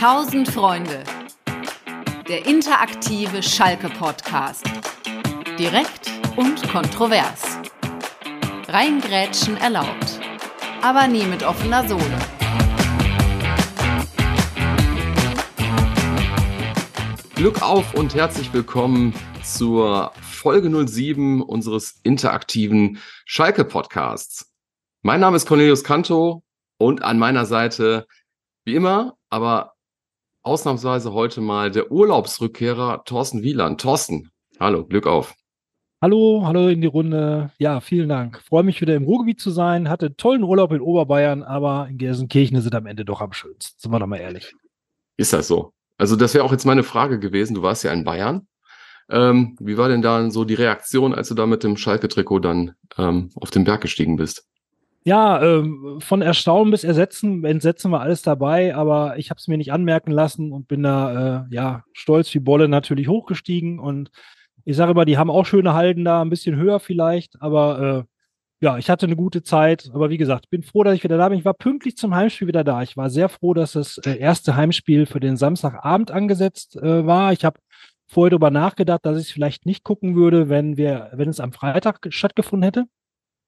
1000 0.00 0.48
Freunde. 0.48 1.02
Der 2.28 2.46
interaktive 2.46 3.42
Schalke-Podcast. 3.42 4.64
Direkt 5.58 6.12
und 6.36 6.62
kontrovers. 6.70 7.58
Reingrätschen 8.68 9.56
erlaubt. 9.56 10.20
Aber 10.82 11.08
nie 11.08 11.24
mit 11.24 11.42
offener 11.42 11.88
Sohle. 11.88 12.16
Glück 17.34 17.60
auf 17.60 17.92
und 17.94 18.14
herzlich 18.14 18.52
willkommen 18.52 19.12
zur 19.42 20.12
Folge 20.22 20.70
07 20.86 21.42
unseres 21.42 21.98
interaktiven 22.04 22.98
Schalke-Podcasts. 23.24 24.54
Mein 25.02 25.18
Name 25.18 25.34
ist 25.34 25.46
Cornelius 25.46 25.82
Canto 25.82 26.44
und 26.78 27.02
an 27.02 27.18
meiner 27.18 27.46
Seite, 27.46 28.06
wie 28.64 28.76
immer, 28.76 29.16
aber 29.28 29.74
ausnahmsweise 30.48 31.12
heute 31.12 31.42
mal 31.42 31.70
der 31.70 31.92
Urlaubsrückkehrer 31.92 33.04
Thorsten 33.04 33.42
Wieland. 33.42 33.82
Thorsten, 33.82 34.30
hallo, 34.58 34.86
Glück 34.86 35.06
auf. 35.06 35.34
Hallo, 36.00 36.42
hallo 36.46 36.68
in 36.68 36.80
die 36.80 36.86
Runde. 36.86 37.50
Ja, 37.58 37.80
vielen 37.80 38.08
Dank. 38.08 38.40
Freue 38.40 38.62
mich 38.62 38.80
wieder 38.80 38.96
im 38.96 39.04
Ruhrgebiet 39.04 39.40
zu 39.40 39.50
sein. 39.50 39.90
Hatte 39.90 40.16
tollen 40.16 40.42
Urlaub 40.42 40.72
in 40.72 40.80
Oberbayern, 40.80 41.42
aber 41.42 41.88
in 41.90 41.98
Gelsenkirchen 41.98 42.62
sind 42.62 42.74
am 42.74 42.86
Ende 42.86 43.04
doch 43.04 43.20
am 43.20 43.34
schönsten. 43.34 43.78
Sind 43.78 43.92
wir 43.92 43.98
doch 43.98 44.06
mal 44.06 44.16
ehrlich. 44.16 44.54
Ist 45.18 45.34
das 45.34 45.48
so? 45.48 45.74
Also, 45.98 46.16
das 46.16 46.32
wäre 46.32 46.44
auch 46.44 46.52
jetzt 46.52 46.64
meine 46.64 46.82
Frage 46.84 47.18
gewesen. 47.18 47.54
Du 47.54 47.62
warst 47.62 47.84
ja 47.84 47.92
in 47.92 48.04
Bayern. 48.04 48.46
Ähm, 49.10 49.54
wie 49.60 49.76
war 49.76 49.90
denn 49.90 50.00
da 50.00 50.30
so 50.30 50.44
die 50.44 50.54
Reaktion, 50.54 51.14
als 51.14 51.28
du 51.28 51.34
da 51.34 51.44
mit 51.46 51.62
dem 51.62 51.76
Schalke-Trikot 51.76 52.38
dann 52.38 52.72
ähm, 52.96 53.30
auf 53.34 53.50
den 53.50 53.64
Berg 53.64 53.82
gestiegen 53.82 54.16
bist? 54.16 54.46
Ja, 55.08 55.42
ähm, 55.42 56.00
von 56.02 56.20
Erstaunen 56.20 56.70
bis 56.70 56.84
Ersetzen, 56.84 57.42
Entsetzen 57.42 57.90
war 57.90 58.02
alles 58.02 58.20
dabei, 58.20 58.74
aber 58.74 59.16
ich 59.16 59.30
habe 59.30 59.38
es 59.38 59.48
mir 59.48 59.56
nicht 59.56 59.72
anmerken 59.72 60.10
lassen 60.10 60.52
und 60.52 60.68
bin 60.68 60.82
da 60.82 61.46
äh, 61.48 61.54
ja 61.54 61.82
stolz 61.94 62.34
wie 62.34 62.40
Bolle 62.40 62.68
natürlich 62.68 63.08
hochgestiegen 63.08 63.78
und 63.78 64.10
ich 64.66 64.76
sage 64.76 64.90
immer, 64.90 65.06
die 65.06 65.16
haben 65.16 65.30
auch 65.30 65.46
schöne 65.46 65.72
Halden 65.72 66.04
da, 66.04 66.20
ein 66.20 66.28
bisschen 66.28 66.56
höher 66.56 66.78
vielleicht, 66.78 67.40
aber 67.40 68.06
äh, 68.60 68.64
ja, 68.66 68.76
ich 68.76 68.90
hatte 68.90 69.06
eine 69.06 69.16
gute 69.16 69.42
Zeit, 69.42 69.88
aber 69.94 70.10
wie 70.10 70.18
gesagt, 70.18 70.50
bin 70.50 70.62
froh, 70.62 70.84
dass 70.84 70.94
ich 70.94 71.04
wieder 71.04 71.16
da 71.16 71.30
bin. 71.30 71.38
Ich 71.38 71.46
war 71.46 71.54
pünktlich 71.54 71.96
zum 71.96 72.14
Heimspiel 72.14 72.48
wieder 72.48 72.64
da. 72.64 72.82
Ich 72.82 72.98
war 72.98 73.08
sehr 73.08 73.30
froh, 73.30 73.54
dass 73.54 73.72
das 73.72 73.96
äh, 74.04 74.18
erste 74.18 74.56
Heimspiel 74.56 75.06
für 75.06 75.20
den 75.20 75.38
Samstagabend 75.38 76.10
angesetzt 76.10 76.76
äh, 76.76 77.06
war. 77.06 77.32
Ich 77.32 77.46
habe 77.46 77.60
vorher 78.08 78.30
darüber 78.30 78.50
nachgedacht, 78.50 79.06
dass 79.06 79.16
ich 79.16 79.28
es 79.28 79.32
vielleicht 79.32 79.64
nicht 79.64 79.84
gucken 79.84 80.16
würde, 80.16 80.50
wenn 80.50 80.76
wir, 80.76 81.10
wenn 81.14 81.30
es 81.30 81.40
am 81.40 81.52
Freitag 81.52 82.06
stattgefunden 82.10 82.64
hätte. 82.64 82.84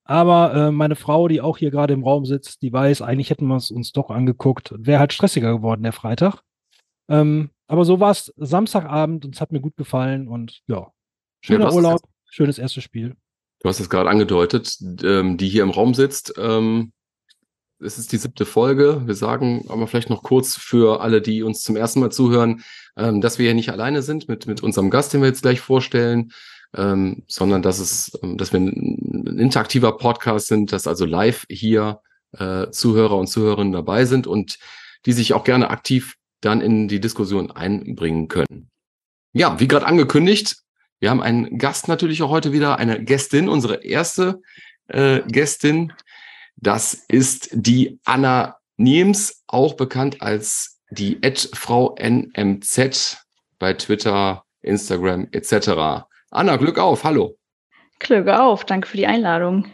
Aber 0.05 0.55
äh, 0.55 0.71
meine 0.73 0.97
Frau, 0.97 1.29
die 1.29 1.41
auch 1.41 1.59
hier 1.59 1.71
gerade 1.71 1.95
im 1.95 2.05
Raum 2.05 2.25
sitzt, 2.25 2.63
die 2.63 2.73
weiß, 2.73 3.03
eigentlich 3.03 3.31
hätten 3.31 3.47
wir 3.47 3.57
es 3.57 3.71
uns 3.71 3.93
doch 3.93 4.11
angeguckt. 4.11 4.75
Wäre 4.77 4.99
halt 4.99 5.13
stressiger 5.13 5.53
geworden, 5.55 5.83
der 5.83 5.93
Freitag. 5.93 6.43
Ähm, 7.09 7.51
aber 7.67 7.85
so 7.85 8.01
war 8.01 8.11
es 8.11 8.33
Samstagabend 8.37 9.25
und 9.25 9.35
es 9.35 9.41
hat 9.41 9.53
mir 9.53 9.61
gut 9.61 9.77
gefallen 9.77 10.27
und 10.27 10.63
ja, 10.67 10.89
schöner 11.41 11.67
ja, 11.67 11.73
Urlaub, 11.73 12.01
schönes 12.29 12.59
erstes 12.59 12.83
Spiel. 12.83 13.17
Du 13.61 13.69
hast 13.69 13.79
es 13.79 13.91
gerade 13.91 14.11
angedeutet, 14.11 14.79
ähm, 15.05 15.37
die 15.37 15.49
hier 15.49 15.63
im 15.63 15.71
Raum 15.71 15.95
sitzt. 15.95 16.35
Ähm, 16.39 16.93
es 17.79 17.99
ist 17.99 18.13
die 18.13 18.17
siebte 18.17 18.47
Folge. 18.47 19.03
Wir 19.07 19.15
sagen 19.15 19.65
aber 19.69 19.87
vielleicht 19.87 20.11
noch 20.11 20.23
kurz 20.23 20.57
für 20.57 21.01
alle, 21.01 21.23
die 21.23 21.43
uns 21.43 21.63
zum 21.63 21.77
ersten 21.77 22.01
Mal 22.01 22.11
zuhören, 22.11 22.63
ähm, 22.97 23.21
dass 23.21 23.39
wir 23.39 23.47
hier 23.47 23.55
nicht 23.55 23.71
alleine 23.71 24.03
sind 24.03 24.29
mit, 24.29 24.47
mit 24.47 24.63
unserem 24.63 24.91
Gast, 24.91 25.13
den 25.13 25.21
wir 25.21 25.29
jetzt 25.29 25.43
gleich 25.43 25.61
vorstellen 25.61 26.33
ähm, 26.77 27.25
sondern 27.27 27.63
dass 27.63 27.79
es, 27.79 28.19
ähm, 28.23 28.37
dass 28.37 28.53
wir 28.53 28.61
ein, 29.27 29.39
interaktiver 29.39 29.97
Podcast 29.97 30.49
sind, 30.49 30.73
dass 30.73 30.87
also 30.87 31.05
live 31.05 31.47
hier 31.49 32.01
äh, 32.33 32.71
Zuhörer 32.71 33.17
und 33.17 33.27
Zuhörerinnen 33.27 33.73
dabei 33.73 34.05
sind 34.05 34.27
und 34.27 34.59
die 35.07 35.13
sich 35.13 35.33
auch 35.33 35.45
gerne 35.45 35.71
aktiv 35.71 36.17
dann 36.41 36.61
in 36.61 36.89
die 36.89 37.01
Diskussion 37.01 37.51
einbringen 37.51 38.29
können. 38.29 38.71
Ja, 39.33 39.61
wie 39.61 39.69
gerade 39.69 39.87
angekündigt, 39.87 40.57
wir 40.99 41.11
haben 41.11 41.23
einen 41.23 41.59
Gast 41.59 41.89
natürlich 41.89 42.23
auch 42.23 42.31
heute 42.31 42.53
wieder, 42.53 42.79
eine 42.79 43.03
Gästin, 43.03 43.49
unsere 43.49 43.85
erste 43.85 44.41
äh, 44.89 45.21
Gästin. 45.27 45.93
Das 46.57 46.95
ist 47.09 47.49
die 47.53 48.01
Anna 48.05 48.57
Niems, 48.77 49.43
auch 49.47 49.75
bekannt 49.75 50.21
als 50.21 50.81
die 50.91 51.19
Frau 51.55 51.95
NMZ 51.99 53.19
bei 53.59 53.75
Twitter, 53.75 54.45
Instagram 54.63 55.29
etc. 55.33 56.05
Anna, 56.31 56.57
Glück 56.57 56.79
auf, 56.79 57.05
hallo. 57.05 57.40
Glück 58.01 58.29
auf, 58.29 58.65
danke 58.65 58.89
für 58.89 58.97
die 58.97 59.07
Einladung. 59.07 59.67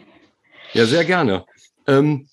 Ja, 0.73 0.85
sehr 0.85 1.05
gerne. 1.05 1.45
Ähm, 1.87 2.29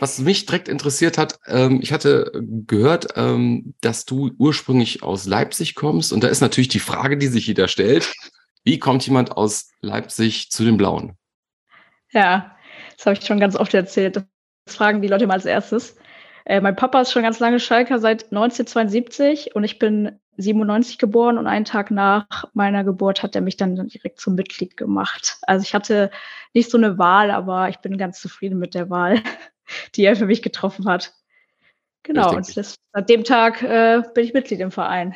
was 0.00 0.18
mich 0.18 0.46
direkt 0.46 0.68
interessiert 0.68 1.18
hat, 1.18 1.38
ähm, 1.46 1.80
ich 1.82 1.92
hatte 1.92 2.32
gehört, 2.66 3.08
ähm, 3.16 3.74
dass 3.82 4.06
du 4.06 4.30
ursprünglich 4.38 5.02
aus 5.02 5.26
Leipzig 5.26 5.74
kommst. 5.74 6.12
Und 6.12 6.24
da 6.24 6.28
ist 6.28 6.40
natürlich 6.40 6.68
die 6.68 6.78
Frage, 6.78 7.18
die 7.18 7.26
sich 7.26 7.46
jeder 7.46 7.68
stellt. 7.68 8.12
Wie 8.64 8.78
kommt 8.78 9.06
jemand 9.06 9.36
aus 9.36 9.70
Leipzig 9.80 10.50
zu 10.50 10.64
den 10.64 10.78
Blauen? 10.78 11.16
Ja, 12.12 12.56
das 12.96 13.06
habe 13.06 13.18
ich 13.18 13.26
schon 13.26 13.40
ganz 13.40 13.56
oft 13.56 13.74
erzählt. 13.74 14.16
Das 14.16 14.74
fragen 14.74 15.02
die 15.02 15.08
Leute 15.08 15.26
mal 15.26 15.34
als 15.34 15.44
erstes. 15.44 15.96
Äh, 16.46 16.60
mein 16.60 16.76
Papa 16.76 17.02
ist 17.02 17.12
schon 17.12 17.22
ganz 17.22 17.38
lange 17.38 17.60
Schalker 17.60 17.98
seit 17.98 18.24
1972 18.32 19.54
und 19.54 19.64
ich 19.64 19.78
bin 19.78 20.18
97 20.36 20.98
geboren 20.98 21.38
und 21.38 21.46
einen 21.46 21.64
Tag 21.64 21.90
nach 21.90 22.44
meiner 22.54 22.84
Geburt 22.84 23.22
hat 23.22 23.34
er 23.34 23.40
mich 23.40 23.56
dann 23.56 23.88
direkt 23.88 24.20
zum 24.20 24.34
Mitglied 24.34 24.76
gemacht. 24.76 25.38
Also 25.42 25.62
ich 25.62 25.74
hatte 25.74 26.10
nicht 26.54 26.70
so 26.70 26.78
eine 26.78 26.98
Wahl, 26.98 27.30
aber 27.30 27.68
ich 27.68 27.78
bin 27.78 27.98
ganz 27.98 28.20
zufrieden 28.20 28.58
mit 28.58 28.74
der 28.74 28.90
Wahl, 28.90 29.20
die 29.94 30.04
er 30.04 30.16
für 30.16 30.26
mich 30.26 30.42
getroffen 30.42 30.86
hat. 30.86 31.14
Genau, 32.02 32.34
und 32.34 32.56
das, 32.56 32.76
seit 32.92 33.08
dem 33.10 33.24
Tag 33.24 33.62
äh, 33.62 34.02
bin 34.14 34.24
ich 34.24 34.32
Mitglied 34.32 34.60
im 34.60 34.70
Verein. 34.70 35.14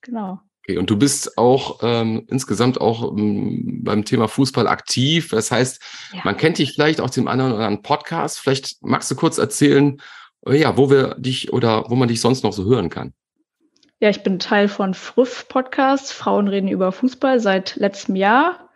Genau. 0.00 0.40
Okay, 0.62 0.78
und 0.78 0.90
du 0.90 0.96
bist 0.96 1.38
auch 1.38 1.78
ähm, 1.82 2.24
insgesamt 2.28 2.80
auch 2.80 3.16
ähm, 3.16 3.84
beim 3.84 4.04
Thema 4.04 4.26
Fußball 4.26 4.66
aktiv. 4.66 5.28
Das 5.30 5.52
heißt, 5.52 5.80
ja. 6.12 6.20
man 6.24 6.36
kennt 6.36 6.58
dich 6.58 6.72
vielleicht 6.72 7.00
auch 7.00 7.10
dem 7.10 7.28
anderen 7.28 7.52
oder 7.52 7.66
anderen 7.66 7.82
Podcast. 7.82 8.40
Vielleicht 8.40 8.82
magst 8.82 9.08
du 9.08 9.14
kurz 9.14 9.38
erzählen, 9.38 10.02
äh, 10.44 10.56
ja, 10.56 10.76
wo 10.76 10.90
wir 10.90 11.14
dich 11.14 11.52
oder 11.52 11.88
wo 11.88 11.94
man 11.94 12.08
dich 12.08 12.20
sonst 12.20 12.42
noch 12.42 12.52
so 12.52 12.64
hören 12.64 12.90
kann. 12.90 13.12
Ja, 13.98 14.10
ich 14.10 14.22
bin 14.22 14.38
Teil 14.38 14.68
von 14.68 14.92
Früff 14.92 15.48
Podcast, 15.48 16.12
Frauen 16.12 16.48
reden 16.48 16.68
über 16.68 16.92
Fußball 16.92 17.40
seit 17.40 17.76
letztem 17.76 18.14
Jahr 18.14 18.68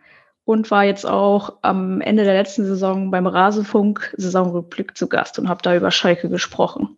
und 0.44 0.70
war 0.70 0.84
jetzt 0.84 1.04
auch 1.04 1.58
am 1.60 2.00
Ende 2.00 2.24
der 2.24 2.32
letzten 2.32 2.64
Saison 2.64 3.10
beim 3.10 3.26
Rasenfunk 3.26 4.14
Saisonrückblick 4.16 4.96
zu 4.96 5.08
Gast 5.08 5.38
und 5.38 5.50
habe 5.50 5.60
da 5.60 5.76
über 5.76 5.90
Schalke 5.90 6.30
gesprochen. 6.30 6.96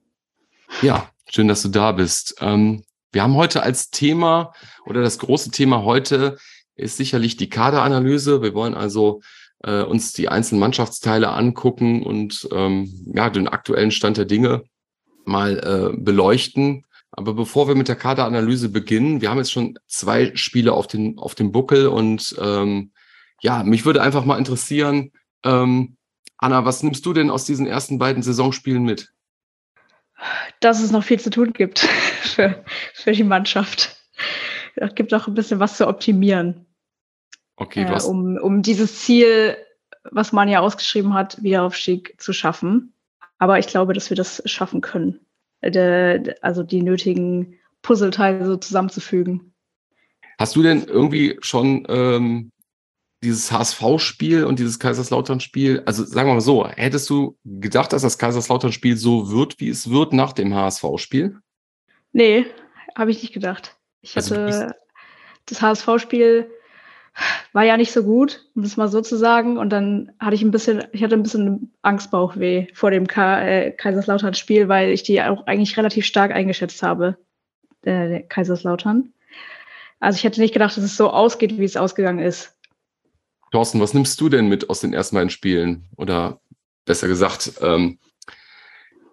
Ja, 0.82 1.10
schön, 1.28 1.48
dass 1.48 1.62
du 1.62 1.68
da 1.68 1.90
bist. 1.90 2.36
Ähm, 2.40 2.84
wir 3.10 3.24
haben 3.24 3.34
heute 3.34 3.64
als 3.64 3.90
Thema 3.90 4.52
oder 4.86 5.02
das 5.02 5.18
große 5.18 5.50
Thema 5.50 5.82
heute 5.82 6.38
ist 6.76 6.98
sicherlich 6.98 7.36
die 7.36 7.50
Kaderanalyse. 7.50 8.40
Wir 8.40 8.54
wollen 8.54 8.74
also 8.74 9.20
äh, 9.64 9.82
uns 9.82 10.12
die 10.12 10.28
einzelnen 10.28 10.60
Mannschaftsteile 10.60 11.30
angucken 11.30 12.04
und 12.04 12.48
ähm, 12.52 12.88
ja, 13.12 13.30
den 13.30 13.48
aktuellen 13.48 13.90
Stand 13.90 14.16
der 14.16 14.26
Dinge 14.26 14.62
mal 15.24 15.58
äh, 15.58 15.96
beleuchten. 15.96 16.84
Aber 17.14 17.34
bevor 17.34 17.68
wir 17.68 17.74
mit 17.74 17.88
der 17.88 17.96
Kaderanalyse 17.96 18.70
beginnen, 18.70 19.20
wir 19.20 19.30
haben 19.30 19.38
jetzt 19.38 19.52
schon 19.52 19.78
zwei 19.86 20.34
Spiele 20.34 20.72
auf, 20.72 20.86
den, 20.86 21.18
auf 21.18 21.34
dem 21.34 21.52
Buckel 21.52 21.86
und 21.86 22.34
ähm, 22.40 22.92
ja, 23.42 23.62
mich 23.64 23.84
würde 23.84 24.00
einfach 24.00 24.24
mal 24.24 24.38
interessieren, 24.38 25.12
ähm, 25.44 25.96
Anna, 26.38 26.64
was 26.64 26.82
nimmst 26.82 27.04
du 27.04 27.12
denn 27.12 27.30
aus 27.30 27.44
diesen 27.44 27.66
ersten 27.66 27.98
beiden 27.98 28.22
Saisonspielen 28.22 28.82
mit? 28.82 29.12
Dass 30.60 30.82
es 30.82 30.90
noch 30.90 31.04
viel 31.04 31.20
zu 31.20 31.28
tun 31.28 31.52
gibt 31.52 31.80
für, 32.22 32.64
für 32.94 33.12
die 33.12 33.24
Mannschaft. 33.24 33.96
Es 34.76 34.94
gibt 34.94 35.12
auch 35.12 35.28
ein 35.28 35.34
bisschen 35.34 35.60
was 35.60 35.76
zu 35.76 35.86
optimieren. 35.86 36.66
Okay, 37.56 37.82
äh, 37.82 38.02
um, 38.04 38.38
um 38.38 38.62
dieses 38.62 39.00
Ziel, 39.00 39.58
was 40.04 40.32
man 40.32 40.48
ja 40.48 40.60
ausgeschrieben 40.60 41.12
hat, 41.12 41.42
Wiederaufstieg 41.42 42.14
zu 42.18 42.32
schaffen. 42.32 42.94
Aber 43.38 43.58
ich 43.58 43.66
glaube, 43.66 43.92
dass 43.92 44.08
wir 44.08 44.16
das 44.16 44.42
schaffen 44.46 44.80
können 44.80 45.20
de, 45.70 46.34
also 46.42 46.62
die 46.62 46.82
nötigen 46.82 47.58
Puzzleteile 47.82 48.44
so 48.46 48.56
zusammenzufügen. 48.56 49.52
Hast 50.38 50.56
du 50.56 50.62
denn 50.62 50.84
irgendwie 50.84 51.38
schon 51.40 51.86
ähm, 51.88 52.50
dieses 53.22 53.52
HSV-Spiel 53.52 54.44
und 54.44 54.58
dieses 54.58 54.78
Kaiserslautern-Spiel, 54.78 55.82
also 55.86 56.04
sagen 56.04 56.28
wir 56.28 56.34
mal 56.34 56.40
so, 56.40 56.66
hättest 56.66 57.08
du 57.10 57.38
gedacht, 57.44 57.92
dass 57.92 58.02
das 58.02 58.18
Kaiserslautern-Spiel 58.18 58.96
so 58.96 59.30
wird, 59.30 59.60
wie 59.60 59.68
es 59.68 59.90
wird 59.90 60.12
nach 60.12 60.32
dem 60.32 60.54
HSV-Spiel? 60.54 61.38
Nee, 62.12 62.46
habe 62.96 63.10
ich 63.10 63.22
nicht 63.22 63.32
gedacht. 63.32 63.76
Ich 64.00 64.16
also 64.16 64.36
hatte 64.36 64.76
das 65.46 65.62
HSV-Spiel 65.62 66.50
war 67.52 67.64
ja 67.64 67.76
nicht 67.76 67.92
so 67.92 68.02
gut, 68.02 68.46
um 68.54 68.62
das 68.62 68.76
mal 68.76 68.88
so 68.88 69.00
zu 69.00 69.16
sagen. 69.16 69.58
Und 69.58 69.70
dann 69.70 70.12
hatte 70.18 70.34
ich 70.34 70.42
ein 70.42 70.50
bisschen, 70.50 70.84
ich 70.92 71.02
hatte 71.02 71.14
ein 71.14 71.22
bisschen 71.22 71.72
Angstbauchweh 71.82 72.68
vor 72.74 72.90
dem 72.90 73.06
Ka 73.06 73.42
äh, 73.42 73.70
Kaiserslautern-Spiel, 73.72 74.68
weil 74.68 74.90
ich 74.90 75.02
die 75.02 75.22
auch 75.22 75.46
eigentlich 75.46 75.76
relativ 75.76 76.06
stark 76.06 76.32
eingeschätzt 76.32 76.82
habe, 76.82 77.18
äh, 77.82 78.22
Kaiserslautern. 78.22 79.12
Also 80.00 80.16
ich 80.16 80.24
hätte 80.24 80.40
nicht 80.40 80.54
gedacht, 80.54 80.76
dass 80.76 80.84
es 80.84 80.96
so 80.96 81.10
ausgeht, 81.10 81.58
wie 81.58 81.64
es 81.64 81.76
ausgegangen 81.76 82.18
ist. 82.18 82.56
Thorsten, 83.52 83.80
was 83.80 83.94
nimmst 83.94 84.20
du 84.20 84.28
denn 84.28 84.48
mit 84.48 84.70
aus 84.70 84.80
den 84.80 84.94
ersten 84.94 85.14
beiden 85.16 85.30
Spielen? 85.30 85.88
Oder 85.96 86.40
besser 86.86 87.06
gesagt, 87.06 87.52
ähm, 87.60 87.98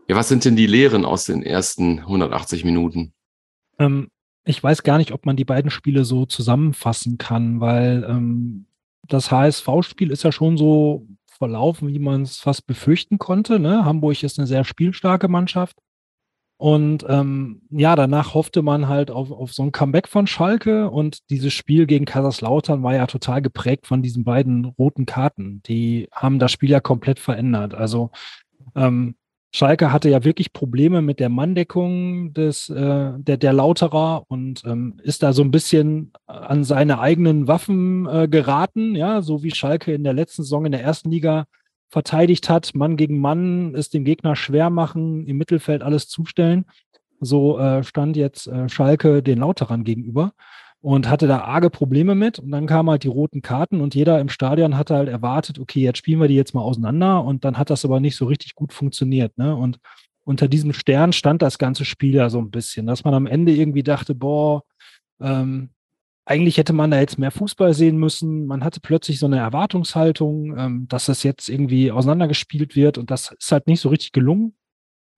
Ja, 0.07 0.16
was 0.16 0.30
sind 0.30 0.46
denn 0.46 0.56
die 0.56 0.66
Lehren 0.66 1.06
aus 1.06 1.25
den 1.25 1.44
ersten 1.44 2.00
180 2.00 2.63
Minuten? 2.63 3.13
Ähm, 3.78 4.10
ich 4.50 4.63
weiß 4.63 4.81
gar 4.81 4.98
nicht, 4.98 5.12
ob 5.12 5.28
man 5.28 5.36
die 5.36 5.46
beiden 5.46 5.69
Spiele 5.69 6.04
so 6.04 6.25
zusammenfassen 6.25 7.19
kann, 7.19 7.62
weil 7.62 8.04
ähm, 8.10 8.66
das 9.07 9.30
HSV-Spiel 9.30 10.10
ist 10.10 10.24
ja 10.24 10.31
schon 10.31 10.57
so 10.57 11.06
verlaufen, 11.28 11.88
wie 11.90 12.00
man 12.00 12.24
es 12.24 12.38
fast 12.38 12.66
befürchten 12.66 13.19
konnte. 13.19 13.60
Ne? 13.60 13.86
Hamburg 13.86 14.24
ist 14.24 14.40
eine 14.40 14.48
sehr 14.48 14.63
spielstarke 14.63 15.28
Mannschaft. 15.28 15.78
Und 16.57 17.06
ähm, 17.07 17.62
ja, 17.69 17.96
danach 17.96 18.34
hoffte 18.34 18.63
man 18.63 18.88
halt 18.88 19.12
auf, 19.12 19.31
auf 19.31 19.54
so 19.54 19.62
ein 19.63 19.72
Comeback 19.72 20.07
von 20.07 20.25
Schalke 20.25 20.90
und 20.90 21.30
dieses 21.30 21.54
Spiel 21.54 21.86
gegen 21.86 22.06
Kaiserslautern 22.06 22.81
war 22.81 22.96
ja 22.96 23.06
total 23.06 23.44
geprägt 23.44 23.86
von 23.86 24.01
diesen 24.01 24.24
beiden 24.24 24.66
roten 24.66 25.06
Karten. 25.06 25.62
Die 25.68 26.10
haben 26.12 26.40
das 26.40 26.51
Spiel 26.51 26.72
ja 26.72 26.80
komplett 26.80 27.19
verändert. 27.19 27.75
Also 27.75 28.10
ähm, 28.75 29.16
Schalke 29.51 29.92
hatte 29.92 30.10
ja 30.10 30.24
wirklich 30.24 30.54
Probleme 30.54 31.01
mit 31.01 31.19
der 31.19 31.30
Manndeckung 31.30 32.34
des, 32.34 32.69
äh, 32.69 33.12
der, 33.18 33.38
der 33.38 33.54
Lauterer 33.54 34.24
und 34.28 34.63
ähm, 34.66 35.00
ist 35.01 35.24
da 35.24 35.34
so 35.34 35.42
ein 35.42 35.50
bisschen 35.50 36.13
an 36.28 36.63
seine 36.63 37.00
eigenen 37.00 37.48
Waffen 37.48 38.06
äh, 38.07 38.28
geraten, 38.28 38.96
ja, 38.96 39.22
so 39.24 39.42
wie 39.42 39.51
Schalke 39.51 39.92
in 39.94 40.04
der 40.04 40.13
letzten 40.13 40.44
Saison 40.44 40.66
in 40.66 40.72
der 40.72 40.84
ersten 40.84 41.10
Liga 41.10 41.46
verteidigt 41.90 42.48
hat, 42.50 42.75
Mann 42.75 42.96
gegen 42.96 43.19
Mann, 43.19 43.74
es 43.74 43.90
dem 43.90 44.06
Gegner 44.06 44.36
schwer 44.36 44.69
machen, 44.69 45.25
im 45.25 45.38
Mittelfeld 45.38 45.81
alles 45.81 46.07
zustellen. 46.07 46.66
So 47.19 47.57
äh, 47.57 47.84
stand 47.84 48.16
jetzt 48.16 48.48
äh, 48.48 48.69
Schalke 48.69 49.24
den 49.24 49.40
Lauterern 49.40 49.84
gegenüber 49.84 50.34
und 50.81 51.09
hatte 51.09 51.27
da 51.27 51.41
arge 51.41 51.69
Probleme 51.69 52.15
mit. 52.15 52.39
Und 52.39 52.51
dann 52.51 52.67
kamen 52.67 52.89
halt 52.89 53.03
die 53.03 53.09
roten 53.09 53.41
Karten 53.41 53.81
und 53.81 53.95
jeder 53.95 54.19
im 54.19 54.29
Stadion 54.29 54.77
hatte 54.77 54.95
halt 54.95 55.09
erwartet, 55.09 55.59
okay, 55.59 55.81
jetzt 55.81 55.97
spielen 55.97 56.21
wir 56.21 56.27
die 56.27 56.35
jetzt 56.35 56.53
mal 56.53 56.61
auseinander. 56.61 57.23
Und 57.23 57.43
dann 57.43 57.57
hat 57.57 57.69
das 57.69 57.85
aber 57.85 57.99
nicht 57.99 58.15
so 58.15 58.25
richtig 58.25 58.55
gut 58.55 58.73
funktioniert. 58.73 59.37
Ne? 59.37 59.55
Und 59.55 59.79
unter 60.23 60.47
diesem 60.47 60.73
Stern 60.73 61.11
stand 61.11 61.41
das 61.41 61.57
ganze 61.57 61.85
Spiel 61.85 62.15
ja 62.15 62.29
so 62.29 62.39
ein 62.39 62.51
bisschen, 62.51 62.87
dass 62.87 63.03
man 63.03 63.13
am 63.13 63.25
Ende 63.25 63.51
irgendwie 63.51 63.83
dachte, 63.83 64.15
boah, 64.15 64.63
ähm, 65.19 65.71
eigentlich 66.25 66.57
hätte 66.57 66.73
man 66.73 66.91
da 66.91 66.99
jetzt 66.99 67.17
mehr 67.17 67.31
Fußball 67.31 67.73
sehen 67.73 67.97
müssen. 67.97 68.45
Man 68.45 68.63
hatte 68.63 68.79
plötzlich 68.79 69.17
so 69.17 69.25
eine 69.25 69.39
Erwartungshaltung, 69.39 70.57
ähm, 70.57 70.87
dass 70.87 71.07
das 71.07 71.23
jetzt 71.23 71.49
irgendwie 71.49 71.91
auseinandergespielt 71.91 72.75
wird 72.75 72.99
und 72.99 73.09
das 73.09 73.31
ist 73.31 73.51
halt 73.51 73.65
nicht 73.65 73.81
so 73.81 73.89
richtig 73.89 74.11
gelungen. 74.11 74.55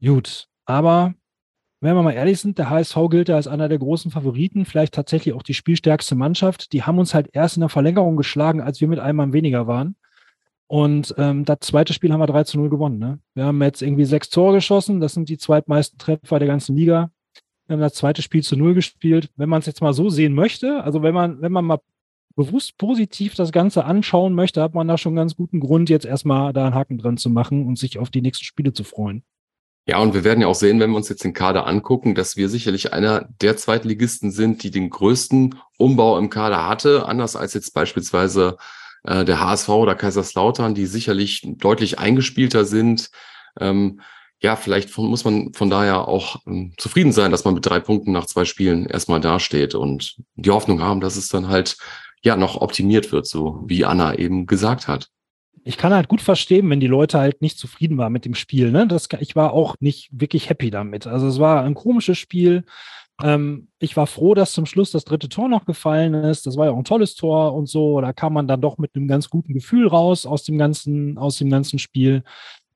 Gut, 0.01 0.47
aber 0.65 1.13
wenn 1.81 1.95
wir 1.95 2.03
mal 2.03 2.11
ehrlich 2.13 2.39
sind, 2.39 2.59
der 2.59 2.69
HSV 2.69 2.95
gilt 3.09 3.29
da 3.29 3.35
als 3.35 3.47
einer 3.47 3.67
der 3.67 3.79
großen 3.79 4.11
Favoriten, 4.11 4.65
vielleicht 4.65 4.93
tatsächlich 4.93 5.33
auch 5.33 5.43
die 5.43 5.55
spielstärkste 5.55 6.15
Mannschaft. 6.15 6.73
Die 6.73 6.83
haben 6.83 6.99
uns 6.99 7.13
halt 7.13 7.29
erst 7.33 7.57
in 7.57 7.61
der 7.61 7.69
Verlängerung 7.69 8.17
geschlagen, 8.17 8.61
als 8.61 8.79
wir 8.81 8.87
mit 8.87 8.99
einem 8.99 9.17
Mann 9.17 9.33
weniger 9.33 9.65
waren. 9.65 9.95
Und 10.67 11.13
ähm, 11.17 11.43
das 11.43 11.57
zweite 11.61 11.91
Spiel 11.91 12.13
haben 12.13 12.21
wir 12.21 12.27
3 12.27 12.45
zu 12.45 12.57
0 12.57 12.69
gewonnen. 12.69 12.99
Ne? 12.99 13.19
Wir 13.33 13.45
haben 13.45 13.61
jetzt 13.61 13.81
irgendwie 13.81 14.05
sechs 14.05 14.29
Tore 14.29 14.53
geschossen. 14.53 15.01
Das 15.01 15.13
sind 15.13 15.27
die 15.27 15.37
zweitmeisten 15.37 15.97
Treffer 15.97 16.39
der 16.39 16.47
ganzen 16.47 16.77
Liga. 16.77 17.11
Wir 17.67 17.73
haben 17.73 17.81
das 17.81 17.95
zweite 17.95 18.21
Spiel 18.21 18.43
zu 18.43 18.55
null 18.55 18.73
gespielt. 18.73 19.29
Wenn 19.35 19.49
man 19.49 19.59
es 19.59 19.65
jetzt 19.65 19.81
mal 19.81 19.93
so 19.93 20.09
sehen 20.09 20.33
möchte, 20.33 20.83
also 20.83 21.01
wenn 21.01 21.13
man, 21.13 21.41
wenn 21.41 21.51
man 21.51 21.65
mal 21.65 21.79
bewusst 22.35 22.77
positiv 22.77 23.35
das 23.35 23.51
Ganze 23.51 23.85
anschauen 23.85 24.33
möchte, 24.33 24.61
hat 24.61 24.73
man 24.73 24.87
da 24.87 24.97
schon 24.97 25.15
ganz 25.15 25.35
guten 25.35 25.59
Grund, 25.59 25.89
jetzt 25.89 26.05
erstmal 26.05 26.53
da 26.53 26.65
einen 26.65 26.75
Haken 26.75 26.97
dran 26.97 27.17
zu 27.17 27.29
machen 27.29 27.65
und 27.65 27.77
sich 27.77 27.97
auf 27.97 28.09
die 28.09 28.21
nächsten 28.21 28.45
Spiele 28.45 28.71
zu 28.71 28.83
freuen. 28.83 29.23
Ja, 29.87 29.97
und 29.97 30.13
wir 30.13 30.23
werden 30.23 30.41
ja 30.41 30.47
auch 30.47 30.55
sehen, 30.55 30.79
wenn 30.79 30.91
wir 30.91 30.97
uns 30.97 31.09
jetzt 31.09 31.23
den 31.23 31.33
Kader 31.33 31.65
angucken, 31.65 32.13
dass 32.13 32.37
wir 32.37 32.49
sicherlich 32.49 32.93
einer 32.93 33.27
der 33.41 33.57
Zweitligisten 33.57 34.31
sind, 34.31 34.61
die 34.63 34.69
den 34.69 34.89
größten 34.91 35.55
Umbau 35.77 36.17
im 36.19 36.29
Kader 36.29 36.67
hatte, 36.67 37.07
anders 37.07 37.35
als 37.35 37.55
jetzt 37.55 37.73
beispielsweise 37.73 38.57
äh, 39.03 39.25
der 39.25 39.41
HSV 39.41 39.69
oder 39.69 39.95
Kaiserslautern, 39.95 40.75
die 40.75 40.85
sicherlich 40.85 41.41
deutlich 41.57 41.97
eingespielter 41.97 42.65
sind. 42.65 43.09
Ähm, 43.59 44.01
ja, 44.39 44.55
vielleicht 44.55 44.89
von, 44.89 45.07
muss 45.07 45.25
man 45.25 45.53
von 45.53 45.69
daher 45.69 46.07
auch 46.07 46.37
ähm, 46.45 46.73
zufrieden 46.77 47.11
sein, 47.11 47.31
dass 47.31 47.45
man 47.45 47.55
mit 47.55 47.65
drei 47.65 47.79
Punkten 47.79 48.11
nach 48.11 48.25
zwei 48.25 48.45
Spielen 48.45 48.85
erstmal 48.85 49.21
dasteht 49.21 49.75
und 49.75 50.17
die 50.35 50.51
Hoffnung 50.51 50.81
haben, 50.81 51.01
dass 51.01 51.15
es 51.15 51.29
dann 51.29 51.47
halt 51.47 51.77
ja 52.23 52.35
noch 52.35 52.61
optimiert 52.61 53.11
wird, 53.11 53.25
so 53.25 53.63
wie 53.65 53.85
Anna 53.85 54.15
eben 54.15 54.45
gesagt 54.45 54.87
hat. 54.87 55.09
Ich 55.63 55.77
kann 55.77 55.93
halt 55.93 56.07
gut 56.07 56.21
verstehen, 56.21 56.69
wenn 56.69 56.79
die 56.79 56.87
Leute 56.87 57.19
halt 57.19 57.41
nicht 57.41 57.57
zufrieden 57.57 57.97
waren 57.97 58.13
mit 58.13 58.25
dem 58.25 58.35
Spiel. 58.35 58.71
Ne? 58.71 58.87
Das, 58.87 59.07
ich 59.19 59.35
war 59.35 59.53
auch 59.53 59.75
nicht 59.79 60.09
wirklich 60.11 60.49
happy 60.49 60.71
damit. 60.71 61.07
Also 61.07 61.27
es 61.27 61.39
war 61.39 61.63
ein 61.63 61.75
komisches 61.75 62.17
Spiel. 62.17 62.65
Ähm, 63.23 63.67
ich 63.79 63.95
war 63.97 64.07
froh, 64.07 64.33
dass 64.33 64.53
zum 64.53 64.65
Schluss 64.65 64.91
das 64.91 65.05
dritte 65.05 65.29
Tor 65.29 65.47
noch 65.47 65.65
gefallen 65.65 66.13
ist. 66.13 66.47
Das 66.47 66.57
war 66.57 66.65
ja 66.65 66.71
auch 66.71 66.77
ein 66.77 66.83
tolles 66.83 67.15
Tor 67.15 67.53
und 67.53 67.67
so. 67.67 68.01
Da 68.01 68.13
kam 68.13 68.33
man 68.33 68.47
dann 68.47 68.61
doch 68.61 68.77
mit 68.77 68.95
einem 68.95 69.07
ganz 69.07 69.29
guten 69.29 69.53
Gefühl 69.53 69.87
raus 69.87 70.25
aus 70.25 70.43
dem 70.43 70.57
ganzen, 70.57 71.17
aus 71.17 71.37
dem 71.37 71.49
ganzen 71.49 71.79
Spiel. 71.79 72.23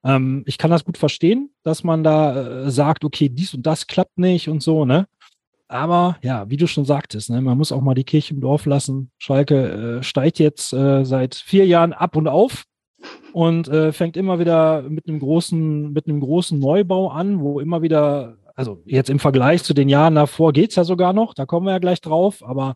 Ähm, 0.03 0.43
ich 0.45 0.57
kann 0.57 0.71
das 0.71 0.85
gut 0.85 0.97
verstehen, 0.97 1.49
dass 1.63 1.83
man 1.83 2.03
da 2.03 2.65
äh, 2.65 2.71
sagt, 2.71 3.03
okay, 3.03 3.29
dies 3.29 3.53
und 3.53 3.65
das 3.65 3.87
klappt 3.87 4.19
nicht 4.19 4.47
und 4.49 4.61
so, 4.61 4.85
ne? 4.85 5.07
Aber 5.67 6.17
ja, 6.21 6.47
wie 6.49 6.57
du 6.57 6.67
schon 6.67 6.85
sagtest, 6.85 7.31
ne, 7.31 7.41
man 7.41 7.57
muss 7.57 7.71
auch 7.71 7.81
mal 7.81 7.95
die 7.95 8.03
Kirche 8.03 8.35
im 8.35 8.41
Dorf 8.41 8.67
lassen. 8.67 9.09
Schalke 9.17 9.97
äh, 9.99 10.03
steigt 10.03 10.37
jetzt 10.37 10.73
äh, 10.73 11.03
seit 11.03 11.33
vier 11.33 11.65
Jahren 11.65 11.91
ab 11.91 12.15
und 12.15 12.27
auf 12.27 12.65
und 13.33 13.67
äh, 13.67 13.91
fängt 13.91 14.17
immer 14.17 14.39
wieder 14.39 14.83
mit 14.83 15.07
einem 15.07 15.19
großen, 15.19 15.91
mit 15.91 16.07
einem 16.07 16.19
großen 16.19 16.57
Neubau 16.57 17.09
an, 17.09 17.39
wo 17.39 17.59
immer 17.59 17.81
wieder, 17.81 18.37
also 18.55 18.81
jetzt 18.85 19.09
im 19.09 19.19
Vergleich 19.19 19.63
zu 19.63 19.73
den 19.73 19.89
Jahren 19.89 20.15
davor 20.15 20.53
geht's 20.53 20.75
ja 20.75 20.83
sogar 20.83 21.13
noch, 21.13 21.33
da 21.33 21.45
kommen 21.45 21.65
wir 21.65 21.73
ja 21.73 21.79
gleich 21.79 22.01
drauf, 22.01 22.43
aber 22.45 22.75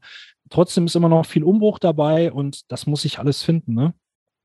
trotzdem 0.50 0.86
ist 0.86 0.96
immer 0.96 1.10
noch 1.10 1.26
viel 1.26 1.44
Umbruch 1.44 1.80
dabei 1.80 2.32
und 2.32 2.72
das 2.72 2.88
muss 2.88 3.04
sich 3.04 3.20
alles 3.20 3.44
finden, 3.44 3.74
ne? 3.74 3.94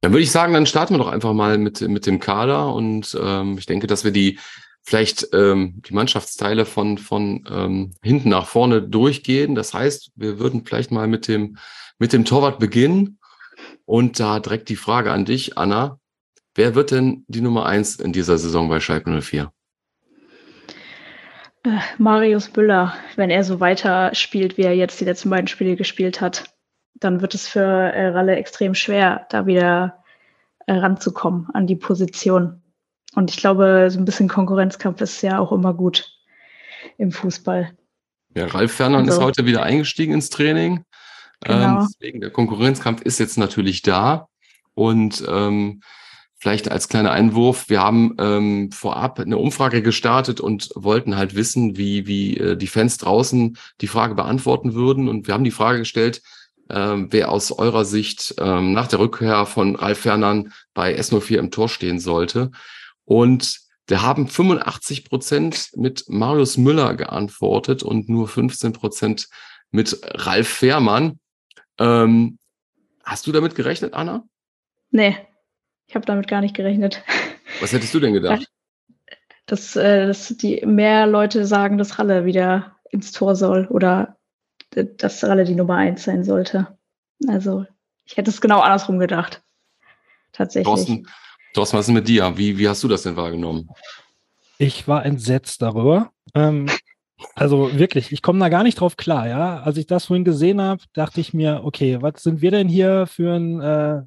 Dann 0.03 0.12
würde 0.12 0.23
ich 0.23 0.31
sagen, 0.31 0.53
dann 0.53 0.67
starten 0.67 0.94
wir 0.94 0.99
doch 0.99 1.09
einfach 1.09 1.32
mal 1.32 1.56
mit, 1.56 1.81
mit 1.81 2.05
dem 2.05 2.21
Kader 2.21 2.75
und 2.75 3.19
ähm, 3.19 3.56
ich 3.56 3.65
denke, 3.65 3.87
dass 3.87 4.05
wir 4.05 4.11
die 4.11 4.38
vielleicht 4.82 5.29
ähm, 5.32 5.81
die 5.88 5.94
Mannschaftsteile 5.94 6.67
von, 6.67 6.99
von 6.99 7.43
ähm, 7.50 7.94
hinten 8.03 8.29
nach 8.29 8.47
vorne 8.47 8.82
durchgehen. 8.82 9.55
Das 9.55 9.73
heißt, 9.73 10.12
wir 10.15 10.38
würden 10.38 10.67
vielleicht 10.67 10.91
mal 10.91 11.09
mit 11.09 11.26
dem, 11.26 11.56
mit 11.99 12.12
dem 12.12 12.26
Torwart 12.26 12.59
beginnen 12.59 13.19
und 13.85 14.21
da 14.21 14.41
direkt 14.41 14.69
die 14.69 14.77
Frage 14.77 15.13
an 15.13 15.25
dich, 15.25 15.59
Anna. 15.59 15.99
Wer 16.55 16.75
wird 16.75 16.91
denn 16.91 17.25
die 17.29 17.41
Nummer 17.41 17.67
eins 17.67 17.97
in 17.97 18.13
dieser 18.13 18.39
Saison 18.39 18.69
bei 18.69 18.81
Schalke 18.81 19.21
04? 19.21 19.53
Äh, 21.65 21.79
Marius 21.99 22.55
Müller, 22.55 22.95
wenn 23.17 23.31
er 23.31 23.43
so 23.43 23.59
weiter 23.61 24.15
spielt, 24.15 24.57
wie 24.57 24.63
er 24.63 24.75
jetzt 24.75 25.01
die 25.01 25.05
letzten 25.05 25.31
beiden 25.31 25.49
Spiele 25.49 25.77
gespielt 25.77 26.21
hat 26.21 26.55
dann 26.95 27.21
wird 27.21 27.35
es 27.35 27.49
für 27.49 27.61
äh, 27.61 28.09
Ralle 28.09 28.37
extrem 28.37 28.75
schwer, 28.75 29.27
da 29.31 29.47
wieder 29.47 30.03
äh, 30.67 30.75
ranzukommen 30.75 31.49
an 31.53 31.67
die 31.67 31.77
Position. 31.77 32.63
Und 33.15 33.31
ich 33.31 33.37
glaube, 33.37 33.89
so 33.91 33.99
ein 33.99 34.05
bisschen 34.05 34.29
Konkurrenzkampf 34.29 35.01
ist 35.01 35.23
ja 35.23 35.39
auch 35.39 35.53
immer 35.53 35.75
gut 35.75 36.11
im 36.99 37.13
Fußball. 37.13 37.73
Ja, 38.35 38.47
Ralf 38.47 38.73
Fernand 38.73 39.09
also, 39.09 39.21
ist 39.21 39.25
heute 39.25 39.47
wieder 39.47 39.62
eingestiegen 39.62 40.14
ins 40.14 40.31
Training. 40.31 40.85
Genau. 41.45 41.81
Ähm, 41.81 41.89
deswegen 41.89 42.21
der 42.21 42.31
Konkurrenzkampf 42.31 43.03
ist 43.03 43.19
jetzt 43.19 43.39
natürlich 43.39 43.83
da. 43.83 44.29
Und 44.75 45.25
ähm, 45.29 45.83
vielleicht 46.37 46.71
als 46.71 46.89
kleiner 46.89 47.13
Einwurf, 47.13 47.69
wir 47.69 47.81
haben 47.81 48.17
ähm, 48.19 48.71
vorab 48.71 49.21
eine 49.21 49.39
Umfrage 49.39 49.83
gestartet 49.83 50.41
und 50.41 50.71
wollten 50.75 51.17
halt 51.17 51.35
wissen, 51.35 51.77
wie, 51.77 52.07
wie 52.07 52.37
äh, 52.37 52.57
die 52.57 52.67
Fans 52.67 52.99
draußen 52.99 53.57
die 53.81 53.87
Frage 53.87 54.15
beantworten 54.15 54.75
würden. 54.75 55.09
Und 55.09 55.27
wir 55.27 55.35
haben 55.35 55.45
die 55.45 55.51
Frage 55.51 55.79
gestellt, 55.79 56.23
ähm, 56.71 57.09
wer 57.11 57.31
aus 57.31 57.53
eurer 57.53 57.85
Sicht 57.85 58.35
ähm, 58.39 58.73
nach 58.73 58.89
der 58.89 58.99
Rückkehr 58.99 59.47
von 59.47 59.77
Ralf 59.77 60.01
Fernand 60.01 60.53
bei 60.73 60.99
S04 60.99 61.37
im 61.37 61.51
Tor 61.51 61.69
stehen 61.69 61.99
sollte. 61.99 62.51
Und 63.05 63.61
da 63.87 64.01
haben 64.03 64.29
85 64.29 65.05
Prozent 65.05 65.71
mit 65.77 66.05
Marius 66.09 66.57
Müller 66.57 66.95
geantwortet 66.95 67.83
und 67.83 68.09
nur 68.09 68.29
15 68.29 68.73
Prozent 68.73 69.29
mit 69.71 70.01
Ralf 70.03 70.49
Fährmann. 70.49 71.19
Ähm, 71.78 72.38
hast 73.04 73.26
du 73.26 73.33
damit 73.33 73.54
gerechnet, 73.54 73.95
Anna? 73.95 74.25
Nee, 74.90 75.16
ich 75.87 75.95
habe 75.95 76.07
damit 76.07 76.28
gar 76.28 76.40
nicht 76.40 76.54
gerechnet. 76.54 77.02
Was 77.61 77.73
hättest 77.73 77.95
du 77.95 78.00
denn 78.00 78.12
gedacht? 78.12 78.47
Dass, 79.47 79.76
äh, 79.76 80.07
dass 80.07 80.28
die 80.28 80.64
mehr 80.64 81.07
Leute 81.07 81.47
sagen, 81.47 81.78
dass 81.78 81.99
Ralle 81.99 82.25
wieder 82.25 82.76
ins 82.90 83.12
Tor 83.12 83.37
soll 83.37 83.66
oder 83.66 84.16
dass 84.71 85.23
Ralle 85.23 85.45
die 85.45 85.54
Nummer 85.54 85.76
eins 85.76 86.04
sein 86.04 86.25
sollte. 86.25 86.78
Also 87.28 87.66
ich 88.04 88.16
hätte 88.16 88.31
es 88.31 88.40
genau 88.40 88.61
andersrum 88.61 88.99
gedacht. 88.99 89.43
Tatsächlich. 90.33 90.66
Thorsten, 90.66 91.07
Thorsten 91.52 91.78
was 91.78 91.88
ist 91.88 91.95
mit 91.95 92.09
dir? 92.09 92.37
Wie, 92.37 92.59
wie 92.59 92.69
hast 92.69 92.83
du 92.83 92.88
das 92.88 93.02
denn 93.02 93.16
wahrgenommen? 93.16 93.69
Ich 94.59 94.88
war 94.88 95.04
entsetzt 95.04 95.62
darüber. 95.62 96.12
Ähm, 96.35 96.69
also 97.35 97.78
wirklich, 97.78 98.12
ich 98.12 98.23
komme 98.23 98.38
da 98.38 98.49
gar 98.49 98.62
nicht 98.62 98.81
drauf 98.81 98.97
klar, 98.97 99.28
ja. 99.28 99.61
Als 99.62 99.76
ich 99.76 99.87
das 99.87 100.07
vorhin 100.07 100.25
gesehen 100.25 100.61
habe, 100.61 100.83
dachte 100.93 101.21
ich 101.21 101.35
mir, 101.35 101.62
okay, 101.64 101.99
was 102.00 102.23
sind 102.23 102.43
wir 102.43 102.50
denn 102.50 102.69
hier 102.69 103.07
für 103.07 103.35
ein 103.35 103.61
äh, 103.61 104.02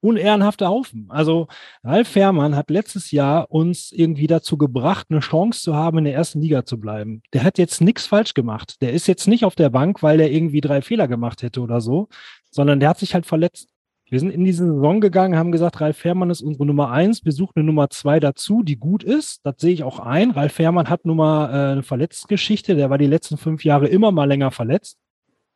unehrenhafter 0.00 0.68
Haufen. 0.68 1.06
Also 1.10 1.48
Ralf 1.84 2.08
Fährmann 2.08 2.56
hat 2.56 2.70
letztes 2.70 3.10
Jahr 3.10 3.50
uns 3.50 3.92
irgendwie 3.92 4.26
dazu 4.26 4.56
gebracht, 4.56 5.06
eine 5.10 5.20
Chance 5.20 5.62
zu 5.62 5.74
haben, 5.74 5.98
in 5.98 6.04
der 6.04 6.14
ersten 6.14 6.40
Liga 6.40 6.64
zu 6.64 6.80
bleiben. 6.80 7.22
Der 7.32 7.44
hat 7.44 7.58
jetzt 7.58 7.80
nichts 7.80 8.06
falsch 8.06 8.34
gemacht. 8.34 8.80
Der 8.80 8.92
ist 8.92 9.06
jetzt 9.06 9.28
nicht 9.28 9.44
auf 9.44 9.54
der 9.54 9.70
Bank, 9.70 10.02
weil 10.02 10.20
er 10.20 10.30
irgendwie 10.30 10.60
drei 10.60 10.82
Fehler 10.82 11.08
gemacht 11.08 11.42
hätte 11.42 11.60
oder 11.60 11.80
so, 11.80 12.08
sondern 12.50 12.80
der 12.80 12.88
hat 12.90 12.98
sich 12.98 13.14
halt 13.14 13.26
verletzt. 13.26 13.68
Wir 14.10 14.18
sind 14.18 14.32
in 14.32 14.44
diese 14.44 14.66
Saison 14.66 15.00
gegangen, 15.00 15.38
haben 15.38 15.52
gesagt, 15.52 15.80
Ralf 15.80 15.96
Fährmann 15.96 16.30
ist 16.30 16.42
unsere 16.42 16.66
Nummer 16.66 16.90
eins. 16.90 17.24
Wir 17.24 17.30
suchen 17.30 17.52
eine 17.54 17.64
Nummer 17.64 17.90
zwei 17.90 18.18
dazu, 18.18 18.64
die 18.64 18.76
gut 18.76 19.04
ist. 19.04 19.38
Das 19.44 19.54
sehe 19.58 19.72
ich 19.72 19.84
auch 19.84 20.00
ein. 20.00 20.32
Ralf 20.32 20.54
Fährmann 20.54 20.90
hat 20.90 21.06
nun 21.06 21.16
mal 21.16 21.48
äh, 21.48 21.72
eine 21.72 21.82
Verletzungsgeschichte. 21.84 22.74
Der 22.74 22.90
war 22.90 22.98
die 22.98 23.06
letzten 23.06 23.36
fünf 23.36 23.64
Jahre 23.64 23.86
immer 23.86 24.10
mal 24.10 24.24
länger 24.24 24.50
verletzt. 24.50 24.98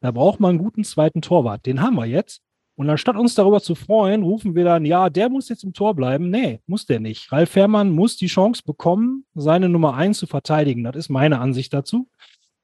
Da 0.01 0.13
braucht 0.13 0.39
man 0.39 0.51
einen 0.51 0.59
guten 0.59 0.85
zweiten 0.85 1.21
Torwart. 1.21 1.67
Den 1.67 1.83
haben 1.83 1.97
wir 1.97 2.07
jetzt. 2.07 2.43
Und 2.77 2.89
anstatt 2.89 3.17
uns 3.17 3.35
darüber 3.35 3.61
zu 3.61 3.75
freuen, 3.75 4.23
rufen 4.23 4.55
wir 4.55 4.65
dann, 4.65 4.85
ja, 4.85 5.11
der 5.11 5.31
muss 5.31 5.49
jetzt 5.49 5.65
im 5.65 5.73
Tor 5.73 5.95
bleiben. 5.95 6.31
Nee, 6.31 6.61
muss 6.67 6.87
der 6.87 7.01
nicht. 7.01 7.33
Ralf 7.33 7.51
Fährmann 7.51 7.91
muss 7.91 8.17
die 8.17 8.29
Chance 8.29 8.63
bekommen, 8.65 9.25
seine 9.35 9.69
Nummer 9.69 9.95
eins 9.95 10.19
zu 10.19 10.29
verteidigen. 10.29 10.85
Das 10.85 10.95
ist 10.95 11.09
meine 11.09 11.41
Ansicht 11.41 11.75
dazu. 11.75 12.09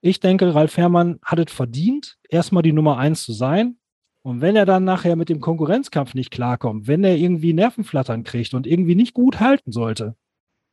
Ich 0.01 0.21
denke, 0.21 0.55
Ralf 0.55 0.73
Fährmann 0.73 1.19
hat 1.25 1.41
es 1.41 1.53
verdient, 1.53 2.17
erstmal 2.29 2.63
die 2.63 2.73
Nummer 2.73 2.97
eins 2.97 3.25
zu 3.25 3.33
sein. 3.33 3.77
Und 4.23 4.41
wenn 4.41 4.57
er 4.57 4.67
dann 4.67 4.85
nachher 4.85 5.17
mit 5.17 5.29
dem 5.29 5.41
Konkurrenzkampf 5.41 6.15
nicht 6.15 6.31
klarkommt, 6.31 6.87
wenn 6.87 7.05
er 7.05 7.17
irgendwie 7.17 7.53
Nervenflattern 7.53 8.23
kriegt 8.23 8.53
und 8.55 8.67
irgendwie 8.67 8.95
nicht 8.95 9.15
gut 9.15 9.41
halten 9.41 9.73
sollte, 9.73 10.15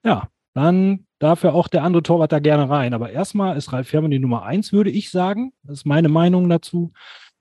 ja, 0.03 0.29
dann 0.53 1.05
darf 1.19 1.43
er 1.43 1.53
auch 1.53 1.67
der 1.67 1.83
andere 1.83 2.03
Torwart 2.03 2.31
da 2.31 2.39
gerne 2.39 2.69
rein. 2.69 2.93
Aber 2.93 3.11
erstmal 3.11 3.55
ist 3.55 3.71
Ralf 3.71 3.87
Fährmann 3.87 4.11
die 4.11 4.19
Nummer 4.19 4.43
eins, 4.43 4.73
würde 4.73 4.89
ich 4.89 5.11
sagen. 5.11 5.53
Das 5.63 5.79
ist 5.79 5.85
meine 5.85 6.09
Meinung 6.09 6.49
dazu. 6.49 6.91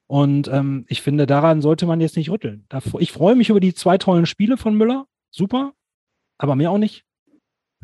Und 0.06 0.48
ähm, 0.48 0.84
ich 0.88 1.02
finde, 1.02 1.26
daran 1.26 1.62
sollte 1.62 1.86
man 1.86 2.00
jetzt 2.00 2.16
nicht 2.16 2.30
rütteln. 2.30 2.66
Ich 2.98 3.12
freue 3.12 3.34
mich 3.34 3.48
über 3.48 3.58
die 3.58 3.74
zwei 3.74 3.98
tollen 3.98 4.26
Spiele 4.26 4.56
von 4.56 4.76
Müller. 4.76 5.06
Super. 5.30 5.72
Aber 6.38 6.54
mehr 6.56 6.70
auch 6.70 6.78
nicht. 6.78 7.05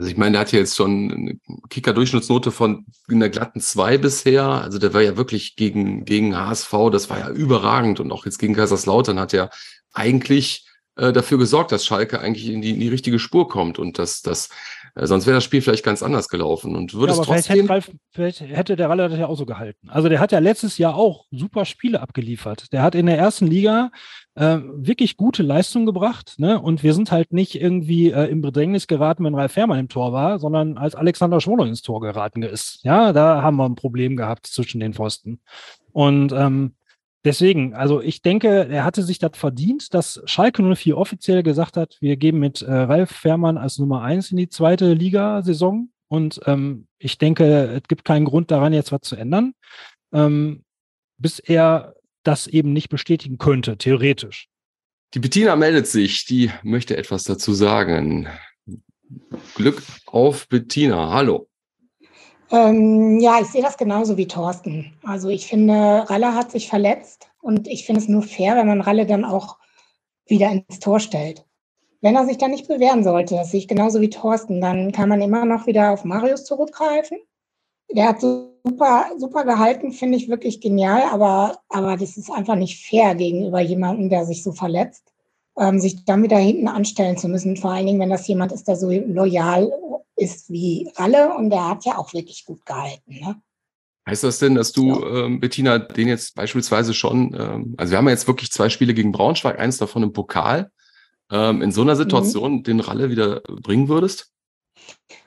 Also 0.03 0.11
ich 0.11 0.19
meine, 0.19 0.33
der 0.33 0.41
hat 0.41 0.51
ja 0.51 0.59
jetzt 0.59 0.75
schon 0.75 1.13
eine 1.13 1.39
Kicker-Durchschnittsnote 1.71 2.51
von 2.51 2.87
einer 3.09 3.29
glatten 3.29 3.61
2 3.61 3.99
bisher. 3.99 4.43
Also 4.43 4.81
der 4.81 4.93
war 4.95 5.01
ja 5.01 5.17
wirklich 5.17 5.55
gegen, 5.55 6.05
gegen 6.05 6.37
HSV, 6.37 6.75
das 6.91 7.09
war 7.09 7.21
ja 7.21 7.31
überragend. 7.31 8.01
Und 8.01 8.11
auch 8.11 8.25
jetzt 8.25 8.41
gegen 8.41 8.53
Kaiserslautern 8.53 9.21
hat 9.21 9.33
er 9.33 9.51
eigentlich 9.93 10.67
äh, 10.97 11.13
dafür 11.13 11.39
gesorgt, 11.39 11.71
dass 11.71 11.87
Schalke 11.87 12.19
eigentlich 12.19 12.49
in 12.49 12.63
die, 12.63 12.71
in 12.71 12.81
die 12.81 12.89
richtige 12.89 13.21
Spur 13.21 13.47
kommt 13.47 13.79
und 13.79 14.01
dass, 14.01 14.23
äh, 14.23 14.51
sonst 14.95 15.27
wäre 15.27 15.37
das 15.37 15.45
Spiel 15.45 15.63
vielleicht 15.63 15.85
ganz 15.85 16.03
anders 16.03 16.29
gelaufen. 16.29 16.77
Und 16.77 16.95
würde 16.95 17.13
ja, 17.13 17.21
es 17.21 17.27
trotzdem. 17.27 17.43
Vielleicht 17.45 17.49
hätte, 17.49 17.71
Ralf, 17.71 17.91
vielleicht 18.11 18.41
hätte 18.41 18.77
der 18.77 18.91
Ralle 18.91 19.09
das 19.09 19.19
ja 19.19 19.27
auch 19.27 19.37
so 19.37 19.47
gehalten. 19.47 19.89
Also 19.89 20.09
der 20.09 20.21
hat 20.21 20.33
ja 20.33 20.39
letztes 20.39 20.79
Jahr 20.79 20.95
auch 20.95 21.27
super 21.31 21.65
Spiele 21.65 22.01
abgeliefert. 22.01 22.73
Der 22.73 22.83
hat 22.83 22.95
in 22.95 23.07
der 23.07 23.17
ersten 23.17 23.47
Liga 23.47 23.91
äh, 24.35 24.59
wirklich 24.75 25.17
gute 25.17 25.43
Leistung 25.43 25.87
gebracht. 25.87 26.35
Ne? 26.39 26.61
Und 26.61 26.83
wir 26.83 26.95
sind 26.95 27.11
halt 27.11 27.33
nicht 27.33 27.55
irgendwie 27.55 28.11
äh, 28.11 28.27
im 28.27 28.43
Bedrängnis 28.43 28.87
geraten, 28.87 29.25
wenn 29.25 29.35
Ralf 29.35 29.53
Fährmann 29.53 29.79
im 29.79 29.89
Tor 29.89 30.13
war, 30.13 30.39
sondern 30.39 30.77
als 30.77 30.95
Alexander 30.95 31.41
Schmoller 31.41 31.67
ins 31.67 31.83
Tor 31.83 32.01
geraten 32.01 32.43
ist. 32.43 32.81
Ja, 32.83 33.13
da 33.13 33.43
haben 33.43 33.57
wir 33.57 33.67
ein 33.67 33.77
Problem 33.77 34.17
gehabt 34.17 34.47
zwischen 34.47 34.81
den 34.81 34.93
Pfosten. 34.93 35.41
Und 35.93 36.33
ähm, 36.33 36.75
deswegen, 37.25 37.75
also 37.75 38.01
ich 38.01 38.23
denke, 38.23 38.69
er 38.69 38.85
hatte 38.85 39.03
sich 39.03 39.19
das 39.19 39.33
verdient, 39.35 39.95
dass 39.95 40.23
Schalke 40.25 40.63
04 40.63 40.97
offiziell 40.97 41.43
gesagt 41.43 41.77
hat, 41.77 41.97
wir 42.01 42.17
geben 42.17 42.39
mit 42.39 42.63
äh, 42.63 42.73
Ralf 42.73 43.11
Fährmann 43.11 43.59
als 43.59 43.79
Nummer 43.79 44.03
eins 44.03 44.31
in 44.31 44.37
die 44.37 44.49
zweite 44.49 44.93
Liga-Saison. 44.93 45.91
Und 46.09 46.41
ähm, 46.47 46.87
ich 46.99 47.19
denke, 47.19 47.45
es 47.75 47.83
gibt 47.89 48.05
keinen 48.05 48.27
Grund 48.27 48.51
daran, 48.51 48.73
jetzt 48.73 48.93
was 48.93 49.01
zu 49.03 49.17
ändern, 49.17 49.55
ähm, 50.13 50.65
bis 51.19 51.39
er 51.39 51.95
das 52.23 52.47
eben 52.47 52.73
nicht 52.73 52.89
bestätigen 52.89 53.39
könnte, 53.39 53.77
theoretisch. 53.79 54.49
Die 55.15 55.19
Bettina 55.19 55.57
meldet 55.57 55.87
sich, 55.87 56.25
die 56.27 56.51
möchte 56.63 56.97
etwas 56.97 57.25
dazu 57.25 57.53
sagen. 57.53 58.29
Glück 59.55 59.83
auf 60.07 60.49
Bettina, 60.49 61.11
hallo. 61.11 61.49
Ähm, 62.53 63.19
ja, 63.19 63.41
ich 63.41 63.49
sehe 63.49 63.63
das 63.63 63.77
genauso 63.77 64.17
wie 64.17 64.29
Thorsten. 64.29 64.93
Also 65.03 65.29
ich 65.29 65.47
finde, 65.47 66.09
Ralle 66.09 66.35
hat 66.35 66.53
sich 66.53 66.69
verletzt 66.69 67.29
und 67.41 67.67
ich 67.67 67.85
finde 67.85 68.01
es 68.01 68.09
nur 68.09 68.23
fair, 68.23 68.57
wenn 68.57 68.69
man 68.69 68.81
Ralle 68.81 69.07
dann 69.07 69.25
auch 69.25 69.59
wieder 70.27 70.51
ins 70.51 70.79
Tor 70.79 71.01
stellt. 71.01 71.45
Wenn 72.01 72.15
er 72.15 72.27
sich 72.27 72.39
dann 72.39 72.51
nicht 72.51 72.69
bewähren 72.69 73.03
sollte, 73.03 73.35
das 73.35 73.51
sehe 73.51 73.61
ich 73.61 73.69
genauso 73.69 74.01
wie 74.01 74.11
Thorsten, 74.11 74.61
dann 74.61 74.93
kann 74.93 75.09
man 75.09 75.21
immer 75.21 75.45
noch 75.45 75.67
wieder 75.67 75.93
auf 75.93 76.05
Marius 76.05 76.45
zurückgreifen 76.45 77.19
der 77.95 78.09
hat 78.09 78.21
super, 78.21 79.07
super 79.19 79.45
gehalten, 79.45 79.93
finde 79.93 80.17
ich 80.17 80.29
wirklich 80.29 80.61
genial, 80.61 81.03
aber, 81.11 81.59
aber 81.69 81.97
das 81.97 82.17
ist 82.17 82.31
einfach 82.31 82.57
nicht 82.57 82.87
fair 82.87 83.15
gegenüber 83.15 83.61
jemandem, 83.61 84.09
der 84.09 84.25
sich 84.25 84.43
so 84.43 84.53
verletzt, 84.53 85.13
ähm, 85.59 85.79
sich 85.79 86.05
dann 86.05 86.23
wieder 86.23 86.39
hinten 86.39 86.69
anstellen 86.69 87.17
zu 87.17 87.29
müssen. 87.29 87.57
Vor 87.57 87.73
allen 87.73 87.87
Dingen, 87.87 88.01
wenn 88.01 88.11
das 88.11 88.27
jemand 88.27 88.53
ist, 88.53 88.69
der 88.69 88.77
so 88.77 88.91
loyal 88.91 89.71
ist 90.23 90.51
wie 90.51 90.91
Ralle 90.97 91.35
und 91.35 91.51
der 91.51 91.69
hat 91.69 91.85
ja 91.85 91.99
auch 91.99 92.13
wirklich 92.13 92.45
gut 92.45 92.65
gehalten. 92.65 93.19
Ne? 93.21 93.43
Heißt 94.07 94.25
das 94.25 94.39
denn, 94.39 94.55
dass 94.55 94.73
du, 94.73 95.01
ja. 95.01 95.25
ähm, 95.25 95.41
Bettina, 95.41 95.79
den 95.79 96.09
jetzt 96.09 96.35
beispielsweise 96.35 96.93
schon, 96.93 97.37
ähm, 97.39 97.75
also 97.77 97.93
wir 97.93 97.99
haben 97.99 98.07
ja 98.07 98.13
jetzt 98.13 98.27
wirklich 98.27 98.51
zwei 98.51 98.69
Spiele 98.69 98.95
gegen 98.95 99.13
Braunschweig, 99.13 99.59
eins 99.59 99.79
davon 99.79 100.03
im 100.03 100.13
Pokal, 100.13 100.71
ähm, 101.31 101.63
in 101.63 101.71
so 101.71 101.83
einer 101.83 101.95
mhm. 101.95 101.99
Situation 101.99 102.53
mhm. 102.55 102.63
den 102.65 102.81
Ralle 102.81 103.11
wieder 103.11 103.41
bringen 103.41 103.89
würdest? 103.89 104.33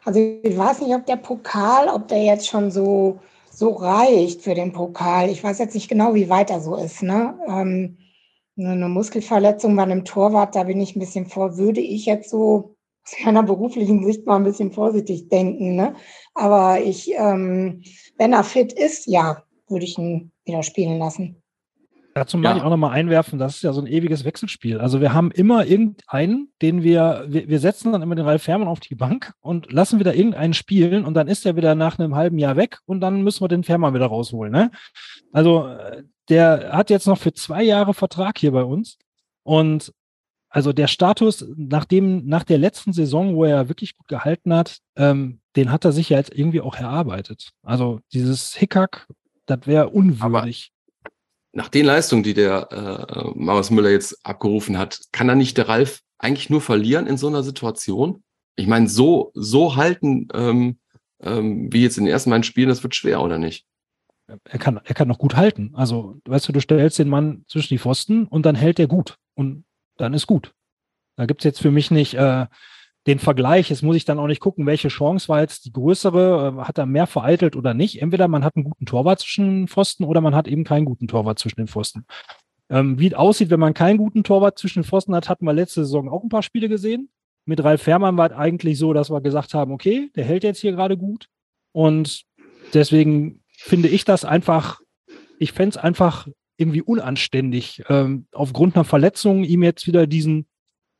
Also 0.03 0.19
ich 0.19 0.57
weiß 0.57 0.81
nicht, 0.81 0.93
ob 0.93 1.05
der 1.05 1.15
Pokal, 1.15 1.87
ob 1.87 2.09
der 2.09 2.23
jetzt 2.23 2.47
schon 2.47 2.69
so, 2.69 3.19
so 3.49 3.69
reicht 3.71 4.41
für 4.41 4.55
den 4.55 4.73
Pokal. 4.73 5.29
Ich 5.29 5.43
weiß 5.43 5.59
jetzt 5.59 5.73
nicht 5.73 5.87
genau, 5.87 6.13
wie 6.13 6.29
weit 6.29 6.49
er 6.49 6.59
so 6.59 6.75
ist. 6.75 7.01
Ne? 7.01 7.39
Ähm, 7.47 7.97
eine 8.57 8.89
Muskelverletzung 8.89 9.75
bei 9.75 9.83
einem 9.83 10.05
Torwart, 10.05 10.55
da 10.55 10.63
bin 10.63 10.79
ich 10.79 10.95
ein 10.95 10.99
bisschen 10.99 11.27
vor, 11.27 11.57
würde 11.57 11.81
ich 11.81 12.05
jetzt 12.05 12.29
so 12.29 12.74
aus 13.05 13.25
meiner 13.25 13.43
beruflichen 13.43 14.03
Sicht 14.03 14.25
mal 14.25 14.37
ein 14.37 14.43
bisschen 14.43 14.71
vorsichtig 14.71 15.29
denken. 15.29 15.75
Ne? 15.75 15.95
Aber 16.33 16.81
ich, 16.81 17.11
ähm, 17.13 17.83
wenn 18.17 18.33
er 18.33 18.43
fit 18.43 18.73
ist, 18.73 19.07
ja, 19.07 19.43
würde 19.67 19.85
ich 19.85 19.97
ihn 19.97 20.31
wieder 20.45 20.63
spielen 20.63 20.97
lassen. 20.97 21.41
Dazu 22.17 22.37
mag 22.37 22.51
ja. 22.51 22.57
ich 22.57 22.63
auch 22.63 22.69
nochmal 22.69 22.91
einwerfen, 22.91 23.39
das 23.39 23.57
ist 23.57 23.63
ja 23.63 23.73
so 23.73 23.81
ein 23.81 23.87
ewiges 23.87 24.23
Wechselspiel. 24.23 24.79
Also 24.79 25.01
wir 25.01 25.13
haben 25.13 25.31
immer 25.31 25.65
irgendeinen, 25.65 26.47
den 26.61 26.81
wir, 26.81 27.25
wir, 27.27 27.49
wir 27.49 27.59
setzen 27.59 27.91
dann 27.91 28.01
immer 28.01 28.15
den 28.15 28.25
Ralf 28.25 28.43
Fährmann 28.43 28.69
auf 28.69 28.79
die 28.79 28.95
Bank 28.95 29.33
und 29.41 29.69
lassen 29.69 29.99
wieder 29.99 30.15
irgendeinen 30.15 30.53
spielen 30.53 31.03
und 31.03 31.13
dann 31.13 31.27
ist 31.27 31.45
er 31.45 31.57
wieder 31.57 31.75
nach 31.75 31.99
einem 31.99 32.15
halben 32.15 32.37
Jahr 32.37 32.55
weg 32.55 32.77
und 32.85 33.01
dann 33.01 33.21
müssen 33.21 33.43
wir 33.43 33.49
den 33.49 33.65
Fährmann 33.65 33.93
wieder 33.93 34.05
rausholen. 34.05 34.53
Ne? 34.53 34.71
Also 35.33 35.69
der 36.29 36.69
hat 36.71 36.89
jetzt 36.89 37.05
noch 37.05 37.17
für 37.17 37.33
zwei 37.33 37.63
Jahre 37.63 37.93
Vertrag 37.93 38.37
hier 38.37 38.53
bei 38.53 38.63
uns 38.63 38.97
und 39.43 39.91
also 40.55 40.71
der 40.71 40.87
Status 40.87 41.45
nach 41.57 41.83
dem, 41.83 42.27
nach 42.27 42.45
der 42.45 42.57
letzten 42.57 42.93
Saison, 42.93 43.35
wo 43.35 43.43
er 43.43 43.67
wirklich 43.67 43.97
gut 43.97 44.07
gehalten 44.07 44.53
hat, 44.53 44.79
ähm, 44.95 45.41
den 45.57 45.69
hat 45.69 45.83
er 45.83 45.91
sich 45.91 46.07
ja 46.07 46.17
jetzt 46.17 46.33
irgendwie 46.33 46.61
auch 46.61 46.77
erarbeitet. 46.77 47.49
Also 47.61 47.99
dieses 48.13 48.55
Hickhack, 48.55 49.05
das 49.47 49.67
wäre 49.67 49.89
unwürdig. 49.89 50.21
Aber 50.21 50.47
nach 51.51 51.67
den 51.67 51.85
Leistungen, 51.85 52.23
die 52.23 52.33
der 52.33 52.71
äh, 52.71 53.31
Marius 53.35 53.69
Müller 53.69 53.89
jetzt 53.89 54.25
abgerufen 54.25 54.77
hat, 54.77 55.01
kann 55.11 55.27
er 55.27 55.35
nicht 55.35 55.57
der 55.57 55.67
Ralf 55.67 55.99
eigentlich 56.19 56.49
nur 56.49 56.61
verlieren 56.61 57.05
in 57.05 57.17
so 57.17 57.27
einer 57.27 57.43
Situation? 57.43 58.23
Ich 58.55 58.67
meine, 58.67 58.87
so, 58.87 59.31
so 59.33 59.75
halten, 59.75 60.29
ähm, 60.33 60.79
ähm, 61.21 61.67
wie 61.73 61.83
jetzt 61.83 61.97
in 61.97 62.05
den 62.05 62.13
ersten 62.13 62.29
beiden 62.29 62.43
Spielen, 62.43 62.69
das 62.69 62.81
wird 62.81 62.95
schwer, 62.95 63.21
oder 63.21 63.37
nicht? 63.39 63.65
Er 64.27 64.57
kann, 64.57 64.79
er 64.81 64.95
kann 64.95 65.09
noch 65.09 65.19
gut 65.19 65.35
halten. 65.35 65.71
Also, 65.73 66.15
weißt 66.23 66.47
du, 66.47 66.53
du 66.53 66.61
stellst 66.61 66.97
den 66.97 67.09
Mann 67.09 67.43
zwischen 67.49 67.73
die 67.73 67.79
Pfosten 67.79 68.25
und 68.25 68.45
dann 68.45 68.55
hält 68.55 68.79
er 68.79 68.87
gut. 68.87 69.17
Und 69.33 69.65
dann 69.97 70.13
ist 70.13 70.27
gut. 70.27 70.53
Da 71.17 71.25
gibt 71.25 71.41
es 71.41 71.45
jetzt 71.45 71.61
für 71.61 71.71
mich 71.71 71.91
nicht, 71.91 72.15
äh, 72.15 72.45
den 73.07 73.19
Vergleich, 73.19 73.69
jetzt 73.69 73.83
muss 73.83 73.95
ich 73.95 74.05
dann 74.05 74.17
auch 74.17 74.27
nicht 74.27 74.39
gucken, 74.39 74.65
welche 74.65 74.87
Chance 74.87 75.29
war 75.29 75.41
jetzt 75.41 75.65
die 75.65 75.71
größere, 75.71 76.55
äh, 76.57 76.61
hat 76.63 76.77
er 76.77 76.85
mehr 76.85 77.05
vereitelt 77.05 77.55
oder 77.55 77.73
nicht. 77.73 78.01
Entweder 78.01 78.27
man 78.27 78.43
hat 78.43 78.55
einen 78.55 78.65
guten 78.65 78.85
Torwart 78.85 79.19
zwischen 79.19 79.45
den 79.45 79.67
Pfosten 79.67 80.05
oder 80.05 80.21
man 80.21 80.33
hat 80.33 80.47
eben 80.47 80.63
keinen 80.63 80.85
guten 80.85 81.07
Torwart 81.07 81.37
zwischen 81.37 81.57
den 81.57 81.67
Pfosten. 81.67 82.05
Ähm, 82.69 82.97
wie 82.97 83.07
es 83.07 83.13
aussieht, 83.13 83.51
wenn 83.51 83.59
man 83.59 83.75
keinen 83.75 83.97
guten 83.97 84.23
Torwart 84.23 84.57
zwischen 84.57 84.81
den 84.81 84.87
Pfosten 84.87 85.13
hat, 85.13 85.29
hatten 85.29 85.45
wir 85.45 85.53
letzte 85.53 85.85
Saison 85.85 86.09
auch 86.09 86.23
ein 86.23 86.29
paar 86.29 86.41
Spiele 86.41 86.67
gesehen. 86.67 87.09
Mit 87.45 87.63
Ralf 87.63 87.83
Fährmann 87.83 88.17
war 88.17 88.31
es 88.31 88.37
eigentlich 88.37 88.79
so, 88.79 88.91
dass 88.91 89.11
wir 89.11 89.21
gesagt 89.21 89.53
haben, 89.53 89.71
okay, 89.71 90.09
der 90.15 90.25
hält 90.25 90.43
jetzt 90.43 90.61
hier 90.61 90.71
gerade 90.71 90.97
gut. 90.97 91.27
Und 91.73 92.23
deswegen 92.73 93.43
finde 93.55 93.89
ich 93.89 94.03
das 94.03 94.25
einfach, 94.25 94.79
ich 95.37 95.51
fände 95.51 95.77
es 95.77 95.77
einfach 95.77 96.27
irgendwie 96.57 96.81
unanständig, 96.81 97.83
ähm, 97.89 98.27
aufgrund 98.31 98.75
einer 98.75 98.85
Verletzung 98.85 99.43
ihm 99.43 99.63
jetzt 99.63 99.87
wieder 99.87 100.07
diesen 100.07 100.47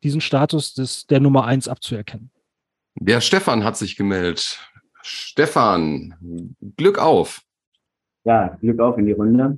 diesen 0.05 0.21
Status 0.21 0.73
des, 0.75 1.07
der 1.07 1.19
Nummer 1.19 1.45
eins 1.45 1.67
abzuerkennen. 1.67 2.29
Der 2.99 3.21
Stefan 3.21 3.63
hat 3.63 3.75
sich 3.75 3.97
gemeldet. 3.97 4.59
Stefan, 5.01 6.15
Glück 6.77 6.99
auf. 6.99 7.41
Ja, 8.23 8.55
Glück 8.61 8.79
auf 8.79 8.97
in 8.97 9.07
die 9.07 9.11
Runde. 9.11 9.57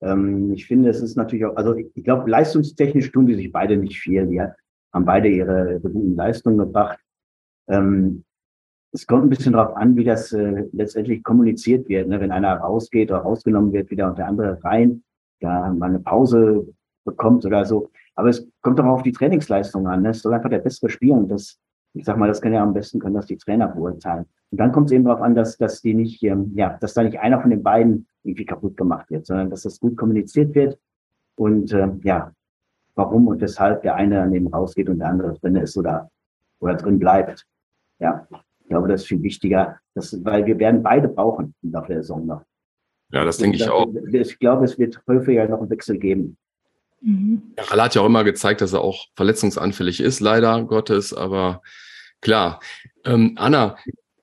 Ähm, 0.00 0.52
ich 0.52 0.66
finde, 0.66 0.88
es 0.88 1.00
ist 1.00 1.16
natürlich 1.16 1.44
auch, 1.44 1.56
also 1.56 1.74
ich 1.74 2.04
glaube, 2.04 2.28
leistungstechnisch 2.28 3.12
tun 3.12 3.26
die 3.26 3.34
sich 3.34 3.52
beide 3.52 3.76
nicht 3.76 3.98
viel. 4.00 4.26
Die 4.26 4.40
haben 4.40 5.04
beide 5.04 5.28
ihre, 5.28 5.74
ihre 5.74 5.90
guten 5.90 6.16
Leistungen 6.16 6.58
gebracht. 6.58 6.98
Ähm, 7.68 8.24
es 8.92 9.06
kommt 9.06 9.24
ein 9.24 9.30
bisschen 9.30 9.52
darauf 9.52 9.76
an, 9.76 9.94
wie 9.96 10.04
das 10.04 10.32
äh, 10.32 10.64
letztendlich 10.72 11.22
kommuniziert 11.22 11.88
wird. 11.88 12.08
Ne? 12.08 12.18
Wenn 12.20 12.32
einer 12.32 12.56
rausgeht 12.56 13.10
oder 13.10 13.20
rausgenommen 13.20 13.72
wird, 13.72 13.90
wieder 13.90 14.08
und 14.08 14.18
der 14.18 14.26
andere 14.26 14.62
rein, 14.64 15.02
da 15.40 15.72
mal 15.72 15.90
eine 15.90 16.00
Pause 16.00 16.66
bekommt 17.04 17.44
oder 17.44 17.64
so. 17.64 17.90
Aber 18.14 18.28
es 18.28 18.46
kommt 18.62 18.78
doch 18.78 18.84
auf 18.84 19.02
die 19.02 19.12
Trainingsleistung 19.12 19.86
an. 19.86 20.02
Ne? 20.02 20.10
Es 20.10 20.22
soll 20.22 20.34
einfach 20.34 20.50
der 20.50 20.58
bessere 20.58 20.90
spielen. 20.90 21.28
Das, 21.28 21.58
ich 21.94 22.04
sag 22.04 22.16
mal, 22.16 22.28
das 22.28 22.40
kann 22.40 22.52
ja 22.52 22.62
am 22.62 22.74
besten 22.74 22.98
können 22.98 23.14
das 23.14 23.26
die 23.26 23.36
Trainer 23.36 23.68
beurteilen. 23.68 24.26
Und 24.50 24.60
dann 24.60 24.72
kommt 24.72 24.86
es 24.86 24.92
eben 24.92 25.04
darauf 25.04 25.22
an, 25.22 25.34
dass, 25.34 25.56
dass 25.56 25.82
die 25.82 25.94
nicht, 25.94 26.22
ähm, 26.22 26.52
ja, 26.54 26.76
dass 26.80 26.94
da 26.94 27.02
nicht 27.02 27.18
einer 27.18 27.40
von 27.40 27.50
den 27.50 27.62
beiden 27.62 28.06
irgendwie 28.22 28.46
kaputt 28.46 28.76
gemacht 28.76 29.10
wird, 29.10 29.26
sondern 29.26 29.50
dass 29.50 29.62
das 29.62 29.80
gut 29.80 29.96
kommuniziert 29.96 30.54
wird. 30.54 30.78
Und 31.36 31.72
ähm, 31.72 32.00
ja, 32.02 32.32
warum 32.94 33.28
und 33.28 33.40
weshalb 33.40 33.82
der 33.82 33.94
eine 33.94 34.22
an 34.22 34.32
dem 34.32 34.46
rausgeht 34.46 34.88
und 34.88 34.98
der 34.98 35.08
andere 35.08 35.34
drin 35.34 35.56
ist 35.56 35.76
oder, 35.76 36.10
oder 36.60 36.74
drin 36.74 36.98
bleibt. 36.98 37.46
Ja, 37.98 38.26
ich 38.60 38.68
glaube, 38.68 38.88
das 38.88 39.02
ist 39.02 39.08
viel 39.08 39.22
wichtiger, 39.22 39.78
dass, 39.94 40.24
weil 40.24 40.46
wir 40.46 40.58
werden 40.58 40.82
beide 40.82 41.08
brauchen 41.08 41.54
im 41.62 41.72
Laufe 41.72 41.88
der 41.88 42.02
Saison 42.02 42.26
noch. 42.26 42.42
Ja, 43.12 43.24
das 43.24 43.38
denke 43.38 43.56
ich 43.56 43.68
auch. 43.68 43.86
Ich 44.12 44.38
glaube, 44.38 44.64
es 44.64 44.78
wird 44.78 45.00
häufiger 45.06 45.48
noch 45.48 45.60
einen 45.60 45.70
Wechsel 45.70 45.98
geben. 45.98 46.36
Mhm. 47.00 47.54
Ralle 47.56 47.84
hat 47.84 47.94
ja 47.94 48.02
auch 48.02 48.06
immer 48.06 48.24
gezeigt, 48.24 48.60
dass 48.60 48.72
er 48.72 48.80
auch 48.80 49.06
verletzungsanfällig 49.14 50.00
ist, 50.00 50.20
leider 50.20 50.64
Gottes, 50.64 51.12
aber 51.12 51.62
klar. 52.20 52.60
Ähm, 53.04 53.34
Anna, 53.36 53.76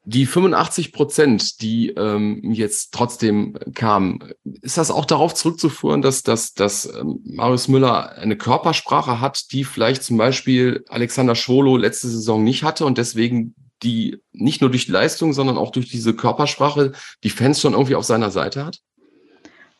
die 0.06 0.26
85 0.26 0.92
Prozent, 0.92 1.62
die 1.62 1.90
ähm, 1.92 2.52
jetzt 2.52 2.94
trotzdem 2.94 3.58
kamen, 3.74 4.20
ist 4.62 4.78
das 4.78 4.92
auch 4.92 5.06
darauf 5.06 5.34
zurückzuführen, 5.34 6.02
dass, 6.02 6.24
dass, 6.24 6.54
dass 6.54 6.86
ähm, 6.94 7.22
Marius 7.24 7.70
Müller 7.70 8.12
eine 8.18 8.36
Körpersprache 8.36 9.22
hat, 9.22 9.52
die 9.54 9.64
vielleicht 9.64 10.04
zum 10.04 10.18
Beispiel 10.18 10.84
Alexander 10.90 11.36
Schwolo 11.36 11.78
letzte 11.78 12.10
Saison 12.10 12.44
nicht 12.44 12.64
hatte 12.64 12.86
und 12.86 12.98
deswegen 12.98 13.56
die 13.84 14.22
nicht 14.32 14.62
nur 14.62 14.70
durch 14.70 14.86
die 14.86 14.92
Leistung, 14.92 15.34
sondern 15.34 15.58
auch 15.58 15.72
durch 15.72 15.90
diese 15.90 16.16
Körpersprache 16.16 16.94
die 17.24 17.30
Fans 17.30 17.62
schon 17.62 17.74
irgendwie 17.74 17.96
auf 17.96 18.06
seiner 18.06 18.32
Seite 18.32 18.66
hat? 18.66 18.80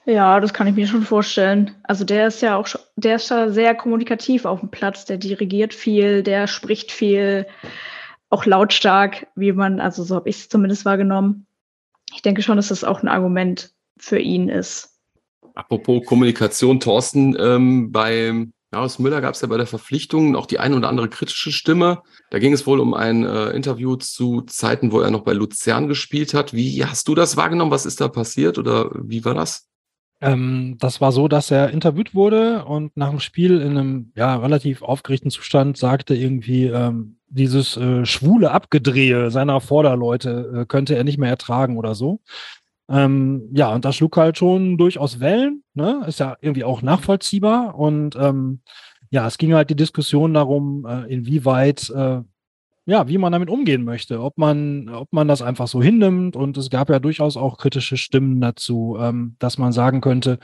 Ja, 0.06 0.40
das 0.42 0.54
kann 0.54 0.68
ich 0.68 0.76
mir 0.76 0.88
schon 0.88 1.04
vorstellen. 1.04 1.76
Also 1.84 2.04
der 2.04 2.28
ist 2.28 2.42
ja 2.42 2.58
auch, 2.58 2.68
der 2.98 3.16
ist 3.16 3.30
ja 3.30 3.50
sehr 3.50 3.74
kommunikativ 3.74 4.46
auf 4.46 4.60
dem 4.60 4.70
Platz, 4.70 5.06
der 5.06 5.18
dirigiert 5.18 5.74
viel, 5.74 6.24
der 6.24 6.48
spricht 6.48 6.92
viel 6.92 7.48
auch 8.30 8.46
lautstark, 8.46 9.28
wie 9.36 9.52
man, 9.54 9.80
also 9.80 10.04
so 10.04 10.16
habe 10.16 10.30
ich 10.30 10.38
es 10.38 10.50
zumindest 10.50 10.86
wahrgenommen. 10.86 11.46
Ich 12.14 12.22
denke 12.22 12.42
schon, 12.42 12.58
dass 12.58 12.68
das 12.68 12.84
auch 12.84 13.02
ein 13.02 13.08
Argument 13.08 13.72
für 13.98 14.20
ihn 14.20 14.50
ist. 14.50 15.00
Apropos 15.56 16.04
Kommunikation, 16.06 16.80
Thorsten, 16.80 17.38
ähm, 17.40 17.92
bei 17.92 18.48
Marius 18.74 19.00
Müller 19.00 19.22
gab 19.22 19.36
es 19.36 19.42
ja 19.42 19.48
bei 19.48 19.58
der 19.58 19.68
Verpflichtung 19.68 20.36
auch 20.36 20.48
die 20.48 20.60
eine 20.60 20.76
oder 20.76 20.90
andere 20.90 21.08
kritische 21.08 21.52
Stimme. 21.52 22.02
Da 22.32 22.40
ging 22.40 22.54
es 22.54 22.66
wohl 22.66 22.80
um 22.80 22.94
ein 22.94 23.24
äh, 23.24 23.52
Interview 23.52 23.96
zu 23.96 24.42
Zeiten, 24.42 24.92
wo 24.92 25.00
er 25.00 25.12
noch 25.12 25.22
bei 25.22 25.34
Luzern 25.34 25.88
gespielt 25.88 26.34
hat. 26.34 26.54
Wie 26.54 26.84
hast 26.84 27.08
du 27.08 27.16
das 27.16 27.38
wahrgenommen? 27.38 27.72
Was 27.72 27.86
ist 27.86 28.02
da 28.02 28.08
passiert 28.08 28.58
oder 28.58 28.90
wie 28.96 29.24
war 29.26 29.36
das? 29.36 29.70
Ähm, 30.22 30.78
das 30.80 31.02
war 31.02 31.12
so, 31.12 31.28
dass 31.28 31.52
er 31.52 31.70
interviewt 31.70 32.16
wurde 32.16 32.66
und 32.66 32.98
nach 32.98 33.10
dem 33.10 33.20
Spiel 33.20 33.62
in 33.62 33.78
einem 33.78 34.12
ja, 34.16 34.38
relativ 34.38 34.82
aufgeregten 34.82 35.30
Zustand 35.30 35.78
sagte 35.78 36.16
irgendwie, 36.16 36.66
ähm, 36.66 37.18
dieses 37.28 37.78
äh, 37.78 38.06
schwule 38.06 38.52
Abgedrehe 38.52 39.32
seiner 39.32 39.60
Vorderleute 39.60 40.62
äh, 40.62 40.66
könnte 40.66 40.96
er 40.96 41.04
nicht 41.04 41.18
mehr 41.18 41.30
ertragen 41.30 41.78
oder 41.78 41.94
so. 41.94 42.22
Ähm, 42.94 43.50
ja, 43.52 43.74
und 43.74 43.86
das 43.86 43.96
schlug 43.96 44.16
halt 44.18 44.38
schon 44.38 44.78
durchaus 44.78 45.20
Wellen, 45.20 45.64
ne? 45.74 46.04
Ist 46.08 46.20
ja 46.20 46.38
irgendwie 46.42 46.64
auch 46.64 46.84
nachvollziehbar. 46.84 47.76
Und 47.76 48.16
ähm, 48.16 48.62
ja, 49.10 49.26
es 49.26 49.40
ging 49.40 49.54
halt 49.54 49.72
die 49.72 49.76
Diskussion 49.76 50.36
darum, 50.36 50.86
äh, 50.86 51.12
inwieweit, 51.12 51.90
äh, 51.90 52.22
ja, 52.86 53.08
wie 53.08 53.18
man 53.18 53.32
damit 53.32 53.50
umgehen 53.50 53.84
möchte, 53.84 54.22
ob 54.22 54.38
man, 54.38 54.90
ob 54.90 55.12
man 55.12 55.28
das 55.28 55.42
einfach 55.42 55.68
so 55.68 55.82
hinnimmt. 55.82 56.36
Und 56.36 56.56
es 56.58 56.70
gab 56.70 56.92
ja 56.92 57.00
durchaus 57.00 57.36
auch 57.36 57.58
kritische 57.58 57.98
Stimmen 57.98 58.40
dazu, 58.40 58.96
ähm, 59.00 59.38
dass 59.40 59.58
man 59.58 59.72
sagen 59.72 60.00
könnte, 60.00 60.38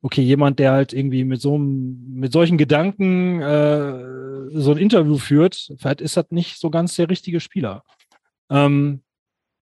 okay, 0.00 0.22
jemand, 0.22 0.58
der 0.58 0.72
halt 0.72 0.92
irgendwie 0.92 1.22
mit 1.22 1.40
so 1.40 1.56
mit 1.56 2.32
solchen 2.32 2.58
Gedanken 2.58 3.40
äh, 3.40 4.50
so 4.50 4.72
ein 4.72 4.78
Interview 4.78 5.18
führt, 5.18 5.72
vielleicht 5.78 6.00
ist 6.00 6.16
das 6.16 6.26
nicht 6.30 6.58
so 6.58 6.68
ganz 6.70 6.96
der 6.96 7.08
richtige 7.08 7.38
Spieler. 7.38 7.84
Ähm, 8.50 9.02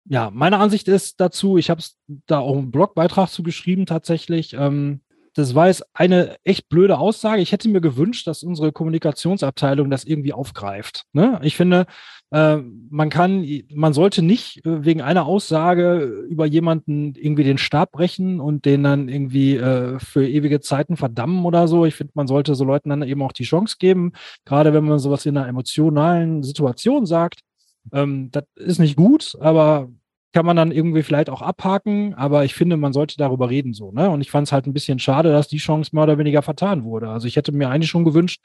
ja, 0.06 0.30
meine 0.32 0.58
Ansicht 0.58 0.88
ist 0.88 1.20
dazu, 1.20 1.58
ich 1.58 1.70
habe 1.70 1.82
da 2.26 2.40
auch 2.40 2.56
einen 2.56 2.70
Blogbeitrag 2.70 3.28
zu 3.28 3.42
geschrieben 3.42 3.86
tatsächlich. 3.86 4.54
Ähm, 4.54 5.00
das 5.34 5.54
war 5.54 5.68
jetzt 5.68 5.84
eine 5.94 6.36
echt 6.44 6.68
blöde 6.68 6.98
Aussage. 6.98 7.40
Ich 7.40 7.52
hätte 7.52 7.68
mir 7.68 7.80
gewünscht, 7.80 8.26
dass 8.26 8.42
unsere 8.42 8.72
Kommunikationsabteilung 8.72 9.88
das 9.88 10.04
irgendwie 10.04 10.32
aufgreift. 10.32 11.04
Ne? 11.12 11.38
Ich 11.42 11.56
finde, 11.56 11.86
äh, 12.30 12.56
man 12.56 13.10
kann, 13.10 13.46
man 13.72 13.92
sollte 13.92 14.22
nicht 14.22 14.64
äh, 14.66 14.84
wegen 14.84 15.02
einer 15.02 15.26
Aussage 15.26 16.26
über 16.28 16.46
jemanden 16.46 17.14
irgendwie 17.14 17.44
den 17.44 17.58
Stab 17.58 17.92
brechen 17.92 18.40
und 18.40 18.64
den 18.64 18.82
dann 18.82 19.08
irgendwie 19.08 19.56
äh, 19.56 19.98
für 20.00 20.26
ewige 20.28 20.60
Zeiten 20.60 20.96
verdammen 20.96 21.44
oder 21.44 21.68
so. 21.68 21.84
Ich 21.86 21.94
finde, 21.94 22.12
man 22.16 22.26
sollte 22.26 22.54
so 22.56 22.64
Leuten 22.64 22.90
dann 22.90 23.02
eben 23.02 23.22
auch 23.22 23.32
die 23.32 23.44
Chance 23.44 23.76
geben, 23.78 24.12
gerade 24.44 24.72
wenn 24.72 24.84
man 24.84 24.98
sowas 24.98 25.26
in 25.26 25.36
einer 25.36 25.48
emotionalen 25.48 26.42
Situation 26.42 27.06
sagt. 27.06 27.40
Ähm, 27.92 28.30
das 28.30 28.44
ist 28.56 28.78
nicht 28.78 28.96
gut, 28.96 29.36
aber 29.40 29.90
kann 30.32 30.46
man 30.46 30.56
dann 30.56 30.70
irgendwie 30.70 31.02
vielleicht 31.02 31.28
auch 31.28 31.42
abhaken, 31.42 32.14
aber 32.14 32.44
ich 32.44 32.54
finde, 32.54 32.76
man 32.76 32.92
sollte 32.92 33.16
darüber 33.16 33.50
reden 33.50 33.74
so, 33.74 33.90
ne? 33.90 34.10
Und 34.10 34.20
ich 34.20 34.30
fand 34.30 34.46
es 34.46 34.52
halt 34.52 34.66
ein 34.66 34.72
bisschen 34.72 35.00
schade, 35.00 35.32
dass 35.32 35.48
die 35.48 35.58
Chance 35.58 35.90
mehr 35.92 36.04
oder 36.04 36.18
weniger 36.18 36.42
vertan 36.42 36.84
wurde. 36.84 37.08
Also 37.08 37.26
ich 37.26 37.36
hätte 37.36 37.52
mir 37.52 37.68
eigentlich 37.68 37.90
schon 37.90 38.04
gewünscht, 38.04 38.44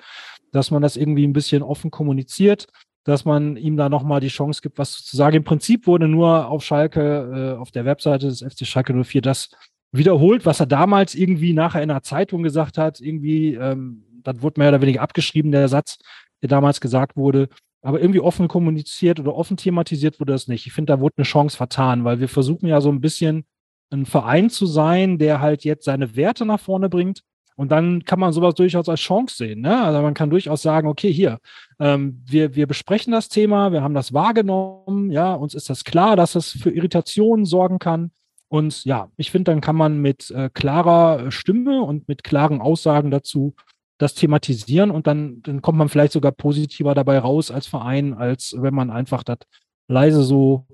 dass 0.51 0.71
man 0.71 0.81
das 0.81 0.97
irgendwie 0.97 1.27
ein 1.27 1.33
bisschen 1.33 1.61
offen 1.61 1.91
kommuniziert, 1.91 2.67
dass 3.03 3.23
man 3.23 3.55
ihm 3.55 3.77
da 3.77 3.87
nochmal 3.87 4.19
die 4.19 4.29
Chance 4.29 4.61
gibt, 4.63 4.79
was 4.79 5.03
zu 5.03 5.15
sagen. 5.15 5.37
Im 5.37 5.43
Prinzip 5.43 5.85
wurde 5.85 6.07
nur 6.07 6.47
auf 6.47 6.63
Schalke, 6.63 7.55
äh, 7.55 7.59
auf 7.59 7.69
der 7.69 7.85
Webseite 7.85 8.27
des 8.27 8.41
FC 8.41 8.65
Schalke 8.65 8.93
04 8.93 9.21
das 9.21 9.49
wiederholt, 9.91 10.45
was 10.45 10.59
er 10.59 10.65
damals 10.65 11.13
irgendwie 11.13 11.53
nachher 11.53 11.83
in 11.83 11.91
einer 11.91 12.01
Zeitung 12.01 12.41
gesagt 12.41 12.79
hat. 12.79 12.99
Irgendwie, 12.99 13.53
ähm, 13.53 14.03
das 14.23 14.41
wurde 14.41 14.59
mehr 14.59 14.69
oder 14.69 14.81
weniger 14.81 15.01
abgeschrieben, 15.01 15.51
der 15.51 15.67
Satz, 15.67 15.99
der 16.41 16.49
damals 16.49 16.81
gesagt 16.81 17.15
wurde. 17.15 17.47
Aber 17.85 18.01
irgendwie 18.01 18.19
offen 18.19 18.47
kommuniziert 18.47 19.19
oder 19.19 19.35
offen 19.35 19.57
thematisiert 19.57 20.19
wurde 20.19 20.33
das 20.33 20.47
nicht. 20.47 20.65
Ich 20.65 20.73
finde, 20.73 20.93
da 20.93 20.99
wurde 20.99 21.17
eine 21.17 21.25
Chance 21.25 21.55
vertan, 21.55 22.03
weil 22.03 22.19
wir 22.19 22.27
versuchen 22.27 22.67
ja 22.67 22.81
so 22.81 22.89
ein 22.89 22.99
bisschen 22.99 23.45
ein 23.91 24.05
Verein 24.05 24.49
zu 24.49 24.65
sein, 24.65 25.19
der 25.19 25.39
halt 25.39 25.63
jetzt 25.63 25.85
seine 25.85 26.15
Werte 26.15 26.45
nach 26.45 26.59
vorne 26.59 26.89
bringt 26.89 27.21
und 27.55 27.71
dann 27.71 28.03
kann 28.03 28.19
man 28.19 28.33
sowas 28.33 28.55
durchaus 28.55 28.89
als 28.89 28.99
Chance 28.99 29.37
sehen. 29.37 29.61
Ne? 29.61 29.81
Also 29.81 30.01
man 30.01 30.13
kann 30.13 30.29
durchaus 30.29 30.61
sagen, 30.61 30.87
okay, 30.87 31.11
hier, 31.11 31.39
ähm, 31.79 32.21
wir, 32.25 32.55
wir 32.55 32.67
besprechen 32.67 33.11
das 33.11 33.29
Thema, 33.29 33.71
wir 33.71 33.81
haben 33.81 33.93
das 33.93 34.13
wahrgenommen, 34.13 35.11
ja, 35.11 35.33
uns 35.33 35.53
ist 35.53 35.69
das 35.69 35.83
klar, 35.83 36.15
dass 36.15 36.35
es 36.35 36.51
für 36.51 36.71
Irritationen 36.71 37.45
sorgen 37.45 37.79
kann. 37.79 38.11
Und 38.47 38.83
ja, 38.85 39.09
ich 39.17 39.31
finde, 39.31 39.51
dann 39.51 39.61
kann 39.61 39.75
man 39.75 39.99
mit 39.99 40.31
äh, 40.31 40.49
klarer 40.53 41.31
Stimme 41.31 41.81
und 41.81 42.07
mit 42.07 42.23
klaren 42.23 42.61
Aussagen 42.61 43.09
dazu 43.09 43.55
das 43.97 44.13
thematisieren 44.13 44.91
und 44.91 45.07
dann, 45.07 45.41
dann 45.41 45.61
kommt 45.61 45.77
man 45.77 45.89
vielleicht 45.89 46.13
sogar 46.13 46.31
positiver 46.31 46.93
dabei 46.93 47.19
raus 47.19 47.51
als 47.51 47.67
Verein, 47.67 48.13
als 48.13 48.55
wenn 48.57 48.73
man 48.73 48.89
einfach 48.89 49.23
das 49.23 49.39
leise 49.87 50.23
so 50.23 50.67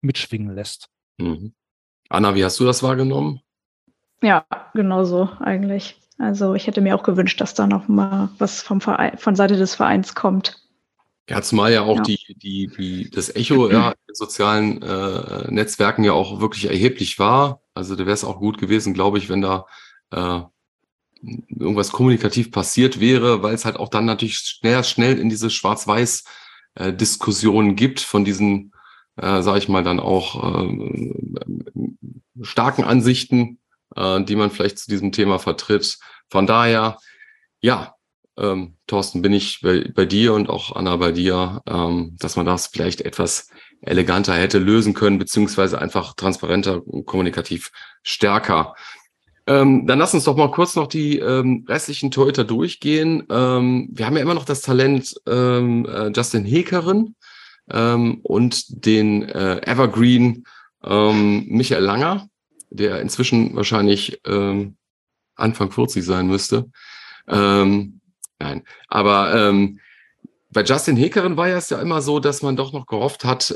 mitschwingen 0.00 0.54
lässt. 0.54 0.88
Mhm. 1.18 1.54
Anna, 2.08 2.34
wie 2.34 2.44
hast 2.44 2.58
du 2.60 2.64
das 2.64 2.82
wahrgenommen? 2.82 3.40
Ja, 4.22 4.46
genauso 4.74 5.28
eigentlich. 5.40 5.96
Also 6.18 6.54
ich 6.54 6.66
hätte 6.66 6.80
mir 6.80 6.96
auch 6.96 7.02
gewünscht, 7.02 7.40
dass 7.40 7.54
da 7.54 7.66
noch 7.66 7.88
mal 7.88 8.30
was 8.38 8.62
vom 8.62 8.80
Verein, 8.80 9.16
von 9.18 9.36
Seite 9.36 9.56
des 9.56 9.76
Vereins 9.76 10.14
kommt. 10.14 10.60
Ja, 11.28 11.42
zumal 11.42 11.72
ja 11.72 11.82
auch 11.82 11.96
ja. 11.96 12.02
Die, 12.02 12.18
die, 12.36 12.66
die, 12.68 13.10
das 13.10 13.34
Echo 13.34 13.70
ja, 13.70 13.90
in 13.90 14.14
sozialen 14.14 14.82
äh, 14.82 15.50
Netzwerken 15.50 16.02
ja 16.02 16.12
auch 16.12 16.40
wirklich 16.40 16.64
erheblich 16.66 17.18
war. 17.18 17.60
Also 17.74 17.94
da 17.94 18.06
wäre 18.06 18.14
es 18.14 18.24
auch 18.24 18.38
gut 18.38 18.58
gewesen, 18.58 18.94
glaube 18.94 19.18
ich, 19.18 19.28
wenn 19.28 19.42
da 19.42 19.66
äh, 20.10 20.40
irgendwas 21.22 21.92
kommunikativ 21.92 22.50
passiert 22.50 23.00
wäre, 23.00 23.42
weil 23.42 23.54
es 23.54 23.64
halt 23.64 23.76
auch 23.76 23.88
dann 23.88 24.04
natürlich 24.04 24.36
schnell, 24.38 24.84
schnell 24.84 25.18
in 25.18 25.28
diese 25.28 25.50
Schwarz-Weiß-Diskussionen 25.50 27.70
äh, 27.70 27.74
gibt 27.74 28.00
von 28.00 28.24
diesen, 28.24 28.72
äh, 29.16 29.42
sage 29.42 29.58
ich 29.58 29.68
mal, 29.68 29.84
dann 29.84 30.00
auch 30.00 30.64
äh, 30.64 31.12
starken 32.42 32.84
Ansichten, 32.84 33.58
äh, 33.96 34.22
die 34.22 34.36
man 34.36 34.50
vielleicht 34.50 34.78
zu 34.78 34.88
diesem 34.90 35.12
Thema 35.12 35.38
vertritt. 35.38 35.98
Von 36.28 36.46
daher, 36.46 36.98
ja, 37.60 37.94
ähm, 38.38 38.76
Thorsten, 38.86 39.22
bin 39.22 39.32
ich 39.32 39.60
bei, 39.60 39.90
bei 39.92 40.06
dir 40.06 40.34
und 40.34 40.48
auch 40.48 40.76
Anna 40.76 40.96
bei 40.96 41.12
dir, 41.12 41.60
ähm, 41.66 42.16
dass 42.18 42.36
man 42.36 42.46
das 42.46 42.68
vielleicht 42.68 43.00
etwas 43.00 43.48
eleganter 43.80 44.34
hätte 44.34 44.58
lösen 44.58 44.94
können, 44.94 45.18
beziehungsweise 45.18 45.80
einfach 45.80 46.14
transparenter, 46.14 46.80
kommunikativ 47.04 47.70
stärker. 48.02 48.74
Ähm, 49.48 49.86
dann 49.86 49.98
lass 49.98 50.12
uns 50.12 50.24
doch 50.24 50.36
mal 50.36 50.50
kurz 50.50 50.76
noch 50.76 50.88
die 50.88 51.18
ähm, 51.20 51.64
restlichen 51.66 52.10
Torhüter 52.10 52.44
durchgehen. 52.44 53.24
Ähm, 53.30 53.88
wir 53.90 54.04
haben 54.04 54.14
ja 54.14 54.20
immer 54.20 54.34
noch 54.34 54.44
das 54.44 54.60
Talent 54.60 55.14
ähm, 55.26 55.86
äh, 55.86 56.08
Justin 56.14 56.44
Hekeren 56.44 57.16
ähm, 57.70 58.20
und 58.22 58.84
den 58.84 59.22
äh, 59.22 59.62
Evergreen 59.66 60.44
ähm, 60.84 61.46
Michael 61.48 61.82
Langer 61.82 62.28
der 62.70 63.00
inzwischen 63.00 63.56
wahrscheinlich 63.56 64.20
Anfang 65.36 65.72
40 65.72 66.04
sein 66.04 66.26
müsste. 66.26 66.70
Nein, 67.26 67.90
aber 68.88 69.54
bei 70.50 70.62
Justin 70.62 70.98
Hekeren 70.98 71.38
war 71.38 71.48
ja 71.48 71.56
es 71.56 71.70
ja 71.70 71.80
immer 71.80 72.02
so, 72.02 72.20
dass 72.20 72.42
man 72.42 72.56
doch 72.56 72.74
noch 72.74 72.84
gehofft 72.84 73.24
hat, 73.24 73.54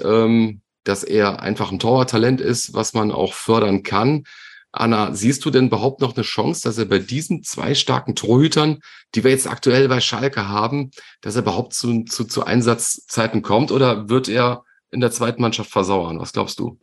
dass 0.85 1.05
er 1.05 1.42
einfach 1.42 1.70
ein 1.70 1.78
Torwarttalent 1.78 2.40
ist, 2.40 2.72
was 2.72 2.94
man 2.94 3.12
auch 3.12 3.35
fördern 3.35 3.83
kann. 3.83 4.24
Anna, 4.72 5.14
siehst 5.14 5.44
du 5.44 5.50
denn 5.50 5.66
überhaupt 5.66 6.00
noch 6.00 6.16
eine 6.16 6.24
Chance, 6.24 6.62
dass 6.64 6.78
er 6.78 6.87
bei 6.87 6.98
diesen 6.98 7.42
zwei 7.42 7.74
starken 7.74 8.16
Torhütern, 8.16 8.80
die 9.14 9.22
wir 9.22 9.30
jetzt 9.30 9.46
aktuell 9.46 9.87
bei 9.88 10.00
Schalke 10.00 10.48
haben, 10.48 10.90
dass 11.20 11.37
er 11.37 11.42
überhaupt 11.42 11.74
zu, 11.74 12.04
zu, 12.04 12.24
zu 12.24 12.44
Einsatzzeiten 12.44 13.42
kommt 13.42 13.70
oder 13.70 14.08
wird 14.08 14.28
er 14.28 14.64
in 14.90 15.00
der 15.00 15.11
zweiten 15.11 15.42
Mannschaft 15.42 15.70
versauern? 15.70 16.18
Was 16.18 16.32
glaubst 16.32 16.58
du? 16.58 16.78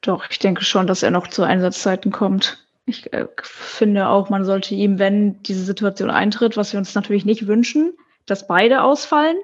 Doch, 0.00 0.24
ich 0.30 0.40
denke 0.40 0.64
schon, 0.64 0.88
dass 0.88 1.04
er 1.04 1.12
noch 1.12 1.28
zu 1.28 1.44
Einsatzzeiten 1.44 2.10
kommt. 2.10 2.66
Ich 2.86 3.12
äh, 3.12 3.28
finde 3.42 4.08
auch, 4.08 4.28
man 4.28 4.44
sollte 4.44 4.74
ihm, 4.74 4.98
wenn 4.98 5.40
diese 5.44 5.62
Situation 5.62 6.10
eintritt, 6.10 6.56
was 6.56 6.72
wir 6.72 6.78
uns 6.78 6.94
natürlich 6.96 7.24
nicht 7.24 7.46
wünschen, 7.46 7.92
dass 8.26 8.48
beide 8.48 8.82
ausfallen, 8.82 9.36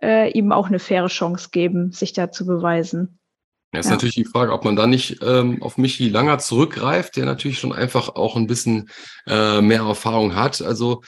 äh, 0.00 0.30
ihm 0.30 0.52
auch 0.52 0.68
eine 0.68 0.78
faire 0.78 1.08
Chance 1.08 1.48
geben, 1.50 1.90
sich 1.90 2.12
da 2.12 2.30
zu 2.30 2.46
beweisen. 2.46 3.18
Ja, 3.72 3.80
ist 3.80 3.90
natürlich 3.90 4.14
die 4.14 4.24
Frage, 4.24 4.52
ob 4.52 4.64
man 4.64 4.76
da 4.76 4.86
nicht 4.86 5.18
ähm, 5.22 5.62
auf 5.62 5.76
Michi 5.76 6.08
Langer 6.08 6.38
zurückgreift, 6.38 7.16
der 7.16 7.26
natürlich 7.26 7.58
schon 7.58 7.72
einfach 7.72 8.10
auch 8.10 8.36
ein 8.36 8.46
bisschen 8.46 8.88
äh, 9.26 9.60
mehr 9.60 9.82
Erfahrung 9.82 10.34
hat. 10.34 10.62
Also 10.62 11.02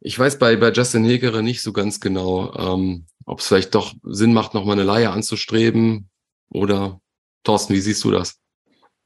ich 0.00 0.18
weiß 0.18 0.38
bei, 0.38 0.56
bei 0.56 0.72
Justin 0.72 1.04
Hegere 1.04 1.42
nicht 1.42 1.62
so 1.62 1.72
ganz 1.72 2.00
genau, 2.00 2.52
ähm, 2.54 3.06
ob 3.24 3.40
es 3.40 3.48
vielleicht 3.48 3.74
doch 3.74 3.94
Sinn 4.02 4.32
macht, 4.32 4.54
nochmal 4.54 4.74
eine 4.74 4.84
Leihe 4.84 5.10
anzustreben. 5.10 6.08
Oder 6.50 7.00
Thorsten, 7.42 7.74
wie 7.74 7.80
siehst 7.80 8.04
du 8.04 8.10
das? 8.10 8.38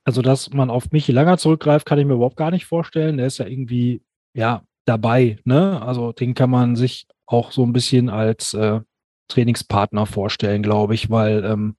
Also, 0.04 0.22
dass 0.22 0.50
man 0.50 0.70
auf 0.70 0.90
Michi 0.90 1.12
Langer 1.12 1.38
zurückgreift, 1.38 1.86
kann 1.86 1.98
ich 1.98 2.06
mir 2.06 2.14
überhaupt 2.14 2.36
gar 2.36 2.50
nicht 2.50 2.66
vorstellen. 2.66 3.16
Der 3.16 3.26
ist 3.26 3.38
ja 3.38 3.46
irgendwie, 3.46 4.02
ja, 4.34 4.62
dabei. 4.84 5.38
Ne? 5.44 5.80
Also, 5.80 6.12
den 6.12 6.34
kann 6.34 6.50
man 6.50 6.76
sich 6.76 7.06
auch 7.26 7.52
so 7.52 7.64
ein 7.64 7.72
bisschen 7.72 8.08
als 8.08 8.54
äh, 8.54 8.80
Trainingspartner 9.28 10.06
vorstellen, 10.06 10.62
glaube 10.62 10.94
ich, 10.94 11.10
weil 11.10 11.44
ähm, 11.44 11.76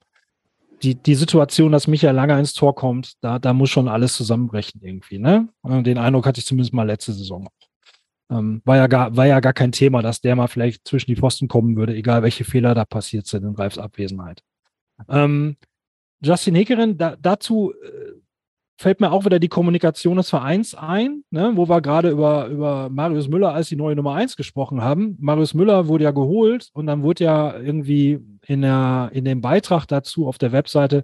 die, 0.83 0.95
die 0.95 1.15
Situation, 1.15 1.71
dass 1.71 1.87
Michael 1.87 2.15
Langer 2.15 2.39
ins 2.39 2.53
Tor 2.53 2.75
kommt, 2.75 3.13
da, 3.21 3.39
da 3.39 3.53
muss 3.53 3.69
schon 3.69 3.87
alles 3.87 4.15
zusammenbrechen 4.15 4.81
irgendwie. 4.83 5.19
Ne? 5.19 5.49
Den 5.63 5.97
Eindruck 5.97 6.25
hatte 6.25 6.39
ich 6.39 6.45
zumindest 6.45 6.73
mal 6.73 6.87
letzte 6.87 7.13
Saison. 7.13 7.47
Ähm, 8.31 8.61
war, 8.65 8.77
ja 8.77 8.87
gar, 8.87 9.15
war 9.15 9.27
ja 9.27 9.39
gar 9.39 9.53
kein 9.53 9.71
Thema, 9.71 10.01
dass 10.01 10.21
der 10.21 10.35
mal 10.35 10.47
vielleicht 10.47 10.87
zwischen 10.87 11.11
die 11.11 11.17
Pfosten 11.17 11.47
kommen 11.47 11.75
würde, 11.75 11.95
egal 11.95 12.23
welche 12.23 12.45
Fehler 12.45 12.73
da 12.73 12.85
passiert 12.85 13.27
sind 13.27 13.43
in 13.43 13.55
Ralfs 13.55 13.77
Abwesenheit. 13.77 14.41
Ähm, 15.09 15.57
Justin 16.23 16.55
Hekerin, 16.55 16.97
da, 16.97 17.15
dazu 17.15 17.73
äh, 17.73 18.20
fällt 18.81 18.99
mir 18.99 19.11
auch 19.11 19.25
wieder 19.25 19.39
die 19.39 19.47
Kommunikation 19.47 20.17
des 20.17 20.29
Vereins 20.29 20.73
ein, 20.73 21.23
ne, 21.29 21.51
wo 21.55 21.69
wir 21.69 21.81
gerade 21.81 22.09
über, 22.09 22.47
über 22.47 22.89
Marius 22.89 23.27
Müller 23.27 23.53
als 23.53 23.69
die 23.69 23.75
neue 23.75 23.95
Nummer 23.95 24.15
1 24.15 24.35
gesprochen 24.35 24.81
haben. 24.81 25.17
Marius 25.19 25.53
Müller 25.53 25.87
wurde 25.87 26.05
ja 26.05 26.11
geholt 26.11 26.69
und 26.73 26.87
dann 26.87 27.03
wurde 27.03 27.23
ja 27.23 27.59
irgendwie 27.59 28.19
in, 28.47 28.61
der, 28.61 29.11
in 29.13 29.23
dem 29.23 29.39
Beitrag 29.39 29.85
dazu 29.85 30.27
auf 30.27 30.39
der 30.39 30.51
Webseite 30.51 31.03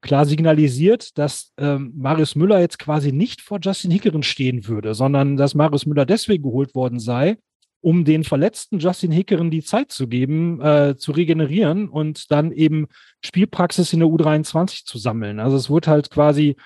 klar 0.00 0.24
signalisiert, 0.24 1.18
dass 1.18 1.52
ähm, 1.58 1.92
Marius 1.96 2.34
Müller 2.34 2.60
jetzt 2.60 2.78
quasi 2.78 3.12
nicht 3.12 3.42
vor 3.42 3.58
Justin 3.60 3.90
Hickeren 3.90 4.22
stehen 4.22 4.66
würde, 4.66 4.94
sondern 4.94 5.36
dass 5.36 5.54
Marius 5.54 5.84
Müller 5.84 6.06
deswegen 6.06 6.44
geholt 6.44 6.74
worden 6.74 6.98
sei, 6.98 7.36
um 7.80 8.04
den 8.04 8.24
verletzten 8.24 8.78
Justin 8.78 9.12
Hickeren 9.12 9.50
die 9.50 9.62
Zeit 9.62 9.92
zu 9.92 10.08
geben, 10.08 10.62
äh, 10.62 10.96
zu 10.96 11.12
regenerieren 11.12 11.88
und 11.88 12.30
dann 12.30 12.52
eben 12.52 12.86
Spielpraxis 13.22 13.92
in 13.92 14.00
der 14.00 14.08
U23 14.08 14.86
zu 14.86 14.96
sammeln. 14.96 15.40
Also 15.40 15.56
es 15.56 15.68
wurde 15.68 15.90
halt 15.90 16.10
quasi 16.10 16.56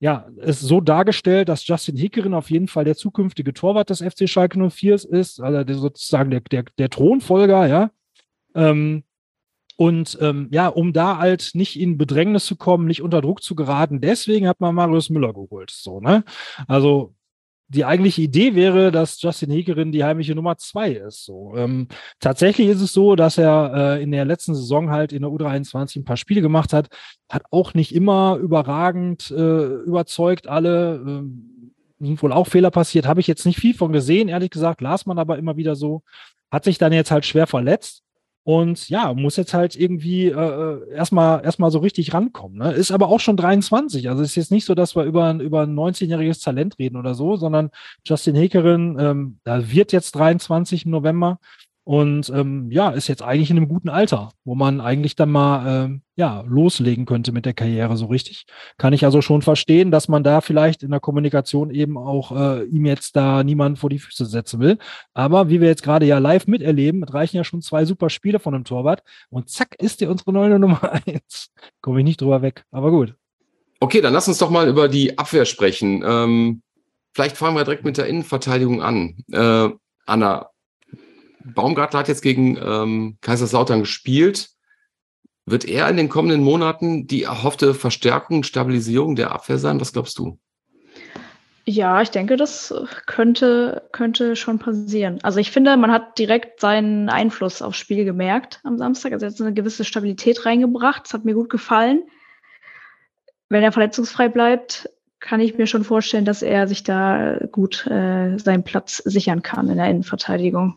ja, 0.00 0.26
ist 0.36 0.60
so 0.60 0.80
dargestellt, 0.80 1.48
dass 1.48 1.66
Justin 1.66 1.96
Hickerin 1.96 2.34
auf 2.34 2.50
jeden 2.50 2.68
Fall 2.68 2.84
der 2.84 2.96
zukünftige 2.96 3.52
Torwart 3.52 3.90
des 3.90 4.00
FC 4.00 4.28
Schalke 4.28 4.58
04 4.70 4.94
ist, 4.94 5.40
also 5.40 5.64
der, 5.64 5.76
sozusagen 5.76 6.30
der, 6.30 6.40
der, 6.40 6.64
der 6.78 6.90
Thronfolger, 6.90 7.66
ja. 7.66 7.90
Ähm, 8.54 9.02
und 9.76 10.18
ähm, 10.20 10.48
ja, 10.50 10.68
um 10.68 10.92
da 10.92 11.18
halt 11.18 11.50
nicht 11.54 11.78
in 11.78 11.98
Bedrängnis 11.98 12.46
zu 12.46 12.56
kommen, 12.56 12.86
nicht 12.86 13.02
unter 13.02 13.20
Druck 13.20 13.42
zu 13.42 13.54
geraten, 13.54 14.00
deswegen 14.00 14.48
hat 14.48 14.60
man 14.60 14.74
Marius 14.74 15.10
Müller 15.10 15.32
geholt. 15.32 15.70
So, 15.70 16.00
ne? 16.00 16.24
Also 16.66 17.14
die 17.68 17.84
eigentliche 17.84 18.22
Idee 18.22 18.54
wäre, 18.54 18.90
dass 18.90 19.20
Justin 19.20 19.50
Hegerin 19.50 19.92
die 19.92 20.02
heimliche 20.02 20.34
Nummer 20.34 20.56
zwei 20.56 20.92
ist. 20.92 21.24
So. 21.24 21.54
Ähm, 21.56 21.88
tatsächlich 22.18 22.68
ist 22.68 22.80
es 22.80 22.92
so, 22.92 23.14
dass 23.14 23.36
er 23.36 23.72
äh, 23.74 24.02
in 24.02 24.10
der 24.10 24.24
letzten 24.24 24.54
Saison 24.54 24.90
halt 24.90 25.12
in 25.12 25.22
der 25.22 25.30
U23 25.30 26.00
ein 26.00 26.04
paar 26.04 26.16
Spiele 26.16 26.40
gemacht 26.40 26.72
hat, 26.72 26.88
hat 27.28 27.42
auch 27.50 27.74
nicht 27.74 27.94
immer 27.94 28.38
überragend 28.40 29.30
äh, 29.30 29.66
überzeugt 29.84 30.48
alle. 30.48 30.96
Ähm, 30.96 31.72
sind 32.00 32.22
wohl 32.22 32.32
auch 32.32 32.46
Fehler 32.46 32.70
passiert, 32.70 33.06
habe 33.06 33.20
ich 33.20 33.26
jetzt 33.26 33.44
nicht 33.44 33.58
viel 33.58 33.74
von 33.74 33.92
gesehen, 33.92 34.28
ehrlich 34.28 34.50
gesagt, 34.50 34.80
las 34.80 35.04
man 35.04 35.18
aber 35.18 35.36
immer 35.36 35.56
wieder 35.56 35.74
so. 35.74 36.02
Hat 36.50 36.64
sich 36.64 36.78
dann 36.78 36.92
jetzt 36.92 37.10
halt 37.10 37.26
schwer 37.26 37.48
verletzt 37.48 38.04
und 38.48 38.88
ja, 38.88 39.12
muss 39.12 39.36
jetzt 39.36 39.52
halt 39.52 39.76
irgendwie 39.76 40.28
äh, 40.28 40.30
äh 40.30 40.94
erstmal 40.94 41.44
erstmal 41.44 41.70
so 41.70 41.80
richtig 41.80 42.14
rankommen. 42.14 42.56
Ne? 42.56 42.72
Ist 42.72 42.92
aber 42.92 43.08
auch 43.08 43.20
schon 43.20 43.36
23. 43.36 44.08
Also 44.08 44.22
ist 44.22 44.36
jetzt 44.36 44.50
nicht 44.50 44.64
so, 44.64 44.74
dass 44.74 44.96
wir 44.96 45.02
über, 45.02 45.34
über 45.34 45.64
ein 45.64 45.74
19-jähriges 45.74 46.42
Talent 46.42 46.78
reden 46.78 46.96
oder 46.96 47.12
so, 47.14 47.36
sondern 47.36 47.70
Justin 48.06 48.34
Hekerin, 48.36 48.96
ähm, 48.98 49.38
da 49.44 49.70
wird 49.70 49.92
jetzt 49.92 50.12
23 50.12 50.86
im 50.86 50.92
November. 50.92 51.40
Und 51.88 52.28
ähm, 52.28 52.70
ja, 52.70 52.90
ist 52.90 53.08
jetzt 53.08 53.22
eigentlich 53.22 53.48
in 53.48 53.56
einem 53.56 53.66
guten 53.66 53.88
Alter, 53.88 54.32
wo 54.44 54.54
man 54.54 54.82
eigentlich 54.82 55.16
dann 55.16 55.30
mal 55.30 55.84
ähm, 55.86 56.02
ja, 56.16 56.44
loslegen 56.46 57.06
könnte 57.06 57.32
mit 57.32 57.46
der 57.46 57.54
Karriere 57.54 57.96
so 57.96 58.04
richtig. 58.04 58.44
Kann 58.76 58.92
ich 58.92 59.06
also 59.06 59.22
schon 59.22 59.40
verstehen, 59.40 59.90
dass 59.90 60.06
man 60.06 60.22
da 60.22 60.42
vielleicht 60.42 60.82
in 60.82 60.90
der 60.90 61.00
Kommunikation 61.00 61.70
eben 61.70 61.96
auch 61.96 62.30
äh, 62.32 62.64
ihm 62.64 62.84
jetzt 62.84 63.16
da 63.16 63.42
niemand 63.42 63.78
vor 63.78 63.88
die 63.88 64.00
Füße 64.00 64.26
setzen 64.26 64.60
will. 64.60 64.76
Aber 65.14 65.48
wie 65.48 65.62
wir 65.62 65.68
jetzt 65.68 65.82
gerade 65.82 66.04
ja 66.04 66.18
live 66.18 66.46
miterleben, 66.46 67.04
reichen 67.04 67.38
ja 67.38 67.44
schon 67.44 67.62
zwei 67.62 67.86
super 67.86 68.10
Spiele 68.10 68.38
von 68.38 68.54
einem 68.54 68.64
Torwart 68.64 69.02
und 69.30 69.48
zack, 69.48 69.74
ist 69.78 70.02
dir 70.02 70.10
unsere 70.10 70.34
neue 70.34 70.58
Nummer 70.58 70.92
eins. 70.92 71.54
Komme 71.80 72.00
ich 72.00 72.04
nicht 72.04 72.20
drüber 72.20 72.42
weg, 72.42 72.66
aber 72.70 72.90
gut. 72.90 73.14
Okay, 73.80 74.02
dann 74.02 74.12
lass 74.12 74.28
uns 74.28 74.36
doch 74.36 74.50
mal 74.50 74.68
über 74.68 74.88
die 74.88 75.16
Abwehr 75.16 75.46
sprechen. 75.46 76.02
Ähm, 76.04 76.60
vielleicht 77.14 77.38
fangen 77.38 77.56
wir 77.56 77.64
direkt 77.64 77.86
mit 77.86 77.96
der 77.96 78.08
Innenverteidigung 78.08 78.82
an. 78.82 79.16
Äh, 79.32 79.70
Anna, 80.04 80.50
Baumgartler 81.44 82.00
hat 82.00 82.08
jetzt 82.08 82.22
gegen 82.22 82.56
ähm, 82.56 83.18
Kaiserslautern 83.20 83.80
gespielt. 83.80 84.50
Wird 85.46 85.64
er 85.64 85.88
in 85.88 85.96
den 85.96 86.08
kommenden 86.08 86.42
Monaten 86.42 87.06
die 87.06 87.22
erhoffte 87.22 87.72
Verstärkung, 87.74 88.42
Stabilisierung 88.42 89.16
der 89.16 89.32
Abwehr 89.32 89.58
sein? 89.58 89.80
Was 89.80 89.92
glaubst 89.92 90.18
du? 90.18 90.38
Ja, 91.64 92.00
ich 92.00 92.10
denke, 92.10 92.36
das 92.36 92.74
könnte, 93.06 93.88
könnte 93.92 94.36
schon 94.36 94.58
passieren. 94.58 95.18
Also 95.22 95.38
ich 95.38 95.50
finde, 95.50 95.76
man 95.76 95.92
hat 95.92 96.18
direkt 96.18 96.60
seinen 96.60 97.10
Einfluss 97.10 97.60
aufs 97.60 97.76
Spiel 97.76 98.06
gemerkt 98.06 98.60
am 98.64 98.78
Samstag. 98.78 99.12
Also 99.12 99.26
er 99.26 99.32
hat 99.32 99.40
eine 99.40 99.52
gewisse 99.52 99.84
Stabilität 99.84 100.46
reingebracht. 100.46 101.04
Das 101.04 101.12
hat 101.12 101.26
mir 101.26 101.34
gut 101.34 101.50
gefallen. 101.50 102.04
Wenn 103.50 103.62
er 103.62 103.72
verletzungsfrei 103.72 104.28
bleibt, 104.28 104.88
kann 105.20 105.40
ich 105.40 105.58
mir 105.58 105.66
schon 105.66 105.84
vorstellen, 105.84 106.24
dass 106.24 106.42
er 106.42 106.68
sich 106.68 106.84
da 106.84 107.38
gut 107.52 107.86
äh, 107.86 108.38
seinen 108.38 108.64
Platz 108.64 108.98
sichern 109.04 109.42
kann 109.42 109.68
in 109.68 109.76
der 109.76 109.90
Innenverteidigung. 109.90 110.76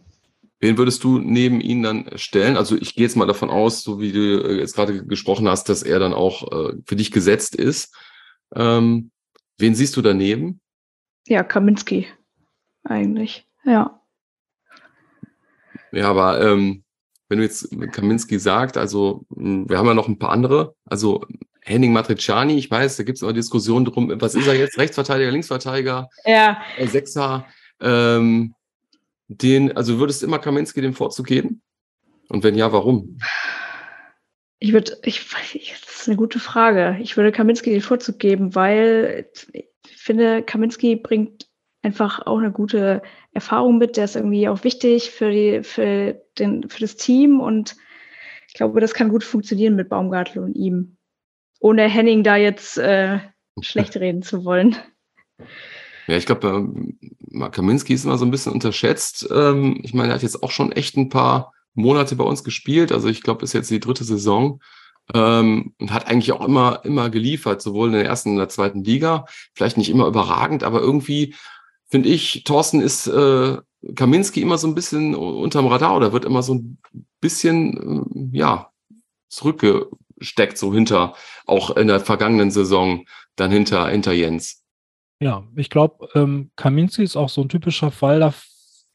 Wen 0.62 0.78
würdest 0.78 1.04
du 1.04 1.18
neben 1.18 1.60
ihn 1.60 1.82
dann 1.82 2.06
stellen? 2.16 2.56
Also 2.56 2.78
ich 2.78 2.94
gehe 2.94 3.04
jetzt 3.04 3.18
mal 3.18 3.26
davon 3.26 3.50
aus, 3.50 3.82
so 3.82 4.00
wie 4.00 4.12
du 4.12 4.44
äh, 4.44 4.60
jetzt 4.60 4.76
gerade 4.76 5.04
gesprochen 5.06 5.50
hast, 5.50 5.70
dass 5.70 5.82
er 5.82 5.98
dann 5.98 6.14
auch 6.14 6.52
äh, 6.52 6.74
für 6.86 6.96
dich 6.96 7.12
gesetzt 7.12 7.56
ist. 7.56 7.96
Ähm, 8.56 9.10
wen 9.58 9.74
siehst 9.74 9.98
du 9.98 10.04
daneben? 10.04 10.62
Ja, 11.28 11.44
Kaminski 11.44 12.08
eigentlich, 12.84 13.48
ja. 13.66 14.00
Ja, 15.92 16.10
aber 16.10 16.42
ähm, 16.42 16.84
wenn 17.28 17.40
du 17.40 17.44
jetzt 17.44 17.70
Kaminski 17.92 18.38
sagt, 18.38 18.78
also 18.78 19.26
hm, 19.36 19.68
wir 19.68 19.80
haben 19.80 19.88
ja 19.88 19.94
noch 19.96 20.08
ein 20.08 20.20
paar 20.20 20.32
andere, 20.32 20.76
also 20.86 21.26
Henning 21.64 21.92
Matriciani, 21.92 22.56
ich 22.58 22.70
weiß, 22.70 22.98
da 22.98 23.04
gibt 23.04 23.18
es 23.18 23.24
immer 23.24 23.34
Diskussionen 23.34 23.86
drum, 23.86 24.12
was 24.22 24.36
ist 24.36 24.48
er 24.48 24.56
jetzt, 24.56 24.78
Rechtsverteidiger, 24.78 25.32
Linksverteidiger, 25.32 26.08
ja. 26.24 26.62
Sechser, 26.86 27.46
ähm, 27.80 28.54
den, 29.38 29.76
also 29.76 30.00
würdest 30.00 30.22
du 30.22 30.28
immer 30.28 30.40
Kaminski 30.40 30.82
den 30.82 30.94
Vorzug 30.94 31.28
geben? 31.28 31.62
Und 32.30 32.44
wenn 32.44 32.56
ja, 32.56 32.72
warum? 32.72 33.18
Ich 34.60 34.74
würde, 34.74 34.98
ich, 35.04 35.30
das 35.30 36.02
ist 36.02 36.08
eine 36.08 36.18
gute 36.18 36.40
Frage. 36.40 36.98
Ich 37.02 37.18
würde 37.18 37.32
Kaminski 37.32 37.72
den 37.72 37.82
Vorzug 37.82 38.20
geben, 38.20 38.56
weil 38.56 39.30
ich 39.54 39.98
finde, 39.98 40.44
Kaminski 40.44 40.98
bringt 40.98 41.48
einfach 41.82 42.26
auch 42.26 42.38
eine 42.38 42.52
gute 42.52 43.02
Erfahrung 43.34 43.78
mit. 43.78 43.98
Der 43.98 44.06
ist 44.06 44.16
irgendwie 44.16 44.48
auch 44.48 44.64
wichtig 44.64 45.12
für, 45.12 45.32
die, 45.32 45.64
für, 45.64 46.22
den, 46.38 46.70
für 46.70 46.82
das 46.82 46.96
Team 46.96 47.40
und 47.40 47.76
ich 48.48 48.54
glaube, 48.54 48.82
das 48.82 48.94
kann 48.94 49.10
gut 49.10 49.24
funktionieren 49.24 49.76
mit 49.76 49.88
Baumgartel 49.88 50.44
und 50.44 50.56
ihm. 50.56 50.98
Ohne 51.62 51.88
Henning 51.88 52.24
da 52.24 52.36
jetzt 52.36 52.78
äh, 52.78 53.20
schlecht 53.62 53.96
reden 53.96 54.24
zu 54.24 54.44
wollen. 54.44 54.76
Ja, 56.12 56.18
ich 56.18 56.26
glaube, 56.26 56.70
Kaminski 57.52 57.94
ist 57.94 58.04
immer 58.04 58.18
so 58.18 58.26
ein 58.26 58.32
bisschen 58.32 58.52
unterschätzt. 58.52 59.30
Ähm, 59.34 59.80
ich 59.82 59.94
meine, 59.94 60.10
er 60.10 60.16
hat 60.16 60.24
jetzt 60.24 60.44
auch 60.44 60.52
schon 60.52 60.74
echt 60.74 60.98
ein 60.98 61.08
paar 61.08 61.54
Monate 61.74 62.18
bei 62.18 62.26
uns 62.26 62.44
gespielt. 62.44 62.92
Also 62.92 63.08
ich 63.08 63.24
glaube, 63.24 63.46
ist 63.46 63.54
jetzt 63.54 63.72
die 63.72 63.80
dritte 63.80 64.04
Saison 64.04 64.60
ähm, 65.14 65.74
und 65.80 65.94
hat 65.94 66.08
eigentlich 66.08 66.34
auch 66.34 66.46
immer, 66.46 66.82
immer 66.84 67.10
geliefert, 67.10 67.62
sowohl 67.62 67.88
in 67.88 67.94
der 67.94 68.04
ersten 68.04 68.32
und 68.32 68.40
der 68.40 68.50
zweiten 68.50 68.84
Liga. 68.84 69.24
Vielleicht 69.54 69.78
nicht 69.78 69.90
immer 69.90 70.06
überragend, 70.06 70.64
aber 70.64 70.82
irgendwie 70.82 71.34
finde 71.90 72.10
ich, 72.10 72.44
Thorsten 72.44 72.82
ist 72.82 73.08
äh, 73.08 73.58
Kaminski 73.96 74.42
immer 74.42 74.58
so 74.58 74.68
ein 74.68 74.76
bisschen 74.76 75.16
unterm 75.16 75.68
Radar 75.68 75.96
oder 75.96 76.12
wird 76.12 76.26
immer 76.26 76.44
so 76.44 76.56
ein 76.56 76.78
bisschen, 77.22 78.32
äh, 78.34 78.38
ja, 78.38 78.70
zurückgesteckt, 79.30 80.58
so 80.58 80.74
hinter, 80.74 81.16
auch 81.46 81.78
in 81.78 81.88
der 81.88 82.02
vergangenen 82.02 82.52
Saison, 82.52 83.06
dann 83.38 83.50
hinter, 83.50 83.88
hinter 83.88 84.12
Jens. 84.12 84.61
Ja, 85.22 85.44
ich 85.56 85.70
glaube, 85.70 86.10
ähm, 86.16 86.50
Kaminski 86.56 87.04
ist 87.04 87.16
auch 87.16 87.30
so 87.30 87.42
ein 87.42 87.50
typischer 87.50 87.92
Fall 87.92 88.34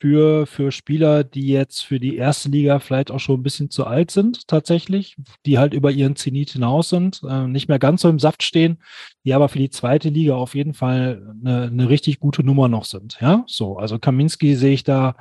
für, 0.00 0.46
für 0.46 0.72
Spieler, 0.72 1.22
die 1.22 1.46
jetzt 1.46 1.84
für 1.84 2.00
die 2.00 2.16
erste 2.16 2.48
Liga 2.48 2.80
vielleicht 2.80 3.12
auch 3.12 3.20
schon 3.20 3.38
ein 3.38 3.42
bisschen 3.44 3.70
zu 3.70 3.86
alt 3.86 4.10
sind, 4.10 4.48
tatsächlich, 4.48 5.16
die 5.46 5.56
halt 5.56 5.72
über 5.72 5.92
ihren 5.92 6.16
Zenit 6.16 6.50
hinaus 6.50 6.88
sind, 6.88 7.22
äh, 7.28 7.46
nicht 7.46 7.68
mehr 7.68 7.78
ganz 7.78 8.02
so 8.02 8.08
im 8.08 8.18
Saft 8.18 8.42
stehen, 8.42 8.82
die 9.24 9.34
aber 9.34 9.48
für 9.48 9.60
die 9.60 9.70
zweite 9.70 10.08
Liga 10.08 10.34
auf 10.34 10.56
jeden 10.56 10.74
Fall 10.74 11.32
eine, 11.40 11.66
eine 11.66 11.88
richtig 11.88 12.18
gute 12.18 12.42
Nummer 12.42 12.66
noch 12.66 12.86
sind. 12.86 13.18
Ja, 13.20 13.44
so, 13.46 13.78
also 13.78 14.00
Kaminski 14.00 14.56
sehe 14.56 14.74
ich 14.74 14.82
da, 14.82 15.14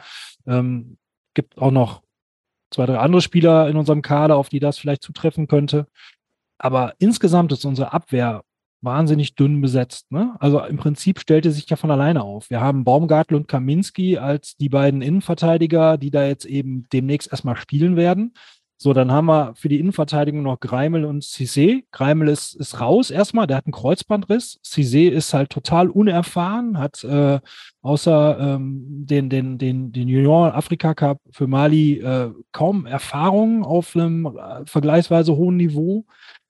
ähm, 0.47 0.97
gibt 1.35 1.59
auch 1.59 1.71
noch 1.71 2.01
zwei, 2.71 2.87
drei 2.87 2.97
andere 2.97 3.21
Spieler 3.21 3.69
in 3.69 3.77
unserem 3.77 4.01
Kader, 4.01 4.37
auf 4.37 4.49
die 4.49 4.59
das 4.59 4.79
vielleicht 4.79 5.03
zutreffen 5.03 5.47
könnte. 5.47 5.87
Aber 6.57 6.95
insgesamt 6.97 7.51
ist 7.51 7.63
unsere 7.63 7.93
Abwehr 7.93 8.43
wahnsinnig 8.85 9.35
dünn 9.35 9.61
besetzt. 9.61 10.11
Ne? 10.11 10.35
Also 10.39 10.63
im 10.63 10.77
Prinzip 10.77 11.19
stellte 11.19 11.51
sich 11.51 11.69
ja 11.69 11.75
von 11.75 11.91
alleine 11.91 12.23
auf. 12.23 12.49
Wir 12.49 12.61
haben 12.61 12.83
Baumgartel 12.83 13.35
und 13.35 13.47
Kaminski 13.47 14.17
als 14.17 14.55
die 14.55 14.69
beiden 14.69 15.01
Innenverteidiger, 15.01 15.97
die 15.97 16.11
da 16.11 16.25
jetzt 16.25 16.45
eben 16.45 16.87
demnächst 16.93 17.31
erstmal 17.31 17.57
spielen 17.57 17.95
werden. 17.97 18.33
So, 18.77 18.91
dann 18.91 19.09
haben 19.09 19.27
wir 19.27 19.55
für 19.55 19.69
die 19.69 19.79
Innenverteidigung 19.79 20.43
noch 20.43 20.59
Greimel 20.59 21.05
und 21.05 21.23
Cissé. 21.23 21.85
Greimel 21.91 22.27
ist, 22.27 22.55
ist 22.55 22.81
raus 22.81 23.09
erstmal, 23.09 23.47
der 23.47 23.57
hat 23.57 23.65
einen 23.65 23.73
Kreuzbandriss. 23.73 24.59
Cissé 24.65 25.09
ist 25.09 25.33
halt 25.33 25.49
total 25.49 25.89
unerfahren, 25.89 26.77
hat 26.77 27.01
äh, 27.05 27.39
außer 27.81 28.37
ähm, 28.39 28.83
den, 29.05 29.29
den, 29.29 29.57
den, 29.57 29.93
den 29.93 30.07
Junior 30.09 30.53
Afrika 30.53 30.93
Cup 30.93 31.21
für 31.31 31.47
Mali 31.47 31.99
äh, 31.99 32.31
kaum 32.51 32.85
Erfahrung 32.85 33.63
auf 33.63 33.95
einem 33.95 34.25
äh, 34.25 34.65
vergleichsweise 34.65 35.37
hohen 35.37 35.55
Niveau. 35.55 36.05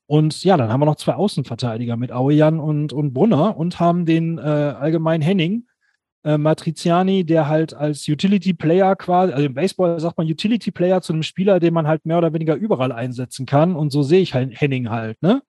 Und 0.07 0.43
ja, 0.43 0.55
dann 0.55 0.69
haben 0.71 0.81
wir 0.81 0.85
noch 0.85 0.97
zwei 0.97 1.13
Außenverteidiger 1.13 1.97
mit 1.97 2.11
Auejan 2.11 2.59
und, 2.59 2.93
und 2.93 3.13
Brunner 3.13 3.57
und 3.57 3.79
haben 3.79 4.05
den 4.05 4.37
äh, 4.37 4.41
allgemein 4.41 5.21
Henning, 5.21 5.65
äh, 6.23 6.37
Matriziani, 6.37 7.23
der 7.23 7.47
halt 7.47 7.73
als 7.73 8.07
Utility 8.07 8.53
Player 8.53 8.95
quasi, 8.95 9.33
also 9.33 9.45
im 9.45 9.53
Baseball 9.53 9.99
sagt 9.99 10.17
man 10.17 10.27
Utility 10.27 10.71
Player 10.71 11.01
zu 11.01 11.13
einem 11.13 11.23
Spieler, 11.23 11.59
den 11.59 11.73
man 11.73 11.87
halt 11.87 12.05
mehr 12.05 12.17
oder 12.19 12.33
weniger 12.33 12.55
überall 12.55 12.91
einsetzen 12.91 13.45
kann. 13.45 13.75
Und 13.75 13.91
so 13.91 14.03
sehe 14.03 14.21
ich 14.21 14.33
halt 14.33 14.59
Henning 14.59 14.89
halt, 14.89 15.21
ne? 15.21 15.41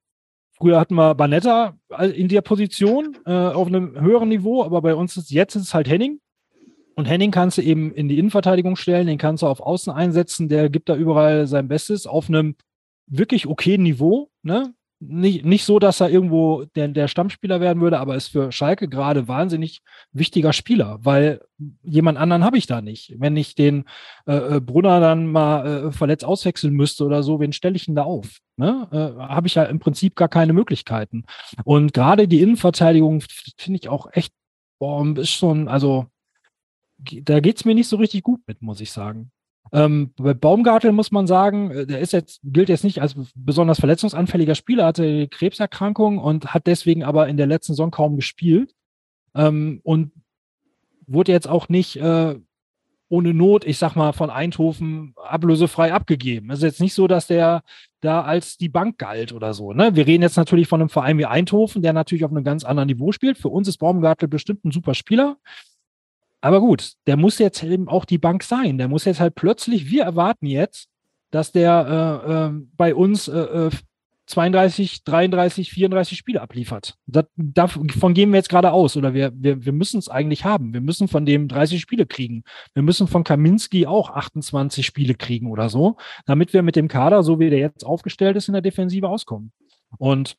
Früher 0.58 0.80
hatten 0.80 0.94
wir 0.94 1.14
Banetta 1.14 1.76
in 2.14 2.28
der 2.28 2.40
Position 2.40 3.18
äh, 3.26 3.30
auf 3.30 3.66
einem 3.66 4.00
höheren 4.00 4.30
Niveau, 4.30 4.64
aber 4.64 4.80
bei 4.80 4.94
uns 4.94 5.14
ist 5.18 5.30
jetzt 5.30 5.54
ist 5.54 5.64
es 5.64 5.74
halt 5.74 5.86
Henning. 5.86 6.20
Und 6.94 7.04
Henning 7.04 7.30
kannst 7.30 7.58
du 7.58 7.62
eben 7.62 7.92
in 7.92 8.08
die 8.08 8.18
Innenverteidigung 8.18 8.74
stellen, 8.76 9.06
den 9.06 9.18
kannst 9.18 9.42
du 9.42 9.48
auf 9.48 9.60
Außen 9.60 9.92
einsetzen, 9.92 10.48
der 10.48 10.70
gibt 10.70 10.88
da 10.88 10.96
überall 10.96 11.46
sein 11.46 11.68
Bestes 11.68 12.06
auf 12.06 12.30
einem 12.30 12.56
wirklich 13.06 13.46
okay 13.46 13.78
Niveau. 13.78 14.30
Ne? 14.42 14.74
Nicht, 14.98 15.44
nicht 15.44 15.64
so, 15.64 15.78
dass 15.78 16.00
er 16.00 16.08
irgendwo 16.08 16.64
der, 16.74 16.88
der 16.88 17.06
Stammspieler 17.06 17.60
werden 17.60 17.82
würde, 17.82 17.98
aber 17.98 18.16
ist 18.16 18.28
für 18.28 18.50
Schalke 18.50 18.88
gerade 18.88 19.28
wahnsinnig 19.28 19.82
wichtiger 20.12 20.54
Spieler, 20.54 20.98
weil 21.02 21.42
jemand 21.82 22.16
anderen 22.16 22.44
habe 22.44 22.56
ich 22.56 22.66
da 22.66 22.80
nicht. 22.80 23.14
Wenn 23.18 23.36
ich 23.36 23.54
den 23.54 23.84
äh, 24.26 24.56
äh 24.56 24.60
Brunner 24.60 25.00
dann 25.00 25.26
mal 25.26 25.88
äh, 25.88 25.92
verletzt 25.92 26.24
auswechseln 26.24 26.72
müsste 26.72 27.04
oder 27.04 27.22
so, 27.22 27.40
wen 27.40 27.52
stelle 27.52 27.76
ich 27.76 27.84
denn 27.84 27.94
da 27.94 28.04
auf? 28.04 28.38
Ne? 28.56 28.88
Äh, 28.90 29.20
habe 29.20 29.48
ich 29.48 29.56
ja 29.56 29.64
im 29.64 29.80
Prinzip 29.80 30.16
gar 30.16 30.28
keine 30.28 30.54
Möglichkeiten. 30.54 31.24
Und 31.64 31.92
gerade 31.92 32.26
die 32.26 32.40
Innenverteidigung 32.40 33.22
finde 33.58 33.78
ich 33.78 33.90
auch 33.90 34.08
echt, 34.12 34.32
boah, 34.78 35.06
ist 35.18 35.30
schon, 35.30 35.68
also 35.68 36.06
da 36.98 37.40
geht 37.40 37.58
es 37.58 37.64
mir 37.66 37.74
nicht 37.74 37.88
so 37.88 37.96
richtig 37.96 38.22
gut 38.22 38.40
mit, 38.46 38.62
muss 38.62 38.80
ich 38.80 38.92
sagen. 38.92 39.30
Ähm, 39.72 40.12
bei 40.16 40.34
Baumgartel 40.34 40.92
muss 40.92 41.10
man 41.10 41.26
sagen, 41.26 41.70
äh, 41.70 41.86
der 41.86 42.00
ist 42.00 42.12
jetzt, 42.12 42.40
gilt 42.44 42.68
jetzt 42.68 42.84
nicht 42.84 43.02
als 43.02 43.14
besonders 43.34 43.80
verletzungsanfälliger 43.80 44.54
Spieler, 44.54 44.86
hatte 44.86 45.28
Krebserkrankung 45.28 46.18
und 46.18 46.54
hat 46.54 46.66
deswegen 46.66 47.02
aber 47.02 47.28
in 47.28 47.36
der 47.36 47.46
letzten 47.46 47.72
Saison 47.72 47.90
kaum 47.90 48.16
gespielt. 48.16 48.74
Ähm, 49.34 49.80
und 49.82 50.12
wurde 51.06 51.32
jetzt 51.32 51.48
auch 51.48 51.68
nicht 51.68 51.96
äh, 51.96 52.36
ohne 53.08 53.34
Not, 53.34 53.64
ich 53.64 53.78
sag 53.78 53.94
mal, 53.94 54.12
von 54.12 54.30
Eindhoven 54.30 55.14
ablösefrei 55.16 55.92
abgegeben. 55.92 56.50
Es 56.50 56.58
ist 56.58 56.64
jetzt 56.64 56.80
nicht 56.80 56.94
so, 56.94 57.06
dass 57.06 57.26
der 57.26 57.62
da 58.00 58.22
als 58.22 58.56
die 58.56 58.68
Bank 58.68 58.98
galt 58.98 59.32
oder 59.32 59.54
so. 59.54 59.72
Ne? 59.72 59.94
Wir 59.94 60.06
reden 60.06 60.22
jetzt 60.22 60.36
natürlich 60.36 60.68
von 60.68 60.80
einem 60.80 60.88
Verein 60.88 61.18
wie 61.18 61.26
Eindhoven, 61.26 61.82
der 61.82 61.92
natürlich 61.92 62.24
auf 62.24 62.30
einem 62.30 62.44
ganz 62.44 62.64
anderen 62.64 62.88
Niveau 62.88 63.12
spielt. 63.12 63.38
Für 63.38 63.48
uns 63.48 63.68
ist 63.68 63.78
Baumgartel 63.78 64.28
bestimmt 64.28 64.64
ein 64.64 64.72
super 64.72 64.94
Spieler. 64.94 65.36
Aber 66.46 66.60
gut, 66.60 66.92
der 67.08 67.16
muss 67.16 67.40
jetzt 67.40 67.60
eben 67.64 67.88
auch 67.88 68.04
die 68.04 68.18
Bank 68.18 68.44
sein. 68.44 68.78
Der 68.78 68.86
muss 68.86 69.04
jetzt 69.04 69.18
halt 69.18 69.34
plötzlich, 69.34 69.90
wir 69.90 70.04
erwarten 70.04 70.46
jetzt, 70.46 70.86
dass 71.32 71.50
der 71.50 72.22
äh, 72.24 72.32
äh, 72.32 72.66
bei 72.76 72.94
uns 72.94 73.26
äh, 73.26 73.68
32, 74.26 75.02
33, 75.02 75.72
34 75.72 76.16
Spiele 76.16 76.40
abliefert. 76.40 76.94
Das, 77.06 77.24
davon 77.34 78.14
gehen 78.14 78.30
wir 78.30 78.36
jetzt 78.36 78.48
gerade 78.48 78.70
aus 78.70 78.96
oder 78.96 79.12
wir, 79.12 79.32
wir, 79.34 79.64
wir 79.64 79.72
müssen 79.72 79.98
es 79.98 80.08
eigentlich 80.08 80.44
haben. 80.44 80.72
Wir 80.72 80.80
müssen 80.80 81.08
von 81.08 81.26
dem 81.26 81.48
30 81.48 81.80
Spiele 81.80 82.06
kriegen. 82.06 82.44
Wir 82.74 82.84
müssen 82.84 83.08
von 83.08 83.24
Kaminski 83.24 83.88
auch 83.88 84.10
28 84.10 84.86
Spiele 84.86 85.16
kriegen 85.16 85.50
oder 85.50 85.68
so, 85.68 85.96
damit 86.26 86.52
wir 86.52 86.62
mit 86.62 86.76
dem 86.76 86.86
Kader, 86.86 87.24
so 87.24 87.40
wie 87.40 87.50
der 87.50 87.58
jetzt 87.58 87.84
aufgestellt 87.84 88.36
ist, 88.36 88.46
in 88.46 88.52
der 88.52 88.62
Defensive 88.62 89.08
auskommen. 89.08 89.50
Und 89.98 90.36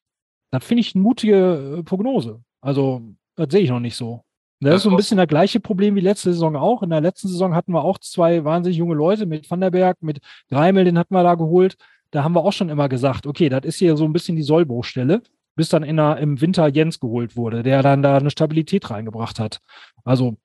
das 0.51 0.63
finde 0.63 0.79
ich 0.79 0.95
eine 0.95 1.01
mutige 1.01 1.79
äh, 1.79 1.83
Prognose. 1.83 2.41
Also, 2.61 3.01
das 3.35 3.47
sehe 3.51 3.63
ich 3.63 3.69
noch 3.69 3.81
nicht 3.81 3.97
so. 3.97 4.23
Das 4.59 4.75
ist 4.75 4.83
so 4.83 4.89
ein 4.89 4.95
bisschen 4.95 5.17
das 5.17 5.27
gleiche 5.27 5.59
Problem 5.59 5.95
wie 5.95 6.01
letzte 6.01 6.31
Saison 6.33 6.55
auch. 6.55 6.81
In 6.81 6.89
der 6.89 7.01
letzten 7.01 7.27
Saison 7.27 7.53
hatten 7.53 7.73
wir 7.73 7.83
auch 7.83 7.99
zwei 7.99 8.43
wahnsinnig 8.43 8.77
junge 8.77 8.95
Leute 8.95 9.25
mit 9.25 9.49
Van 9.49 9.61
der 9.61 9.69
Berg, 9.69 9.97
mit 10.01 10.19
Greimel, 10.49 10.85
den 10.85 10.97
hatten 10.97 11.13
wir 11.13 11.23
da 11.23 11.35
geholt. 11.35 11.77
Da 12.11 12.23
haben 12.23 12.33
wir 12.33 12.43
auch 12.43 12.53
schon 12.53 12.69
immer 12.69 12.89
gesagt, 12.89 13.27
okay, 13.27 13.49
das 13.49 13.65
ist 13.65 13.77
hier 13.77 13.95
so 13.97 14.05
ein 14.05 14.13
bisschen 14.13 14.35
die 14.35 14.43
Sollbruchstelle, 14.43 15.21
bis 15.55 15.69
dann 15.69 15.83
in 15.83 15.97
der, 15.97 16.17
im 16.17 16.41
Winter 16.41 16.67
Jens 16.67 16.99
geholt 16.99 17.35
wurde, 17.35 17.61
der 17.61 17.83
dann 17.83 18.01
da 18.01 18.17
eine 18.17 18.31
Stabilität 18.31 18.89
reingebracht 18.89 19.39
hat. 19.39 19.59
Also 20.03 20.37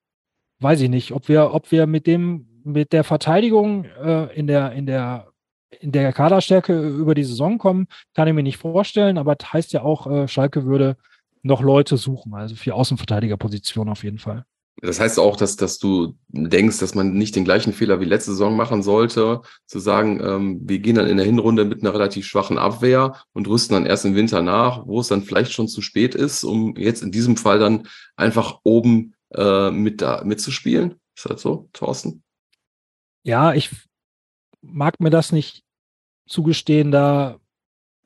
weiß 0.60 0.80
ich 0.82 0.90
nicht, 0.90 1.12
ob 1.12 1.28
wir, 1.28 1.54
ob 1.54 1.70
wir 1.72 1.86
mit 1.86 2.06
dem, 2.06 2.46
mit 2.64 2.92
der 2.92 3.04
Verteidigung 3.04 3.84
äh, 3.84 4.34
in 4.36 4.46
der, 4.46 4.72
in 4.72 4.86
der 4.86 5.32
in 5.80 5.90
der 5.90 6.12
Kaderstärke 6.12 6.78
über 6.78 7.14
die 7.14 7.24
Saison 7.24 7.58
kommen, 7.58 7.86
kann 8.14 8.28
ich 8.28 8.34
mir 8.34 8.42
nicht 8.42 8.58
vorstellen, 8.58 9.18
aber 9.18 9.34
das 9.34 9.52
heißt 9.52 9.72
ja 9.72 9.82
auch, 9.82 10.06
äh, 10.06 10.28
Schalke 10.28 10.64
würde 10.64 10.96
noch 11.42 11.60
Leute 11.60 11.96
suchen, 11.96 12.34
also 12.34 12.54
für 12.54 12.74
Außenverteidigerposition 12.74 13.88
auf 13.88 14.04
jeden 14.04 14.18
Fall. 14.18 14.44
Das 14.80 14.98
heißt 14.98 15.18
auch, 15.18 15.36
dass, 15.36 15.56
dass 15.56 15.78
du 15.78 16.16
denkst, 16.28 16.78
dass 16.78 16.94
man 16.94 17.12
nicht 17.12 17.36
den 17.36 17.44
gleichen 17.44 17.72
Fehler 17.72 18.00
wie 18.00 18.06
letzte 18.06 18.32
Saison 18.32 18.56
machen 18.56 18.82
sollte, 18.82 19.42
zu 19.66 19.78
sagen, 19.78 20.20
ähm, 20.24 20.60
wir 20.64 20.78
gehen 20.78 20.96
dann 20.96 21.06
in 21.06 21.18
der 21.18 21.26
Hinrunde 21.26 21.64
mit 21.64 21.82
einer 21.82 21.92
relativ 21.92 22.26
schwachen 22.26 22.58
Abwehr 22.58 23.16
und 23.32 23.46
rüsten 23.48 23.74
dann 23.74 23.86
erst 23.86 24.04
im 24.06 24.14
Winter 24.14 24.42
nach, 24.42 24.86
wo 24.86 25.00
es 25.00 25.08
dann 25.08 25.22
vielleicht 25.22 25.52
schon 25.52 25.68
zu 25.68 25.82
spät 25.82 26.14
ist, 26.14 26.42
um 26.42 26.74
jetzt 26.76 27.02
in 27.02 27.12
diesem 27.12 27.36
Fall 27.36 27.58
dann 27.58 27.86
einfach 28.16 28.60
oben 28.64 29.14
äh, 29.34 29.70
mit 29.70 30.00
da 30.00 30.24
mitzuspielen. 30.24 30.96
Ist 31.14 31.28
das 31.28 31.42
so, 31.42 31.68
Thorsten? 31.72 32.24
Ja, 33.24 33.52
ich 33.52 33.70
mag 34.62 34.98
mir 35.00 35.10
das 35.10 35.32
nicht 35.32 35.64
zugestehen, 36.26 36.90
da 36.90 37.38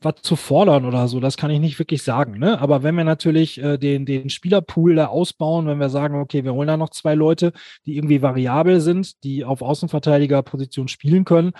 was 0.07 0.23
zu 0.23 0.37
fordern 0.37 0.87
oder 0.87 1.09
so, 1.09 1.21
das 1.21 1.37
kann 1.37 1.51
ich 1.51 1.61
nicht 1.61 1.79
wirklich 1.79 2.03
sagen. 2.03 2.39
Ne? 2.39 2.61
Aber 2.61 2.83
wenn 2.83 2.95
wir 2.95 3.05
natürlich 3.05 3.63
äh, 3.63 3.77
den, 3.77 4.07
den 4.07 4.31
Spielerpool 4.31 4.95
da 4.95 5.07
ausbauen, 5.07 5.67
wenn 5.67 5.79
wir 5.79 5.91
sagen, 5.91 6.21
okay, 6.21 6.45
wir 6.45 6.55
holen 6.55 6.69
da 6.69 6.77
noch 6.77 6.91
zwei 6.91 7.15
Leute, 7.15 7.53
die 7.85 7.97
irgendwie 7.97 8.23
variabel 8.23 8.81
sind, 8.81 9.23
die 9.25 9.45
auf 9.45 9.61
Außenverteidigerposition 9.61 10.89
spielen 10.89 11.25
können, 11.25 11.53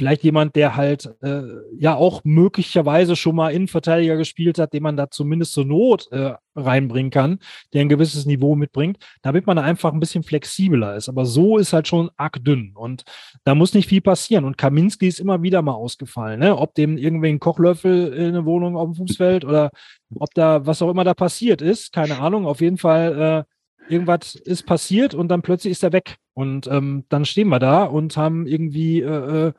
vielleicht 0.00 0.24
jemand, 0.24 0.56
der 0.56 0.76
halt 0.76 1.14
äh, 1.20 1.42
ja 1.76 1.94
auch 1.94 2.22
möglicherweise 2.24 3.16
schon 3.16 3.36
mal 3.36 3.50
Innenverteidiger 3.50 4.16
gespielt 4.16 4.58
hat, 4.58 4.72
den 4.72 4.82
man 4.82 4.96
da 4.96 5.10
zumindest 5.10 5.52
zur 5.52 5.66
Not 5.66 6.10
äh, 6.10 6.32
reinbringen 6.56 7.10
kann, 7.10 7.38
der 7.74 7.82
ein 7.82 7.90
gewisses 7.90 8.24
Niveau 8.24 8.56
mitbringt, 8.56 8.96
damit 9.20 9.46
man 9.46 9.58
einfach 9.58 9.92
ein 9.92 10.00
bisschen 10.00 10.22
flexibler 10.22 10.96
ist. 10.96 11.10
Aber 11.10 11.26
so 11.26 11.58
ist 11.58 11.74
halt 11.74 11.86
schon 11.86 12.08
arg 12.16 12.42
dünn 12.42 12.72
und 12.74 13.04
da 13.44 13.54
muss 13.54 13.74
nicht 13.74 13.90
viel 13.90 14.00
passieren. 14.00 14.46
Und 14.46 14.56
Kaminski 14.56 15.06
ist 15.06 15.20
immer 15.20 15.42
wieder 15.42 15.60
mal 15.60 15.74
ausgefallen, 15.74 16.40
ne? 16.40 16.56
ob 16.56 16.74
dem 16.74 16.96
irgendwie 16.96 17.28
ein 17.28 17.38
Kochlöffel 17.38 18.14
in 18.14 18.28
eine 18.28 18.46
Wohnung 18.46 18.78
auf 18.78 18.86
dem 18.86 18.94
Fuß 18.94 19.18
fällt 19.18 19.44
oder 19.44 19.70
ob 20.14 20.32
da 20.32 20.64
was 20.64 20.80
auch 20.80 20.88
immer 20.88 21.04
da 21.04 21.12
passiert 21.12 21.60
ist, 21.60 21.92
keine 21.92 22.20
Ahnung. 22.20 22.46
Auf 22.46 22.62
jeden 22.62 22.78
Fall 22.78 23.46
äh, 23.46 23.92
irgendwas 23.92 24.34
ist 24.34 24.64
passiert 24.64 25.14
und 25.14 25.28
dann 25.28 25.42
plötzlich 25.42 25.72
ist 25.72 25.82
er 25.82 25.92
weg. 25.92 26.16
Und 26.32 26.68
ähm, 26.68 27.04
dann 27.10 27.26
stehen 27.26 27.48
wir 27.48 27.58
da 27.58 27.84
und 27.84 28.16
haben 28.16 28.46
irgendwie 28.46 29.00
äh, 29.02 29.48
äh 29.48 29.52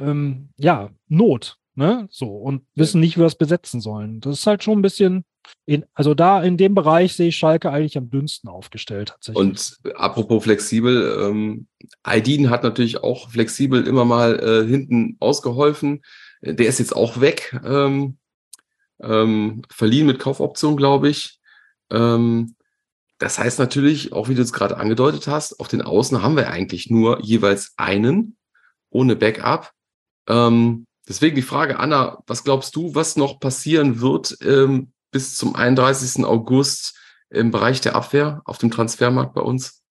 ähm, 0.00 0.50
ja, 0.56 0.90
Not, 1.08 1.58
ne? 1.74 2.08
So, 2.10 2.36
und 2.36 2.62
wissen 2.74 3.00
nicht, 3.00 3.16
wie 3.16 3.20
wir 3.20 3.26
es 3.26 3.36
besetzen 3.36 3.80
sollen. 3.80 4.20
Das 4.20 4.38
ist 4.38 4.46
halt 4.46 4.62
schon 4.62 4.78
ein 4.78 4.82
bisschen, 4.82 5.24
in, 5.66 5.84
also 5.94 6.14
da 6.14 6.42
in 6.42 6.56
dem 6.56 6.74
Bereich 6.74 7.14
sehe 7.14 7.28
ich 7.28 7.36
Schalke 7.36 7.70
eigentlich 7.70 7.96
am 7.96 8.10
dünnsten 8.10 8.50
aufgestellt 8.50 9.10
tatsächlich. 9.10 9.40
Und 9.40 9.78
apropos 9.94 10.44
flexibel, 10.44 11.18
ähm, 11.22 11.66
Aydin 12.02 12.50
hat 12.50 12.62
natürlich 12.62 13.02
auch 13.02 13.30
flexibel 13.30 13.86
immer 13.86 14.04
mal 14.04 14.38
äh, 14.40 14.68
hinten 14.68 15.16
ausgeholfen. 15.20 16.02
Der 16.42 16.66
ist 16.66 16.78
jetzt 16.78 16.94
auch 16.94 17.20
weg, 17.20 17.58
ähm, 17.64 18.18
ähm, 19.00 19.62
verliehen 19.70 20.06
mit 20.06 20.18
Kaufoption, 20.18 20.76
glaube 20.76 21.08
ich. 21.08 21.38
Ähm, 21.90 22.54
das 23.18 23.38
heißt 23.38 23.58
natürlich, 23.58 24.12
auch 24.12 24.28
wie 24.28 24.34
du 24.34 24.42
es 24.42 24.52
gerade 24.52 24.76
angedeutet 24.76 25.26
hast, 25.26 25.58
auf 25.58 25.68
den 25.68 25.82
Außen 25.82 26.22
haben 26.22 26.36
wir 26.36 26.50
eigentlich 26.50 26.88
nur 26.88 27.20
jeweils 27.22 27.74
einen 27.76 28.36
ohne 28.90 29.16
Backup. 29.16 29.72
Ähm, 30.28 30.86
deswegen 31.08 31.36
die 31.36 31.42
Frage, 31.42 31.78
Anna, 31.78 32.22
was 32.26 32.44
glaubst 32.44 32.76
du, 32.76 32.94
was 32.94 33.16
noch 33.16 33.40
passieren 33.40 34.00
wird 34.00 34.36
ähm, 34.42 34.92
bis 35.10 35.36
zum 35.36 35.56
31. 35.56 36.24
August 36.24 36.98
im 37.30 37.50
Bereich 37.50 37.80
der 37.80 37.94
Abwehr 37.94 38.42
auf 38.44 38.58
dem 38.58 38.70
Transfermarkt 38.70 39.34
bei 39.34 39.40
uns? 39.40 39.82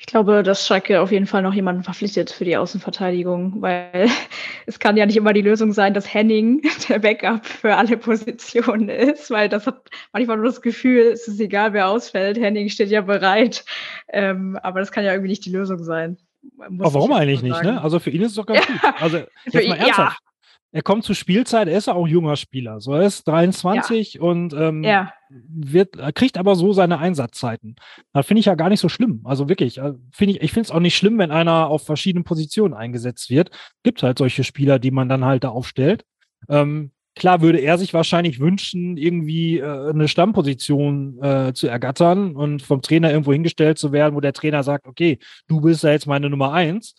Ich 0.00 0.06
glaube, 0.06 0.44
dass 0.44 0.64
Schalke 0.64 1.00
auf 1.00 1.10
jeden 1.10 1.26
Fall 1.26 1.42
noch 1.42 1.52
jemanden 1.52 1.82
verpflichtet 1.82 2.30
für 2.30 2.44
die 2.44 2.56
Außenverteidigung, 2.56 3.60
weil 3.60 4.08
es 4.66 4.78
kann 4.78 4.96
ja 4.96 5.04
nicht 5.04 5.16
immer 5.16 5.32
die 5.32 5.42
Lösung 5.42 5.72
sein, 5.72 5.92
dass 5.92 6.12
Henning 6.12 6.62
der 6.88 7.00
Backup 7.00 7.44
für 7.44 7.74
alle 7.74 7.96
Positionen 7.96 8.88
ist, 8.88 9.30
weil 9.30 9.48
das 9.48 9.66
hat 9.66 9.90
manchmal 10.12 10.36
nur 10.36 10.46
das 10.46 10.62
Gefühl, 10.62 11.08
es 11.08 11.26
ist 11.26 11.40
egal, 11.40 11.72
wer 11.72 11.88
ausfällt, 11.88 12.38
Henning 12.38 12.68
steht 12.68 12.90
ja 12.90 13.00
bereit. 13.00 13.64
Ähm, 14.08 14.56
aber 14.62 14.78
das 14.78 14.92
kann 14.92 15.04
ja 15.04 15.10
irgendwie 15.10 15.30
nicht 15.30 15.44
die 15.44 15.50
Lösung 15.50 15.82
sein. 15.82 16.16
Aber 16.58 16.94
warum 16.94 17.12
eigentlich 17.12 17.42
nicht, 17.42 17.62
ne? 17.62 17.80
Also 17.80 17.98
für 17.98 18.10
ihn 18.10 18.22
ist 18.22 18.30
es 18.30 18.36
doch 18.36 18.46
ganz 18.46 18.66
ja. 18.66 18.72
gut. 18.72 18.94
Also 19.00 19.18
jetzt 19.50 19.68
mal 19.68 19.76
ernsthaft. 19.76 20.20
Ja 20.22 20.28
er 20.70 20.82
kommt 20.82 21.04
zur 21.04 21.14
Spielzeit, 21.14 21.66
er 21.68 21.78
ist 21.78 21.86
ja 21.86 21.94
auch 21.94 22.06
junger 22.06 22.36
Spieler. 22.36 22.80
So, 22.80 22.92
er 22.92 23.06
ist 23.06 23.26
23 23.26 24.14
ja. 24.14 24.20
und 24.20 24.52
ähm, 24.52 24.84
wird, 25.30 25.96
kriegt 26.14 26.36
aber 26.36 26.56
so 26.56 26.72
seine 26.72 26.98
Einsatzzeiten. 26.98 27.76
Das 28.12 28.26
finde 28.26 28.40
ich 28.40 28.46
ja 28.46 28.54
gar 28.54 28.68
nicht 28.68 28.80
so 28.80 28.88
schlimm. 28.88 29.22
Also 29.24 29.48
wirklich, 29.48 29.78
äh, 29.78 29.94
finde 30.12 30.34
ich, 30.34 30.42
ich 30.42 30.52
finde 30.52 30.66
es 30.66 30.70
auch 30.70 30.80
nicht 30.80 30.96
schlimm, 30.96 31.18
wenn 31.18 31.30
einer 31.30 31.68
auf 31.68 31.86
verschiedenen 31.86 32.24
Positionen 32.24 32.74
eingesetzt 32.74 33.30
wird. 33.30 33.50
Gibt 33.82 34.02
halt 34.02 34.18
solche 34.18 34.44
Spieler, 34.44 34.78
die 34.78 34.90
man 34.90 35.08
dann 35.08 35.24
halt 35.24 35.44
da 35.44 35.48
aufstellt. 35.48 36.04
Ähm, 36.50 36.92
klar 37.18 37.42
würde 37.42 37.58
er 37.58 37.76
sich 37.76 37.92
wahrscheinlich 37.92 38.40
wünschen, 38.40 38.96
irgendwie 38.96 39.58
äh, 39.58 39.90
eine 39.90 40.08
Stammposition 40.08 41.22
äh, 41.22 41.52
zu 41.52 41.66
ergattern 41.66 42.34
und 42.34 42.62
vom 42.62 42.80
Trainer 42.80 43.10
irgendwo 43.10 43.32
hingestellt 43.32 43.78
zu 43.78 43.92
werden, 43.92 44.14
wo 44.14 44.20
der 44.20 44.32
Trainer 44.32 44.62
sagt, 44.62 44.86
okay, 44.86 45.18
du 45.48 45.60
bist 45.60 45.82
ja 45.82 45.90
jetzt 45.90 46.06
meine 46.06 46.30
Nummer 46.30 46.52
eins 46.52 46.94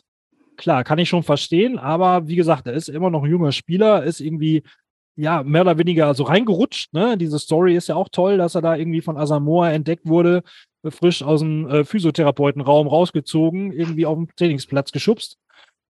klar, 0.59 0.83
kann 0.83 0.99
ich 0.99 1.09
schon 1.09 1.23
verstehen, 1.23 1.79
aber 1.79 2.27
wie 2.27 2.35
gesagt, 2.35 2.67
er 2.67 2.73
ist 2.73 2.89
immer 2.89 3.09
noch 3.09 3.23
ein 3.23 3.31
junger 3.31 3.51
Spieler, 3.51 4.03
ist 4.03 4.19
irgendwie 4.19 4.63
ja, 5.15 5.43
mehr 5.43 5.61
oder 5.61 5.77
weniger 5.77 6.13
so 6.13 6.23
reingerutscht. 6.23 6.93
Ne? 6.93 7.17
Diese 7.17 7.39
Story 7.39 7.75
ist 7.75 7.87
ja 7.87 7.95
auch 7.95 8.09
toll, 8.09 8.37
dass 8.37 8.55
er 8.55 8.61
da 8.61 8.75
irgendwie 8.75 9.01
von 9.01 9.17
Asamoah 9.17 9.69
entdeckt 9.69 10.05
wurde, 10.05 10.43
frisch 10.87 11.23
aus 11.23 11.41
dem 11.41 11.67
äh, 11.67 11.83
Physiotherapeutenraum 11.83 12.87
rausgezogen, 12.87 13.73
irgendwie 13.73 14.05
auf 14.05 14.17
dem 14.17 14.27
Trainingsplatz 14.35 14.91
geschubst. 14.91 15.37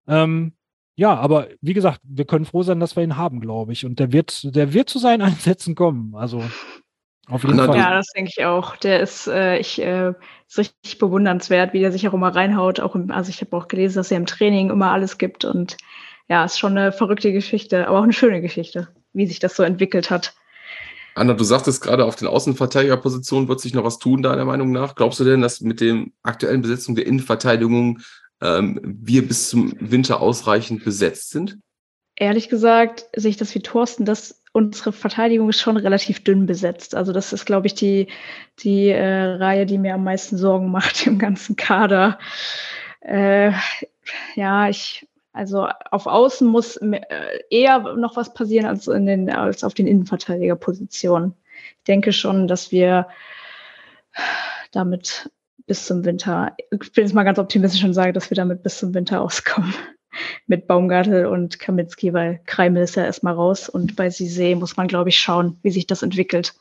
Ähm, 0.08 0.54
ja, 1.00 1.14
aber 1.14 1.48
wie 1.62 1.72
gesagt, 1.72 2.02
wir 2.04 2.26
können 2.26 2.44
froh 2.44 2.62
sein, 2.62 2.78
dass 2.78 2.94
wir 2.94 3.02
ihn 3.02 3.16
haben, 3.16 3.40
glaube 3.40 3.72
ich. 3.72 3.86
Und 3.86 3.98
der 3.98 4.12
wird, 4.12 4.54
der 4.54 4.74
wird 4.74 4.90
zu 4.90 4.98
seinen 4.98 5.22
Einsätzen 5.22 5.74
kommen. 5.74 6.14
Also 6.14 6.42
auf 7.26 7.42
jeden 7.42 7.56
Fall. 7.56 7.74
Ja, 7.74 7.94
das 7.94 8.08
denke 8.14 8.30
ich 8.36 8.44
auch. 8.44 8.76
Der 8.76 9.00
ist, 9.00 9.26
äh, 9.26 9.56
ich, 9.56 9.80
äh, 9.80 10.12
ist 10.46 10.58
richtig 10.58 10.98
bewundernswert, 10.98 11.72
wie 11.72 11.80
der 11.80 11.90
sich 11.90 12.06
auch 12.06 12.12
immer 12.12 12.36
reinhaut. 12.36 12.80
Auch 12.80 12.94
im, 12.94 13.10
also 13.10 13.30
ich 13.30 13.40
habe 13.40 13.56
auch 13.56 13.66
gelesen, 13.66 13.96
dass 13.96 14.10
er 14.10 14.18
im 14.18 14.26
Training 14.26 14.68
immer 14.68 14.92
alles 14.92 15.16
gibt. 15.16 15.46
Und 15.46 15.78
ja, 16.28 16.44
ist 16.44 16.58
schon 16.58 16.76
eine 16.76 16.92
verrückte 16.92 17.32
Geschichte, 17.32 17.88
aber 17.88 18.00
auch 18.00 18.02
eine 18.02 18.12
schöne 18.12 18.42
Geschichte, 18.42 18.88
wie 19.14 19.26
sich 19.26 19.38
das 19.38 19.56
so 19.56 19.62
entwickelt 19.62 20.10
hat. 20.10 20.34
Anna, 21.14 21.32
du 21.32 21.44
sagtest 21.44 21.82
gerade, 21.82 22.04
auf 22.04 22.16
den 22.16 22.28
Außenverteidigerpositionen 22.28 23.48
wird 23.48 23.60
sich 23.60 23.72
noch 23.72 23.84
was 23.84 23.98
tun, 23.98 24.22
deiner 24.22 24.44
Meinung 24.44 24.70
nach. 24.70 24.96
Glaubst 24.96 25.18
du 25.18 25.24
denn, 25.24 25.40
dass 25.40 25.62
mit 25.62 25.80
dem 25.80 26.12
aktuellen 26.22 26.60
Besetzung 26.60 26.94
der 26.94 27.06
Innenverteidigung 27.06 28.00
ähm, 28.40 28.80
wir 28.82 29.26
bis 29.26 29.50
zum 29.50 29.74
Winter 29.78 30.20
ausreichend 30.20 30.84
besetzt 30.84 31.30
sind? 31.30 31.58
Ehrlich 32.16 32.48
gesagt 32.48 33.06
sehe 33.16 33.30
ich 33.30 33.36
das 33.36 33.54
wie 33.54 33.60
Thorsten, 33.60 34.04
dass 34.04 34.42
unsere 34.52 34.92
Verteidigung 34.92 35.48
ist 35.48 35.60
schon 35.60 35.76
relativ 35.76 36.22
dünn 36.24 36.46
besetzt. 36.46 36.94
Also 36.94 37.12
das 37.12 37.32
ist, 37.32 37.46
glaube 37.46 37.66
ich, 37.66 37.74
die, 37.74 38.08
die 38.58 38.88
äh, 38.88 39.24
Reihe, 39.24 39.64
die 39.64 39.78
mir 39.78 39.94
am 39.94 40.04
meisten 40.04 40.36
Sorgen 40.36 40.70
macht 40.70 41.06
im 41.06 41.18
ganzen 41.18 41.56
Kader. 41.56 42.18
Äh, 43.00 43.52
ja, 44.34 44.68
ich, 44.68 45.08
also 45.32 45.68
auf 45.90 46.06
Außen 46.06 46.46
muss 46.46 46.76
äh, 46.76 47.00
eher 47.50 47.94
noch 47.94 48.16
was 48.16 48.34
passieren 48.34 48.66
als, 48.66 48.88
in 48.88 49.06
den, 49.06 49.30
als 49.30 49.64
auf 49.64 49.74
den 49.74 49.86
Innenverteidigerpositionen. 49.86 51.34
Ich 51.78 51.84
denke 51.84 52.12
schon, 52.12 52.48
dass 52.48 52.72
wir 52.72 53.06
damit 54.72 55.30
bis 55.66 55.86
zum 55.86 56.04
Winter, 56.04 56.54
ich 56.70 56.92
bin 56.92 57.04
jetzt 57.04 57.14
mal 57.14 57.24
ganz 57.24 57.38
optimistisch 57.38 57.84
und 57.84 57.94
sage, 57.94 58.12
dass 58.12 58.30
wir 58.30 58.34
damit 58.34 58.62
bis 58.62 58.78
zum 58.78 58.94
Winter 58.94 59.20
auskommen 59.20 59.74
mit 60.46 60.66
Baumgartel 60.66 61.26
und 61.26 61.58
Kaminski, 61.58 62.12
weil 62.12 62.40
Kreimel 62.46 62.82
ist 62.82 62.96
ja 62.96 63.04
erstmal 63.04 63.34
raus 63.34 63.68
und 63.68 63.96
bei 63.96 64.10
Sisee 64.10 64.54
muss 64.54 64.76
man, 64.76 64.88
glaube 64.88 65.10
ich, 65.10 65.18
schauen, 65.18 65.58
wie 65.62 65.70
sich 65.70 65.86
das 65.86 66.02
entwickelt. 66.02 66.54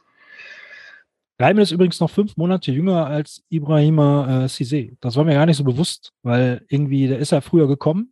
Kreimel 1.40 1.64
ist 1.64 1.72
übrigens 1.72 2.02
noch 2.02 2.10
fünf 2.10 2.36
Monate 2.36 2.72
jünger 2.72 3.06
als 3.06 3.44
Ibrahima 3.50 4.44
äh, 4.44 4.46
Cizé. 4.48 4.98
Das 5.00 5.16
war 5.16 5.24
mir 5.24 5.36
gar 5.36 5.46
nicht 5.46 5.56
so 5.56 5.64
bewusst, 5.64 6.12
weil 6.22 6.66
irgendwie, 6.68 7.08
der 7.08 7.20
ist 7.20 7.32
ja 7.32 7.40
früher 7.40 7.68
gekommen, 7.68 8.12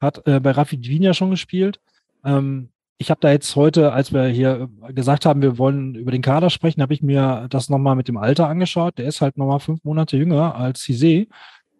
hat 0.00 0.24
äh, 0.28 0.38
bei 0.38 0.52
Rafi 0.52 0.80
Dwinia 0.80 1.12
schon 1.12 1.30
gespielt. 1.30 1.80
Ähm, 2.24 2.70
ich 2.98 3.10
habe 3.10 3.20
da 3.20 3.30
jetzt 3.30 3.54
heute, 3.56 3.92
als 3.92 4.12
wir 4.12 4.26
hier 4.26 4.68
gesagt 4.88 5.24
haben, 5.24 5.40
wir 5.40 5.56
wollen 5.58 5.94
über 5.94 6.10
den 6.10 6.22
Kader 6.22 6.50
sprechen, 6.50 6.82
habe 6.82 6.94
ich 6.94 7.02
mir 7.02 7.46
das 7.48 7.68
nochmal 7.68 7.96
mit 7.96 8.08
dem 8.08 8.16
Alter 8.16 8.48
angeschaut. 8.48 8.98
Der 8.98 9.06
ist 9.06 9.20
halt 9.20 9.38
nochmal 9.38 9.60
fünf 9.60 9.84
Monate 9.84 10.16
jünger 10.16 10.56
als 10.56 10.80
Cizé. 10.80 11.28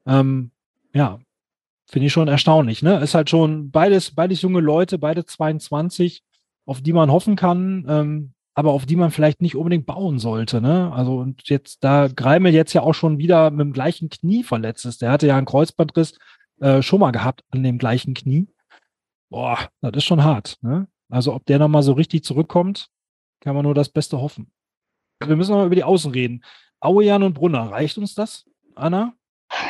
Ähm, 0.06 0.52
ja, 0.94 1.18
Finde 1.90 2.06
ich 2.06 2.12
schon 2.12 2.28
erstaunlich, 2.28 2.82
ne? 2.82 3.00
Ist 3.00 3.14
halt 3.14 3.30
schon 3.30 3.70
beides, 3.70 4.14
beides 4.14 4.42
junge 4.42 4.60
Leute, 4.60 4.98
beide 4.98 5.24
22, 5.24 6.22
auf 6.66 6.82
die 6.82 6.92
man 6.92 7.10
hoffen 7.10 7.34
kann, 7.34 7.86
ähm, 7.88 8.34
aber 8.52 8.72
auf 8.72 8.84
die 8.84 8.96
man 8.96 9.10
vielleicht 9.10 9.40
nicht 9.40 9.56
unbedingt 9.56 9.86
bauen 9.86 10.18
sollte, 10.18 10.60
ne? 10.60 10.92
Also, 10.92 11.16
und 11.16 11.48
jetzt, 11.48 11.82
da 11.82 12.08
Greimel 12.08 12.52
jetzt 12.52 12.74
ja 12.74 12.82
auch 12.82 12.92
schon 12.92 13.16
wieder 13.16 13.50
mit 13.50 13.60
dem 13.60 13.72
gleichen 13.72 14.10
Knie 14.10 14.42
verletzt 14.42 14.84
ist. 14.84 15.00
Der 15.00 15.10
hatte 15.10 15.26
ja 15.28 15.38
einen 15.38 15.46
Kreuzbandriss 15.46 16.18
äh, 16.60 16.82
schon 16.82 17.00
mal 17.00 17.10
gehabt 17.10 17.42
an 17.52 17.62
dem 17.62 17.78
gleichen 17.78 18.12
Knie. 18.12 18.48
Boah, 19.30 19.58
das 19.80 19.92
ist 19.96 20.04
schon 20.04 20.24
hart, 20.24 20.58
ne? 20.60 20.88
Also, 21.10 21.34
ob 21.34 21.46
der 21.46 21.58
nochmal 21.58 21.82
so 21.82 21.92
richtig 21.92 22.24
zurückkommt, 22.24 22.90
kann 23.40 23.54
man 23.54 23.64
nur 23.64 23.74
das 23.74 23.88
Beste 23.88 24.20
hoffen. 24.20 24.50
Wir 25.24 25.36
müssen 25.36 25.52
noch 25.52 25.58
mal 25.58 25.66
über 25.66 25.74
die 25.74 25.84
Außen 25.84 26.12
reden. 26.12 26.44
Auejan 26.80 27.22
und 27.22 27.34
Brunner, 27.34 27.70
reicht 27.70 27.98
uns 27.98 28.14
das, 28.14 28.44
Anna? 28.74 29.14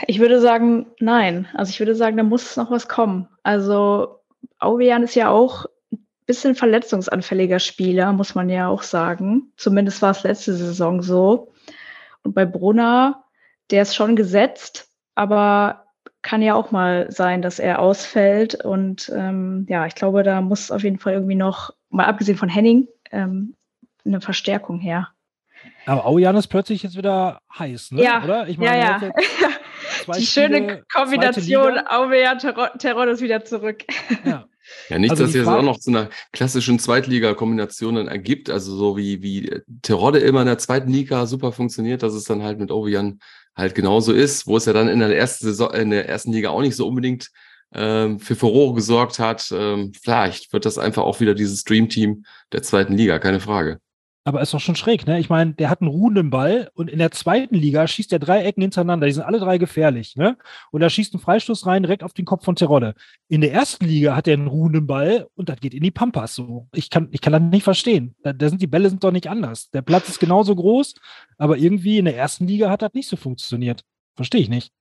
Ich 0.06 0.18
würde 0.18 0.40
sagen, 0.40 0.86
nein. 1.00 1.48
Also 1.54 1.70
ich 1.70 1.78
würde 1.78 1.94
sagen, 1.94 2.16
da 2.16 2.22
muss 2.22 2.56
noch 2.56 2.70
was 2.70 2.88
kommen. 2.88 3.28
Also 3.42 4.20
Aubian 4.58 5.04
ist 5.04 5.14
ja 5.14 5.30
auch 5.30 5.66
ein 5.92 6.04
bisschen 6.26 6.54
verletzungsanfälliger 6.54 7.60
Spieler, 7.60 8.12
muss 8.12 8.34
man 8.34 8.50
ja 8.50 8.68
auch 8.68 8.82
sagen. 8.82 9.52
Zumindest 9.56 10.02
war 10.02 10.10
es 10.10 10.24
letzte 10.24 10.54
Saison 10.54 11.02
so. 11.02 11.52
Und 12.22 12.34
bei 12.34 12.44
Brunner, 12.44 13.24
der 13.70 13.82
ist 13.82 13.94
schon 13.94 14.16
gesetzt, 14.16 14.88
aber 15.14 15.86
kann 16.22 16.42
ja 16.42 16.54
auch 16.54 16.70
mal 16.70 17.10
sein, 17.10 17.42
dass 17.42 17.58
er 17.58 17.78
ausfällt. 17.78 18.64
Und 18.64 19.10
ähm, 19.14 19.66
ja, 19.68 19.86
ich 19.86 19.94
glaube, 19.94 20.22
da 20.22 20.40
muss 20.40 20.70
auf 20.70 20.82
jeden 20.82 20.98
Fall 20.98 21.14
irgendwie 21.14 21.34
noch, 21.34 21.70
mal 21.90 22.06
abgesehen 22.06 22.38
von 22.38 22.48
Henning, 22.48 22.88
ähm, 23.10 23.54
eine 24.04 24.20
Verstärkung 24.20 24.78
her. 24.78 25.08
Aber 25.86 26.06
Aujan 26.06 26.36
ist 26.36 26.48
plötzlich 26.48 26.82
jetzt 26.82 26.96
wieder 26.96 27.40
heiß, 27.58 27.92
ne? 27.92 28.02
Ja, 28.02 28.22
oder? 28.22 28.48
Ich 28.48 28.58
meine, 28.58 28.78
ja, 28.78 29.00
ja. 29.00 29.10
Die 30.18 30.26
schöne 30.26 30.84
Kombination 30.92 31.78
Aubea 31.86 32.36
Terror 32.36 33.08
ist 33.08 33.20
wieder 33.20 33.44
zurück. 33.44 33.84
Ja. 34.24 34.46
Ja, 34.88 34.98
nicht, 34.98 35.10
also 35.10 35.24
dass 35.24 35.34
es 35.34 35.46
auch 35.46 35.62
noch 35.62 35.78
zu 35.78 35.90
einer 35.90 36.10
klassischen 36.32 36.78
Zweitliga-Kombination 36.78 37.94
dann 37.94 38.08
ergibt, 38.08 38.50
also 38.50 38.76
so 38.76 38.96
wie, 38.96 39.22
wie 39.22 39.62
Terodde 39.82 40.18
immer 40.18 40.40
in 40.40 40.46
der 40.46 40.58
zweiten 40.58 40.90
Liga 40.90 41.26
super 41.26 41.52
funktioniert, 41.52 42.02
dass 42.02 42.14
es 42.14 42.24
dann 42.24 42.42
halt 42.42 42.58
mit 42.58 42.70
Obian 42.70 43.20
halt 43.58 43.74
genauso 43.74 44.12
ist, 44.12 44.46
wo 44.46 44.56
es 44.56 44.64
ja 44.64 44.72
dann 44.72 44.88
in 44.88 45.00
der 45.00 45.14
ersten 45.16 45.46
Saison, 45.46 45.74
in 45.74 45.90
der 45.90 46.08
ersten 46.08 46.32
Liga 46.32 46.50
auch 46.50 46.62
nicht 46.62 46.76
so 46.76 46.86
unbedingt 46.86 47.30
ähm, 47.74 48.20
für 48.20 48.36
Furore 48.36 48.74
gesorgt 48.74 49.18
hat. 49.18 49.52
Ähm, 49.52 49.92
vielleicht 50.00 50.52
wird 50.52 50.64
das 50.64 50.78
einfach 50.78 51.02
auch 51.02 51.20
wieder 51.20 51.34
dieses 51.34 51.64
Dream-Team 51.64 52.24
der 52.52 52.62
zweiten 52.62 52.96
Liga, 52.96 53.18
keine 53.18 53.40
Frage. 53.40 53.80
Aber 54.24 54.42
ist 54.42 54.52
doch 54.52 54.60
schon 54.60 54.76
schräg, 54.76 55.06
ne? 55.06 55.18
Ich 55.18 55.30
meine, 55.30 55.54
der 55.54 55.70
hat 55.70 55.80
einen 55.80 55.90
ruhenden 55.90 56.28
Ball 56.28 56.70
und 56.74 56.90
in 56.90 56.98
der 56.98 57.10
zweiten 57.12 57.54
Liga 57.54 57.86
schießt 57.86 58.12
er 58.12 58.18
drei 58.18 58.42
Ecken 58.42 58.60
hintereinander. 58.60 59.06
Die 59.06 59.12
sind 59.12 59.22
alle 59.22 59.38
drei 59.38 59.56
gefährlich, 59.58 60.16
ne? 60.16 60.36
Und 60.70 60.80
da 60.80 60.90
schießt 60.90 61.14
ein 61.14 61.20
Freistoß 61.20 61.66
rein 61.66 61.82
direkt 61.82 62.02
auf 62.02 62.12
den 62.12 62.26
Kopf 62.26 62.44
von 62.44 62.56
Terodde. 62.56 62.94
In 63.28 63.40
der 63.40 63.52
ersten 63.52 63.86
Liga 63.86 64.14
hat 64.14 64.28
er 64.28 64.34
einen 64.34 64.48
ruhenden 64.48 64.86
Ball 64.86 65.28
und 65.34 65.48
das 65.48 65.60
geht 65.60 65.72
in 65.72 65.82
die 65.82 65.90
Pampas 65.90 66.34
so. 66.34 66.68
Ich 66.74 66.90
kann, 66.90 67.08
ich 67.12 67.20
kann 67.20 67.32
das 67.32 67.42
nicht 67.42 67.62
verstehen. 67.62 68.14
Da, 68.22 68.32
da 68.32 68.48
sind 68.48 68.60
die 68.60 68.66
Bälle 68.66 68.90
sind 68.90 69.02
doch 69.02 69.12
nicht 69.12 69.28
anders. 69.28 69.70
Der 69.70 69.82
Platz 69.82 70.08
ist 70.08 70.20
genauso 70.20 70.54
groß, 70.54 70.94
aber 71.38 71.56
irgendwie 71.56 71.98
in 71.98 72.04
der 72.04 72.16
ersten 72.16 72.46
Liga 72.46 72.68
hat 72.70 72.82
das 72.82 72.92
nicht 72.92 73.08
so 73.08 73.16
funktioniert. 73.16 73.82
Verstehe 74.14 74.40
ich 74.40 74.48
nicht. 74.48 74.72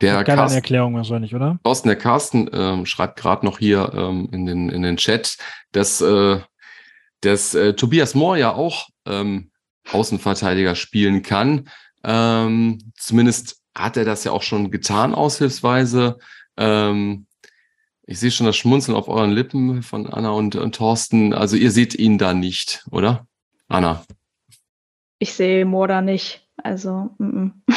Der 0.00 0.24
Keine 0.24 0.38
Carsten, 0.38 0.56
Erklärung 0.56 0.94
wahrscheinlich, 0.94 1.34
oder? 1.34 1.58
Thorsten, 1.62 1.88
der 1.88 1.96
Carsten 1.96 2.50
ähm, 2.52 2.86
schreibt 2.86 3.18
gerade 3.18 3.46
noch 3.46 3.58
hier 3.58 3.92
ähm, 3.94 4.28
in, 4.32 4.46
den, 4.46 4.68
in 4.68 4.82
den 4.82 4.96
Chat, 4.96 5.36
dass 5.72 6.00
äh, 6.00 6.40
dass 7.24 7.54
äh, 7.54 7.74
Tobias 7.74 8.14
Mohr 8.14 8.36
ja 8.36 8.52
auch 8.54 8.88
ähm, 9.06 9.50
Außenverteidiger 9.90 10.74
spielen 10.74 11.22
kann. 11.22 11.68
Ähm, 12.02 12.78
zumindest 12.96 13.60
hat 13.74 13.96
er 13.96 14.04
das 14.04 14.24
ja 14.24 14.32
auch 14.32 14.42
schon 14.42 14.70
getan, 14.70 15.14
aushilfsweise. 15.14 16.18
Ähm, 16.56 17.26
ich 18.06 18.20
sehe 18.20 18.30
schon 18.30 18.46
das 18.46 18.56
Schmunzeln 18.56 18.96
auf 18.96 19.08
euren 19.08 19.32
Lippen 19.32 19.82
von 19.82 20.06
Anna 20.06 20.30
und, 20.30 20.56
und 20.56 20.74
Thorsten. 20.74 21.32
Also 21.32 21.56
ihr 21.56 21.70
seht 21.70 21.94
ihn 21.94 22.18
da 22.18 22.34
nicht, 22.34 22.84
oder? 22.90 23.26
Anna. 23.68 24.04
Ich 25.18 25.32
sehe 25.32 25.64
Mohr 25.64 25.88
da 25.88 26.02
nicht. 26.02 26.46
Also, 26.62 27.14
m 27.18 27.62
-m. 27.66 27.74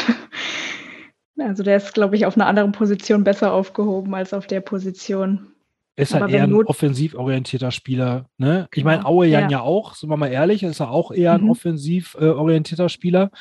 also 1.43 1.63
der 1.63 1.78
ist, 1.78 1.93
glaube 1.93 2.15
ich, 2.15 2.26
auf 2.26 2.36
einer 2.36 2.47
anderen 2.47 2.74
Position 2.74 3.24
besser 3.24 3.53
aufgehoben 3.53 4.13
als 4.13 4.34
auf 4.34 4.47
der 4.47 4.61
Position. 4.61 5.53
Ist 5.98 6.14
halt 6.14 6.32
eher 6.32 6.43
ein 6.43 6.54
offensiv 6.54 7.16
orientierter 7.16 7.72
Spieler. 7.72 8.30
Ne? 8.38 8.68
Ich 8.74 8.84
meine, 8.84 9.00
genau. 9.00 9.10
Aue 9.10 9.28
Jan 9.28 9.50
ja. 9.50 9.58
ja 9.58 9.62
auch, 9.62 9.95
sind 9.95 10.10
wir 10.10 10.18
mal 10.18 10.28
ehrlich, 10.28 10.62
ist 10.62 10.80
er 10.80 10.91
auch 10.91 11.12
eher 11.12 11.34
ein 11.34 11.41
mhm. 11.41 11.50
offensiv 11.50 12.16
äh, 12.20 12.26
orientierter 12.28 12.88
Spieler. 12.88 13.32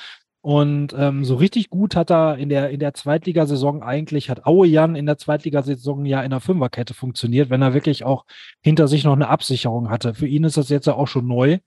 Und 0.41 0.95
ähm, 0.97 1.25
so 1.25 1.35
richtig 1.35 1.71
gut 1.71 1.97
hat 1.97 2.11
er 2.11 2.39
in 2.39 2.49
der, 2.49 2.71
in 2.71 2.81
der 2.81 2.95
Zweitligasaison 2.95 3.83
eigentlich, 3.83 4.31
hat 4.31 4.47
Aue 4.47 4.67
Jan 4.69 4.95
in 4.95 5.05
der 5.05 5.19
Zweitligasaison 5.19 6.07
ja 6.07 6.23
in 6.23 6.31
der 6.31 6.41
Fünferkette 6.41 6.95
funktioniert, 6.95 7.51
wenn 7.51 7.63
er 7.63 7.75
wirklich 7.75 8.05
auch 8.05 8.25
hinter 8.63 8.89
sich 8.89 9.05
noch 9.05 9.15
eine 9.15 9.29
Absicherung 9.29 9.91
hatte. 9.91 10.15
Für 10.15 10.27
ihn 10.27 10.45
ist 10.45 10.57
das 10.57 10.69
jetzt 10.69 10.87
ja 10.87 10.95
auch 10.95 11.09
schon 11.09 11.27
neu, 11.27 11.59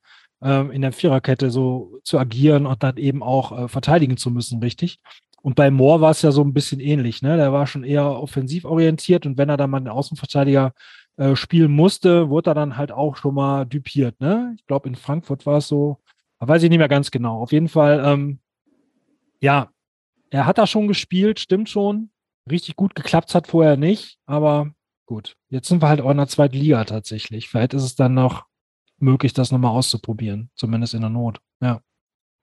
ähm, 0.42 0.72
in 0.72 0.82
der 0.82 0.94
Viererkette 0.94 1.52
so 1.52 2.00
zu 2.04 2.18
agieren 2.18 2.66
und 2.66 2.82
dann 2.82 2.98
eben 2.98 3.22
auch 3.22 3.66
äh, 3.66 3.68
verteidigen 3.68 4.18
zu 4.18 4.32
müssen, 4.32 4.60
richtig. 4.60 5.00
Und 5.42 5.56
bei 5.56 5.72
Moore 5.72 6.02
war 6.02 6.12
es 6.12 6.22
ja 6.22 6.32
so 6.32 6.44
ein 6.44 6.54
bisschen 6.54 6.80
ähnlich, 6.80 7.22
ne? 7.22 7.38
Der 7.38 7.54
war 7.54 7.68
schon 7.68 7.84
eher 7.84 8.06
offensiv 8.06 8.66
orientiert 8.66 9.26
und 9.26 9.38
wenn 9.38 9.50
er 9.50 9.58
dann 9.58 9.70
mal 9.70 9.80
den 9.80 9.88
Außenverteidiger 9.88 10.74
äh, 11.18 11.36
spielen 11.36 11.72
musste, 11.72 12.30
wurde 12.30 12.52
er 12.52 12.56
dann 12.56 12.78
halt 12.78 12.92
auch 12.92 13.16
schon 13.18 13.36
mal 13.36 13.66
düpiert, 13.66 14.20
ne? 14.20 14.54
Ich 14.58 14.66
glaube, 14.66 14.90
in 14.90 14.96
Frankfurt 14.96 15.46
war 15.46 15.58
es 15.58 15.68
so, 15.68 16.00
weiß 16.40 16.64
ich 16.64 16.70
nicht 16.70 16.80
mehr 16.80 16.88
ganz 16.88 17.12
genau. 17.12 17.42
Auf 17.42 17.52
jeden 17.52 17.70
Fall, 17.70 18.02
ähm, 18.06 18.40
ja, 19.40 19.70
er 20.30 20.46
hat 20.46 20.58
da 20.58 20.68
schon 20.68 20.88
gespielt, 20.88 21.40
stimmt 21.40 21.70
schon. 21.70 22.12
Richtig 22.50 22.76
gut 22.76 22.96
geklappt 22.96 23.36
hat 23.36 23.48
vorher 23.48 23.78
nicht, 23.78 24.18
aber 24.26 24.72
gut. 25.06 25.36
Jetzt 25.50 25.68
sind 25.68 25.82
wir 25.82 25.90
halt 25.90 26.02
auch 26.02 26.12
in 26.12 26.18
der 26.18 26.28
zweiten 26.28 26.58
Liga 26.58 26.84
tatsächlich. 26.84 27.50
Vielleicht 27.50 27.74
ist 27.74 27.84
es 27.84 27.96
dann 27.96 28.14
noch 28.14 28.46
möglich, 28.98 29.34
das 29.34 29.52
nochmal 29.52 29.72
auszuprobieren, 29.72 30.52
zumindest 30.56 30.94
in 30.94 31.02
der 31.02 31.10
Not. 31.10 31.40
Ja. 31.62 31.82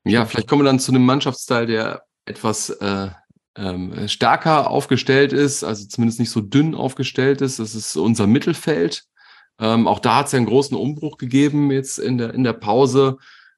Ja, 0.04 0.24
vielleicht 0.24 0.48
kommen 0.48 0.62
wir 0.62 0.66
dann 0.66 0.78
zu 0.78 0.92
einem 0.92 1.04
Mannschaftsteil, 1.04 1.66
der 1.66 2.05
etwas 2.26 2.70
äh, 2.70 3.08
ähm, 3.56 4.08
stärker 4.08 4.70
aufgestellt 4.70 5.32
ist, 5.32 5.64
also 5.64 5.86
zumindest 5.86 6.20
nicht 6.20 6.30
so 6.30 6.40
dünn 6.40 6.74
aufgestellt 6.74 7.40
ist. 7.40 7.58
Das 7.58 7.74
ist 7.74 7.96
unser 7.96 8.26
Mittelfeld. 8.26 9.04
Ähm, 9.58 9.86
auch 9.86 10.00
da 10.00 10.16
hat 10.16 10.26
es 10.26 10.32
ja 10.32 10.36
einen 10.36 10.46
großen 10.46 10.76
Umbruch 10.76 11.16
gegeben 11.16 11.70
jetzt 11.70 11.98
in 11.98 12.18
der, 12.18 12.34
in 12.34 12.44
der 12.44 12.52
Pause. 12.52 13.16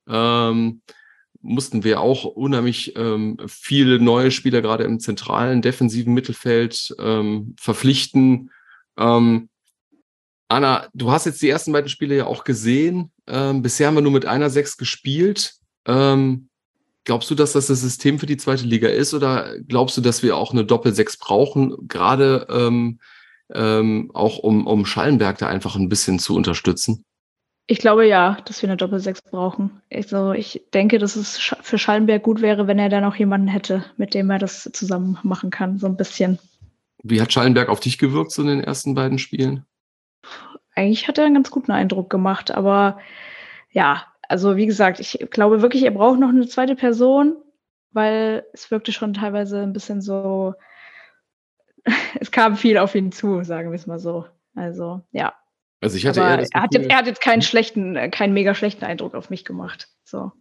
Ähm, 0.08 0.82
mussten 1.40 1.84
wir 1.84 2.00
auch 2.00 2.24
unheimlich 2.24 2.96
ähm, 2.96 3.36
viele 3.46 4.00
neue 4.00 4.30
Spieler 4.30 4.60
gerade 4.60 4.84
im 4.84 5.00
zentralen 5.00 5.62
defensiven 5.62 6.14
Mittelfeld 6.14 6.94
ähm, 6.98 7.54
verpflichten. 7.58 8.50
Ähm, 8.96 9.48
Anna, 10.48 10.88
du 10.94 11.10
hast 11.10 11.26
jetzt 11.26 11.42
die 11.42 11.48
ersten 11.48 11.72
beiden 11.72 11.90
Spiele 11.90 12.16
ja 12.16 12.26
auch 12.26 12.44
gesehen. 12.44 13.12
Ähm, 13.26 13.62
bisher 13.62 13.88
haben 13.88 13.94
wir 13.94 14.00
nur 14.00 14.12
mit 14.12 14.26
einer 14.26 14.50
Sechs 14.50 14.76
gespielt. 14.76 15.54
Ähm, 15.86 16.47
glaubst 17.08 17.30
du, 17.30 17.34
dass 17.34 17.54
das 17.54 17.68
das 17.68 17.80
System 17.80 18.18
für 18.18 18.26
die 18.26 18.36
zweite 18.36 18.64
Liga 18.64 18.86
ist 18.86 19.14
oder 19.14 19.58
glaubst 19.66 19.96
du, 19.96 20.02
dass 20.02 20.22
wir 20.22 20.36
auch 20.36 20.52
eine 20.52 20.66
Doppel-Sechs 20.66 21.16
brauchen, 21.16 21.88
gerade 21.88 22.46
ähm, 22.50 23.00
ähm, 23.52 24.10
auch 24.12 24.38
um, 24.38 24.66
um 24.66 24.84
Schallenberg 24.84 25.38
da 25.38 25.48
einfach 25.48 25.74
ein 25.74 25.88
bisschen 25.88 26.18
zu 26.18 26.36
unterstützen? 26.36 27.06
Ich 27.66 27.78
glaube 27.78 28.06
ja, 28.06 28.36
dass 28.44 28.60
wir 28.60 28.68
eine 28.68 28.76
Doppel-Sechs 28.76 29.22
brauchen. 29.22 29.80
Also 29.90 30.32
ich 30.32 30.62
denke, 30.74 30.98
dass 30.98 31.16
es 31.16 31.38
für 31.38 31.78
Schallenberg 31.78 32.22
gut 32.22 32.42
wäre, 32.42 32.66
wenn 32.66 32.78
er 32.78 32.90
dann 32.90 33.04
auch 33.04 33.16
jemanden 33.16 33.48
hätte, 33.48 33.86
mit 33.96 34.12
dem 34.12 34.28
er 34.28 34.38
das 34.38 34.68
zusammen 34.74 35.18
machen 35.22 35.48
kann, 35.48 35.78
so 35.78 35.86
ein 35.86 35.96
bisschen. 35.96 36.38
Wie 37.02 37.22
hat 37.22 37.32
Schallenberg 37.32 37.70
auf 37.70 37.80
dich 37.80 37.96
gewirkt 37.96 38.32
so 38.32 38.42
in 38.42 38.48
den 38.48 38.60
ersten 38.60 38.94
beiden 38.94 39.18
Spielen? 39.18 39.64
Eigentlich 40.74 41.08
hat 41.08 41.16
er 41.16 41.24
einen 41.24 41.34
ganz 41.34 41.50
guten 41.50 41.72
Eindruck 41.72 42.10
gemacht, 42.10 42.50
aber 42.50 42.98
ja, 43.70 44.04
also 44.28 44.56
wie 44.56 44.66
gesagt, 44.66 45.00
ich 45.00 45.18
glaube 45.30 45.62
wirklich, 45.62 45.82
er 45.84 45.90
braucht 45.90 46.20
noch 46.20 46.28
eine 46.28 46.46
zweite 46.46 46.76
Person, 46.76 47.36
weil 47.90 48.44
es 48.52 48.70
wirkte 48.70 48.92
schon 48.92 49.14
teilweise 49.14 49.60
ein 49.62 49.72
bisschen 49.72 50.00
so, 50.00 50.54
es 52.20 52.30
kam 52.30 52.56
viel 52.56 52.78
auf 52.78 52.94
ihn 52.94 53.10
zu, 53.10 53.42
sagen 53.42 53.70
wir 53.70 53.76
es 53.76 53.86
mal 53.86 53.98
so. 53.98 54.26
Also 54.54 55.02
ja, 55.12 55.34
also 55.80 55.96
ich 55.96 56.06
hatte 56.06 56.22
Aber 56.22 56.30
eher 56.30 56.48
er, 56.52 56.62
hat 56.62 56.74
jetzt, 56.74 56.90
er 56.90 56.96
hat 56.96 57.06
jetzt 57.06 57.20
keinen 57.20 57.42
schlechten, 57.42 57.96
äh, 57.96 58.08
keinen 58.08 58.34
mega 58.34 58.54
schlechten 58.54 58.84
Eindruck 58.84 59.14
auf 59.14 59.30
mich 59.30 59.44
gemacht. 59.44 59.88
So. 60.04 60.32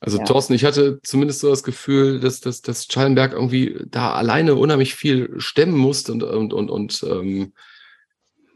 Also 0.00 0.18
Ja. 0.18 0.24
Thorsten, 0.24 0.54
ich 0.54 0.64
hatte 0.64 1.00
zumindest 1.02 1.40
so 1.40 1.50
das 1.50 1.62
Gefühl, 1.62 2.20
dass, 2.20 2.40
dass, 2.40 2.62
dass 2.62 2.86
Schallenberg 2.86 3.32
irgendwie 3.32 3.84
da 3.86 4.12
alleine 4.12 4.54
unheimlich 4.54 4.94
viel 4.94 5.40
stemmen 5.40 5.76
musste 5.76 6.12
und, 6.12 6.22
und, 6.22 6.52
und, 6.52 6.70
und 6.70 7.02
ähm, 7.08 7.52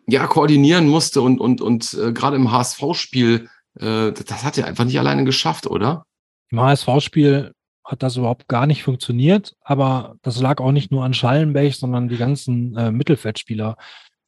ja, 0.07 0.27
koordinieren 0.27 0.89
musste 0.89 1.21
und, 1.21 1.41
und, 1.41 1.61
und 1.61 1.95
äh, 1.95 2.13
gerade 2.13 2.37
im 2.37 2.51
HSV-Spiel, 2.51 3.49
äh, 3.79 4.13
das, 4.13 4.45
hat 4.45 4.59
er 4.59 4.67
einfach 4.67 4.85
nicht 4.85 4.99
alleine 4.99 5.25
geschafft, 5.25 5.67
oder? 5.67 6.05
Im 6.51 6.61
HSV-Spiel 6.61 7.53
hat 7.85 8.03
das 8.03 8.17
überhaupt 8.17 8.49
gar 8.49 8.67
nicht 8.67 8.83
funktioniert, 8.83 9.57
aber 9.61 10.17
das 10.23 10.41
lag 10.41 10.61
auch 10.61 10.73
nicht 10.73 10.91
nur 10.91 11.05
an 11.05 11.15
Schallenberg, 11.15 11.75
sondern 11.75 12.09
die 12.09 12.17
ganzen 12.17 12.77
äh, 12.77 12.93
Mittelfeldspieler 12.93 13.77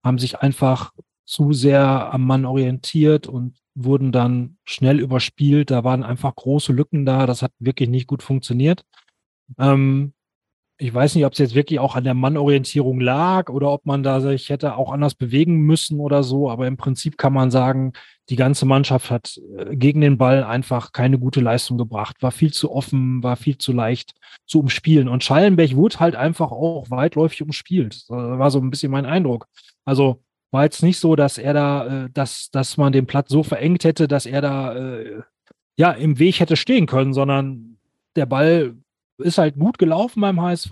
haben 0.04 0.18
sich 0.18 0.40
einfach 0.40 0.92
zu 1.24 1.52
sehr 1.52 2.12
am 2.12 2.26
Mann 2.26 2.44
orientiert 2.44 3.26
und 3.26 3.56
wurden 3.74 4.12
dann 4.12 4.58
schnell 4.64 5.00
überspielt. 5.00 5.70
Da 5.70 5.84
waren 5.84 6.02
einfach 6.02 6.34
große 6.34 6.72
Lücken 6.72 7.06
da. 7.06 7.26
Das 7.26 7.42
hat 7.42 7.52
wirklich 7.58 7.88
nicht 7.88 8.06
gut 8.06 8.22
funktioniert. 8.22 8.84
Ähm, 9.58 10.12
ich 10.76 10.92
weiß 10.92 11.14
nicht, 11.14 11.24
ob 11.24 11.32
es 11.32 11.38
jetzt 11.38 11.54
wirklich 11.54 11.78
auch 11.78 11.94
an 11.94 12.04
der 12.04 12.14
Mannorientierung 12.14 13.00
lag 13.00 13.48
oder 13.48 13.70
ob 13.70 13.86
man 13.86 14.02
da 14.02 14.20
sich 14.20 14.50
hätte 14.50 14.76
auch 14.76 14.92
anders 14.92 15.14
bewegen 15.14 15.60
müssen 15.60 16.00
oder 16.00 16.22
so. 16.22 16.50
Aber 16.50 16.66
im 16.66 16.76
Prinzip 16.76 17.16
kann 17.16 17.32
man 17.32 17.50
sagen, 17.50 17.92
die 18.30 18.36
ganze 18.36 18.64
Mannschaft 18.64 19.10
hat 19.10 19.40
äh, 19.56 19.76
gegen 19.76 20.00
den 20.00 20.16
Ball 20.16 20.44
einfach 20.44 20.92
keine 20.92 21.18
gute 21.18 21.40
Leistung 21.40 21.76
gebracht, 21.78 22.16
war 22.22 22.32
viel 22.32 22.52
zu 22.52 22.72
offen, 22.72 23.22
war 23.22 23.36
viel 23.36 23.58
zu 23.58 23.72
leicht 23.72 24.12
zu 24.46 24.60
umspielen. 24.60 25.08
Und 25.08 25.24
Schallenberg 25.24 25.74
wurde 25.76 26.00
halt 26.00 26.16
einfach 26.16 26.50
auch 26.50 26.90
weitläufig 26.90 27.42
umspielt. 27.42 27.94
Das 28.08 28.10
war 28.10 28.50
so 28.50 28.60
ein 28.60 28.70
bisschen 28.70 28.92
mein 28.92 29.06
Eindruck. 29.06 29.46
Also 29.84 30.22
war 30.50 30.64
jetzt 30.64 30.82
nicht 30.82 30.98
so, 30.98 31.16
dass 31.16 31.36
er 31.36 31.52
da, 31.52 32.04
äh, 32.04 32.10
dass, 32.10 32.50
dass 32.50 32.76
man 32.76 32.92
den 32.92 33.06
Platz 33.06 33.30
so 33.30 33.42
verengt 33.42 33.84
hätte, 33.84 34.08
dass 34.08 34.24
er 34.24 34.40
da 34.40 34.74
äh, 34.74 35.22
ja 35.76 35.90
im 35.90 36.18
Weg 36.18 36.40
hätte 36.40 36.56
stehen 36.56 36.86
können, 36.86 37.12
sondern 37.12 37.78
der 38.16 38.26
Ball 38.26 38.74
ist 39.18 39.38
halt 39.38 39.56
gut 39.56 39.78
gelaufen 39.78 40.20
beim 40.20 40.40
HSV 40.40 40.70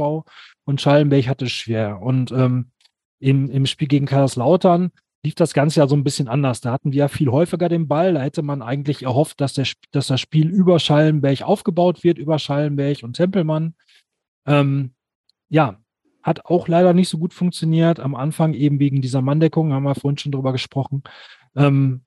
und 0.64 0.80
Schallenberg 0.80 1.28
hatte 1.28 1.46
es 1.46 1.52
schwer. 1.52 2.00
Und 2.00 2.32
ähm, 2.32 2.70
im, 3.18 3.50
im 3.50 3.66
Spiel 3.66 3.88
gegen 3.88 4.06
Kaiserslautern 4.06 4.90
lief 5.24 5.34
das 5.34 5.54
Ganze 5.54 5.80
ja 5.80 5.88
so 5.88 5.94
ein 5.94 6.04
bisschen 6.04 6.28
anders. 6.28 6.60
Da 6.60 6.72
hatten 6.72 6.92
wir 6.92 6.98
ja 6.98 7.08
viel 7.08 7.30
häufiger 7.30 7.68
den 7.68 7.88
Ball. 7.88 8.14
Da 8.14 8.22
hätte 8.22 8.42
man 8.42 8.62
eigentlich 8.62 9.02
erhofft, 9.02 9.40
dass, 9.40 9.54
der, 9.54 9.66
dass 9.92 10.08
das 10.08 10.20
Spiel 10.20 10.48
über 10.48 10.78
Schallenberg 10.78 11.42
aufgebaut 11.42 12.02
wird, 12.02 12.18
über 12.18 12.38
Schallenberg 12.38 13.02
und 13.02 13.14
Tempelmann. 13.14 13.74
Ähm, 14.46 14.94
ja, 15.48 15.78
hat 16.22 16.46
auch 16.46 16.68
leider 16.68 16.92
nicht 16.92 17.08
so 17.08 17.18
gut 17.18 17.34
funktioniert. 17.34 18.00
Am 18.00 18.14
Anfang 18.14 18.54
eben 18.54 18.78
wegen 18.78 19.02
dieser 19.02 19.22
Manndeckung, 19.22 19.72
haben 19.72 19.84
wir 19.84 19.94
vorhin 19.94 20.18
schon 20.18 20.32
drüber 20.32 20.52
gesprochen. 20.52 21.02
Ähm, 21.54 22.02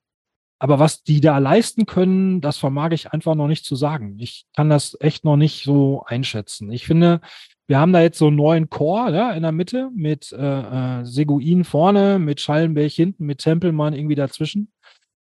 aber 0.60 0.80
was 0.80 1.04
die 1.04 1.20
da 1.22 1.38
leisten 1.38 1.86
können, 1.86 2.42
das 2.42 2.58
vermag 2.58 2.92
ich 2.92 3.12
einfach 3.12 3.36
noch 3.36 3.48
nicht 3.48 3.66
zu 3.66 3.76
sagen. 3.76 4.18
Ich 4.20 4.46
kann 4.56 4.70
das 4.70 4.98
echt 5.00 5.26
noch 5.26 5.36
nicht 5.36 5.64
so 5.64 6.04
einschätzen. 6.06 6.72
Ich 6.72 6.86
finde, 6.86 7.22
wir 7.68 7.80
haben 7.80 7.94
da 7.94 8.02
jetzt 8.02 8.18
so 8.18 8.28
einen 8.28 8.36
neuen 8.36 8.70
Chor 8.70 9.10
ja, 9.10 9.32
in 9.32 9.42
der 9.44 9.52
Mitte 9.52 9.90
mit 9.96 10.32
äh, 10.32 11.00
äh, 11.00 11.06
Seguin 11.06 11.64
vorne, 11.64 12.20
mit 12.20 12.40
Schallenberg 12.40 12.92
hinten, 12.92 13.26
mit 13.26 13.40
Tempelmann 13.40 13.94
irgendwie 13.94 14.16
dazwischen. 14.16 14.72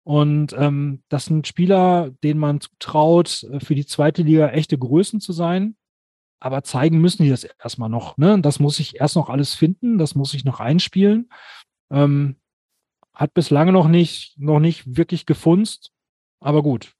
Und 0.05 0.55
ähm, 0.57 1.03
das 1.09 1.25
sind 1.25 1.47
Spieler, 1.47 2.11
denen 2.23 2.39
man 2.39 2.61
zutraut, 2.61 3.43
äh, 3.45 3.61
für 3.61 3.75
die 3.75 3.87
zweite 3.87 4.23
Liga 4.23 4.51
echte 4.51 4.79
Größen 4.79 5.21
zu 5.21 5.33
sein. 5.33 5.77
Aber 6.39 6.63
zeigen 6.63 7.01
müssen 7.01 7.25
die 7.25 7.31
das 7.31 7.45
erstmal 7.45 7.89
noch. 7.89 8.19
Ne? 8.19 8.41
Das 8.41 8.61
muss 8.61 8.79
ich 8.79 9.01
erst 9.01 9.17
noch 9.17 9.31
alles 9.31 9.55
finden, 9.55 9.97
das 9.99 10.15
muss 10.15 10.35
ich 10.35 10.45
noch 10.45 10.61
einspielen. 10.61 11.31
Ähm, 11.91 12.37
hat 13.15 13.33
bislang 13.33 13.73
noch 13.73 13.89
nicht, 13.89 14.39
noch 14.39 14.61
nicht 14.61 14.97
wirklich 14.97 15.25
gefunzt. 15.25 15.91
Aber 16.39 16.63
gut, 16.63 16.93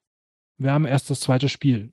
wir 0.59 0.73
haben 0.73 0.87
erst 0.87 1.11
das 1.11 1.21
zweite 1.21 1.51
Spiel. 1.51 1.93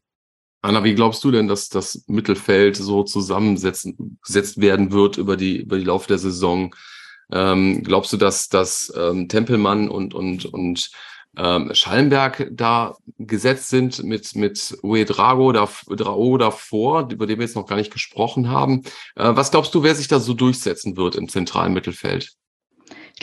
Anna, 0.63 0.85
wie 0.85 0.95
glaubst 0.95 1.21
du 1.25 1.31
denn, 1.31 1.49
dass 1.49 1.67
das 1.67 2.05
Mittelfeld 2.07 2.77
so 2.77 3.03
zusammensetzen 3.03 4.17
gesetzt 4.25 4.61
werden 4.61 4.93
wird 4.93 5.17
über 5.17 5.35
die, 5.35 5.57
über 5.57 5.77
die 5.77 5.83
Lauf 5.83 6.07
der 6.07 6.17
Saison? 6.17 6.73
Ähm, 7.33 7.83
glaubst 7.83 8.13
du, 8.13 8.17
dass, 8.17 8.47
dass 8.47 8.91
ähm, 8.95 9.27
Tempelmann 9.27 9.89
und, 9.89 10.13
und, 10.13 10.45
und 10.45 10.89
ähm, 11.35 11.71
Schallenberg 11.73 12.47
da 12.51 12.95
gesetzt 13.17 13.71
sind 13.71 14.03
mit, 14.05 14.35
mit 14.35 14.77
Ue 14.83 15.03
Drago, 15.03 15.51
da, 15.51 15.67
Drao 15.89 16.37
davor, 16.37 17.09
über 17.11 17.27
den 17.27 17.39
wir 17.39 17.45
jetzt 17.45 17.57
noch 17.57 17.67
gar 17.67 17.75
nicht 17.75 17.91
gesprochen 17.91 18.49
haben? 18.49 18.83
Äh, 19.15 19.35
was 19.35 19.51
glaubst 19.51 19.75
du, 19.75 19.83
wer 19.83 19.95
sich 19.95 20.07
da 20.07 20.21
so 20.21 20.33
durchsetzen 20.33 20.95
wird 20.95 21.17
im 21.17 21.27
zentralen 21.27 21.73
Mittelfeld? 21.73 22.37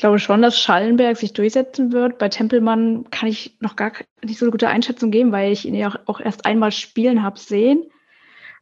Ich 0.00 0.02
glaube 0.02 0.18
schon, 0.18 0.40
dass 0.40 0.58
Schallenberg 0.58 1.18
sich 1.18 1.34
durchsetzen 1.34 1.92
wird. 1.92 2.16
Bei 2.16 2.30
Tempelmann 2.30 3.10
kann 3.10 3.28
ich 3.28 3.58
noch 3.60 3.76
gar 3.76 3.92
nicht 4.24 4.38
so 4.38 4.46
eine 4.46 4.50
gute 4.50 4.68
Einschätzung 4.68 5.10
geben, 5.10 5.30
weil 5.30 5.52
ich 5.52 5.66
ihn 5.66 5.74
ja 5.74 5.92
auch, 6.06 6.20
erst 6.20 6.46
einmal 6.46 6.72
spielen 6.72 7.22
habe 7.22 7.38
sehen. 7.38 7.84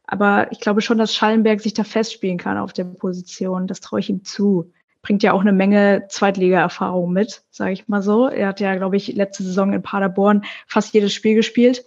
Aber 0.05 0.51
ich 0.51 0.59
glaube 0.59 0.81
schon, 0.81 0.97
dass 0.97 1.15
Schallenberg 1.15 1.61
sich 1.61 1.73
da 1.73 1.85
festspielen 1.85 2.37
kann 2.37 2.57
auf 2.57 2.73
der 2.73 2.83
Position. 2.83 3.67
Das 3.67 3.79
traue 3.79 4.01
ich 4.01 4.09
ihm 4.09 4.25
zu. 4.25 4.73
Bringt 5.01 5.23
ja 5.23 5.31
auch 5.31 5.39
eine 5.39 5.53
Menge 5.53 6.07
Zweitliga-Erfahrung 6.09 7.13
mit, 7.13 7.43
sage 7.51 7.71
ich 7.71 7.87
mal 7.87 8.01
so. 8.01 8.27
Er 8.27 8.49
hat 8.49 8.59
ja, 8.59 8.75
glaube 8.75 8.97
ich, 8.97 9.07
letzte 9.15 9.43
Saison 9.43 9.71
in 9.71 9.81
Paderborn 9.81 10.43
fast 10.67 10.93
jedes 10.93 11.13
Spiel 11.13 11.35
gespielt. 11.35 11.85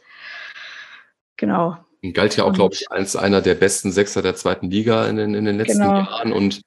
Genau. 1.37 1.77
Und 2.03 2.15
galt 2.15 2.39
ja 2.39 2.45
auch, 2.45 2.55
glaube 2.55 2.75
ich, 2.75 2.91
als 2.91 3.17
einer 3.17 3.43
der 3.43 3.55
besten 3.55 3.93
Sechser 3.93 4.23
der 4.23 4.35
zweiten 4.35 4.71
Liga 4.71 5.07
in 5.09 5.17
den, 5.17 5.35
in 5.35 5.45
den 5.45 5.59
letzten 5.59 5.83
Genau. 5.83 5.99
Jahren. 5.99 6.33
Und 6.33 6.63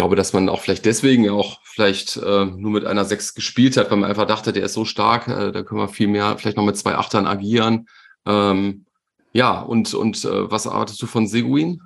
glaube, 0.00 0.16
dass 0.16 0.32
man 0.32 0.48
auch 0.48 0.62
vielleicht 0.62 0.86
deswegen 0.86 1.28
auch 1.28 1.60
vielleicht 1.62 2.16
äh, 2.16 2.46
nur 2.46 2.70
mit 2.70 2.86
einer 2.86 3.04
Sechs 3.04 3.34
gespielt 3.34 3.76
hat, 3.76 3.90
weil 3.90 3.98
man 3.98 4.08
einfach 4.08 4.26
dachte, 4.26 4.50
der 4.50 4.62
ist 4.64 4.72
so 4.72 4.86
stark, 4.86 5.28
äh, 5.28 5.52
da 5.52 5.62
können 5.62 5.82
wir 5.82 5.88
viel 5.88 6.08
mehr 6.08 6.38
vielleicht 6.38 6.56
noch 6.56 6.64
mit 6.64 6.78
zwei 6.78 6.94
Achtern 6.94 7.26
agieren. 7.26 7.86
Ähm, 8.26 8.86
Ja, 9.34 9.60
und, 9.60 9.92
und 9.92 10.24
äh, 10.24 10.50
was 10.50 10.64
erwartest 10.64 11.02
du 11.02 11.06
von 11.06 11.26
Seguin? 11.26 11.82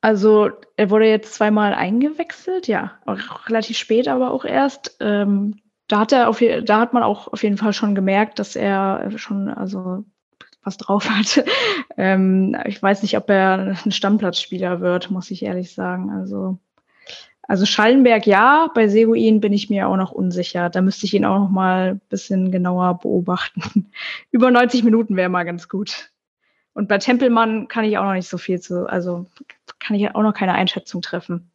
Also 0.00 0.50
er 0.76 0.90
wurde 0.90 1.06
jetzt 1.06 1.34
zweimal 1.34 1.74
eingewechselt, 1.74 2.68
ja, 2.68 2.92
auch 3.04 3.48
relativ 3.48 3.76
spät, 3.76 4.06
aber 4.06 4.30
auch 4.30 4.44
erst. 4.44 4.96
Ähm, 5.00 5.56
da 5.88 5.98
hat 5.98 6.12
er 6.12 6.28
auf, 6.28 6.40
da 6.62 6.78
hat 6.78 6.92
man 6.92 7.02
auch 7.02 7.26
auf 7.32 7.42
jeden 7.42 7.58
Fall 7.58 7.72
schon 7.72 7.96
gemerkt, 7.96 8.38
dass 8.38 8.54
er 8.54 9.10
schon 9.16 9.48
also 9.48 10.04
was 10.62 10.76
drauf 10.76 11.10
hat. 11.10 11.44
ähm, 11.96 12.56
ich 12.64 12.80
weiß 12.80 13.02
nicht, 13.02 13.16
ob 13.16 13.28
er 13.28 13.76
ein 13.84 13.90
Stammplatzspieler 13.90 14.80
wird, 14.80 15.10
muss 15.10 15.32
ich 15.32 15.42
ehrlich 15.42 15.74
sagen. 15.74 16.10
Also 16.10 16.60
also 17.50 17.66
Schallenberg 17.66 18.28
ja, 18.28 18.70
bei 18.76 18.86
Seguin 18.86 19.40
bin 19.40 19.52
ich 19.52 19.68
mir 19.70 19.88
auch 19.88 19.96
noch 19.96 20.12
unsicher. 20.12 20.70
Da 20.70 20.82
müsste 20.82 21.06
ich 21.06 21.14
ihn 21.14 21.24
auch 21.24 21.40
noch 21.40 21.50
mal 21.50 21.94
ein 21.94 22.00
bisschen 22.08 22.52
genauer 22.52 23.00
beobachten. 23.00 23.90
Über 24.30 24.52
90 24.52 24.84
Minuten 24.84 25.16
wäre 25.16 25.28
mal 25.28 25.42
ganz 25.42 25.68
gut. 25.68 26.12
Und 26.74 26.86
bei 26.86 26.98
Tempelmann 26.98 27.66
kann 27.66 27.84
ich 27.84 27.98
auch 27.98 28.04
noch 28.04 28.12
nicht 28.12 28.28
so 28.28 28.38
viel 28.38 28.60
zu, 28.60 28.88
also 28.88 29.26
kann 29.80 29.96
ich 29.96 30.14
auch 30.14 30.22
noch 30.22 30.32
keine 30.32 30.52
Einschätzung 30.54 31.02
treffen. 31.02 31.50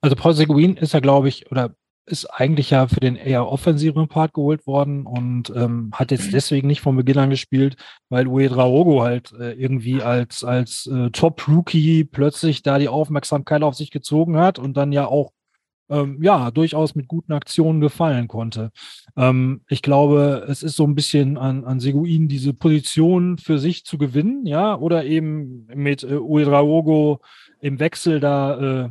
Also 0.00 0.16
Paul 0.16 0.32
Seguin 0.32 0.78
ist 0.78 0.94
ja, 0.94 1.00
glaube 1.00 1.28
ich, 1.28 1.52
oder 1.52 1.76
ist 2.08 2.26
eigentlich 2.26 2.70
ja 2.70 2.88
für 2.88 3.00
den 3.00 3.16
eher 3.16 3.48
offensiven 3.48 4.08
Part 4.08 4.34
geholt 4.34 4.66
worden 4.66 5.06
und 5.06 5.50
ähm, 5.54 5.90
hat 5.92 6.10
jetzt 6.10 6.32
deswegen 6.32 6.66
nicht 6.66 6.80
von 6.80 6.96
Beginn 6.96 7.18
an 7.18 7.30
gespielt, 7.30 7.76
weil 8.08 8.26
Uedraogo 8.26 9.02
halt 9.02 9.32
äh, 9.38 9.52
irgendwie 9.52 10.02
als, 10.02 10.44
als 10.44 10.86
äh, 10.86 11.10
Top-Rookie 11.10 12.04
plötzlich 12.04 12.62
da 12.62 12.78
die 12.78 12.88
Aufmerksamkeit 12.88 13.62
auf 13.62 13.74
sich 13.74 13.90
gezogen 13.90 14.36
hat 14.36 14.58
und 14.58 14.76
dann 14.76 14.92
ja 14.92 15.06
auch 15.06 15.32
ähm, 15.90 16.22
ja, 16.22 16.50
durchaus 16.50 16.94
mit 16.94 17.08
guten 17.08 17.32
Aktionen 17.32 17.80
gefallen 17.80 18.28
konnte. 18.28 18.70
Ähm, 19.16 19.62
ich 19.68 19.82
glaube, 19.82 20.46
es 20.48 20.62
ist 20.62 20.76
so 20.76 20.84
ein 20.84 20.94
bisschen 20.94 21.38
an, 21.38 21.64
an 21.64 21.80
Seguin, 21.80 22.28
diese 22.28 22.54
Position 22.54 23.38
für 23.38 23.58
sich 23.58 23.84
zu 23.84 23.98
gewinnen, 23.98 24.46
ja, 24.46 24.76
oder 24.76 25.04
eben 25.04 25.66
mit 25.74 26.02
äh, 26.02 26.16
Uedraogo 26.16 27.20
im 27.60 27.80
Wechsel 27.80 28.20
da 28.20 28.84
äh, 28.84 28.88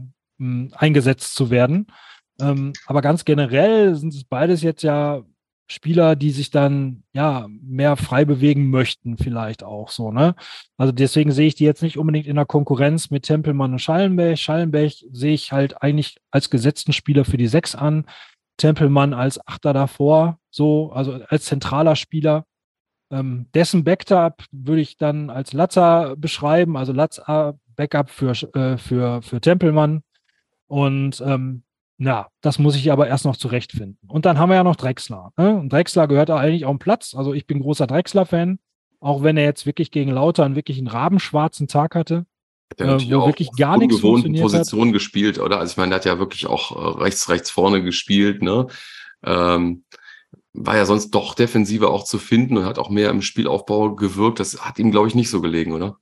eingesetzt 0.73 1.35
zu 1.35 1.49
werden. 1.49 1.87
Ähm, 2.39 2.73
aber 2.85 3.01
ganz 3.01 3.25
generell 3.25 3.95
sind 3.95 4.13
es 4.13 4.23
beides 4.23 4.61
jetzt 4.61 4.83
ja 4.83 5.23
Spieler, 5.69 6.15
die 6.15 6.31
sich 6.31 6.49
dann 6.49 7.03
ja 7.13 7.47
mehr 7.49 7.97
frei 7.97 8.23
bewegen 8.23 8.69
möchten, 8.69 9.17
vielleicht 9.17 9.63
auch 9.63 9.89
so, 9.89 10.11
ne? 10.11 10.33
Also 10.77 10.93
deswegen 10.93 11.31
sehe 11.31 11.47
ich 11.47 11.55
die 11.55 11.65
jetzt 11.65 11.81
nicht 11.81 11.97
unbedingt 11.97 12.25
in 12.25 12.37
der 12.37 12.45
Konkurrenz 12.45 13.09
mit 13.11 13.23
Tempelmann 13.23 13.73
und 13.73 13.79
Schallenberg. 13.79 14.37
Schallenberg 14.37 14.93
sehe 15.11 15.33
ich 15.33 15.51
halt 15.51 15.81
eigentlich 15.81 16.17
als 16.31 16.49
gesetzten 16.49 16.93
Spieler 16.93 17.25
für 17.25 17.37
die 17.37 17.47
Sechs 17.47 17.75
an, 17.75 18.05
Tempelmann 18.55 19.13
als 19.13 19.45
Achter 19.45 19.73
davor, 19.73 20.39
so, 20.49 20.91
also 20.91 21.19
als 21.27 21.45
zentraler 21.45 21.95
Spieler. 21.97 22.45
Ähm, 23.11 23.47
dessen 23.53 23.83
Backup 23.83 24.43
würde 24.51 24.81
ich 24.81 24.97
dann 24.97 25.29
als 25.29 25.53
Latzer 25.53 26.15
beschreiben, 26.17 26.77
also 26.77 26.93
Latzer 26.93 27.57
Backup 27.75 28.09
für, 28.09 28.31
äh, 28.55 28.77
für, 28.77 29.21
für 29.21 29.41
Tempelmann. 29.41 30.01
Und 30.67 31.21
ähm, 31.25 31.63
na, 31.97 32.27
das 32.41 32.59
muss 32.59 32.75
ich 32.75 32.91
aber 32.91 33.07
erst 33.07 33.25
noch 33.25 33.37
zurechtfinden. 33.37 33.97
Und 34.07 34.25
dann 34.25 34.37
haben 34.37 34.49
wir 34.49 34.55
ja 34.55 34.63
noch 34.63 34.75
Drexler. 34.75 35.31
Ne? 35.35 35.55
Und 35.57 35.73
Drexler 35.73 36.07
gehört 36.07 36.29
da 36.29 36.37
eigentlich 36.37 36.65
auf 36.65 36.75
den 36.75 36.79
Platz. 36.79 37.15
Also 37.15 37.33
ich 37.33 37.47
bin 37.47 37.59
großer 37.59 37.87
Drexler-Fan, 37.87 38.59
auch 38.99 39.23
wenn 39.23 39.37
er 39.37 39.45
jetzt 39.45 39.65
wirklich 39.65 39.89
gegen 39.89 40.11
Lautern 40.11 40.55
wirklich 40.55 40.77
einen 40.77 40.87
rabenschwarzen 40.87 41.67
Tag 41.67 41.95
hatte. 41.95 42.25
Der 42.77 42.87
hat 42.87 43.01
äh, 43.01 43.11
wo 43.11 43.25
wirklich 43.25 43.49
gar 43.57 43.77
nichts 43.77 43.99
funktioniert 43.99 44.43
Position 44.43 44.87
hat. 44.87 44.93
gespielt, 44.93 45.39
oder? 45.39 45.59
Also 45.59 45.71
ich 45.71 45.77
meine, 45.77 45.89
der 45.89 45.95
hat 45.97 46.05
ja 46.05 46.19
wirklich 46.19 46.45
auch 46.45 46.71
äh, 46.71 47.01
rechts, 47.01 47.29
rechts 47.29 47.49
vorne 47.49 47.81
gespielt, 47.81 48.41
ne? 48.41 48.67
Ähm, 49.23 49.83
war 50.53 50.75
ja 50.75 50.85
sonst 50.85 51.11
doch 51.11 51.33
defensiver 51.33 51.91
auch 51.91 52.03
zu 52.03 52.19
finden 52.19 52.57
und 52.57 52.65
hat 52.65 52.79
auch 52.79 52.89
mehr 52.89 53.09
im 53.09 53.21
Spielaufbau 53.21 53.95
gewirkt. 53.95 54.39
Das 54.39 54.65
hat 54.65 54.79
ihm, 54.79 54.91
glaube 54.91 55.07
ich, 55.07 55.15
nicht 55.15 55.29
so 55.29 55.41
gelegen, 55.41 55.71
oder? 55.71 55.97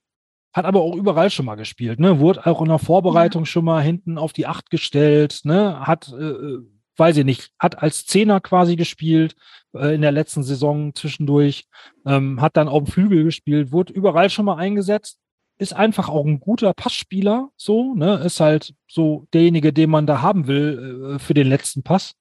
Hat 0.56 0.64
aber 0.64 0.80
auch 0.80 0.96
überall 0.96 1.30
schon 1.30 1.44
mal 1.44 1.56
gespielt, 1.56 2.00
ne? 2.00 2.18
Wurde 2.18 2.46
auch 2.46 2.62
in 2.62 2.68
der 2.68 2.78
Vorbereitung 2.78 3.42
ja. 3.42 3.46
schon 3.46 3.66
mal 3.66 3.82
hinten 3.82 4.16
auf 4.16 4.32
die 4.32 4.46
Acht 4.46 4.70
gestellt, 4.70 5.42
ne? 5.44 5.86
Hat, 5.86 6.10
äh, 6.18 6.24
äh, 6.24 6.58
weiß 6.96 7.18
ich 7.18 7.26
nicht, 7.26 7.50
hat 7.58 7.82
als 7.82 8.06
Zehner 8.06 8.40
quasi 8.40 8.74
gespielt 8.74 9.36
äh, 9.74 9.94
in 9.94 10.00
der 10.00 10.12
letzten 10.12 10.42
Saison 10.42 10.94
zwischendurch, 10.94 11.66
ähm, 12.06 12.40
hat 12.40 12.56
dann 12.56 12.68
auf 12.68 12.84
dem 12.84 12.86
Flügel 12.86 13.24
gespielt, 13.24 13.70
wurde 13.70 13.92
überall 13.92 14.30
schon 14.30 14.46
mal 14.46 14.56
eingesetzt, 14.56 15.18
ist 15.58 15.74
einfach 15.74 16.08
auch 16.08 16.24
ein 16.24 16.40
guter 16.40 16.72
Passspieler, 16.72 17.50
so, 17.56 17.94
ne? 17.94 18.16
Ist 18.24 18.40
halt 18.40 18.74
so 18.88 19.26
derjenige, 19.34 19.74
den 19.74 19.90
man 19.90 20.06
da 20.06 20.22
haben 20.22 20.46
will 20.46 21.16
äh, 21.16 21.18
für 21.18 21.34
den 21.34 21.48
letzten 21.48 21.82
Pass. 21.82 22.14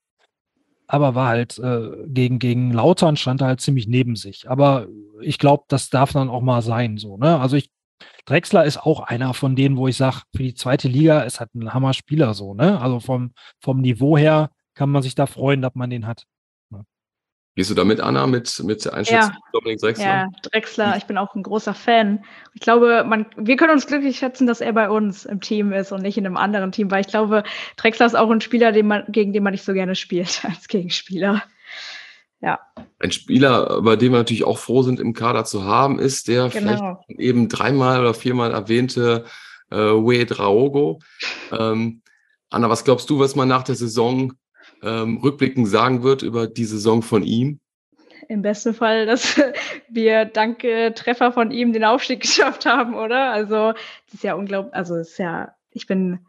Aber 0.87 1.15
war 1.15 1.29
halt 1.29 1.57
äh, 1.57 1.89
gegen, 2.07 2.37
gegen 2.37 2.71
Lautern 2.71 3.15
stand 3.15 3.41
er 3.41 3.47
halt 3.47 3.61
ziemlich 3.61 3.87
neben 3.87 4.17
sich. 4.17 4.49
Aber 4.49 4.87
ich 5.21 5.39
glaube, 5.39 5.63
das 5.69 5.89
darf 5.89 6.11
dann 6.11 6.29
auch 6.29 6.41
mal 6.41 6.61
sein, 6.61 6.97
so, 6.97 7.15
ne? 7.17 7.39
Also 7.39 7.55
ich 7.55 7.71
Drexler 8.25 8.65
ist 8.65 8.77
auch 8.77 9.01
einer 9.01 9.33
von 9.33 9.55
denen, 9.55 9.77
wo 9.77 9.87
ich 9.87 9.97
sage, 9.97 10.21
für 10.35 10.43
die 10.43 10.55
zweite 10.55 10.87
Liga 10.87 11.21
ist 11.21 11.39
halt 11.39 11.53
ein 11.55 11.73
Hammer-Spieler 11.73 12.33
so, 12.33 12.53
ne? 12.53 12.81
Also 12.81 12.99
vom, 12.99 13.33
vom 13.59 13.81
Niveau 13.81 14.17
her 14.17 14.49
kann 14.73 14.89
man 14.89 15.01
sich 15.01 15.15
da 15.15 15.25
freuen, 15.25 15.61
dass 15.61 15.75
man 15.75 15.89
den 15.89 16.07
hat. 16.07 16.25
Ja. 16.71 16.81
Gehst 17.55 17.69
du 17.69 17.75
damit, 17.75 18.01
Anna, 18.01 18.27
mit, 18.27 18.61
mit 18.63 18.83
der 18.83 18.93
Einschätzung 18.93 19.31
ja. 19.31 19.37
Dominik 19.53 19.79
Drexler? 19.79 20.05
Ja, 20.05 20.27
Drexler, 20.43 20.97
ich 20.97 21.05
bin 21.05 21.17
auch 21.17 21.33
ein 21.35 21.43
großer 21.43 21.73
Fan. 21.73 22.25
Ich 22.53 22.61
glaube, 22.61 23.05
man, 23.07 23.27
wir 23.37 23.55
können 23.55 23.73
uns 23.73 23.87
glücklich 23.87 24.17
schätzen, 24.17 24.47
dass 24.47 24.59
er 24.59 24.73
bei 24.73 24.89
uns 24.89 25.25
im 25.25 25.39
Team 25.39 25.71
ist 25.71 25.91
und 25.91 26.01
nicht 26.01 26.17
in 26.17 26.25
einem 26.25 26.37
anderen 26.37 26.71
Team, 26.71 26.91
weil 26.91 27.01
ich 27.01 27.07
glaube, 27.07 27.43
Drexler 27.77 28.07
ist 28.07 28.15
auch 28.15 28.29
ein 28.29 28.41
Spieler, 28.41 28.71
den 28.71 28.87
man, 28.87 29.05
gegen 29.07 29.31
den 29.33 29.43
man 29.43 29.51
nicht 29.51 29.63
so 29.63 29.73
gerne 29.73 29.95
spielt 29.95 30.43
als 30.45 30.67
Gegenspieler. 30.67 31.43
Ja. 32.41 32.59
Ein 32.99 33.11
Spieler, 33.11 33.81
bei 33.81 33.95
dem 33.95 34.11
wir 34.11 34.19
natürlich 34.19 34.43
auch 34.43 34.57
froh 34.57 34.83
sind, 34.83 34.99
im 34.99 35.13
Kader 35.13 35.45
zu 35.45 35.63
haben, 35.63 35.99
ist 35.99 36.27
der 36.27 36.49
genau. 36.49 37.01
vielleicht 37.07 37.19
eben 37.19 37.49
dreimal 37.49 38.01
oder 38.01 38.13
viermal 38.13 38.51
erwähnte 38.51 39.25
äh, 39.71 39.75
Wade 39.75 40.25
Draogo. 40.25 40.99
Ähm, 41.51 42.01
Anna, 42.49 42.69
was 42.69 42.83
glaubst 42.83 43.09
du, 43.09 43.19
was 43.19 43.35
man 43.35 43.47
nach 43.47 43.63
der 43.63 43.75
Saison 43.75 44.33
ähm, 44.83 45.17
rückblickend 45.17 45.67
sagen 45.67 46.03
wird 46.03 46.21
über 46.21 46.47
die 46.47 46.65
Saison 46.65 47.01
von 47.01 47.23
ihm? 47.23 47.59
Im 48.27 48.41
besten 48.41 48.73
Fall, 48.73 49.05
dass 49.05 49.39
wir 49.89 50.25
dank 50.25 50.63
äh, 50.63 50.91
Treffer 50.91 51.31
von 51.31 51.51
ihm 51.51 51.73
den 51.73 51.83
Aufstieg 51.83 52.19
geschafft 52.21 52.65
haben, 52.65 52.95
oder? 52.95 53.31
Also, 53.31 53.73
das 54.05 54.13
ist 54.13 54.23
ja 54.23 54.35
unglaublich, 54.35 54.73
also 54.73 54.95
ist 54.95 55.17
ja, 55.17 55.55
ich 55.71 55.87
bin 55.87 56.19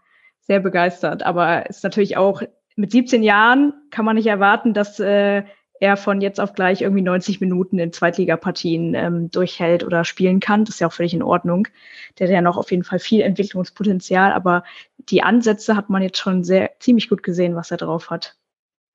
sehr 0.40 0.60
begeistert, 0.60 1.24
aber 1.24 1.68
es 1.68 1.78
ist 1.78 1.84
natürlich 1.84 2.16
auch 2.16 2.42
mit 2.76 2.92
17 2.92 3.22
Jahren 3.22 3.72
kann 3.90 4.04
man 4.04 4.16
nicht 4.16 4.26
erwarten, 4.26 4.74
dass 4.74 5.00
äh, 5.00 5.44
er 5.80 5.96
von 5.96 6.20
jetzt 6.20 6.40
auf 6.40 6.52
gleich 6.52 6.82
irgendwie 6.82 7.02
90 7.02 7.40
Minuten 7.40 7.78
in 7.78 7.92
Zweitligapartien 7.92 8.94
ähm, 8.94 9.30
durchhält 9.30 9.84
oder 9.84 10.04
spielen 10.04 10.40
kann. 10.40 10.64
Das 10.64 10.76
ist 10.76 10.80
ja 10.80 10.86
auch 10.86 10.92
völlig 10.92 11.14
in 11.14 11.22
Ordnung. 11.22 11.68
Der 12.18 12.26
hat 12.26 12.34
ja 12.34 12.40
noch 12.40 12.56
auf 12.56 12.70
jeden 12.70 12.84
Fall 12.84 12.98
viel 12.98 13.20
Entwicklungspotenzial, 13.20 14.32
aber 14.32 14.64
die 14.98 15.22
Ansätze 15.22 15.76
hat 15.76 15.90
man 15.90 16.02
jetzt 16.02 16.18
schon 16.18 16.44
sehr 16.44 16.70
ziemlich 16.80 17.08
gut 17.08 17.22
gesehen, 17.22 17.56
was 17.56 17.70
er 17.70 17.76
drauf 17.76 18.10
hat. 18.10 18.36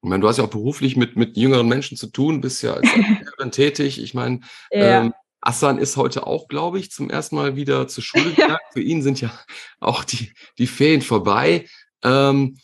Ich 0.03 0.09
meine, 0.09 0.21
du 0.21 0.27
hast 0.27 0.37
ja 0.37 0.43
auch 0.43 0.49
beruflich 0.49 0.97
mit, 0.97 1.15
mit 1.15 1.37
jüngeren 1.37 1.67
Menschen 1.67 1.95
zu 1.95 2.07
tun, 2.07 2.41
bist 2.41 2.63
ja 2.63 2.73
als 2.73 2.89
Lehrerin 2.95 3.51
tätig. 3.51 4.01
Ich 4.01 4.13
meine, 4.13 4.39
ja. 4.71 5.01
ähm, 5.01 5.13
Assan 5.41 5.77
ist 5.77 5.97
heute 5.97 6.25
auch, 6.25 6.47
glaube 6.47 6.79
ich, 6.79 6.91
zum 6.91 7.09
ersten 7.09 7.35
Mal 7.35 7.55
wieder 7.55 7.87
zur 7.87 8.03
Schule 8.03 8.31
gegangen. 8.35 8.57
Für 8.73 8.81
ihn 8.81 9.01
sind 9.01 9.21
ja 9.21 9.31
auch 9.79 10.03
die, 10.03 10.33
die 10.57 10.67
Ferien 10.67 11.01
vorbei. 11.01 11.67
Ähm, 12.03 12.57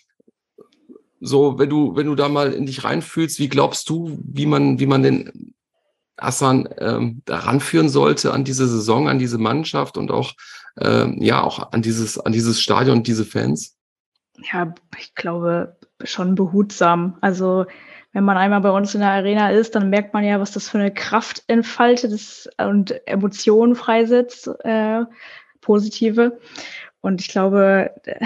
so, 1.20 1.58
wenn 1.60 1.70
du, 1.70 1.96
wenn 1.96 2.08
du 2.08 2.16
da 2.16 2.30
mal 2.30 2.54
in 2.54 2.66
dich 2.66 2.84
reinfühlst, 2.84 3.40
wie 3.40 3.50
glaubst 3.50 3.90
du, 3.90 4.20
wie 4.24 4.46
man, 4.46 4.80
wie 4.80 4.86
man 4.86 5.04
den 5.04 5.54
Assan 6.18 6.70
ähm, 6.80 7.22
daran 7.26 7.60
sollte 7.90 8.34
an 8.34 8.44
diese 8.44 8.68
Saison, 8.68 9.08
an 9.08 9.20
diese 9.20 9.38
Mannschaft 9.38 9.98
und 9.98 10.12
auch 10.12 10.34
ähm, 10.80 11.22
ja 11.22 11.42
auch 11.42 11.72
an 11.72 11.82
dieses, 11.82 12.20
an 12.20 12.32
dieses 12.32 12.62
Stadion 12.62 12.98
und 12.98 13.08
diese 13.08 13.26
Fans? 13.26 13.76
Ja, 14.52 14.74
ich 14.98 15.16
glaube 15.16 15.78
schon 16.04 16.36
behutsam. 16.36 17.18
Also 17.22 17.66
wenn 18.14 18.24
man 18.24 18.38
einmal 18.38 18.62
bei 18.62 18.72
uns 18.72 18.96
in 18.96 19.02
der 19.02 19.12
Arena 19.12 19.52
ist, 19.52 19.76
dann 19.76 19.90
merkt 19.90 20.14
man 20.14 20.24
ja, 20.24 20.40
was 20.40 20.52
das 20.52 20.70
für 20.70 20.80
eine 20.80 20.94
Kraft 20.94 21.44
entfaltet 21.48 22.50
und 22.58 23.08
Emotionen 23.08 23.76
freisetzt, 23.76 24.50
äh, 24.64 25.04
positive. 25.62 26.40
Und 27.02 27.22
ich 27.22 27.28
glaube, 27.28 27.92
äh, 28.06 28.26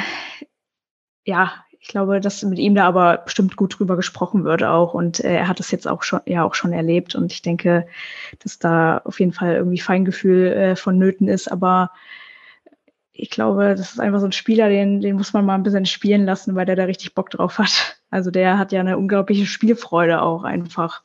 ja, 1.25 1.53
ich 1.81 1.87
glaube, 1.87 2.21
dass 2.21 2.43
mit 2.43 2.59
ihm 2.59 2.75
da 2.75 2.87
aber 2.87 3.17
bestimmt 3.17 3.55
gut 3.55 3.77
drüber 3.77 3.95
gesprochen 3.95 4.43
wird 4.43 4.63
auch. 4.63 4.93
Und 4.93 5.19
äh, 5.19 5.37
er 5.37 5.47
hat 5.47 5.59
es 5.59 5.71
jetzt 5.71 5.87
auch 5.87 6.03
schon, 6.03 6.21
ja 6.25 6.43
auch 6.43 6.53
schon 6.53 6.73
erlebt. 6.73 7.15
Und 7.15 7.33
ich 7.33 7.41
denke, 7.41 7.87
dass 8.39 8.59
da 8.59 8.99
auf 8.99 9.19
jeden 9.19 9.33
Fall 9.33 9.55
irgendwie 9.55 9.79
Feingefühl 9.79 10.47
äh, 10.53 10.75
vonnöten 10.75 11.27
ist. 11.27 11.51
Aber 11.51 11.91
ich 13.13 13.31
glaube, 13.31 13.73
das 13.75 13.93
ist 13.93 13.99
einfach 13.99 14.19
so 14.19 14.27
ein 14.27 14.31
Spieler, 14.31 14.69
den, 14.69 15.01
den 15.01 15.15
muss 15.15 15.33
man 15.33 15.43
mal 15.43 15.55
ein 15.55 15.63
bisschen 15.63 15.87
spielen 15.87 16.23
lassen, 16.23 16.55
weil 16.55 16.67
der 16.67 16.75
da 16.75 16.83
richtig 16.83 17.15
Bock 17.15 17.31
drauf 17.31 17.57
hat. 17.57 17.97
Also 18.11 18.29
der 18.29 18.59
hat 18.59 18.71
ja 18.71 18.79
eine 18.79 18.97
unglaubliche 18.97 19.47
Spielfreude 19.47 20.21
auch 20.21 20.43
einfach. 20.43 21.01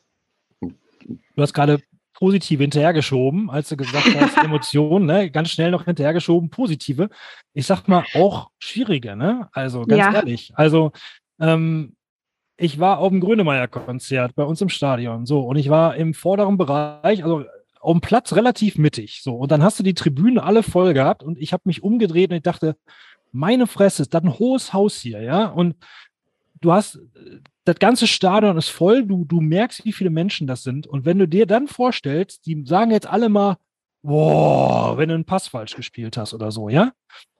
Du 0.61 1.43
hast 1.43 1.55
gerade 1.55 1.81
positive 2.19 2.63
hinterhergeschoben, 2.63 3.51
als 3.51 3.69
du 3.69 3.77
gesagt 3.77 4.09
hast, 4.19 4.39
Emotionen, 4.45 5.07
ne? 5.07 5.31
ganz 5.31 5.51
schnell 5.51 5.71
noch 5.71 5.85
hinterhergeschoben, 5.85 6.49
positive. 6.49 7.11
Ich 7.53 7.67
sag 7.67 7.87
mal 7.89 8.05
auch 8.15 8.51
schwierige, 8.59 9.17
ne? 9.17 9.49
Also 9.53 9.83
ganz 9.83 9.99
ja. 9.99 10.15
ehrlich. 10.15 10.53
Also 10.55 10.93
ähm, 11.39 11.95
ich 12.57 12.81
war 12.81 12.99
auf 12.99 13.11
dem 13.11 13.21
Grönemeyer-Konzert 13.21 14.35
bei 14.35 14.45
uns 14.45 14.63
im 14.63 14.71
Stadion, 14.71 15.27
so 15.27 15.41
und 15.41 15.57
ich 15.57 15.69
war 15.69 15.97
im 15.97 16.15
vorderen 16.15 16.57
Bereich, 16.57 17.23
also 17.23 17.45
auf 17.81 17.93
dem 17.93 18.01
Platz 18.01 18.33
relativ 18.33 18.79
mittig. 18.79 19.21
So, 19.23 19.35
und 19.35 19.53
dann 19.53 19.63
hast 19.63 19.79
du 19.79 19.83
die 19.83 19.95
Tribüne 19.95 20.43
alle 20.43 20.63
voll 20.63 20.95
gehabt 20.95 21.23
und 21.23 21.39
ich 21.39 21.53
habe 21.53 21.63
mich 21.67 21.83
umgedreht 21.83 22.31
und 22.31 22.37
ich 22.37 22.43
dachte, 22.43 22.77
meine 23.31 23.67
Fresse, 23.67 24.03
ist 24.03 24.15
das 24.15 24.23
ein 24.23 24.39
hohes 24.39 24.73
Haus 24.73 24.99
hier, 25.01 25.21
ja? 25.21 25.47
Und 25.47 25.77
du 26.63 26.73
hast, 26.73 26.99
das 27.67 27.77
ganze 27.81 28.07
Stadion 28.07 28.57
ist 28.57 28.69
voll, 28.69 29.05
du, 29.05 29.25
du 29.25 29.41
merkst, 29.41 29.85
wie 29.85 29.93
viele 29.93 30.11
Menschen 30.11 30.47
das 30.47 30.63
sind. 30.63 30.87
Und 30.87 31.05
wenn 31.05 31.19
du 31.19 31.27
dir 31.27 31.47
dann 31.47 31.67
vorstellst, 31.67 32.47
die 32.47 32.65
sagen 32.65 32.93
jetzt 32.93 33.09
alle 33.09 33.29
mal, 33.29 33.57
boah, 34.03 34.97
wenn 34.97 35.09
du 35.09 35.17
einen 35.17 35.25
Pass 35.25 35.49
falsch 35.49 35.75
gespielt 35.75 36.17
hast 36.17 36.33
oder 36.33 36.53
so, 36.53 36.69
ja? 36.69 36.93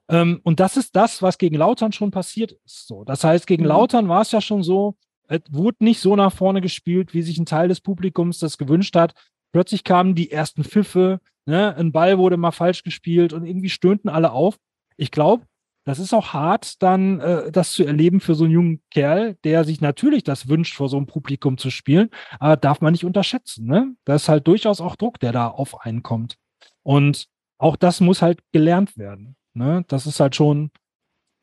Ähm, 0.09 0.41
und 0.43 0.59
das 0.59 0.77
ist 0.77 0.97
das, 0.97 1.23
was 1.23 1.39
gegen 1.39 1.57
Lautern 1.57 1.93
schon 1.93 2.11
passiert 2.11 2.53
ist. 2.65 2.89
So, 2.89 3.05
das 3.05 3.23
heißt, 3.23 3.47
gegen 3.47 3.63
mhm. 3.63 3.69
Lautern 3.69 4.09
war 4.09 4.23
es 4.23 4.33
ja 4.33 4.41
schon 4.41 4.65
so, 4.65 4.97
es 5.29 5.43
wurde 5.51 5.85
nicht 5.85 6.01
so 6.01 6.17
nach 6.17 6.33
vorne 6.33 6.61
gespielt, 6.61 7.15
wie 7.15 7.23
sich 7.23 7.39
ein 7.39 7.47
Teil 7.47 7.69
des 7.69 7.81
Publikums 7.81 8.41
das 8.41 8.59
gewünscht 8.59 8.97
hat. 8.97 9.15
Plötzlich 9.53 9.85
kamen 9.85 10.17
die 10.17 10.33
ersten 10.33 10.65
Pfiffe, 10.65 11.21
ne? 11.47 11.75
ein 11.77 11.93
Ball 11.93 12.19
wurde 12.19 12.37
mal 12.37 12.51
falsch 12.51 12.83
gespielt 12.83 13.33
und 13.33 13.45
irgendwie 13.47 13.71
stöhnten 13.71 14.09
alle 14.09 14.33
auf. 14.33 14.57
Ich 14.97 15.13
glaube, 15.13 15.45
das 15.87 16.01
ist 16.01 16.13
auch 16.13 16.33
hart, 16.33 16.83
dann 16.83 17.21
äh, 17.21 17.53
das 17.53 17.73
zu 17.73 17.85
erleben 17.85 18.19
für 18.21 18.35
so 18.35 18.45
einen 18.45 18.53
jungen 18.53 18.83
Kerl, 18.91 19.37
der 19.45 19.65
sich 19.65 19.81
natürlich 19.81 20.25
das 20.25 20.49
wünscht, 20.49 20.75
vor 20.75 20.89
so 20.89 20.97
einem 20.97 21.07
Publikum 21.07 21.59
zu 21.59 21.71
spielen, 21.71 22.11
aber 22.41 22.57
darf 22.57 22.81
man 22.81 22.91
nicht 22.91 23.05
unterschätzen. 23.05 23.67
Ne? 23.67 23.95
Da 24.05 24.17
ist 24.17 24.29
halt 24.29 24.49
durchaus 24.49 24.81
auch 24.81 24.97
Druck, 24.97 25.21
der 25.21 25.31
da 25.31 25.47
auf 25.47 25.83
einen 25.83 26.03
kommt. 26.03 26.39
Und 26.83 27.29
auch 27.59 27.77
das 27.77 28.01
muss 28.01 28.21
halt 28.21 28.41
gelernt 28.53 28.99
werden. 28.99 29.37
Ne? 29.55 29.85
Das 29.87 30.07
ist 30.07 30.19
halt 30.19 30.35
schon, 30.35 30.73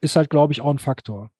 ist 0.01 0.17
halt, 0.17 0.29
glaube 0.29 0.51
ich, 0.51 0.59
auch 0.59 0.71
ein 0.71 0.79
Faktor. 0.79 1.31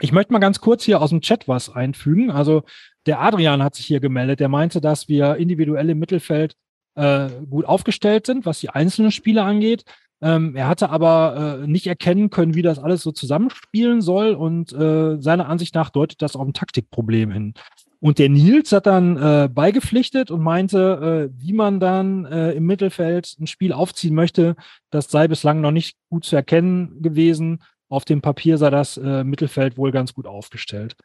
Ich 0.00 0.10
möchte 0.10 0.32
mal 0.32 0.40
ganz 0.40 0.60
kurz 0.60 0.82
hier 0.82 1.00
aus 1.00 1.10
dem 1.10 1.20
Chat 1.20 1.46
was 1.46 1.70
einfügen. 1.70 2.32
Also 2.32 2.64
der 3.06 3.20
Adrian 3.20 3.62
hat 3.62 3.76
sich 3.76 3.86
hier 3.86 4.00
gemeldet, 4.00 4.40
der 4.40 4.48
meinte, 4.48 4.80
dass 4.80 5.06
wir 5.06 5.36
individuell 5.36 5.90
im 5.90 6.00
Mittelfeld 6.00 6.56
äh, 6.96 7.30
gut 7.48 7.66
aufgestellt 7.66 8.26
sind, 8.26 8.46
was 8.46 8.58
die 8.58 8.70
einzelnen 8.70 9.12
Spiele 9.12 9.44
angeht. 9.44 9.84
Ähm, 10.22 10.54
er 10.54 10.68
hatte 10.68 10.90
aber 10.90 11.60
äh, 11.62 11.66
nicht 11.66 11.86
erkennen 11.88 12.30
können, 12.30 12.54
wie 12.54 12.62
das 12.62 12.78
alles 12.78 13.02
so 13.02 13.10
zusammenspielen 13.10 14.00
soll 14.00 14.34
und 14.34 14.72
äh, 14.72 15.20
seiner 15.20 15.48
Ansicht 15.48 15.74
nach 15.74 15.90
deutet 15.90 16.22
das 16.22 16.36
auf 16.36 16.46
ein 16.46 16.54
Taktikproblem 16.54 17.32
hin. 17.32 17.54
Und 17.98 18.18
der 18.18 18.28
Nils 18.28 18.72
hat 18.72 18.86
dann 18.86 19.16
äh, 19.16 19.48
beigepflichtet 19.48 20.30
und 20.30 20.42
meinte, 20.42 21.30
äh, 21.30 21.40
wie 21.40 21.52
man 21.52 21.78
dann 21.78 22.24
äh, 22.24 22.52
im 22.52 22.66
Mittelfeld 22.66 23.36
ein 23.40 23.46
Spiel 23.46 23.72
aufziehen 23.72 24.14
möchte, 24.14 24.56
das 24.90 25.08
sei 25.10 25.28
bislang 25.28 25.60
noch 25.60 25.70
nicht 25.70 25.96
gut 26.08 26.24
zu 26.24 26.34
erkennen 26.34 27.00
gewesen. 27.00 27.62
Auf 27.88 28.04
dem 28.04 28.20
Papier 28.20 28.58
sei 28.58 28.70
das 28.70 28.96
äh, 28.96 29.22
Mittelfeld 29.22 29.76
wohl 29.76 29.92
ganz 29.92 30.14
gut 30.14 30.26
aufgestellt. 30.26 30.96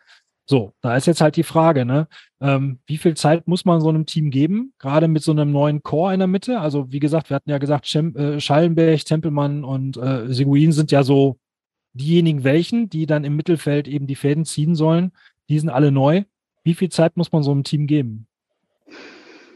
So, 0.50 0.74
da 0.80 0.96
ist 0.96 1.08
jetzt 1.08 1.20
halt 1.20 1.36
die 1.36 1.44
Frage, 1.44 1.84
ne? 1.84 2.08
Ähm, 2.40 2.80
wie 2.86 2.98
viel 2.98 3.16
Zeit 3.16 3.50
muss 3.50 3.66
man 3.66 3.82
so 3.82 3.90
einem 3.90 4.06
Team 4.06 4.32
geben? 4.32 4.72
Gerade 4.80 5.10
mit 5.10 5.22
so 5.22 5.34
einem 5.34 5.52
neuen 5.52 5.84
Core 5.84 6.14
in 6.14 6.20
der 6.20 6.28
Mitte. 6.28 6.62
Also, 6.62 6.90
wie 6.90 7.00
gesagt, 7.00 7.30
wir 7.30 7.36
hatten 7.36 7.50
ja 7.50 7.58
gesagt, 7.58 7.86
Schem 7.86 8.16
äh, 8.16 8.40
Schallenberg, 8.40 9.04
Tempelmann 9.04 9.66
und 9.66 9.98
äh, 9.98 10.32
Seguin 10.34 10.72
sind 10.72 10.90
ja 10.92 11.04
so 11.04 11.38
diejenigen 11.92 12.46
welchen, 12.46 12.90
die 12.90 13.06
dann 13.08 13.26
im 13.26 13.36
Mittelfeld 13.36 13.90
eben 13.90 14.08
die 14.08 14.16
Fäden 14.16 14.46
ziehen 14.46 14.74
sollen. 14.74 15.12
Die 15.50 15.60
sind 15.60 15.70
alle 15.70 15.92
neu. 15.92 16.24
Wie 16.64 16.76
viel 16.76 16.90
Zeit 16.90 17.18
muss 17.18 17.34
man 17.34 17.44
so 17.44 17.52
einem 17.52 17.66
Team 17.66 17.86
geben? 17.86 18.28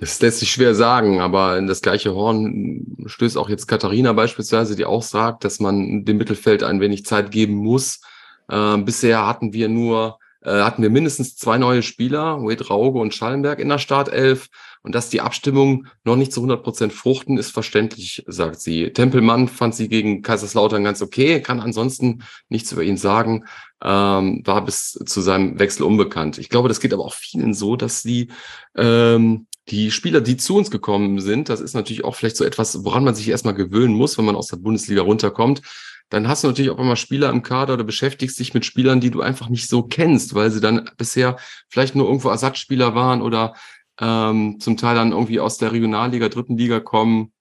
Das 0.02 0.20
lässt 0.20 0.40
sich 0.40 0.52
schwer 0.52 0.76
sagen, 0.76 1.22
aber 1.22 1.58
in 1.58 1.68
das 1.68 1.82
gleiche 1.82 2.14
Horn 2.14 2.98
stößt 3.06 3.38
auch 3.38 3.48
jetzt 3.48 3.68
Katharina 3.68 4.12
beispielsweise, 4.12 4.76
die 4.76 4.84
auch 4.84 5.04
sagt, 5.04 5.46
dass 5.46 5.62
man 5.62 6.04
dem 6.04 6.18
Mittelfeld 6.18 6.64
ein 6.64 6.82
wenig 6.82 7.06
Zeit 7.06 7.32
geben 7.32 7.54
muss. 7.54 8.02
Äh, 8.50 8.78
bisher 8.80 9.26
hatten 9.26 9.54
wir 9.54 9.70
nur 9.70 10.18
hatten 10.50 10.82
wir 10.82 10.90
mindestens 10.90 11.36
zwei 11.36 11.58
neue 11.58 11.84
Spieler, 11.84 12.42
Wade 12.42 12.68
Rauge 12.68 13.00
und 13.00 13.14
Schallenberg 13.14 13.60
in 13.60 13.70
der 13.70 13.78
Startelf. 13.78 14.50
Und 14.84 14.96
dass 14.96 15.10
die 15.10 15.22
Abstimmung 15.22 15.86
noch 16.04 16.16
nicht 16.16 16.34
zu 16.34 16.40
100 16.40 16.64
Prozent 16.64 16.94
fruchten, 16.94 17.38
ist 17.38 17.52
verständlich, 17.52 18.24
sagt 18.26 18.62
sie. 18.62 18.92
Tempelmann 18.92 19.48
fand 19.48 19.76
sie 19.76 19.88
gegen 19.88 20.24
Kaiserslautern 20.24 20.84
ganz 20.84 21.04
okay, 21.04 21.40
kann 21.40 21.60
ansonsten 21.60 22.24
nichts 22.50 22.72
über 22.72 22.82
ihn 22.82 22.98
sagen, 22.98 23.46
ähm, 23.84 24.42
war 24.44 24.66
bis 24.66 24.94
zu 25.06 25.22
seinem 25.22 25.60
Wechsel 25.60 25.84
unbekannt. 25.84 26.40
Ich 26.40 26.50
glaube, 26.50 26.68
das 26.68 26.80
geht 26.80 26.94
aber 26.94 27.06
auch 27.06 27.14
vielen 27.14 27.54
so, 27.54 27.76
dass 27.76 28.02
die, 28.02 28.30
ähm, 28.76 29.46
die 29.70 29.92
Spieler, 29.92 30.20
die 30.20 30.38
zu 30.38 30.58
uns 30.58 30.72
gekommen 30.72 31.20
sind, 31.20 31.50
das 31.50 31.62
ist 31.62 31.76
natürlich 31.76 32.04
auch 32.04 32.16
vielleicht 32.16 32.38
so 32.38 32.44
etwas, 32.44 32.84
woran 32.84 33.04
man 33.04 33.14
sich 33.14 33.30
erstmal 33.30 33.54
gewöhnen 33.54 33.94
muss, 33.94 34.18
wenn 34.18 34.26
man 34.26 34.36
aus 34.36 34.48
der 34.48 34.58
Bundesliga 34.58 35.04
runterkommt 35.04 35.62
dann 36.12 36.28
hast 36.28 36.44
du 36.44 36.50
natürlich 36.50 36.70
auch 36.72 36.78
immer 36.78 36.98
Spieler 36.98 37.30
im 37.30 37.42
Kader 37.42 37.76
oder 37.76 37.86
beschäftigst 37.86 38.38
dich 38.38 38.54
mit 38.54 38.66
Spielern, 38.66 39.00
die 39.00 39.12
du 39.12 39.22
einfach 39.22 39.48
nicht 39.48 39.70
so 39.70 39.82
kennst, 39.82 40.36
weil 40.36 40.52
sie 40.52 40.60
dann 40.60 40.90
bisher 40.98 41.38
vielleicht 41.70 41.96
nur 41.96 42.06
irgendwo 42.06 42.28
Ersatzspieler 42.28 42.94
waren 42.94 43.22
oder 43.22 43.56
ähm, 44.00 44.60
zum 44.60 44.76
Teil 44.76 44.96
dann 44.96 45.14
irgendwie 45.14 45.40
aus 45.40 45.58
der 45.58 45.72
Regionalliga, 45.72 46.28
dritten 46.28 46.58
Liga 46.58 46.82
kommen. 46.82 47.32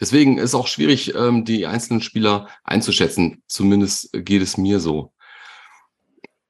Deswegen 0.00 0.38
ist 0.38 0.54
auch 0.54 0.68
schwierig, 0.68 1.16
ähm, 1.16 1.44
die 1.44 1.66
einzelnen 1.66 2.00
Spieler 2.00 2.48
einzuschätzen. 2.62 3.42
Zumindest 3.48 4.10
geht 4.12 4.42
es 4.42 4.56
mir 4.56 4.78
so. 4.78 5.12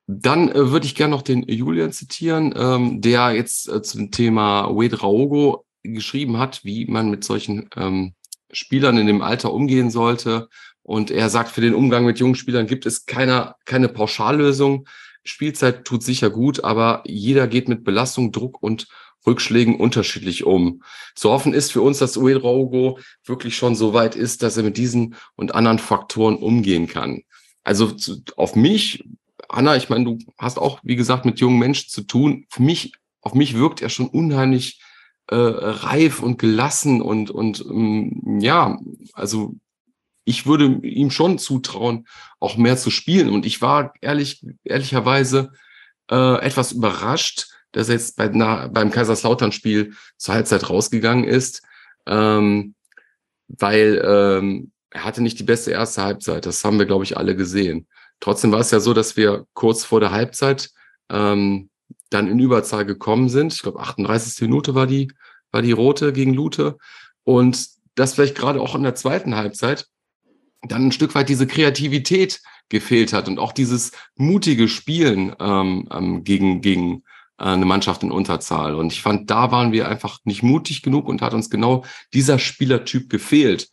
Dann 0.06 0.50
äh, 0.50 0.70
würde 0.70 0.84
ich 0.84 0.94
gerne 0.94 1.12
noch 1.12 1.22
den 1.22 1.42
Julian 1.48 1.90
zitieren, 1.90 2.52
ähm, 2.54 3.00
der 3.00 3.32
jetzt 3.32 3.66
äh, 3.70 3.80
zum 3.80 4.10
Thema 4.10 4.68
Wade 4.68 5.00
Raogo 5.00 5.64
geschrieben 5.82 6.36
hat, 6.36 6.64
wie 6.64 6.84
man 6.84 7.08
mit 7.08 7.24
solchen 7.24 7.70
ähm, 7.76 8.12
Spielern 8.52 8.98
in 8.98 9.06
dem 9.06 9.22
Alter 9.22 9.54
umgehen 9.54 9.90
sollte 9.90 10.48
und 10.86 11.10
er 11.10 11.30
sagt, 11.30 11.50
für 11.50 11.60
den 11.60 11.74
Umgang 11.74 12.04
mit 12.04 12.20
jungen 12.20 12.36
Spielern 12.36 12.68
gibt 12.68 12.86
es 12.86 13.06
keine, 13.06 13.56
keine 13.64 13.88
Pauschallösung. 13.88 14.86
Spielzeit 15.24 15.84
tut 15.84 16.04
sicher 16.04 16.30
gut, 16.30 16.62
aber 16.62 17.02
jeder 17.04 17.48
geht 17.48 17.68
mit 17.68 17.82
Belastung, 17.82 18.30
Druck 18.30 18.62
und 18.62 18.86
Rückschlägen 19.26 19.74
unterschiedlich 19.80 20.44
um. 20.44 20.84
Zu 21.16 21.30
hoffen 21.30 21.54
ist 21.54 21.72
für 21.72 21.82
uns, 21.82 21.98
dass 21.98 22.16
Uedrogo 22.16 23.00
wirklich 23.24 23.56
schon 23.56 23.74
so 23.74 23.94
weit 23.94 24.14
ist, 24.14 24.44
dass 24.44 24.56
er 24.56 24.62
mit 24.62 24.76
diesen 24.76 25.16
und 25.34 25.56
anderen 25.56 25.80
Faktoren 25.80 26.36
umgehen 26.36 26.86
kann. 26.86 27.22
Also 27.64 27.90
zu, 27.90 28.22
auf 28.36 28.54
mich, 28.54 29.02
Anna, 29.48 29.74
ich 29.74 29.88
meine, 29.88 30.04
du 30.04 30.18
hast 30.38 30.56
auch, 30.56 30.78
wie 30.84 30.94
gesagt, 30.94 31.24
mit 31.24 31.40
jungen 31.40 31.58
Menschen 31.58 31.88
zu 31.88 32.02
tun. 32.02 32.46
Für 32.48 32.62
mich, 32.62 32.92
auf 33.22 33.34
mich 33.34 33.54
wirkt 33.54 33.82
er 33.82 33.88
schon 33.88 34.06
unheimlich 34.06 34.80
äh, 35.26 35.34
reif 35.34 36.22
und 36.22 36.38
gelassen 36.38 37.02
und, 37.02 37.32
und 37.32 37.64
ähm, 37.68 38.38
ja, 38.40 38.78
also 39.14 39.56
ich 40.26 40.44
würde 40.44 40.66
ihm 40.82 41.10
schon 41.10 41.38
zutrauen, 41.38 42.06
auch 42.40 42.56
mehr 42.56 42.76
zu 42.76 42.90
spielen. 42.90 43.30
Und 43.30 43.46
ich 43.46 43.62
war 43.62 43.94
ehrlich, 44.00 44.44
ehrlicherweise 44.64 45.52
äh, 46.10 46.40
etwas 46.40 46.72
überrascht, 46.72 47.46
dass 47.70 47.88
er 47.88 47.94
jetzt 47.94 48.16
bei, 48.16 48.28
na, 48.32 48.66
beim 48.66 48.90
Kaiserslautern-Spiel 48.90 49.94
zur 50.16 50.34
Halbzeit 50.34 50.68
rausgegangen 50.68 51.24
ist, 51.24 51.62
ähm, 52.06 52.74
weil 53.46 54.02
ähm, 54.04 54.72
er 54.90 55.04
hatte 55.04 55.22
nicht 55.22 55.38
die 55.38 55.44
beste 55.44 55.70
erste 55.70 56.02
Halbzeit. 56.02 56.44
Das 56.44 56.64
haben 56.64 56.78
wir, 56.78 56.86
glaube 56.86 57.04
ich, 57.04 57.16
alle 57.16 57.36
gesehen. 57.36 57.86
Trotzdem 58.18 58.50
war 58.50 58.60
es 58.60 58.72
ja 58.72 58.80
so, 58.80 58.94
dass 58.94 59.16
wir 59.16 59.46
kurz 59.52 59.84
vor 59.84 60.00
der 60.00 60.10
Halbzeit 60.10 60.70
ähm, 61.08 61.70
dann 62.10 62.26
in 62.26 62.40
Überzahl 62.40 62.84
gekommen 62.84 63.28
sind. 63.28 63.52
Ich 63.52 63.62
glaube, 63.62 63.78
38. 63.78 64.42
Minute 64.42 64.74
war 64.74 64.88
die, 64.88 65.12
war 65.52 65.62
die 65.62 65.72
rote 65.72 66.12
gegen 66.12 66.34
Lute. 66.34 66.78
Und 67.22 67.68
das 67.94 68.14
vielleicht 68.14 68.34
gerade 68.34 68.60
auch 68.60 68.74
in 68.74 68.82
der 68.82 68.96
zweiten 68.96 69.36
Halbzeit 69.36 69.86
dann 70.68 70.86
ein 70.86 70.92
Stück 70.92 71.14
weit 71.14 71.28
diese 71.28 71.46
Kreativität 71.46 72.40
gefehlt 72.68 73.12
hat 73.12 73.28
und 73.28 73.38
auch 73.38 73.52
dieses 73.52 73.92
mutige 74.16 74.68
Spielen 74.68 75.34
ähm, 75.38 75.88
ähm, 75.92 76.24
gegen, 76.24 76.60
gegen 76.60 77.02
äh, 77.38 77.44
eine 77.44 77.64
Mannschaft 77.64 78.02
in 78.02 78.10
Unterzahl. 78.10 78.74
Und 78.74 78.92
ich 78.92 79.02
fand, 79.02 79.30
da 79.30 79.50
waren 79.50 79.72
wir 79.72 79.88
einfach 79.88 80.18
nicht 80.24 80.42
mutig 80.42 80.82
genug 80.82 81.08
und 81.08 81.22
hat 81.22 81.34
uns 81.34 81.50
genau 81.50 81.84
dieser 82.12 82.38
Spielertyp 82.38 83.08
gefehlt. 83.08 83.68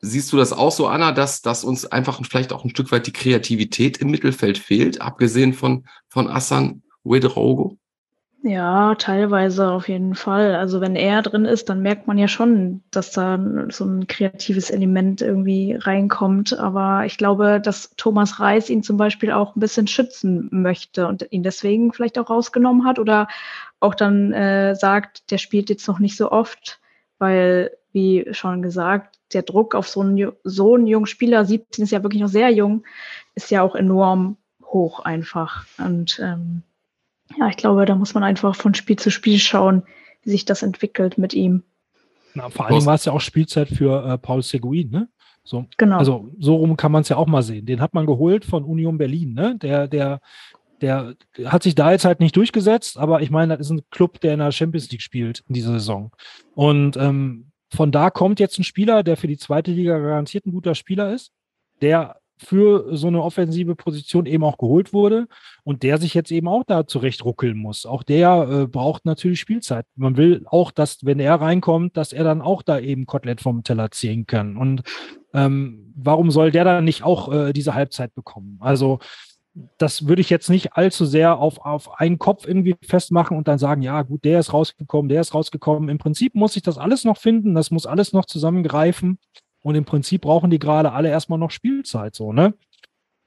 Siehst 0.00 0.32
du 0.32 0.36
das 0.36 0.52
auch 0.52 0.72
so, 0.72 0.88
Anna, 0.88 1.12
dass, 1.12 1.40
dass 1.40 1.64
uns 1.64 1.86
einfach 1.86 2.20
vielleicht 2.28 2.52
auch 2.52 2.64
ein 2.64 2.70
Stück 2.70 2.92
weit 2.92 3.06
die 3.06 3.12
Kreativität 3.12 3.96
im 3.98 4.10
Mittelfeld 4.10 4.58
fehlt, 4.58 5.00
abgesehen 5.00 5.54
von, 5.54 5.86
von 6.08 6.28
Assan 6.28 6.82
Wedrogo? 7.02 7.78
Ja, 8.48 8.94
teilweise 8.94 9.72
auf 9.72 9.88
jeden 9.88 10.14
Fall. 10.14 10.54
Also 10.54 10.80
wenn 10.80 10.94
er 10.94 11.20
drin 11.22 11.46
ist, 11.46 11.68
dann 11.68 11.82
merkt 11.82 12.06
man 12.06 12.16
ja 12.16 12.28
schon, 12.28 12.80
dass 12.92 13.10
da 13.10 13.44
so 13.70 13.84
ein 13.84 14.06
kreatives 14.06 14.70
Element 14.70 15.20
irgendwie 15.20 15.74
reinkommt. 15.74 16.56
Aber 16.56 17.04
ich 17.06 17.18
glaube, 17.18 17.60
dass 17.60 17.90
Thomas 17.96 18.38
Reis 18.38 18.70
ihn 18.70 18.84
zum 18.84 18.98
Beispiel 18.98 19.32
auch 19.32 19.56
ein 19.56 19.60
bisschen 19.60 19.88
schützen 19.88 20.48
möchte 20.52 21.08
und 21.08 21.26
ihn 21.30 21.42
deswegen 21.42 21.92
vielleicht 21.92 22.20
auch 22.20 22.30
rausgenommen 22.30 22.84
hat 22.84 23.00
oder 23.00 23.26
auch 23.80 23.96
dann 23.96 24.32
äh, 24.32 24.76
sagt, 24.76 25.32
der 25.32 25.38
spielt 25.38 25.68
jetzt 25.68 25.88
noch 25.88 25.98
nicht 25.98 26.16
so 26.16 26.30
oft, 26.30 26.78
weil, 27.18 27.76
wie 27.90 28.28
schon 28.30 28.62
gesagt, 28.62 29.18
der 29.32 29.42
Druck 29.42 29.74
auf 29.74 29.88
so 29.88 30.02
einen, 30.02 30.30
so 30.44 30.76
einen 30.76 30.86
jungen 30.86 31.06
Spieler, 31.06 31.44
17 31.44 31.82
ist 31.82 31.90
ja 31.90 32.04
wirklich 32.04 32.22
noch 32.22 32.28
sehr 32.28 32.50
jung, 32.50 32.84
ist 33.34 33.50
ja 33.50 33.62
auch 33.62 33.74
enorm 33.74 34.36
hoch 34.62 35.00
einfach. 35.00 35.66
Und 35.78 36.20
ähm, 36.22 36.62
ja, 37.38 37.48
ich 37.48 37.56
glaube, 37.56 37.84
da 37.86 37.94
muss 37.94 38.14
man 38.14 38.22
einfach 38.22 38.54
von 38.54 38.74
Spiel 38.74 38.96
zu 38.96 39.10
Spiel 39.10 39.38
schauen, 39.38 39.82
wie 40.22 40.30
sich 40.30 40.44
das 40.44 40.62
entwickelt 40.62 41.18
mit 41.18 41.34
ihm. 41.34 41.62
Na, 42.34 42.50
vor 42.50 42.66
allem 42.66 42.84
war 42.84 42.94
es 42.94 43.04
ja 43.04 43.12
auch 43.12 43.20
Spielzeit 43.20 43.68
für 43.68 44.04
äh, 44.06 44.18
Paul 44.18 44.42
Seguin, 44.42 44.90
ne? 44.90 45.08
So, 45.42 45.66
genau. 45.76 45.98
Also 45.98 46.28
so 46.38 46.56
rum 46.56 46.76
kann 46.76 46.92
man 46.92 47.02
es 47.02 47.08
ja 47.08 47.16
auch 47.16 47.26
mal 47.26 47.42
sehen. 47.42 47.66
Den 47.66 47.80
hat 47.80 47.94
man 47.94 48.04
geholt 48.04 48.44
von 48.44 48.64
Union 48.64 48.98
Berlin, 48.98 49.32
ne? 49.32 49.56
Der, 49.58 49.86
der 49.88 50.20
der 50.80 51.14
hat 51.44 51.62
sich 51.62 51.74
da 51.74 51.92
jetzt 51.92 52.04
halt 52.04 52.20
nicht 52.20 52.36
durchgesetzt, 52.36 52.98
aber 52.98 53.22
ich 53.22 53.30
meine, 53.30 53.56
das 53.56 53.66
ist 53.66 53.70
ein 53.70 53.82
Club, 53.90 54.20
der 54.20 54.34
in 54.34 54.40
der 54.40 54.52
Champions 54.52 54.90
League 54.90 55.02
spielt 55.02 55.42
in 55.48 55.54
dieser 55.54 55.72
Saison. 55.72 56.12
Und 56.54 56.96
ähm, 56.96 57.50
von 57.70 57.92
da 57.92 58.10
kommt 58.10 58.40
jetzt 58.40 58.58
ein 58.58 58.64
Spieler, 58.64 59.02
der 59.02 59.16
für 59.16 59.26
die 59.26 59.38
zweite 59.38 59.70
Liga 59.70 59.98
garantiert 59.98 60.46
ein 60.46 60.52
guter 60.52 60.74
Spieler 60.74 61.12
ist, 61.12 61.32
der 61.80 62.16
für 62.38 62.96
so 62.96 63.06
eine 63.06 63.22
offensive 63.22 63.74
Position 63.74 64.26
eben 64.26 64.44
auch 64.44 64.58
geholt 64.58 64.92
wurde 64.92 65.26
und 65.64 65.82
der 65.82 65.98
sich 65.98 66.14
jetzt 66.14 66.30
eben 66.30 66.48
auch 66.48 66.64
da 66.66 66.86
zurecht 66.86 67.24
ruckeln 67.24 67.56
muss. 67.56 67.86
Auch 67.86 68.02
der 68.02 68.48
äh, 68.50 68.66
braucht 68.66 69.06
natürlich 69.06 69.40
Spielzeit. 69.40 69.86
Man 69.96 70.16
will 70.16 70.44
auch, 70.46 70.70
dass, 70.70 71.04
wenn 71.04 71.18
er 71.18 71.40
reinkommt, 71.40 71.96
dass 71.96 72.12
er 72.12 72.24
dann 72.24 72.42
auch 72.42 72.62
da 72.62 72.78
eben 72.78 73.06
Kotelett 73.06 73.40
vom 73.40 73.62
Teller 73.62 73.90
ziehen 73.90 74.26
kann. 74.26 74.56
Und 74.56 74.82
ähm, 75.32 75.92
warum 75.96 76.30
soll 76.30 76.50
der 76.50 76.64
dann 76.64 76.84
nicht 76.84 77.02
auch 77.02 77.32
äh, 77.32 77.52
diese 77.52 77.74
Halbzeit 77.74 78.14
bekommen? 78.14 78.58
Also 78.60 78.98
das 79.78 80.06
würde 80.06 80.20
ich 80.20 80.28
jetzt 80.28 80.50
nicht 80.50 80.74
allzu 80.74 81.06
sehr 81.06 81.38
auf, 81.38 81.64
auf 81.64 81.98
einen 81.98 82.18
Kopf 82.18 82.46
irgendwie 82.46 82.76
festmachen 82.82 83.36
und 83.36 83.48
dann 83.48 83.58
sagen, 83.58 83.80
ja, 83.80 84.02
gut, 84.02 84.24
der 84.24 84.40
ist 84.40 84.52
rausgekommen, 84.52 85.08
der 85.08 85.22
ist 85.22 85.34
rausgekommen. 85.34 85.88
Im 85.88 85.98
Prinzip 85.98 86.34
muss 86.34 86.56
ich 86.56 86.62
das 86.62 86.76
alles 86.76 87.04
noch 87.04 87.16
finden, 87.16 87.54
das 87.54 87.70
muss 87.70 87.86
alles 87.86 88.12
noch 88.12 88.26
zusammengreifen. 88.26 89.18
Und 89.66 89.74
im 89.74 89.84
Prinzip 89.84 90.20
brauchen 90.20 90.48
die 90.48 90.60
gerade 90.60 90.92
alle 90.92 91.08
erstmal 91.08 91.40
noch 91.40 91.50
Spielzeit, 91.50 92.14
so, 92.14 92.32
ne? 92.32 92.54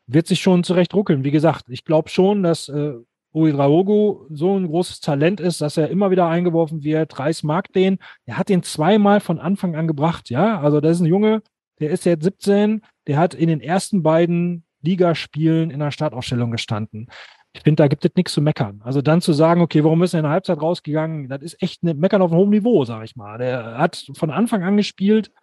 Wird 0.08 0.26
sich 0.26 0.40
schon 0.40 0.64
zurecht 0.64 0.94
ruckeln. 0.94 1.26
Wie 1.26 1.32
gesagt, 1.32 1.66
ich 1.68 1.84
glaube 1.84 2.08
schon, 2.08 2.44
dass 2.44 2.70
äh, 2.70 2.94
Uidraogo 3.34 4.26
so 4.30 4.58
ein 4.58 4.68
großes 4.68 5.02
Talent 5.02 5.42
ist, 5.42 5.60
dass 5.60 5.76
er 5.76 5.90
immer 5.90 6.12
wieder 6.12 6.30
eingeworfen 6.30 6.82
wird. 6.82 7.20
Reis 7.20 7.44
mag 7.44 7.74
den. 7.74 8.00
Er 8.26 8.38
hat 8.38 8.48
den 8.48 8.64
zweimal 8.64 9.20
von 9.20 9.38
Anfang 9.38 9.76
an 9.76 9.86
gebracht, 9.86 10.30
ja. 10.30 10.62
Also, 10.62 10.80
das 10.80 10.94
ist 10.94 11.02
ein 11.02 11.08
Junge, 11.08 11.42
der 11.82 11.90
ist 11.90 12.06
jetzt 12.06 12.24
17, 12.24 12.84
der 13.08 13.18
hat 13.18 13.34
in 13.34 13.50
den 13.50 13.60
ersten 13.60 14.02
beiden 14.02 14.64
Ligaspielen 14.82 15.72
in 15.72 15.82
der 15.82 15.92
Startaufstellung 15.92 16.52
gestanden. 16.52 17.10
Ich 17.52 17.64
finde, 17.64 17.84
da 17.84 17.90
gibt 17.90 18.06
es 18.06 18.16
nichts 18.16 18.32
zu 18.32 18.42
meckern. 18.42 18.80
Also 18.86 19.02
dann 19.02 19.20
zu 19.20 19.34
sagen, 19.34 19.60
okay, 19.60 19.84
warum 19.84 20.04
ist 20.04 20.14
er 20.14 20.22
in 20.22 20.24
der 20.24 20.32
Halbzeit 20.32 20.62
rausgegangen, 20.62 21.28
das 21.28 21.42
ist 21.42 21.62
echt 21.62 21.84
ein 21.84 22.00
Meckern 22.00 22.22
auf 22.22 22.32
einem 22.32 22.40
hohen 22.40 22.52
Niveau, 22.52 22.86
sage 22.86 23.04
ich 23.04 23.18
mal. 23.18 23.40
Der 23.40 23.78
hat 23.78 24.06
von 24.14 24.32
Anfang 24.32 24.64
an 24.64 24.78
gespielt. 24.78 25.34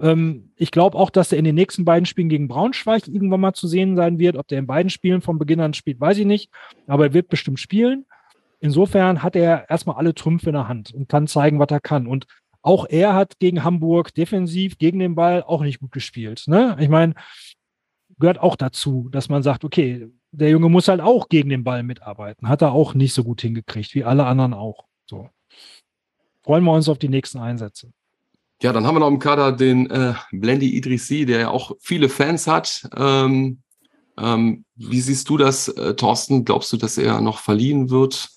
Ähm, 0.00 0.52
ich 0.56 0.70
glaube 0.70 0.98
auch, 0.98 1.10
dass 1.10 1.32
er 1.32 1.38
in 1.38 1.44
den 1.44 1.54
nächsten 1.54 1.84
beiden 1.84 2.06
Spielen 2.06 2.28
gegen 2.28 2.48
Braunschweig 2.48 3.08
irgendwann 3.08 3.40
mal 3.40 3.54
zu 3.54 3.66
sehen 3.66 3.96
sein 3.96 4.18
wird. 4.18 4.36
Ob 4.36 4.48
der 4.48 4.58
in 4.58 4.66
beiden 4.66 4.90
Spielen 4.90 5.20
von 5.20 5.38
Beginn 5.38 5.60
an 5.60 5.74
spielt, 5.74 6.00
weiß 6.00 6.18
ich 6.18 6.26
nicht. 6.26 6.50
Aber 6.86 7.06
er 7.06 7.14
wird 7.14 7.28
bestimmt 7.28 7.60
spielen. 7.60 8.06
Insofern 8.60 9.22
hat 9.22 9.36
er 9.36 9.70
erstmal 9.70 9.96
alle 9.96 10.14
Trümpfe 10.14 10.50
in 10.50 10.54
der 10.54 10.68
Hand 10.68 10.92
und 10.92 11.08
kann 11.08 11.26
zeigen, 11.26 11.58
was 11.58 11.70
er 11.70 11.80
kann. 11.80 12.06
Und 12.06 12.26
auch 12.60 12.86
er 12.88 13.14
hat 13.14 13.38
gegen 13.38 13.62
Hamburg 13.62 14.12
defensiv 14.14 14.78
gegen 14.78 14.98
den 14.98 15.14
Ball 15.14 15.42
auch 15.42 15.62
nicht 15.62 15.80
gut 15.80 15.92
gespielt. 15.92 16.44
Ne? 16.48 16.76
Ich 16.80 16.88
meine, 16.88 17.14
gehört 18.18 18.38
auch 18.38 18.56
dazu, 18.56 19.08
dass 19.10 19.28
man 19.28 19.42
sagt, 19.42 19.64
okay, 19.64 20.08
der 20.32 20.50
Junge 20.50 20.68
muss 20.68 20.88
halt 20.88 21.00
auch 21.00 21.28
gegen 21.28 21.48
den 21.48 21.64
Ball 21.64 21.82
mitarbeiten. 21.82 22.48
Hat 22.48 22.62
er 22.62 22.72
auch 22.72 22.94
nicht 22.94 23.14
so 23.14 23.24
gut 23.24 23.40
hingekriegt, 23.40 23.94
wie 23.94 24.04
alle 24.04 24.26
anderen 24.26 24.54
auch. 24.54 24.86
So. 25.06 25.30
Freuen 26.42 26.64
wir 26.64 26.72
uns 26.72 26.88
auf 26.88 26.98
die 26.98 27.08
nächsten 27.08 27.38
Einsätze. 27.38 27.92
Ja, 28.62 28.72
dann 28.72 28.86
haben 28.86 28.96
wir 28.96 29.00
noch 29.00 29.08
im 29.08 29.20
Kader 29.20 29.52
den 29.52 29.88
äh, 29.90 30.14
Blendy 30.32 30.76
Idrissi, 30.76 31.26
der 31.26 31.40
ja 31.40 31.48
auch 31.50 31.76
viele 31.80 32.08
Fans 32.08 32.46
hat. 32.48 32.88
Ähm, 32.96 33.62
ähm, 34.18 34.64
wie 34.74 35.00
siehst 35.00 35.28
du 35.28 35.36
das, 35.36 35.68
äh, 35.68 35.94
Thorsten? 35.94 36.44
Glaubst 36.44 36.72
du, 36.72 36.76
dass 36.76 36.98
er 36.98 37.20
noch 37.20 37.38
verliehen 37.38 37.90
wird, 37.90 38.30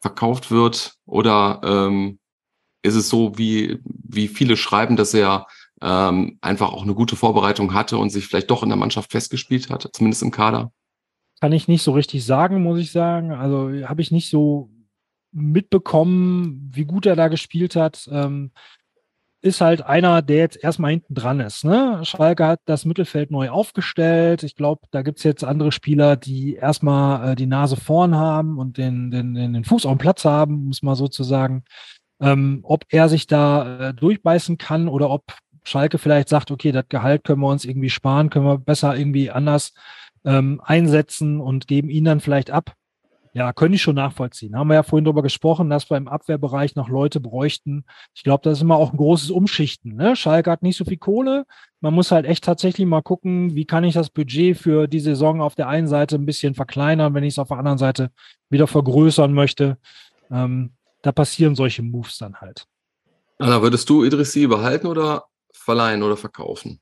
verkauft 0.00 0.50
wird? 0.50 0.94
Oder 1.06 1.60
ähm, 1.64 2.18
ist 2.82 2.96
es 2.96 3.08
so, 3.08 3.38
wie, 3.38 3.78
wie 3.84 4.26
viele 4.26 4.56
schreiben, 4.56 4.96
dass 4.96 5.14
er 5.14 5.46
ähm, 5.80 6.38
einfach 6.40 6.72
auch 6.72 6.82
eine 6.82 6.94
gute 6.94 7.14
Vorbereitung 7.14 7.72
hatte 7.72 7.98
und 7.98 8.10
sich 8.10 8.26
vielleicht 8.26 8.50
doch 8.50 8.64
in 8.64 8.68
der 8.68 8.78
Mannschaft 8.78 9.12
festgespielt 9.12 9.70
hat, 9.70 9.88
zumindest 9.92 10.22
im 10.22 10.32
Kader? 10.32 10.72
Kann 11.40 11.52
ich 11.52 11.68
nicht 11.68 11.82
so 11.82 11.92
richtig 11.92 12.24
sagen, 12.24 12.62
muss 12.62 12.80
ich 12.80 12.90
sagen. 12.90 13.32
Also 13.32 13.70
habe 13.88 14.02
ich 14.02 14.10
nicht 14.10 14.28
so 14.28 14.70
mitbekommen, 15.32 16.70
wie 16.72 16.84
gut 16.84 17.06
er 17.06 17.16
da 17.16 17.28
gespielt 17.28 17.76
hat. 17.76 18.08
Ähm, 18.12 18.50
ist 19.42 19.60
halt 19.60 19.82
einer, 19.84 20.22
der 20.22 20.38
jetzt 20.38 20.62
erstmal 20.62 20.92
hinten 20.92 21.14
dran 21.14 21.40
ist. 21.40 21.64
Ne? 21.64 22.00
Schalke 22.04 22.46
hat 22.46 22.60
das 22.64 22.84
Mittelfeld 22.84 23.32
neu 23.32 23.50
aufgestellt. 23.50 24.44
Ich 24.44 24.54
glaube, 24.54 24.82
da 24.92 25.02
gibt 25.02 25.18
es 25.18 25.24
jetzt 25.24 25.42
andere 25.42 25.72
Spieler, 25.72 26.16
die 26.16 26.54
erstmal 26.54 27.32
äh, 27.32 27.34
die 27.34 27.46
Nase 27.46 27.76
vorn 27.76 28.14
haben 28.14 28.58
und 28.58 28.78
den, 28.78 29.10
den, 29.10 29.34
den 29.34 29.64
Fuß 29.64 29.84
auf 29.84 29.92
dem 29.92 29.98
Platz 29.98 30.24
haben, 30.24 30.66
muss 30.66 30.82
man 30.82 30.94
sozusagen. 30.94 31.64
Ähm, 32.20 32.60
ob 32.62 32.84
er 32.90 33.08
sich 33.08 33.26
da 33.26 33.88
äh, 33.88 33.94
durchbeißen 33.94 34.58
kann 34.58 34.88
oder 34.88 35.10
ob 35.10 35.24
Schalke 35.64 35.98
vielleicht 35.98 36.28
sagt, 36.28 36.52
okay, 36.52 36.70
das 36.70 36.84
Gehalt 36.88 37.24
können 37.24 37.40
wir 37.40 37.48
uns 37.48 37.64
irgendwie 37.64 37.90
sparen, 37.90 38.30
können 38.30 38.46
wir 38.46 38.58
besser 38.58 38.96
irgendwie 38.96 39.32
anders 39.32 39.74
ähm, 40.24 40.60
einsetzen 40.64 41.40
und 41.40 41.66
geben 41.66 41.90
ihn 41.90 42.04
dann 42.04 42.20
vielleicht 42.20 42.52
ab. 42.52 42.74
Ja, 43.34 43.54
könnte 43.54 43.76
ich 43.76 43.82
schon 43.82 43.94
nachvollziehen. 43.94 44.56
Haben 44.56 44.68
wir 44.68 44.74
ja 44.74 44.82
vorhin 44.82 45.06
darüber 45.06 45.22
gesprochen, 45.22 45.70
dass 45.70 45.88
wir 45.88 45.96
im 45.96 46.06
Abwehrbereich 46.06 46.76
noch 46.76 46.90
Leute 46.90 47.18
bräuchten. 47.18 47.84
Ich 48.14 48.24
glaube, 48.24 48.42
das 48.44 48.58
ist 48.58 48.62
immer 48.62 48.76
auch 48.76 48.92
ein 48.92 48.98
großes 48.98 49.30
Umschichten. 49.30 49.96
Ne? 49.96 50.16
Schalke 50.16 50.50
hat 50.50 50.62
nicht 50.62 50.76
so 50.76 50.84
viel 50.84 50.98
Kohle. 50.98 51.46
Man 51.80 51.94
muss 51.94 52.10
halt 52.10 52.26
echt 52.26 52.44
tatsächlich 52.44 52.86
mal 52.86 53.00
gucken, 53.00 53.54
wie 53.54 53.64
kann 53.64 53.84
ich 53.84 53.94
das 53.94 54.10
Budget 54.10 54.58
für 54.58 54.86
die 54.86 55.00
Saison 55.00 55.40
auf 55.40 55.54
der 55.54 55.68
einen 55.68 55.88
Seite 55.88 56.16
ein 56.16 56.26
bisschen 56.26 56.54
verkleinern, 56.54 57.14
wenn 57.14 57.24
ich 57.24 57.34
es 57.34 57.38
auf 57.38 57.48
der 57.48 57.56
anderen 57.58 57.78
Seite 57.78 58.10
wieder 58.50 58.66
vergrößern 58.66 59.32
möchte. 59.32 59.78
Ähm, 60.30 60.72
da 61.00 61.10
passieren 61.10 61.54
solche 61.54 61.82
Moves 61.82 62.18
dann 62.18 62.36
halt. 62.36 62.66
Anna, 63.38 63.62
würdest 63.62 63.88
du 63.88 64.04
Idrissi 64.04 64.46
behalten 64.46 64.86
oder 64.86 65.24
verleihen 65.52 66.02
oder 66.02 66.18
verkaufen? 66.18 66.80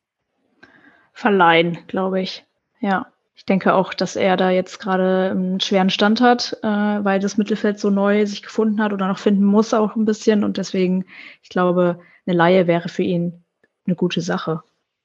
Verleihen, 1.13 1.79
glaube 1.87 2.21
ich. 2.21 2.45
Ja. 2.81 3.07
Ich 3.41 3.47
denke 3.47 3.73
auch, 3.73 3.95
dass 3.95 4.17
er 4.17 4.37
da 4.37 4.51
jetzt 4.51 4.81
gerade 4.81 5.31
einen 5.31 5.61
schweren 5.61 5.89
Stand 5.89 6.21
hat, 6.21 6.59
äh, 6.63 6.67
weil 6.67 7.21
das 7.21 7.39
Mittelfeld 7.39 7.81
so 7.81 7.89
neu 7.89 8.27
sich 8.27 8.43
gefunden 8.43 8.83
hat 8.83 8.93
oder 8.93 9.09
noch 9.09 9.19
finden 9.19 9.45
muss 9.45 9.73
auch 9.73 9.97
ein 9.97 10.05
bisschen. 10.05 10.45
Und 10.45 10.59
deswegen, 10.59 11.07
ich 11.43 11.49
glaube, 11.49 12.01
eine 12.27 12.37
Laie 12.37 12.67
wäre 12.67 12.91
für 12.91 13.03
ihn 13.03 13.43
eine 13.87 13.97
gute 13.97 14.21
Sache. 14.21 14.61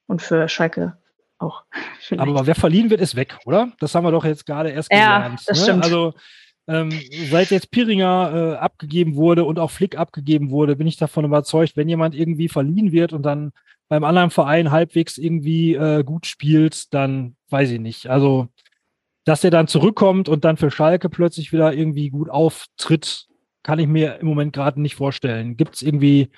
Und 0.07 0.21
für 0.21 0.49
Schalke 0.49 0.97
auch. 1.37 1.63
Vielleicht. 2.01 2.27
Aber 2.27 2.45
wer 2.45 2.55
verliehen 2.55 2.89
wird, 2.89 2.99
ist 2.99 3.15
weg, 3.15 3.37
oder? 3.45 3.71
Das 3.79 3.95
haben 3.95 4.03
wir 4.03 4.11
doch 4.11 4.25
jetzt 4.25 4.45
gerade 4.45 4.69
erst 4.69 4.91
ja, 4.91 5.15
gelernt. 5.15 5.39
Das 5.47 5.57
ne? 5.57 5.63
stimmt. 5.63 5.83
Also 5.85 6.13
ähm, 6.67 6.91
seit 7.31 7.51
jetzt 7.51 7.71
Piringer 7.71 8.33
äh, 8.33 8.57
abgegeben 8.57 9.15
wurde 9.15 9.45
und 9.45 9.59
auch 9.59 9.71
Flick 9.71 9.97
abgegeben 9.97 10.49
wurde, 10.49 10.75
bin 10.75 10.87
ich 10.87 10.97
davon 10.97 11.23
überzeugt, 11.23 11.77
wenn 11.77 11.87
jemand 11.87 12.13
irgendwie 12.13 12.49
verliehen 12.49 12.91
wird 12.91 13.13
und 13.13 13.23
dann 13.23 13.53
beim 13.87 14.03
anderen 14.03 14.29
Verein 14.29 14.71
halbwegs 14.71 15.17
irgendwie 15.17 15.75
äh, 15.75 16.03
gut 16.03 16.25
spielt, 16.25 16.93
dann 16.93 17.34
weiß 17.49 17.71
ich 17.71 17.79
nicht. 17.79 18.07
Also, 18.07 18.47
dass 19.23 19.43
er 19.43 19.51
dann 19.51 19.67
zurückkommt 19.67 20.29
und 20.29 20.45
dann 20.45 20.57
für 20.57 20.71
Schalke 20.71 21.09
plötzlich 21.09 21.51
wieder 21.51 21.73
irgendwie 21.73 22.09
gut 22.09 22.29
auftritt, 22.29 23.27
kann 23.63 23.79
ich 23.79 23.87
mir 23.87 24.19
im 24.19 24.27
Moment 24.27 24.53
gerade 24.53 24.79
nicht 24.79 24.95
vorstellen. 24.95 25.57
Gibt 25.57 25.75
es 25.75 25.81
irgendwie 25.81 26.29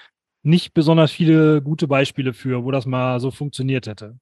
nicht 0.44 0.74
besonders 0.74 1.12
viele 1.12 1.62
gute 1.62 1.88
Beispiele 1.88 2.34
für, 2.34 2.64
wo 2.64 2.72
das 2.72 2.86
mal 2.86 3.20
so 3.20 3.32
funktioniert 3.32 3.86
hätte. 3.86 4.18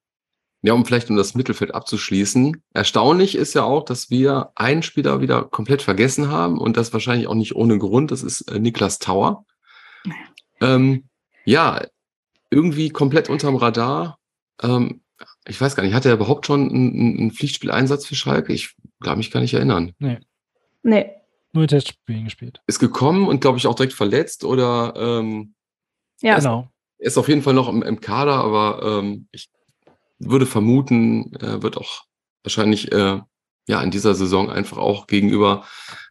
Ja, 0.64 0.74
um 0.74 0.84
vielleicht 0.84 1.12
um 1.12 1.16
das 1.16 1.36
Mittelfeld 1.36 1.76
abzuschließen. 1.76 2.64
Erstaunlich 2.74 3.36
ist 3.36 3.54
ja 3.54 3.64
auch, 3.64 3.86
dass 3.86 4.10
wir 4.10 4.50
einen 4.56 4.82
Spieler 4.82 5.22
wieder 5.22 5.44
komplett 5.44 5.84
vergessen 5.84 6.30
haben 6.30 6.58
und 6.58 6.76
das 6.76 6.92
wahrscheinlich 6.92 7.28
auch 7.28 7.36
nicht 7.36 7.56
ohne 7.56 7.78
Grund. 7.78 8.10
Das 8.10 8.24
ist 8.24 8.50
äh, 8.52 8.60
Niklas 8.60 8.98
Tauer. 8.98 9.46
Ähm, 10.62 11.08
ja, 11.46 11.86
irgendwie 12.50 12.90
komplett 12.90 13.30
unterm 13.30 13.58
Radar. 13.58 14.18
Ähm, 14.64 15.02
ich 15.48 15.60
weiß 15.60 15.76
gar 15.76 15.84
nicht, 15.84 15.94
hat 15.94 16.06
er 16.06 16.14
überhaupt 16.14 16.46
schon 16.46 16.70
einen, 16.70 17.18
einen 17.18 17.32
Pflichtspieleinsatz 17.32 18.06
für 18.06 18.16
Schalke? 18.16 18.54
Ich 18.54 18.76
kann 19.04 19.18
mich 19.18 19.32
gar 19.32 19.40
nicht 19.40 19.54
erinnern. 19.54 19.94
Nee. 20.00 20.20
Nee. 20.84 21.12
Nur 21.54 21.68
Testspielen 21.68 22.26
gespielt. 22.26 22.62
Ist 22.68 22.80
gekommen 22.80 23.28
und 23.28 23.40
glaube 23.40 23.58
ich 23.58 23.68
auch 23.68 23.76
direkt 23.76 23.94
verletzt 23.94 24.44
oder 24.44 24.94
ähm, 24.98 25.56
ja, 26.22 26.38
genau. 26.38 26.70
Er 26.98 27.08
ist 27.08 27.18
auf 27.18 27.28
jeden 27.28 27.42
Fall 27.42 27.54
noch 27.54 27.70
im, 27.70 27.82
im 27.82 28.02
Kader, 28.02 28.36
aber 28.36 29.00
ähm, 29.00 29.28
ich 29.32 29.50
würde 30.20 30.46
vermuten, 30.46 31.34
er 31.40 31.62
wird 31.62 31.78
auch 31.78 32.04
wahrscheinlich 32.44 32.92
äh, 32.92 33.22
ja 33.68 33.82
in 33.82 33.92
dieser 33.92 34.16
Saison 34.16 34.50
einfach 34.50 34.78
auch 34.78 35.08
gegenüber 35.08 35.66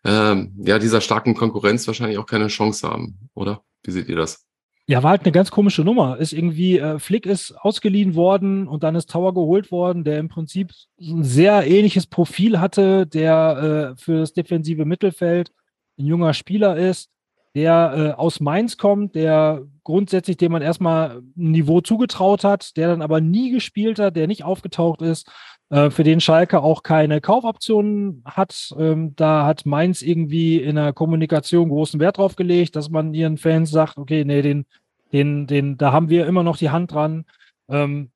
äh, 0.04 0.46
ja 0.64 0.78
dieser 0.78 1.00
starken 1.00 1.34
Konkurrenz 1.34 1.86
wahrscheinlich 1.86 2.18
auch 2.18 2.26
keine 2.26 2.48
Chance 2.48 2.88
haben, 2.88 3.28
oder? 3.34 3.62
Wie 3.82 3.92
seht 3.92 4.08
ihr 4.08 4.16
das? 4.16 4.46
Ja, 4.86 5.02
war 5.02 5.10
halt 5.10 5.22
eine 5.22 5.32
ganz 5.32 5.50
komische 5.50 5.82
Nummer. 5.82 6.18
Ist 6.18 6.34
irgendwie, 6.34 6.78
äh, 6.78 6.98
Flick 6.98 7.24
ist 7.24 7.52
ausgeliehen 7.52 8.14
worden 8.14 8.68
und 8.68 8.82
dann 8.82 8.94
ist 8.94 9.08
Tower 9.10 9.32
geholt 9.32 9.70
worden, 9.70 10.04
der 10.04 10.18
im 10.18 10.28
Prinzip 10.28 10.72
ein 11.00 11.24
sehr 11.24 11.66
ähnliches 11.66 12.06
Profil 12.06 12.60
hatte, 12.60 13.06
der 13.06 13.94
äh, 13.96 14.00
für 14.00 14.18
das 14.18 14.34
defensive 14.34 14.84
Mittelfeld 14.84 15.52
ein 15.98 16.04
junger 16.04 16.34
Spieler 16.34 16.76
ist, 16.76 17.08
der 17.54 17.94
äh, 17.96 18.20
aus 18.20 18.40
Mainz 18.40 18.76
kommt, 18.76 19.14
der 19.14 19.62
grundsätzlich, 19.84 20.36
dem 20.36 20.52
man 20.52 20.60
erstmal 20.60 21.22
ein 21.36 21.52
Niveau 21.52 21.80
zugetraut 21.80 22.44
hat, 22.44 22.76
der 22.76 22.88
dann 22.88 23.00
aber 23.00 23.22
nie 23.22 23.52
gespielt 23.52 23.98
hat, 23.98 24.16
der 24.16 24.26
nicht 24.26 24.44
aufgetaucht 24.44 25.00
ist, 25.00 25.30
äh, 25.74 25.90
für 25.90 26.04
den 26.04 26.20
Schalke 26.20 26.62
auch 26.62 26.84
keine 26.84 27.20
Kaufoptionen 27.20 28.22
hat. 28.24 28.72
Ähm, 28.78 29.16
da 29.16 29.44
hat 29.44 29.66
Mainz 29.66 30.02
irgendwie 30.02 30.58
in 30.58 30.76
der 30.76 30.92
Kommunikation 30.92 31.68
großen 31.68 31.98
Wert 31.98 32.18
drauf 32.18 32.36
gelegt, 32.36 32.76
dass 32.76 32.90
man 32.90 33.12
ihren 33.12 33.38
Fans 33.38 33.72
sagt, 33.72 33.98
okay, 33.98 34.24
nee, 34.24 34.40
den, 34.40 34.66
den, 35.12 35.48
den, 35.48 35.76
da 35.76 35.90
haben 35.90 36.10
wir 36.10 36.26
immer 36.26 36.44
noch 36.44 36.58
die 36.58 36.70
Hand 36.70 36.92
dran. 36.92 37.24
Ähm, 37.68 38.12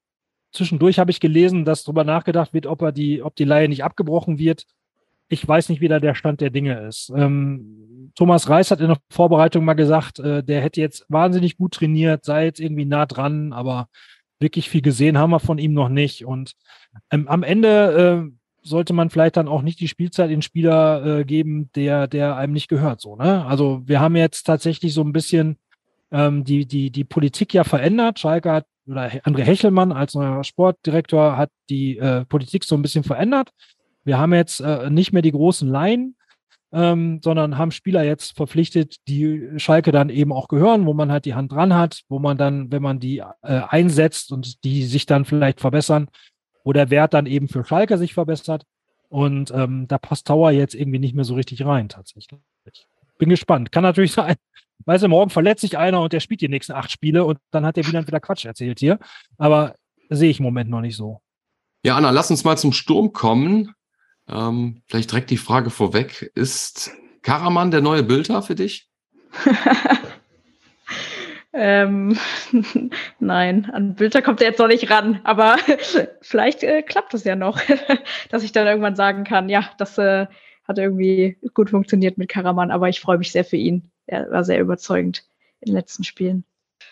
zwischendurch 0.53 1.01
habe 1.01 1.11
ich 1.11 1.19
gelesen, 1.19 1.65
dass 1.65 1.83
darüber 1.83 2.05
nachgedacht 2.05 2.55
wird, 2.55 2.67
ob 2.67 2.81
er 2.81 2.93
die, 2.93 3.23
ob 3.25 3.35
die 3.35 3.45
Leihe 3.45 3.69
nicht 3.69 3.83
abgebrochen 3.83 4.39
wird. 4.39 4.65
ich 5.29 5.47
weiß 5.47 5.69
nicht, 5.69 5.81
wie 5.81 5.89
da 5.89 5.99
der 5.99 6.15
Stand 6.15 6.41
der 6.41 6.51
Dinge 6.51 6.79
ist. 6.87 7.13
Ähm, 7.15 8.13
Thomas 8.15 8.49
Reis 8.49 8.71
hat 8.71 8.81
in 8.81 8.89
der 8.89 8.99
Vorbereitung 9.11 9.65
mal 9.65 9.75
gesagt, 9.75 10.21
äh, 10.21 10.45
der 10.45 10.61
hätte 10.63 10.81
jetzt 10.81 11.07
wahnsinnig 11.09 11.57
gut 11.57 11.75
trainiert, 11.75 12.25
sei 12.25 12.45
jetzt 12.45 12.61
irgendwie 12.61 12.85
nah 12.85 13.05
dran, 13.07 13.53
aber 13.53 13.89
wirklich 14.41 14.70
viel 14.70 14.82
gesehen 14.82 15.18
haben 15.18 15.30
wir 15.30 15.41
von 15.41 15.59
ihm 15.59 15.72
noch 15.72 15.89
nicht. 15.89 16.24
Und 16.24 16.53
ähm, 17.11 17.28
am 17.28 17.43
Ende 17.43 18.28
äh, 18.30 18.39
sollte 18.62 18.93
man 18.93 19.11
vielleicht 19.11 19.36
dann 19.36 19.49
auch 19.49 19.62
nicht 19.62 19.80
die 19.80 19.89
Spielzeit 19.89 20.30
in 20.30 20.43
Spieler 20.43 21.20
äh, 21.20 21.24
geben, 21.24 21.70
der, 21.74 22.07
der 22.07 22.36
einem 22.36 22.53
nicht 22.53 22.68
gehört. 22.68 23.01
So, 23.01 23.16
ne? 23.16 23.45
Also 23.47 23.82
wir 23.86 24.01
haben 24.01 24.16
jetzt 24.16 24.45
tatsächlich 24.45 24.95
so 24.95 25.03
ein 25.03 25.12
bisschen 25.12 25.59
ähm, 26.11 26.45
die, 26.45 26.66
die, 26.66 26.91
die 26.91 27.05
Politik 27.05 27.55
ja 27.55 27.64
verändert. 27.64 28.18
Schalke 28.18 28.53
hat, 28.53 28.66
oder 28.86 29.09
André 29.24 29.43
Hechelmann 29.43 29.93
als 29.93 30.14
neuer 30.14 30.45
Sportdirektor 30.45 31.36
hat 31.36 31.51
die 31.68 31.99
äh, 31.99 32.24
Politik 32.24 32.64
so 32.64 32.74
ein 32.74 32.82
bisschen 32.82 33.05
verändert. 33.05 33.51
Wir 34.05 34.18
haben 34.18 34.32
jetzt 34.32 34.61
äh, 34.61 34.89
nicht 34.91 35.12
mehr 35.12 35.22
die 35.22 35.32
großen 35.32 35.68
Laien, 35.68 36.16
ähm, 36.73 37.21
sondern 37.23 37.57
haben 37.57 37.71
Spieler 37.71 38.03
jetzt 38.05 38.37
verpflichtet, 38.37 38.97
die 39.09 39.49
Schalke 39.57 39.93
dann 39.93 40.11
eben 40.11 40.33
auch 40.33 40.49
gehören, 40.49 40.87
wo 40.87 40.93
man 40.93 41.11
halt 41.11 41.25
die 41.25 41.35
Hand 41.35 41.53
dran 41.53 41.75
hat, 41.75 42.03
wo 42.09 42.19
man 42.19 42.37
dann, 42.37 42.71
wenn 42.71 42.83
man 42.83 43.01
die 43.01 43.19
äh, 43.19 43.25
einsetzt 43.43 44.33
und 44.33 44.64
die 44.64 44.85
sich 44.85 45.07
dann 45.07 45.25
vielleicht 45.25 45.61
verbessern, 45.61 46.09
wo 46.64 46.73
der 46.73 46.91
Wert 46.91 47.14
dann 47.14 47.27
eben 47.27 47.49
für 47.49 47.64
Schalke 47.64 47.97
sich 47.97 48.14
verbessert. 48.14 48.64
Und 49.09 49.51
ähm, 49.53 49.89
da 49.89 49.97
passt 49.97 50.27
Tower 50.27 50.51
jetzt 50.51 50.75
irgendwie 50.75 50.99
nicht 50.99 51.14
mehr 51.14 51.25
so 51.25 51.35
richtig 51.35 51.64
rein, 51.64 51.89
tatsächlich. 51.89 52.39
Bin 53.16 53.31
gespannt. 53.31 53.73
Kann 53.73 53.83
natürlich 53.83 54.12
sein, 54.12 54.37
weißt 54.85 55.05
du, 55.05 55.09
morgen 55.09 55.31
verletzt 55.31 55.62
sich 55.62 55.79
einer 55.79 56.03
und 56.03 56.12
der 56.12 56.21
spielt 56.21 56.43
die 56.43 56.49
nächsten 56.49 56.73
acht 56.73 56.91
Spiele 56.91 57.25
und 57.25 57.39
dann 57.51 57.64
hat 57.64 57.77
der 57.77 57.87
wieder 57.87 58.07
wieder 58.07 58.21
Quatsch 58.21 58.45
erzählt 58.45 58.79
hier. 58.81 58.99
Aber 59.39 59.75
sehe 60.11 60.31
ich 60.31 60.41
im 60.41 60.45
Moment 60.45 60.69
noch 60.69 60.83
nicht 60.83 60.97
so. 60.97 61.23
Ja, 61.83 61.97
Anna, 61.97 62.11
lass 62.11 62.31
uns 62.31 62.45
mal 62.45 62.59
zum 62.59 62.73
Sturm 62.73 63.12
kommen. 63.12 63.75
Ähm, 64.29 64.83
vielleicht 64.87 65.11
direkt 65.11 65.31
die 65.31 65.37
Frage 65.37 65.70
vorweg. 65.70 66.31
Ist 66.35 66.91
Karaman 67.22 67.70
der 67.70 67.81
neue 67.81 68.03
Bilder 68.03 68.43
für 68.43 68.55
dich? 68.55 68.89
ähm, 71.53 72.18
nein, 73.18 73.70
an 73.72 73.95
Bilder 73.95 74.22
kommt 74.22 74.41
er 74.41 74.49
jetzt 74.49 74.59
noch 74.59 74.68
nicht 74.68 74.91
ran, 74.91 75.20
aber 75.24 75.57
vielleicht 76.20 76.62
äh, 76.62 76.83
klappt 76.83 77.14
es 77.14 77.24
ja 77.24 77.37
noch, 77.37 77.61
dass 78.31 78.43
ich 78.43 78.53
dann 78.53 78.66
irgendwann 78.66 78.97
sagen 78.97 79.24
kann, 79.24 79.49
ja, 79.49 79.70
das 79.79 79.99
äh, 79.99 80.26
hat 80.64 80.79
irgendwie 80.79 81.39
gut 81.55 81.70
funktioniert 81.70 82.18
mit 82.18 82.29
Karaman, 82.29 82.70
aber 82.70 82.89
ich 82.89 83.01
freue 83.01 83.18
mich 83.18 83.33
sehr 83.33 83.45
für 83.45 83.57
ihn. 83.57 83.91
Er 84.07 84.31
war 84.31 84.45
sehr 84.45 84.61
überzeugend 84.61 85.24
in 85.61 85.72
den 85.72 85.76
letzten 85.76 86.05
Spielen. 86.05 86.45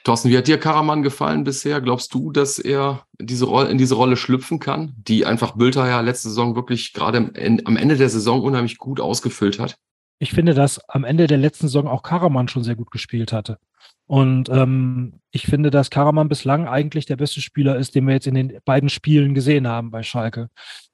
Thorsten, 0.05 0.31
wie 0.31 0.39
hat 0.39 0.47
dir 0.47 0.59
Karaman 0.59 1.03
gefallen 1.03 1.45
bisher? 1.45 1.81
Glaubst 1.81 2.15
du, 2.15 2.31
dass 2.31 2.59
er 2.59 3.05
diese 3.19 3.47
Rolle, 3.47 3.71
in 3.71 3.79
diese 3.79 3.97
Rolle 3.97 4.17
schlüpfen 4.17 4.61
kann, 4.61 4.95
die 4.97 5.27
einfach 5.27 5.57
Bülter 5.57 5.89
ja 5.89 6.01
letzte 6.01 6.29
Saison 6.29 6.55
wirklich 6.55 6.93
gerade 6.93 7.19
am 7.65 7.77
Ende 7.77 7.97
der 7.97 8.09
Saison 8.09 8.41
unheimlich 8.41 8.79
gut 8.79 9.01
ausgefüllt 9.01 9.59
hat? 9.59 9.77
Ich 10.19 10.31
finde, 10.31 10.55
dass 10.55 10.79
am 10.89 11.05
Ende 11.05 11.27
der 11.27 11.39
letzten 11.39 11.67
Saison 11.67 11.89
auch 11.89 12.03
Karaman 12.03 12.49
schon 12.49 12.65
sehr 12.65 12.77
gut 12.77 12.91
gespielt 12.91 13.33
hatte. 13.33 13.59
Und 14.07 14.49
ähm, 14.49 15.21
ich 15.33 15.47
finde, 15.47 15.71
dass 15.71 15.91
Karaman 15.91 16.29
bislang 16.29 16.69
eigentlich 16.69 17.07
der 17.07 17.17
beste 17.17 17.41
Spieler 17.41 17.77
ist, 17.77 17.95
den 17.95 18.07
wir 18.07 18.15
jetzt 18.15 18.29
in 18.29 18.35
den 18.35 18.59
beiden 18.65 18.89
Spielen 18.89 19.35
gesehen 19.35 19.67
haben 19.67 19.91
bei 19.91 20.03
Schalke. 20.03 20.49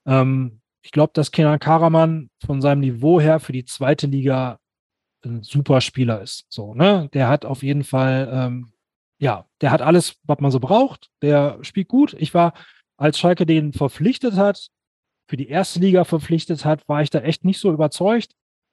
Ähm, 0.07 0.61
ich 0.83 0.91
glaube, 0.91 1.13
dass 1.15 1.31
Kenan 1.31 1.59
Karaman 1.59 2.31
von 2.45 2.61
seinem 2.61 2.81
Niveau 2.81 3.21
her 3.21 3.39
für 3.39 3.53
die 3.53 3.65
zweite 3.65 4.07
Liga 4.07 4.59
ein 5.25 5.43
super 5.43 5.81
Spieler 5.81 6.21
ist. 6.23 6.47
So, 6.49 6.75
ne? 6.75 7.09
Der 7.13 7.29
hat 7.29 7.45
auf 7.45 7.63
jeden 7.63 7.85
Fall 7.85 8.29
ähm, 8.33 8.72
ja, 9.23 9.47
der 9.61 9.71
hat 9.71 9.83
alles, 9.83 10.17
was 10.25 10.41
man 10.41 10.51
so 10.51 10.59
braucht. 10.59 11.09
Der 11.23 11.59
spielt 11.63 11.87
gut. 11.87 12.17
Ich 12.19 12.35
war, 12.35 12.55
als 12.97 13.21
Schalke 13.21 13.47
den 13.47 13.73
verpflichtet 13.73 14.35
hat, 14.35 14.67
für 15.29 15.37
die 15.37 15.49
erste 15.49 15.79
Liga 15.79 16.03
verpflichtet 16.03 16.65
hat, 16.65 16.89
war 16.89 17.03
ich 17.03 17.11
da 17.11 17.21
echt 17.21 17.45
nicht 17.45 17.61
so 17.61 17.73
überzeugt. 17.73 18.33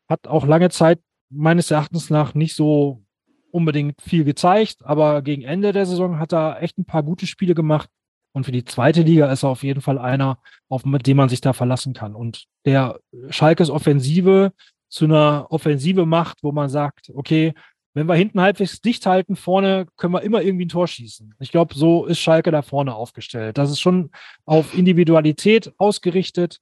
Hat 0.09 0.27
auch 0.27 0.47
lange 0.47 0.71
Zeit 0.71 0.99
meines 1.29 1.69
Erachtens 1.69 2.09
nach 2.09 2.33
nicht 2.33 2.55
so 2.55 3.03
unbedingt 3.51 4.01
viel 4.01 4.23
gezeigt, 4.23 4.83
aber 4.83 5.21
gegen 5.21 5.43
Ende 5.43 5.71
der 5.71 5.85
Saison 5.85 6.17
hat 6.17 6.33
er 6.33 6.63
echt 6.63 6.79
ein 6.79 6.85
paar 6.85 7.03
gute 7.03 7.27
Spiele 7.27 7.53
gemacht. 7.53 7.87
Und 8.31 8.45
für 8.45 8.51
die 8.51 8.65
zweite 8.65 9.03
Liga 9.03 9.31
ist 9.31 9.43
er 9.43 9.49
auf 9.49 9.61
jeden 9.61 9.81
Fall 9.81 9.99
einer, 9.99 10.39
auf 10.67 10.81
den 10.83 11.17
man 11.17 11.29
sich 11.29 11.41
da 11.41 11.53
verlassen 11.53 11.93
kann. 11.93 12.15
Und 12.15 12.45
der 12.65 12.99
Schalkes 13.29 13.69
Offensive 13.69 14.51
zu 14.87 15.05
einer 15.05 15.45
Offensive 15.51 16.07
macht, 16.07 16.41
wo 16.41 16.51
man 16.51 16.69
sagt, 16.69 17.11
okay, 17.13 17.53
wenn 17.93 18.07
wir 18.07 18.15
hinten 18.15 18.41
halbwegs 18.41 18.81
dicht 18.81 19.05
halten, 19.05 19.35
vorne 19.35 19.87
können 19.97 20.13
wir 20.13 20.21
immer 20.21 20.41
irgendwie 20.41 20.65
ein 20.65 20.69
Tor 20.69 20.87
schießen. 20.87 21.35
Ich 21.39 21.51
glaube, 21.51 21.73
so 21.73 22.05
ist 22.05 22.19
Schalke 22.19 22.51
da 22.51 22.61
vorne 22.61 22.93
aufgestellt. 22.93 23.57
Das 23.57 23.71
ist 23.71 23.79
schon 23.79 24.11
auf 24.45 24.77
Individualität 24.77 25.73
ausgerichtet. 25.77 26.59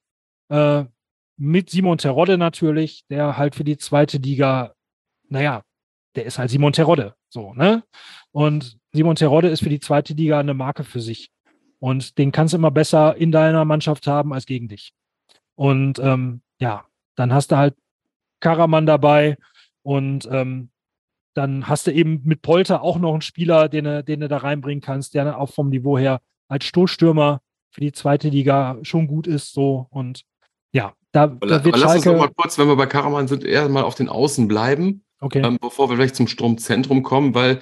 Äh, 0.50 0.86
mit 1.38 1.70
Simon 1.70 1.98
Terodde 1.98 2.38
natürlich, 2.38 3.06
der 3.10 3.38
halt 3.38 3.56
für 3.56 3.64
die 3.64 3.78
zweite 3.78 4.18
Liga, 4.18 4.74
naja, 5.30 5.64
der 6.16 6.26
ist 6.26 6.40
halt 6.40 6.50
Simon 6.50 6.74
Terodde. 6.74 7.14
So, 7.30 7.54
ne? 7.54 7.84
Und 8.32 8.78
Simon 8.92 9.16
Terodde 9.16 9.50
ist 9.50 9.62
für 9.62 9.70
die 9.70 9.80
zweite 9.80 10.14
Liga 10.14 10.40
eine 10.40 10.54
Marke 10.54 10.84
für 10.84 11.02
sich. 11.02 11.30
Und 11.80 12.18
den 12.18 12.32
kannst 12.32 12.54
du 12.54 12.58
immer 12.58 12.72
besser 12.72 13.16
in 13.18 13.32
deiner 13.32 13.66
Mannschaft 13.66 14.08
haben 14.08 14.34
als 14.34 14.46
gegen 14.46 14.68
dich. 14.68 14.94
Und 15.56 16.00
ähm, 16.00 16.42
ja, 16.60 16.86
dann 17.16 17.34
hast 17.34 17.52
du 17.52 17.58
halt 17.58 17.76
Karaman 18.40 18.86
dabei 18.86 19.38
und 19.84 20.28
ähm, 20.32 20.70
dann 21.38 21.68
hast 21.68 21.86
du 21.86 21.92
eben 21.92 22.22
mit 22.24 22.42
Polter 22.42 22.82
auch 22.82 22.98
noch 22.98 23.14
einen 23.14 23.22
Spieler, 23.22 23.70
den 23.70 23.86
du, 23.86 24.04
den 24.04 24.22
du 24.22 24.28
da 24.28 24.38
reinbringen 24.38 24.82
kannst, 24.82 25.14
der 25.14 25.40
auch 25.40 25.54
vom 25.54 25.70
Niveau 25.70 25.98
her 25.98 26.20
als 26.48 26.66
Stoßstürmer 26.66 27.42
für 27.70 27.82
die 27.82 27.92
zweite 27.92 28.30
Liga 28.30 28.78
schon 28.82 29.08
gut 29.08 29.28
ist. 29.28 29.54
So 29.54 29.86
und 29.92 30.24
ja, 30.72 30.94
da, 31.12 31.28
da 31.28 31.64
wird 31.64 31.76
aber 31.76 31.78
Lass 31.78 31.96
uns 31.96 32.06
noch 32.06 32.18
mal 32.18 32.32
kurz, 32.36 32.58
wenn 32.58 32.68
wir 32.68 32.76
bei 32.76 32.88
Karaman 32.88 33.28
sind, 33.28 33.44
eher 33.44 33.70
mal 33.70 33.84
auf 33.84 33.96
den 33.96 34.10
Außen 34.10 34.48
bleiben, 34.48 35.04
okay. 35.20 35.42
ähm, 35.46 35.58
bevor 35.62 35.90
wir 35.90 35.96
vielleicht 35.96 36.16
zum 36.16 36.28
Sturmzentrum 36.28 37.04
kommen, 37.04 37.36
weil 37.36 37.60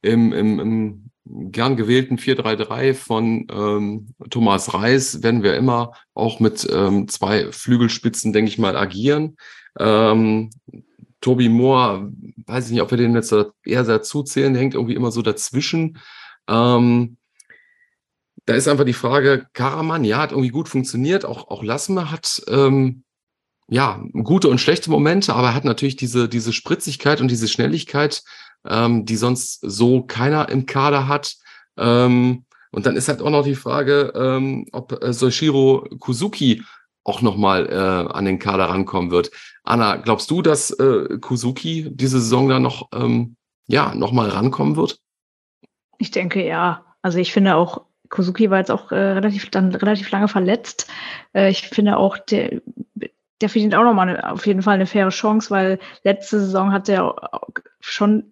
im, 0.00 0.32
im, 0.32 0.58
im 0.58 1.10
gern 1.52 1.76
gewählten 1.76 2.16
4-3-3 2.16 2.94
von 2.94 3.46
ähm, 3.50 4.14
Thomas 4.30 4.72
Reis 4.72 5.22
werden 5.22 5.42
wir 5.42 5.54
immer 5.56 5.92
auch 6.14 6.40
mit 6.40 6.66
ähm, 6.72 7.08
zwei 7.08 7.52
Flügelspitzen, 7.52 8.32
denke 8.32 8.50
ich 8.50 8.58
mal, 8.58 8.76
agieren. 8.76 9.36
Ähm, 9.78 10.50
Toby 11.20 11.48
Moore, 11.48 12.12
weiß 12.46 12.66
ich 12.66 12.72
nicht, 12.72 12.82
ob 12.82 12.90
wir 12.90 12.98
den 12.98 13.14
jetzt 13.14 13.34
eher 13.64 13.84
dazu 13.84 14.22
zählen, 14.22 14.54
hängt 14.54 14.74
irgendwie 14.74 14.94
immer 14.94 15.10
so 15.10 15.22
dazwischen. 15.22 15.98
Ähm, 16.48 17.16
da 18.46 18.54
ist 18.54 18.68
einfach 18.68 18.84
die 18.84 18.94
Frage, 18.94 19.46
Karaman, 19.52 20.04
ja, 20.04 20.18
hat 20.18 20.30
irgendwie 20.30 20.50
gut 20.50 20.68
funktioniert, 20.68 21.24
auch, 21.24 21.48
auch 21.48 21.62
Lassme 21.62 22.10
hat 22.10 22.42
ähm, 22.48 23.04
ja 23.68 24.02
gute 24.22 24.48
und 24.48 24.58
schlechte 24.58 24.90
Momente, 24.90 25.34
aber 25.34 25.48
er 25.48 25.54
hat 25.54 25.64
natürlich 25.64 25.96
diese, 25.96 26.28
diese 26.28 26.52
Spritzigkeit 26.52 27.20
und 27.20 27.30
diese 27.30 27.48
Schnelligkeit, 27.48 28.22
ähm, 28.66 29.04
die 29.04 29.16
sonst 29.16 29.60
so 29.60 30.02
keiner 30.02 30.48
im 30.48 30.64
Kader 30.64 31.08
hat. 31.08 31.34
Ähm, 31.76 32.44
und 32.70 32.86
dann 32.86 32.96
ist 32.96 33.08
halt 33.08 33.20
auch 33.22 33.30
noch 33.30 33.44
die 33.44 33.54
Frage, 33.54 34.12
ähm, 34.14 34.66
ob 34.72 35.02
äh, 35.02 35.12
Soichiro 35.12 35.86
Kuzuki 35.98 36.62
auch 37.08 37.22
nochmal 37.22 37.66
äh, 37.66 38.12
an 38.12 38.24
den 38.24 38.38
Kader 38.38 38.66
rankommen 38.66 39.10
wird. 39.10 39.30
Anna, 39.64 39.96
glaubst 39.96 40.30
du, 40.30 40.42
dass 40.42 40.70
äh, 40.70 41.18
Kuzuki 41.20 41.88
diese 41.90 42.20
Saison 42.20 42.48
da 42.48 42.60
noch, 42.60 42.88
ähm, 42.94 43.36
ja, 43.66 43.94
nochmal 43.94 44.28
rankommen 44.28 44.76
wird? 44.76 45.00
Ich 45.98 46.10
denke 46.10 46.46
ja. 46.46 46.84
Also 47.02 47.18
ich 47.18 47.32
finde 47.32 47.56
auch, 47.56 47.86
Kuzuki 48.10 48.50
war 48.50 48.58
jetzt 48.58 48.70
auch 48.70 48.92
äh, 48.92 48.96
relativ, 48.96 49.50
dann 49.50 49.74
relativ 49.74 50.10
lange 50.10 50.28
verletzt. 50.28 50.88
Äh, 51.34 51.50
ich 51.50 51.68
finde 51.68 51.96
auch, 51.96 52.18
der, 52.18 52.60
der 53.40 53.48
verdient 53.48 53.74
auch 53.74 53.84
nochmal 53.84 54.20
auf 54.20 54.46
jeden 54.46 54.62
Fall 54.62 54.74
eine 54.74 54.86
faire 54.86 55.10
Chance, 55.10 55.50
weil 55.50 55.78
letzte 56.04 56.40
Saison 56.40 56.72
hat 56.72 56.88
er 56.88 57.14
schon 57.80 58.30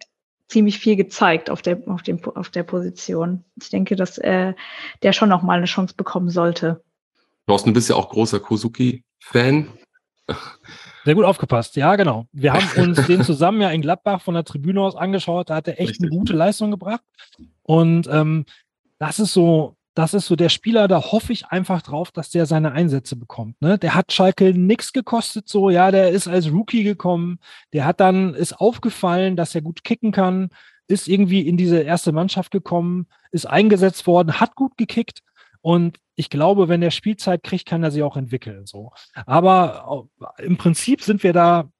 ziemlich 0.48 0.78
viel 0.78 0.96
gezeigt 0.96 1.50
auf 1.50 1.62
der, 1.62 1.82
auf 1.86 2.02
dem, 2.02 2.22
auf 2.24 2.50
der 2.50 2.62
Position. 2.62 3.44
Ich 3.60 3.70
denke, 3.70 3.96
dass 3.96 4.18
äh, 4.18 4.54
der 5.02 5.12
schon 5.12 5.28
nochmal 5.28 5.58
eine 5.58 5.66
Chance 5.66 5.94
bekommen 5.96 6.30
sollte. 6.30 6.82
Thorsten, 7.46 7.70
du 7.70 7.74
bist 7.74 7.88
ja 7.88 7.96
auch 7.96 8.08
großer 8.08 8.40
Kosuki-Fan. 8.40 9.68
Sehr 11.04 11.14
gut 11.14 11.24
aufgepasst, 11.24 11.76
ja, 11.76 11.94
genau. 11.94 12.26
Wir 12.32 12.52
haben 12.52 12.66
uns 12.88 13.06
den 13.06 13.22
zusammen 13.22 13.60
ja 13.60 13.70
in 13.70 13.82
Gladbach 13.82 14.20
von 14.20 14.34
der 14.34 14.44
Tribüne 14.44 14.80
aus 14.80 14.96
angeschaut. 14.96 15.50
Da 15.50 15.56
hat 15.56 15.68
er 15.68 15.80
echt 15.80 15.90
Richtig. 15.90 16.06
eine 16.06 16.18
gute 16.18 16.32
Leistung 16.32 16.72
gebracht. 16.72 17.02
Und 17.62 18.08
ähm, 18.10 18.44
das 18.98 19.20
ist 19.20 19.32
so, 19.32 19.76
das 19.94 20.12
ist 20.14 20.26
so 20.26 20.34
der 20.34 20.48
Spieler, 20.48 20.88
da 20.88 21.00
hoffe 21.00 21.32
ich 21.32 21.46
einfach 21.46 21.80
drauf, 21.82 22.10
dass 22.10 22.30
der 22.30 22.46
seine 22.46 22.72
Einsätze 22.72 23.14
bekommt. 23.14 23.62
Ne? 23.62 23.78
Der 23.78 23.94
hat 23.94 24.12
Schalke 24.12 24.52
nichts 24.52 24.92
gekostet, 24.92 25.48
so, 25.48 25.70
ja, 25.70 25.90
der 25.90 26.10
ist 26.10 26.28
als 26.28 26.50
Rookie 26.52 26.82
gekommen, 26.82 27.38
der 27.72 27.84
hat 27.86 28.00
dann, 28.00 28.34
ist 28.34 28.60
aufgefallen, 28.60 29.36
dass 29.36 29.54
er 29.54 29.62
gut 29.62 29.84
kicken 29.84 30.12
kann, 30.12 30.50
ist 30.88 31.08
irgendwie 31.08 31.46
in 31.46 31.56
diese 31.56 31.80
erste 31.80 32.12
Mannschaft 32.12 32.50
gekommen, 32.50 33.06
ist 33.30 33.46
eingesetzt 33.46 34.06
worden, 34.06 34.38
hat 34.38 34.54
gut 34.54 34.76
gekickt 34.76 35.22
und 35.62 35.98
ich 36.16 36.30
glaube, 36.30 36.68
wenn 36.68 36.82
er 36.82 36.90
Spielzeit 36.90 37.42
kriegt, 37.42 37.66
kann 37.66 37.82
er 37.82 37.90
sich 37.90 38.02
auch 38.02 38.16
entwickeln. 38.16 38.66
So. 38.66 38.92
Aber 39.26 40.08
im 40.38 40.56
Prinzip 40.56 41.02
sind 41.02 41.22
wir 41.22 41.34
da, 41.34 41.70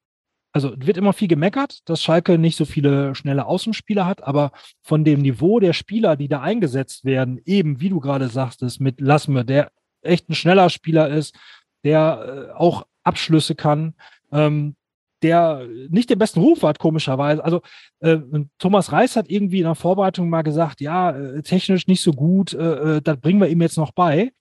also 0.52 0.74
wird 0.76 0.98
immer 0.98 1.14
viel 1.14 1.28
gemeckert, 1.28 1.80
dass 1.88 2.02
Schalke 2.02 2.38
nicht 2.38 2.56
so 2.56 2.66
viele 2.66 3.14
schnelle 3.14 3.46
Außenspieler 3.46 4.06
hat, 4.06 4.22
aber 4.22 4.52
von 4.82 5.04
dem 5.04 5.22
Niveau 5.22 5.58
der 5.58 5.72
Spieler, 5.72 6.16
die 6.16 6.28
da 6.28 6.42
eingesetzt 6.42 7.04
werden, 7.04 7.40
eben 7.46 7.80
wie 7.80 7.88
du 7.88 7.98
gerade 7.98 8.28
sagtest, 8.28 8.80
mit 8.80 9.00
Lassme, 9.00 9.44
der 9.44 9.72
echt 10.02 10.28
ein 10.28 10.34
schneller 10.34 10.68
Spieler 10.68 11.08
ist, 11.08 11.34
der 11.82 12.50
äh, 12.50 12.52
auch 12.52 12.86
Abschlüsse 13.04 13.54
kann, 13.54 13.94
ähm, 14.32 14.76
der 15.22 15.66
nicht 15.88 16.10
den 16.10 16.18
besten 16.18 16.40
Ruf 16.40 16.62
hat, 16.62 16.78
komischerweise. 16.78 17.42
Also 17.44 17.62
äh, 18.00 18.18
Thomas 18.58 18.92
Reis 18.92 19.16
hat 19.16 19.30
irgendwie 19.30 19.58
in 19.58 19.64
der 19.64 19.74
Vorbereitung 19.74 20.28
mal 20.28 20.42
gesagt, 20.42 20.80
ja, 20.80 21.10
äh, 21.10 21.42
technisch 21.42 21.86
nicht 21.86 22.02
so 22.02 22.12
gut, 22.12 22.52
äh, 22.52 22.96
äh 22.96 23.02
das 23.02 23.18
bringen 23.18 23.40
wir 23.40 23.48
ihm 23.48 23.62
jetzt 23.62 23.78
noch 23.78 23.92
bei. 23.92 24.32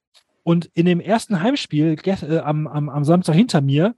Und 0.44 0.70
in 0.74 0.86
dem 0.86 1.00
ersten 1.00 1.42
Heimspiel 1.42 1.96
äh, 2.06 2.38
am, 2.40 2.68
am, 2.68 2.90
am 2.90 3.04
Samstag 3.04 3.36
hinter 3.36 3.62
mir 3.62 3.96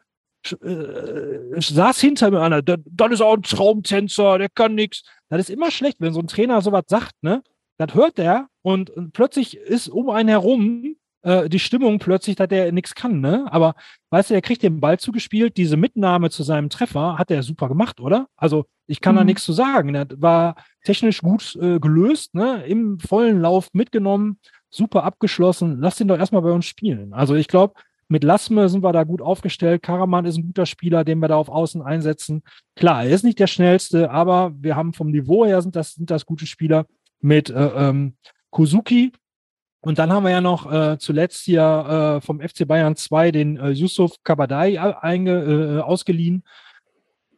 äh, 0.61 1.59
saß 1.59 1.99
hinter 1.99 2.31
mir 2.31 2.41
einer, 2.41 2.61
das 2.61 2.79
ist 3.11 3.21
auch 3.21 3.35
ein 3.35 3.43
Traumtänzer, 3.43 4.37
der 4.37 4.49
kann 4.49 4.75
nichts. 4.75 5.03
Das 5.29 5.39
ist 5.39 5.49
immer 5.49 5.71
schlecht, 5.71 5.97
wenn 5.99 6.13
so 6.13 6.21
ein 6.21 6.27
Trainer 6.27 6.61
sowas 6.61 6.83
sagt, 6.87 7.15
ne? 7.21 7.43
Das 7.77 7.93
hört 7.93 8.17
der 8.17 8.47
und, 8.63 8.89
und 8.89 9.13
plötzlich 9.13 9.57
ist 9.57 9.87
um 9.87 10.09
einen 10.09 10.29
herum 10.29 10.95
äh, 11.21 11.49
die 11.49 11.59
Stimmung 11.59 11.99
plötzlich, 11.99 12.35
dass 12.35 12.47
der 12.47 12.71
nichts 12.71 12.95
kann, 12.95 13.19
ne? 13.19 13.45
Aber 13.51 13.75
weißt 14.09 14.29
du, 14.29 14.33
der 14.33 14.41
kriegt 14.41 14.63
den 14.63 14.79
Ball 14.79 14.99
zugespielt, 14.99 15.57
diese 15.57 15.77
Mitnahme 15.77 16.29
zu 16.29 16.43
seinem 16.43 16.69
Treffer 16.69 17.17
hat 17.17 17.31
er 17.31 17.43
super 17.43 17.67
gemacht, 17.67 17.99
oder? 17.99 18.27
Also 18.35 18.65
ich 18.85 19.01
kann 19.01 19.15
mhm. 19.15 19.19
da 19.19 19.23
nichts 19.25 19.43
zu 19.43 19.53
sagen. 19.53 19.93
Das 19.93 20.07
war 20.15 20.55
technisch 20.83 21.21
gut 21.21 21.57
äh, 21.61 21.79
gelöst, 21.79 22.35
ne? 22.35 22.63
Im 22.65 22.99
vollen 22.99 23.41
Lauf 23.41 23.69
mitgenommen, 23.73 24.39
super 24.69 25.03
abgeschlossen. 25.03 25.79
Lass 25.79 25.97
den 25.97 26.07
doch 26.07 26.17
erstmal 26.17 26.41
bei 26.41 26.51
uns 26.51 26.65
spielen. 26.65 27.13
Also 27.13 27.35
ich 27.35 27.47
glaube, 27.47 27.73
mit 28.09 28.23
Lassme 28.23 28.69
sind 28.69 28.83
wir 28.83 28.93
da 28.93 29.03
gut 29.03 29.21
aufgestellt. 29.21 29.83
Karaman 29.83 30.25
ist 30.25 30.37
ein 30.37 30.45
guter 30.45 30.65
Spieler, 30.65 31.03
den 31.03 31.19
wir 31.19 31.27
da 31.27 31.35
auf 31.35 31.49
Außen 31.49 31.81
einsetzen. 31.81 32.41
Klar, 32.75 33.03
er 33.03 33.09
ist 33.09 33.23
nicht 33.23 33.39
der 33.39 33.47
schnellste, 33.47 34.11
aber 34.11 34.53
wir 34.57 34.75
haben 34.75 34.93
vom 34.93 35.11
Niveau 35.11 35.45
her 35.45 35.61
sind 35.61 35.75
das, 35.75 35.95
sind 35.95 36.09
das 36.09 36.25
gute 36.25 36.45
Spieler 36.45 36.85
mit 37.19 37.49
äh, 37.49 37.53
ähm, 37.89 38.15
Kozuki. 38.49 39.11
Und 39.87 39.99
dann 39.99 40.11
haben 40.11 40.25
wir 40.25 40.31
ja 40.31 40.41
noch 40.41 40.69
äh, 40.69 40.97
zuletzt 40.99 41.45
hier 41.45 42.17
äh, 42.17 42.25
vom 42.25 42.41
FC 42.41 42.67
Bayern 42.67 42.97
2 42.97 43.31
den 43.31 43.55
äh, 43.55 43.69
Yusuf 43.69 44.17
Kabadai 44.21 44.81
einge, 45.01 45.77
äh, 45.77 45.79
ausgeliehen, 45.79 46.43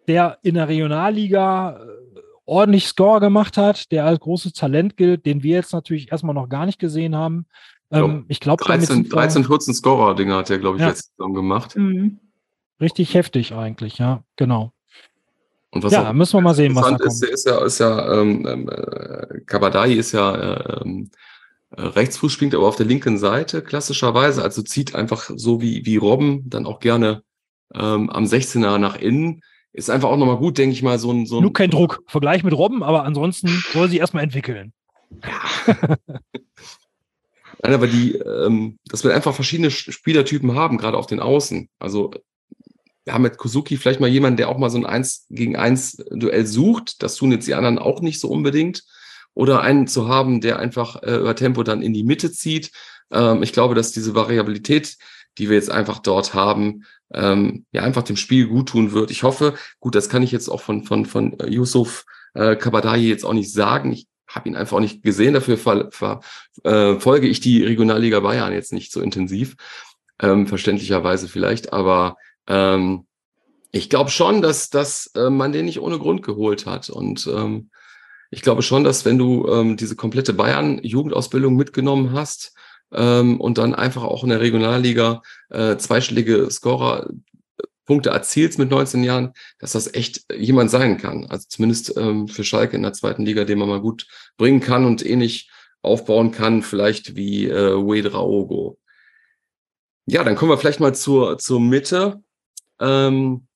der 0.07 0.39
in 0.41 0.55
der 0.55 0.67
Regionalliga 0.67 1.79
äh, 1.79 2.19
ordentlich 2.45 2.87
Score 2.87 3.19
gemacht 3.19 3.55
hat, 3.55 3.91
der 3.91 4.05
als 4.05 4.19
großes 4.21 4.53
Talent 4.53 4.97
gilt, 4.97 5.27
den 5.27 5.43
wir 5.43 5.57
jetzt 5.57 5.73
natürlich 5.73 6.11
erstmal 6.11 6.33
noch 6.33 6.49
gar 6.49 6.65
nicht 6.65 6.79
gesehen 6.79 7.15
haben. 7.15 7.45
Ähm, 7.91 8.25
ich 8.29 8.39
glaube, 8.39 8.63
13, 8.63 9.07
13, 9.09 9.43
14 9.43 9.75
Scorer-Dinger 9.75 10.37
hat 10.37 10.49
er, 10.49 10.57
glaube 10.57 10.77
ich, 10.77 10.81
ja. 10.81 10.87
jetzt 10.87 11.11
zusammen 11.15 11.35
gemacht. 11.35 11.75
Mhm. 11.75 12.17
Richtig 12.81 13.13
heftig 13.13 13.53
eigentlich, 13.53 13.99
ja, 13.99 14.23
genau. 14.37 14.73
Und 15.69 15.83
was 15.83 15.93
ja, 15.93 16.11
müssen 16.13 16.33
wir 16.33 16.41
mal 16.41 16.55
sehen, 16.55 16.73
was 16.75 16.83
da 16.83 16.95
ist, 16.95 17.21
kommt. 17.21 17.31
Ist 17.31 17.45
ja, 17.45 17.63
ist 17.63 17.79
ja, 17.79 18.19
ähm, 18.19 18.47
ähm 18.47 18.69
äh, 18.69 19.41
Kabadai 19.41 19.91
ist 19.91 20.13
ja 20.13 20.33
äh, 20.33 20.81
ähm, 20.81 21.11
äh, 21.13 21.28
Rechtsfuß 21.71 22.31
springt 22.31 22.55
aber 22.55 22.67
auf 22.67 22.75
der 22.75 22.85
linken 22.85 23.17
Seite 23.17 23.61
klassischerweise, 23.61 24.43
also 24.43 24.61
zieht 24.61 24.95
einfach 24.95 25.29
so 25.35 25.61
wie, 25.61 25.85
wie 25.85 25.97
Robben 25.97 26.49
dann 26.49 26.65
auch 26.65 26.79
gerne 26.79 27.23
ähm, 27.73 28.09
am 28.09 28.25
16er 28.25 28.77
nach 28.77 28.95
innen. 28.95 29.41
Ist 29.71 29.89
einfach 29.89 30.09
auch 30.09 30.17
nochmal 30.17 30.37
gut, 30.37 30.57
denke 30.57 30.73
ich 30.73 30.81
mal, 30.81 30.97
so 30.97 31.11
ein. 31.11 31.27
So 31.27 31.37
ein 31.37 31.43
Nur 31.43 31.53
kein 31.53 31.69
Druck. 31.69 32.01
Vergleich 32.07 32.43
mit 32.43 32.53
Robben, 32.53 32.81
aber 32.81 33.03
ansonsten 33.03 33.49
soll 33.71 33.87
sie 33.87 33.97
erstmal 33.97 34.23
entwickeln. 34.23 34.73
Ja. 35.23 35.97
Nein, 37.61 37.73
aber 37.73 37.87
die, 37.87 38.13
ähm, 38.15 38.79
dass 38.85 39.03
wir 39.03 39.13
einfach 39.13 39.35
verschiedene 39.35 39.69
Spielertypen 39.69 40.55
haben, 40.55 40.77
gerade 40.77 40.97
auf 40.97 41.07
den 41.07 41.19
Außen. 41.19 41.69
Also 41.77 42.11
wir 43.03 43.13
haben 43.13 43.21
mit 43.21 43.37
Kozuki 43.37 43.77
vielleicht 43.77 43.99
mal 43.99 44.09
jemanden, 44.09 44.37
der 44.37 44.49
auch 44.49 44.57
mal 44.57 44.69
so 44.69 44.77
ein 44.77 44.85
1 44.85 45.27
gegen 45.29 45.55
1 45.55 46.05
Duell 46.11 46.45
sucht. 46.45 47.03
Das 47.03 47.15
tun 47.15 47.31
jetzt 47.31 47.47
die 47.47 47.55
anderen 47.55 47.77
auch 47.77 48.01
nicht 48.01 48.19
so 48.19 48.29
unbedingt. 48.29 48.85
Oder 49.33 49.61
einen 49.61 49.87
zu 49.87 50.07
haben, 50.07 50.41
der 50.41 50.59
einfach 50.59 51.01
äh, 51.03 51.15
über 51.17 51.35
Tempo 51.35 51.63
dann 51.63 51.81
in 51.81 51.93
die 51.93 52.03
Mitte 52.03 52.31
zieht. 52.31 52.71
Ähm, 53.11 53.43
ich 53.43 53.53
glaube, 53.53 53.75
dass 53.75 53.91
diese 53.91 54.15
Variabilität, 54.15 54.97
die 55.37 55.49
wir 55.49 55.55
jetzt 55.55 55.71
einfach 55.71 55.99
dort 55.99 56.33
haben, 56.33 56.85
ähm, 57.13 57.65
ja 57.71 57.83
einfach 57.83 58.03
dem 58.03 58.17
Spiel 58.17 58.47
gut 58.47 58.69
tun 58.69 58.91
wird. 58.91 59.11
Ich 59.11 59.23
hoffe, 59.23 59.55
gut, 59.79 59.95
das 59.95 60.09
kann 60.09 60.23
ich 60.23 60.31
jetzt 60.31 60.49
auch 60.49 60.61
von, 60.61 60.83
von, 60.83 61.05
von 61.05 61.37
Yusuf 61.47 62.05
äh, 62.33 62.55
Kabadayi 62.55 63.07
jetzt 63.07 63.25
auch 63.25 63.33
nicht 63.33 63.51
sagen. 63.51 63.91
Ich 63.91 64.07
habe 64.27 64.49
ihn 64.49 64.55
einfach 64.55 64.77
auch 64.77 64.81
nicht 64.81 65.03
gesehen. 65.03 65.33
Dafür 65.33 65.57
ver, 65.57 65.89
ver, 65.91 66.21
äh, 66.63 66.99
folge 66.99 67.27
ich 67.27 67.39
die 67.39 67.63
Regionalliga 67.63 68.19
Bayern 68.19 68.53
jetzt 68.53 68.73
nicht 68.73 68.91
so 68.91 69.01
intensiv, 69.01 69.55
ähm, 70.21 70.47
verständlicherweise 70.47 71.27
vielleicht. 71.27 71.73
Aber 71.73 72.17
ähm, 72.47 73.07
ich 73.71 73.89
glaube 73.89 74.09
schon, 74.09 74.41
dass, 74.41 74.69
dass 74.69 75.07
äh, 75.15 75.29
man 75.29 75.51
den 75.51 75.65
nicht 75.65 75.79
ohne 75.79 75.99
Grund 75.99 76.23
geholt 76.23 76.65
hat. 76.65 76.89
Und 76.89 77.27
ähm, 77.27 77.69
ich 78.29 78.41
glaube 78.41 78.61
schon, 78.61 78.83
dass 78.83 79.05
wenn 79.05 79.17
du 79.17 79.47
ähm, 79.47 79.77
diese 79.77 79.95
komplette 79.95 80.33
Bayern-Jugendausbildung 80.33 81.55
mitgenommen 81.55 82.13
hast 82.13 82.53
ähm, 82.93 83.39
und 83.39 83.57
dann 83.57 83.75
einfach 83.75 84.03
auch 84.03 84.23
in 84.23 84.29
der 84.29 84.41
Regionalliga 84.41 85.21
äh, 85.49 85.77
zweistellige 85.77 86.49
Scorer 86.51 87.09
Punkte 87.85 88.11
erzielst 88.11 88.59
mit 88.59 88.69
19 88.69 89.03
Jahren, 89.03 89.33
dass 89.57 89.71
das 89.71 89.91
echt 89.95 90.23
jemand 90.31 90.69
sein 90.69 90.99
kann. 90.99 91.25
Also 91.25 91.47
zumindest 91.49 91.97
ähm, 91.97 92.27
für 92.27 92.43
Schalke 92.43 92.75
in 92.75 92.83
der 92.83 92.93
zweiten 92.93 93.25
Liga, 93.25 93.45
den 93.45 93.57
man 93.57 93.67
mal 93.67 93.81
gut 93.81 94.05
bringen 94.37 94.59
kann 94.59 94.85
und 94.85 95.03
ähnlich 95.03 95.49
aufbauen 95.81 96.31
kann, 96.31 96.61
vielleicht 96.61 97.15
wie 97.15 97.47
äh, 97.47 97.73
Wade 97.73 98.13
Raogo. 98.13 98.77
Ja, 100.05 100.23
dann 100.23 100.35
kommen 100.35 100.51
wir 100.51 100.59
vielleicht 100.59 100.79
mal 100.79 100.93
zur, 100.93 101.39
zur 101.39 101.59
Mitte. 101.59 102.21
Ähm, 102.79 103.47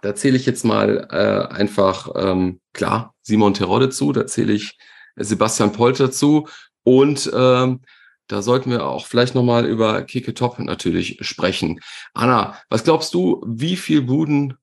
da 0.00 0.14
zähle 0.14 0.36
ich 0.36 0.46
jetzt 0.46 0.64
mal 0.64 1.08
äh, 1.10 1.54
einfach, 1.54 2.10
ähm, 2.14 2.60
klar, 2.72 3.14
Simon 3.22 3.54
Terodde 3.54 3.90
zu, 3.90 4.12
da 4.12 4.26
zähle 4.26 4.52
ich 4.52 4.78
Sebastian 5.16 5.72
Polter 5.72 6.10
zu 6.10 6.48
und 6.84 7.30
ähm, 7.34 7.80
da 8.28 8.42
sollten 8.42 8.70
wir 8.70 8.86
auch 8.86 9.06
vielleicht 9.06 9.34
nochmal 9.34 9.64
über 9.64 10.02
Kicke 10.02 10.34
Top 10.34 10.58
natürlich 10.58 11.18
sprechen. 11.22 11.80
Anna, 12.12 12.56
was 12.68 12.84
glaubst 12.84 13.14
du, 13.14 13.42
wie 13.46 13.76
viel 13.76 14.02
Buden 14.02 14.54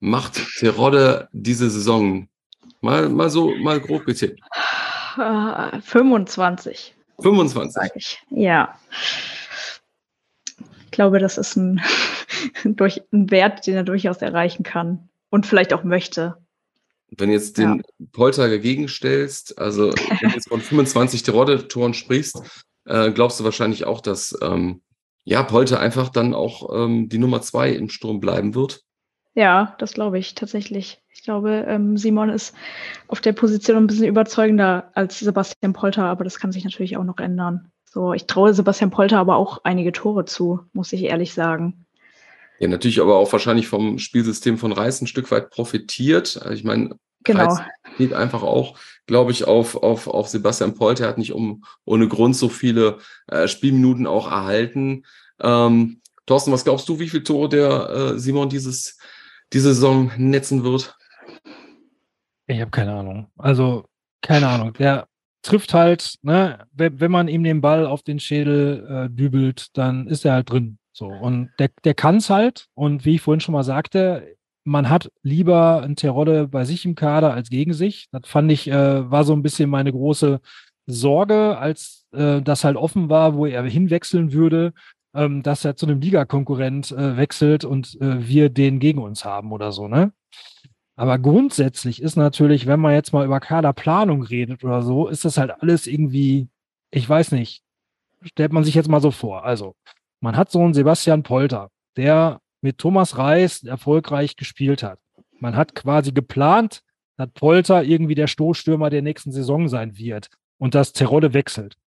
macht 0.00 0.40
Terodde 0.58 1.28
diese 1.32 1.68
Saison? 1.68 2.28
Mal, 2.80 3.10
mal 3.10 3.28
so, 3.28 3.54
mal 3.56 3.78
grob 3.78 4.06
getippt. 4.06 4.40
25. 5.14 6.94
25. 7.20 7.72
Sag 7.74 7.90
ich. 7.94 8.22
Ja. 8.30 8.78
Ich 10.90 10.92
glaube, 10.92 11.20
das 11.20 11.38
ist 11.38 11.56
ein, 11.56 11.80
durch, 12.64 13.00
ein 13.12 13.30
Wert, 13.30 13.66
den 13.66 13.76
er 13.76 13.84
durchaus 13.84 14.18
erreichen 14.18 14.64
kann 14.64 15.08
und 15.30 15.46
vielleicht 15.46 15.72
auch 15.72 15.84
möchte. 15.84 16.36
Wenn 17.16 17.28
du 17.28 17.34
jetzt 17.34 17.58
den 17.58 17.76
ja. 17.76 18.06
Polter 18.12 18.48
dagegen 18.48 18.88
stellst, 18.88 19.58
also 19.58 19.92
wenn 19.92 20.30
du 20.30 20.34
jetzt 20.34 20.48
von 20.48 20.60
25 20.60 21.22
Terodde-Toren 21.22 21.94
sprichst, 21.94 22.42
äh, 22.86 23.12
glaubst 23.12 23.38
du 23.38 23.44
wahrscheinlich 23.44 23.84
auch, 23.84 24.00
dass 24.00 24.36
ähm, 24.42 24.82
ja, 25.24 25.44
Polter 25.44 25.78
einfach 25.78 26.08
dann 26.08 26.34
auch 26.34 26.70
ähm, 26.74 27.08
die 27.08 27.18
Nummer 27.18 27.40
zwei 27.40 27.70
im 27.70 27.88
Sturm 27.88 28.18
bleiben 28.18 28.54
wird? 28.54 28.82
Ja, 29.34 29.76
das 29.78 29.92
glaube 29.92 30.18
ich 30.18 30.34
tatsächlich. 30.34 31.02
Ich 31.14 31.22
glaube, 31.22 31.64
ähm, 31.68 31.96
Simon 31.96 32.30
ist 32.30 32.54
auf 33.06 33.20
der 33.20 33.32
Position 33.32 33.76
ein 33.76 33.86
bisschen 33.86 34.06
überzeugender 34.06 34.90
als 34.94 35.20
Sebastian 35.20 35.72
Polter, 35.72 36.04
aber 36.04 36.24
das 36.24 36.40
kann 36.40 36.50
sich 36.50 36.64
natürlich 36.64 36.96
auch 36.96 37.04
noch 37.04 37.18
ändern. 37.18 37.70
So, 37.92 38.12
ich 38.12 38.26
traue 38.26 38.54
Sebastian 38.54 38.92
Polter 38.92 39.18
aber 39.18 39.34
auch 39.34 39.62
einige 39.64 39.90
Tore 39.90 40.24
zu, 40.24 40.60
muss 40.72 40.92
ich 40.92 41.02
ehrlich 41.02 41.34
sagen. 41.34 41.86
Ja, 42.60 42.68
natürlich 42.68 43.00
aber 43.00 43.16
auch 43.16 43.32
wahrscheinlich 43.32 43.66
vom 43.66 43.98
Spielsystem 43.98 44.58
von 44.58 44.70
Reis 44.70 45.00
ein 45.00 45.08
Stück 45.08 45.32
weit 45.32 45.50
profitiert. 45.50 46.38
Also 46.40 46.52
ich 46.52 46.62
meine, 46.62 46.96
genau. 47.24 47.58
geht 47.98 48.12
einfach 48.12 48.44
auch, 48.44 48.78
glaube 49.06 49.32
ich, 49.32 49.48
auf, 49.48 49.74
auf, 49.74 50.06
auf 50.06 50.28
Sebastian 50.28 50.74
Polter. 50.74 51.04
Er 51.04 51.08
hat 51.10 51.18
nicht 51.18 51.32
um, 51.32 51.64
ohne 51.84 52.06
Grund 52.06 52.36
so 52.36 52.48
viele 52.48 52.98
äh, 53.26 53.48
Spielminuten 53.48 54.06
auch 54.06 54.30
erhalten. 54.30 55.04
Ähm, 55.40 56.00
Thorsten, 56.26 56.52
was 56.52 56.62
glaubst 56.62 56.88
du, 56.88 57.00
wie 57.00 57.08
viele 57.08 57.24
Tore 57.24 57.48
der 57.48 57.90
äh, 57.90 58.18
Simon 58.20 58.48
dieses, 58.48 58.98
diese 59.52 59.74
Saison 59.74 60.12
netzen 60.16 60.62
wird? 60.62 60.96
Ich 62.46 62.60
habe 62.60 62.70
keine 62.70 62.92
Ahnung. 62.92 63.32
Also, 63.36 63.86
keine 64.22 64.46
Ahnung. 64.46 64.74
Der 64.74 65.08
trifft 65.42 65.74
halt, 65.74 66.16
ne, 66.22 66.66
wenn, 66.72 67.10
man 67.10 67.28
ihm 67.28 67.44
den 67.44 67.60
Ball 67.60 67.86
auf 67.86 68.02
den 68.02 68.20
Schädel 68.20 68.86
äh, 68.88 69.10
dübelt, 69.10 69.68
dann 69.74 70.06
ist 70.06 70.24
er 70.24 70.34
halt 70.34 70.50
drin. 70.50 70.78
So. 70.92 71.06
Und 71.06 71.50
der, 71.58 71.70
der 71.84 71.94
kann 71.94 72.16
es 72.16 72.30
halt. 72.30 72.66
Und 72.74 73.04
wie 73.04 73.14
ich 73.14 73.22
vorhin 73.22 73.40
schon 73.40 73.54
mal 73.54 73.64
sagte, 73.64 74.36
man 74.64 74.88
hat 74.88 75.10
lieber 75.22 75.82
einen 75.82 75.96
Terodde 75.96 76.48
bei 76.48 76.64
sich 76.64 76.84
im 76.84 76.94
Kader 76.94 77.32
als 77.32 77.48
gegen 77.48 77.72
sich. 77.72 78.08
Das 78.12 78.22
fand 78.26 78.52
ich, 78.52 78.68
äh, 78.68 79.10
war 79.10 79.24
so 79.24 79.32
ein 79.32 79.42
bisschen 79.42 79.70
meine 79.70 79.92
große 79.92 80.40
Sorge, 80.86 81.56
als 81.58 82.06
äh, 82.12 82.42
das 82.42 82.64
halt 82.64 82.76
offen 82.76 83.08
war, 83.08 83.34
wo 83.34 83.46
er 83.46 83.62
hinwechseln 83.64 84.32
würde, 84.32 84.72
ähm, 85.14 85.42
dass 85.42 85.64
er 85.64 85.76
zu 85.76 85.86
einem 85.86 86.00
Ligakonkurrent 86.00 86.92
äh, 86.92 87.16
wechselt 87.16 87.64
und 87.64 88.00
äh, 88.00 88.28
wir 88.28 88.50
den 88.50 88.78
gegen 88.78 89.00
uns 89.00 89.24
haben 89.24 89.52
oder 89.52 89.72
so, 89.72 89.88
ne? 89.88 90.12
Aber 91.00 91.18
grundsätzlich 91.18 92.02
ist 92.02 92.16
natürlich, 92.16 92.66
wenn 92.66 92.78
man 92.78 92.92
jetzt 92.92 93.14
mal 93.14 93.24
über 93.24 93.40
Kaderplanung 93.40 94.22
redet 94.22 94.62
oder 94.64 94.82
so, 94.82 95.08
ist 95.08 95.24
das 95.24 95.38
halt 95.38 95.50
alles 95.62 95.86
irgendwie, 95.86 96.48
ich 96.90 97.08
weiß 97.08 97.32
nicht, 97.32 97.62
stellt 98.20 98.52
man 98.52 98.64
sich 98.64 98.74
jetzt 98.74 98.90
mal 98.90 99.00
so 99.00 99.10
vor. 99.10 99.46
Also, 99.46 99.76
man 100.20 100.36
hat 100.36 100.50
so 100.50 100.60
einen 100.60 100.74
Sebastian 100.74 101.22
Polter, 101.22 101.70
der 101.96 102.42
mit 102.60 102.76
Thomas 102.76 103.16
Reis 103.16 103.62
erfolgreich 103.62 104.36
gespielt 104.36 104.82
hat. 104.82 104.98
Man 105.38 105.56
hat 105.56 105.74
quasi 105.74 106.12
geplant, 106.12 106.82
dass 107.16 107.30
Polter 107.30 107.82
irgendwie 107.82 108.14
der 108.14 108.26
Stoßstürmer 108.26 108.90
der 108.90 109.00
nächsten 109.00 109.32
Saison 109.32 109.68
sein 109.68 109.96
wird 109.96 110.28
und 110.58 110.74
dass 110.74 110.92
Terodde 110.92 111.32
wechselt. 111.32 111.78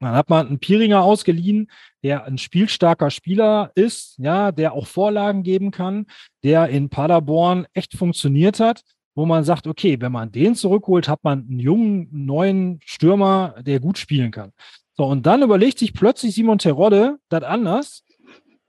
Dann 0.00 0.14
hat 0.14 0.30
man 0.30 0.46
einen 0.46 0.58
Piringer 0.58 1.02
ausgeliehen, 1.02 1.70
der 2.02 2.24
ein 2.24 2.38
spielstarker 2.38 3.10
Spieler 3.10 3.70
ist, 3.74 4.16
ja, 4.18 4.50
der 4.50 4.72
auch 4.72 4.86
Vorlagen 4.86 5.42
geben 5.42 5.70
kann, 5.70 6.06
der 6.42 6.68
in 6.70 6.88
Paderborn 6.88 7.66
echt 7.74 7.94
funktioniert 7.94 8.60
hat, 8.60 8.82
wo 9.14 9.26
man 9.26 9.44
sagt, 9.44 9.66
okay, 9.66 10.00
wenn 10.00 10.12
man 10.12 10.32
den 10.32 10.54
zurückholt, 10.54 11.06
hat 11.06 11.22
man 11.22 11.40
einen 11.40 11.58
jungen, 11.58 12.08
neuen 12.10 12.80
Stürmer, 12.84 13.56
der 13.60 13.78
gut 13.78 13.98
spielen 13.98 14.30
kann. 14.30 14.52
So, 14.94 15.04
und 15.04 15.26
dann 15.26 15.42
überlegt 15.42 15.78
sich 15.78 15.92
plötzlich 15.92 16.34
Simon 16.34 16.58
Terodde 16.58 17.18
das 17.28 17.42
anders. 17.42 18.02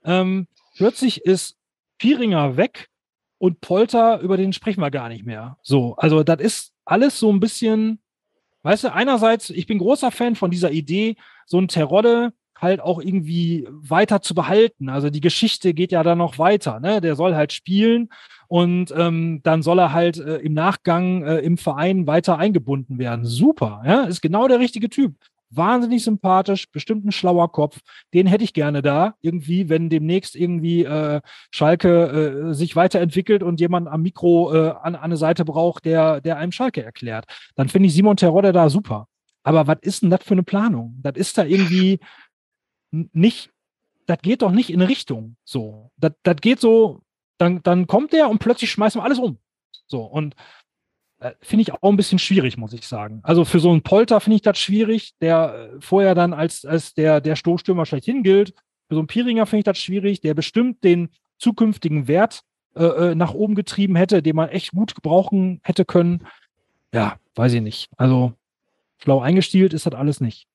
Ähm, 0.04 0.46
plötzlich 0.76 1.24
ist 1.24 1.56
Piringer 1.98 2.58
weg 2.58 2.88
und 3.38 3.62
Polter, 3.62 4.20
über 4.20 4.36
den 4.36 4.52
sprechen 4.52 4.82
wir 4.82 4.90
gar 4.90 5.08
nicht 5.08 5.24
mehr. 5.24 5.56
So, 5.62 5.94
also 5.96 6.22
das 6.22 6.40
ist 6.40 6.72
alles 6.84 7.18
so 7.18 7.32
ein 7.32 7.40
bisschen, 7.40 8.01
weißt 8.62 8.84
du, 8.84 8.92
einerseits, 8.92 9.50
ich 9.50 9.66
bin 9.66 9.78
großer 9.78 10.10
Fan 10.10 10.34
von 10.34 10.50
dieser 10.50 10.70
Idee, 10.70 11.16
so 11.46 11.58
ein 11.58 11.68
Terodde 11.68 12.32
halt 12.62 12.80
auch 12.80 13.00
irgendwie 13.00 13.66
weiter 13.68 14.22
zu 14.22 14.34
behalten. 14.34 14.88
Also 14.88 15.10
die 15.10 15.20
Geschichte 15.20 15.74
geht 15.74 15.90
ja 15.90 16.02
dann 16.02 16.18
noch 16.18 16.38
weiter. 16.38 16.78
Ne? 16.78 17.00
Der 17.00 17.16
soll 17.16 17.34
halt 17.34 17.52
spielen 17.52 18.08
und 18.46 18.94
ähm, 18.96 19.40
dann 19.42 19.62
soll 19.62 19.80
er 19.80 19.92
halt 19.92 20.18
äh, 20.18 20.36
im 20.36 20.54
Nachgang 20.54 21.24
äh, 21.24 21.38
im 21.38 21.58
Verein 21.58 22.06
weiter 22.06 22.38
eingebunden 22.38 22.98
werden. 22.98 23.24
Super, 23.24 23.82
ja, 23.84 24.02
ist 24.02 24.22
genau 24.22 24.46
der 24.46 24.60
richtige 24.60 24.88
Typ 24.88 25.14
wahnsinnig 25.56 26.04
sympathisch, 26.04 26.70
bestimmt 26.70 27.04
ein 27.04 27.12
schlauer 27.12 27.50
Kopf. 27.52 27.80
Den 28.14 28.26
hätte 28.26 28.44
ich 28.44 28.54
gerne 28.54 28.82
da, 28.82 29.14
irgendwie, 29.20 29.68
wenn 29.68 29.90
demnächst 29.90 30.36
irgendwie 30.36 30.84
äh, 30.84 31.20
Schalke 31.50 32.50
äh, 32.50 32.54
sich 32.54 32.76
weiterentwickelt 32.76 33.42
und 33.42 33.60
jemand 33.60 33.88
am 33.88 34.02
Mikro 34.02 34.54
äh, 34.54 34.70
an, 34.70 34.94
an 34.94 34.96
eine 34.96 35.16
Seite 35.16 35.44
braucht, 35.44 35.84
der, 35.84 36.20
der 36.20 36.36
einem 36.36 36.52
Schalke 36.52 36.82
erklärt. 36.82 37.26
Dann 37.54 37.68
finde 37.68 37.88
ich 37.88 37.94
Simon 37.94 38.16
Terodde 38.16 38.52
da 38.52 38.68
super. 38.68 39.08
Aber 39.42 39.66
was 39.66 39.78
ist 39.82 40.02
denn 40.02 40.10
das 40.10 40.22
für 40.22 40.34
eine 40.34 40.42
Planung? 40.42 40.98
Das 41.02 41.14
ist 41.16 41.36
da 41.36 41.44
irgendwie 41.44 41.98
nicht, 42.90 43.50
das 44.06 44.18
geht 44.22 44.42
doch 44.42 44.52
nicht 44.52 44.70
in 44.70 44.80
eine 44.80 44.88
Richtung. 44.88 45.36
So, 45.44 45.90
das, 45.96 46.12
geht 46.40 46.60
so, 46.60 47.02
dann, 47.38 47.62
dann 47.62 47.86
kommt 47.86 48.12
der 48.12 48.28
und 48.28 48.38
plötzlich 48.38 48.70
schmeißen 48.70 49.00
wir 49.00 49.04
alles 49.04 49.18
um. 49.18 49.38
So, 49.86 50.02
und 50.02 50.34
finde 51.40 51.62
ich 51.62 51.72
auch 51.72 51.90
ein 51.90 51.96
bisschen 51.96 52.18
schwierig, 52.18 52.56
muss 52.56 52.72
ich 52.72 52.86
sagen. 52.86 53.20
Also 53.22 53.44
für 53.44 53.60
so 53.60 53.70
einen 53.70 53.82
Polter 53.82 54.20
finde 54.20 54.36
ich 54.36 54.42
das 54.42 54.58
schwierig, 54.58 55.14
der 55.20 55.70
äh, 55.74 55.80
vorher 55.80 56.14
dann 56.14 56.32
als, 56.32 56.64
als 56.64 56.94
der, 56.94 57.20
der 57.20 57.36
Stoßstürmer 57.36 57.86
schlechthin 57.86 58.22
gilt. 58.22 58.54
Für 58.88 58.94
so 58.94 59.00
einen 59.00 59.06
Piringer 59.06 59.46
finde 59.46 59.58
ich 59.60 59.64
das 59.64 59.78
schwierig, 59.78 60.20
der 60.20 60.34
bestimmt 60.34 60.84
den 60.84 61.10
zukünftigen 61.38 62.08
Wert 62.08 62.42
äh, 62.74 62.84
äh, 62.84 63.14
nach 63.14 63.34
oben 63.34 63.54
getrieben 63.54 63.96
hätte, 63.96 64.22
den 64.22 64.36
man 64.36 64.48
echt 64.48 64.72
gut 64.72 64.94
gebrauchen 64.94 65.60
hätte 65.62 65.84
können. 65.84 66.26
Ja, 66.94 67.16
weiß 67.34 67.52
ich 67.54 67.62
nicht. 67.62 67.90
Also 67.96 68.32
schlau 68.98 69.20
eingestielt 69.20 69.74
ist 69.74 69.86
das 69.86 69.94
alles 69.94 70.20
nicht. 70.20 70.46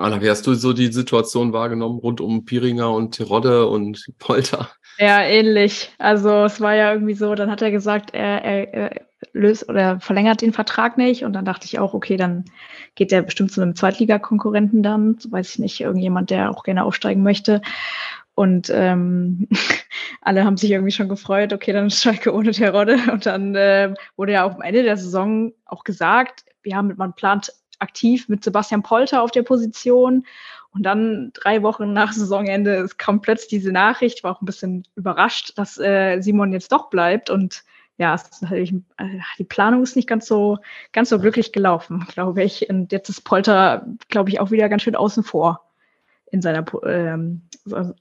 Anna, 0.00 0.22
wie 0.22 0.30
hast 0.30 0.46
du 0.46 0.54
so 0.54 0.72
die 0.72 0.90
Situation 0.90 1.52
wahrgenommen 1.52 1.98
rund 1.98 2.22
um 2.22 2.46
Piringer 2.46 2.90
und 2.90 3.12
Terodde 3.12 3.66
und 3.66 4.10
Polter? 4.18 4.70
Ja, 4.98 5.20
ähnlich. 5.20 5.92
Also 5.98 6.44
es 6.44 6.58
war 6.60 6.74
ja 6.74 6.92
irgendwie 6.92 7.14
so, 7.14 7.34
dann 7.34 7.50
hat 7.50 7.60
er 7.60 7.70
gesagt, 7.70 8.14
er, 8.14 8.42
er, 8.42 8.74
er 8.74 9.06
löst 9.34 9.68
oder 9.68 10.00
verlängert 10.00 10.40
den 10.40 10.54
Vertrag 10.54 10.96
nicht. 10.96 11.24
Und 11.24 11.34
dann 11.34 11.44
dachte 11.44 11.66
ich 11.66 11.78
auch, 11.78 11.92
okay, 11.92 12.16
dann 12.16 12.46
geht 12.94 13.12
der 13.12 13.20
bestimmt 13.20 13.52
zu 13.52 13.60
einem 13.60 13.76
Zweitligakonkurrenten 13.76 14.82
dann, 14.82 15.18
so 15.18 15.30
weiß 15.30 15.50
ich 15.50 15.58
nicht, 15.58 15.80
irgendjemand, 15.82 16.30
der 16.30 16.50
auch 16.50 16.62
gerne 16.62 16.84
aufsteigen 16.84 17.22
möchte. 17.22 17.60
Und 18.34 18.70
ähm, 18.74 19.48
alle 20.22 20.46
haben 20.46 20.56
sich 20.56 20.70
irgendwie 20.70 20.92
schon 20.92 21.10
gefreut, 21.10 21.52
okay, 21.52 21.72
dann 21.72 21.90
Schalke 21.90 22.34
ohne 22.34 22.52
Terodde. 22.52 22.96
Und 23.12 23.26
dann 23.26 23.54
äh, 23.54 23.92
wurde 24.16 24.32
ja 24.32 24.44
auch 24.44 24.54
am 24.54 24.62
Ende 24.62 24.82
der 24.82 24.96
Saison 24.96 25.52
auch 25.66 25.84
gesagt, 25.84 26.44
wir 26.62 26.74
haben, 26.74 26.94
man 26.96 27.12
plant 27.12 27.52
aktiv 27.80 28.28
mit 28.28 28.44
Sebastian 28.44 28.82
Polter 28.82 29.22
auf 29.22 29.30
der 29.30 29.42
Position. 29.42 30.24
Und 30.72 30.84
dann 30.84 31.32
drei 31.34 31.62
Wochen 31.62 31.92
nach 31.92 32.12
Saisonende 32.12 32.88
kam 32.96 33.20
plötzlich 33.20 33.48
diese 33.48 33.72
Nachricht, 33.72 34.22
war 34.22 34.36
auch 34.36 34.40
ein 34.40 34.46
bisschen 34.46 34.86
überrascht, 34.94 35.52
dass 35.56 35.78
äh, 35.78 36.20
Simon 36.20 36.52
jetzt 36.52 36.70
doch 36.70 36.90
bleibt. 36.90 37.28
Und 37.28 37.64
ja, 37.98 38.14
es 38.14 38.42
äh, 38.42 38.72
die 39.38 39.44
Planung 39.44 39.82
ist 39.82 39.96
nicht 39.96 40.08
ganz 40.08 40.26
so, 40.26 40.58
ganz 40.92 41.08
so 41.08 41.18
glücklich 41.18 41.52
gelaufen, 41.52 42.06
glaube 42.12 42.42
ich. 42.44 42.70
Und 42.70 42.92
jetzt 42.92 43.08
ist 43.08 43.22
Polter, 43.22 43.86
glaube 44.08 44.30
ich, 44.30 44.40
auch 44.40 44.50
wieder 44.50 44.68
ganz 44.68 44.82
schön 44.82 44.96
außen 44.96 45.24
vor 45.24 45.60
in 46.30 46.40
seiner, 46.40 46.64
ähm, 46.86 47.42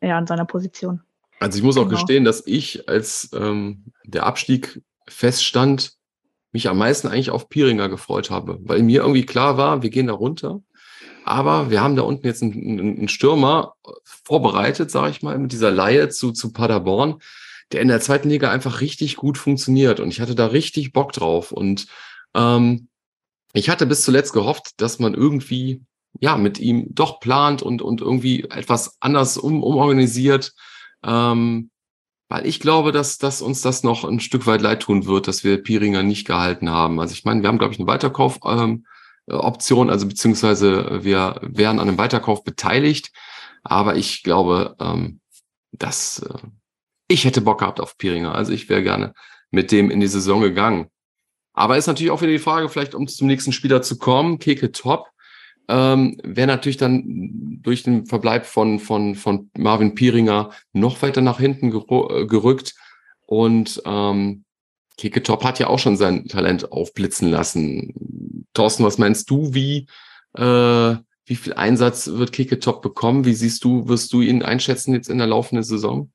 ja, 0.02 0.20
in 0.20 0.28
seiner 0.28 0.46
Position. 0.46 1.02
Also 1.40 1.58
ich 1.58 1.64
muss 1.64 1.78
auch 1.78 1.84
genau. 1.84 1.96
gestehen, 1.96 2.24
dass 2.24 2.46
ich, 2.46 2.88
als 2.88 3.32
ähm, 3.34 3.86
der 4.04 4.26
Abstieg 4.26 4.82
feststand, 5.08 5.99
mich 6.52 6.68
am 6.68 6.78
meisten 6.78 7.08
eigentlich 7.08 7.30
auf 7.32 7.50
Piringer 7.50 7.90
gefreut 7.90 8.30
habe, 8.30 8.60
weil 8.62 8.82
mir 8.84 9.02
irgendwie 9.02 9.26
klar 9.26 9.58
war, 9.58 9.82
wir 9.82 9.90
gehen 9.90 10.08
da 10.08 10.14
runter. 10.14 10.62
Aber 11.26 11.70
wir 11.70 11.82
haben 11.82 11.96
da 11.96 12.02
unten 12.02 12.26
jetzt 12.26 12.42
einen, 12.42 12.80
einen 12.80 13.08
Stürmer 13.08 13.76
vorbereitet, 14.04 14.90
sage 14.90 15.12
ich 15.12 15.22
mal, 15.22 15.38
mit 15.38 15.52
dieser 15.52 15.70
Laie 15.70 16.10
zu, 16.10 16.32
zu 16.32 16.52
Paderborn, 16.52 17.22
der 17.72 17.82
in 17.82 17.88
der 17.88 18.02
zweiten 18.02 18.30
Liga 18.30 18.50
einfach 18.50 18.82
richtig 18.82 19.16
gut 19.16 19.38
funktioniert. 19.38 20.00
Und 20.00 20.10
ich 20.10 20.22
hatte 20.22 20.34
da 20.34 20.48
richtig 20.48 20.92
Bock 20.92 21.14
drauf. 21.14 21.52
Und 21.52 21.86
ähm, 22.34 22.88
ich 23.54 23.70
hatte 23.70 23.86
bis 23.86 24.02
zuletzt 24.02 24.34
gehofft, 24.34 24.82
dass 24.82 24.98
man 25.00 25.14
irgendwie 25.14 25.84
ja 26.20 26.38
mit 26.38 26.60
ihm 26.60 26.88
doch 26.90 27.20
plant 27.20 27.62
und, 27.62 27.82
und 27.82 28.02
irgendwie 28.02 28.46
etwas 28.46 28.98
anders 29.00 29.38
um, 29.38 29.62
umorganisiert. 29.62 30.54
Ähm, 31.04 31.69
weil 32.30 32.46
ich 32.46 32.60
glaube, 32.60 32.92
dass, 32.92 33.18
dass 33.18 33.42
uns 33.42 33.62
das 33.62 33.84
noch 33.84 34.06
ein 34.06 34.20
Stück 34.20 34.46
weit 34.46 34.62
leid 34.62 34.84
tun 34.84 35.08
wird, 35.08 35.28
dass 35.28 35.44
wir 35.44 35.62
Piringer 35.62 36.04
nicht 36.04 36.28
gehalten 36.28 36.70
haben. 36.70 37.00
Also 37.00 37.14
ich 37.14 37.26
meine, 37.26 37.42
wir 37.42 37.50
haben, 37.50 37.58
glaube 37.58 37.74
ich, 37.74 37.80
eine 37.80 37.88
Weiterkaufoption, 37.88 39.88
ähm, 39.88 39.90
also 39.90 40.08
beziehungsweise 40.08 41.04
wir 41.04 41.40
wären 41.42 41.80
an 41.80 41.90
einem 41.90 41.98
Weiterkauf 41.98 42.44
beteiligt. 42.44 43.12
Aber 43.64 43.96
ich 43.96 44.22
glaube, 44.22 44.76
ähm, 44.80 45.20
dass 45.72 46.20
äh, 46.20 46.48
ich 47.08 47.26
hätte 47.26 47.42
Bock 47.42 47.60
gehabt 47.60 47.82
auf 47.82 47.98
Piringer. 47.98 48.36
Also 48.36 48.54
ich 48.54 48.70
wäre 48.70 48.84
gerne 48.84 49.14
mit 49.50 49.72
dem 49.72 49.90
in 49.90 50.00
die 50.00 50.08
Saison 50.08 50.42
gegangen. 50.42 50.88
Aber 51.54 51.78
ist 51.78 51.88
natürlich 51.88 52.12
auch 52.12 52.22
wieder 52.22 52.32
die 52.32 52.40
Frage, 52.40 52.70
vielleicht 52.70 52.94
um 52.94 53.08
zum 53.08 53.26
nächsten 53.26 53.52
Spieler 53.52 53.82
zu 53.82 53.98
kommen, 53.98 54.38
Keke 54.38 54.72
Top 54.72 55.08
ähm, 55.70 56.20
wäre 56.24 56.48
natürlich 56.48 56.78
dann 56.78 57.60
durch 57.62 57.84
den 57.84 58.08
Verbleib 58.08 58.46
von, 58.46 58.80
von, 58.80 59.14
von 59.16 59.52
Marvin 59.56 59.94
Pieringer 59.94 60.50
noch 60.74 61.02
weiter 61.04 61.22
nach 61.22 61.40
hinten 61.40 61.68
äh, 61.68 62.26
gerückt. 62.26 62.76
Und 63.28 63.82
ähm, 63.86 64.44
Kiketop 64.98 65.44
hat 65.44 65.60
ja 65.60 65.68
auch 65.68 65.78
schon 65.78 65.96
sein 65.96 66.26
Talent 66.26 66.72
aufblitzen 66.72 67.30
lassen. 67.30 68.48
Thorsten, 68.54 68.84
was 68.84 68.98
meinst 68.98 69.30
du, 69.30 69.54
wie, 69.54 69.86
äh, 70.36 70.96
wie 71.26 71.36
viel 71.36 71.54
Einsatz 71.54 72.08
wird 72.08 72.32
Kiketop 72.32 72.82
bekommen? 72.82 73.26
Wie 73.26 73.36
siehst 73.36 73.64
du, 73.64 73.88
wirst 73.88 74.12
du 74.12 74.22
ihn 74.22 74.42
einschätzen 74.42 74.94
jetzt 74.94 75.10
in 75.10 75.20
der 75.20 75.28
laufenden 75.28 75.64
Saison? 75.64 76.12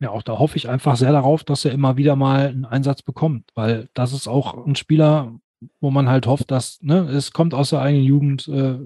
Ja, 0.00 0.10
auch 0.10 0.22
da 0.22 0.38
hoffe 0.38 0.56
ich 0.56 0.68
einfach 0.68 0.96
sehr 0.96 1.12
darauf, 1.12 1.42
dass 1.42 1.64
er 1.64 1.72
immer 1.72 1.96
wieder 1.96 2.14
mal 2.14 2.46
einen 2.46 2.64
Einsatz 2.64 3.02
bekommt, 3.02 3.50
weil 3.54 3.88
das 3.94 4.12
ist 4.12 4.28
auch 4.28 4.66
ein 4.66 4.76
Spieler, 4.76 5.32
wo 5.80 5.90
man 5.90 6.08
halt 6.08 6.26
hofft, 6.26 6.50
dass, 6.50 6.80
ne, 6.82 7.08
es 7.10 7.32
kommt 7.32 7.54
aus 7.54 7.70
der 7.70 7.80
eigenen 7.80 8.04
Jugend, 8.04 8.48
äh, 8.48 8.78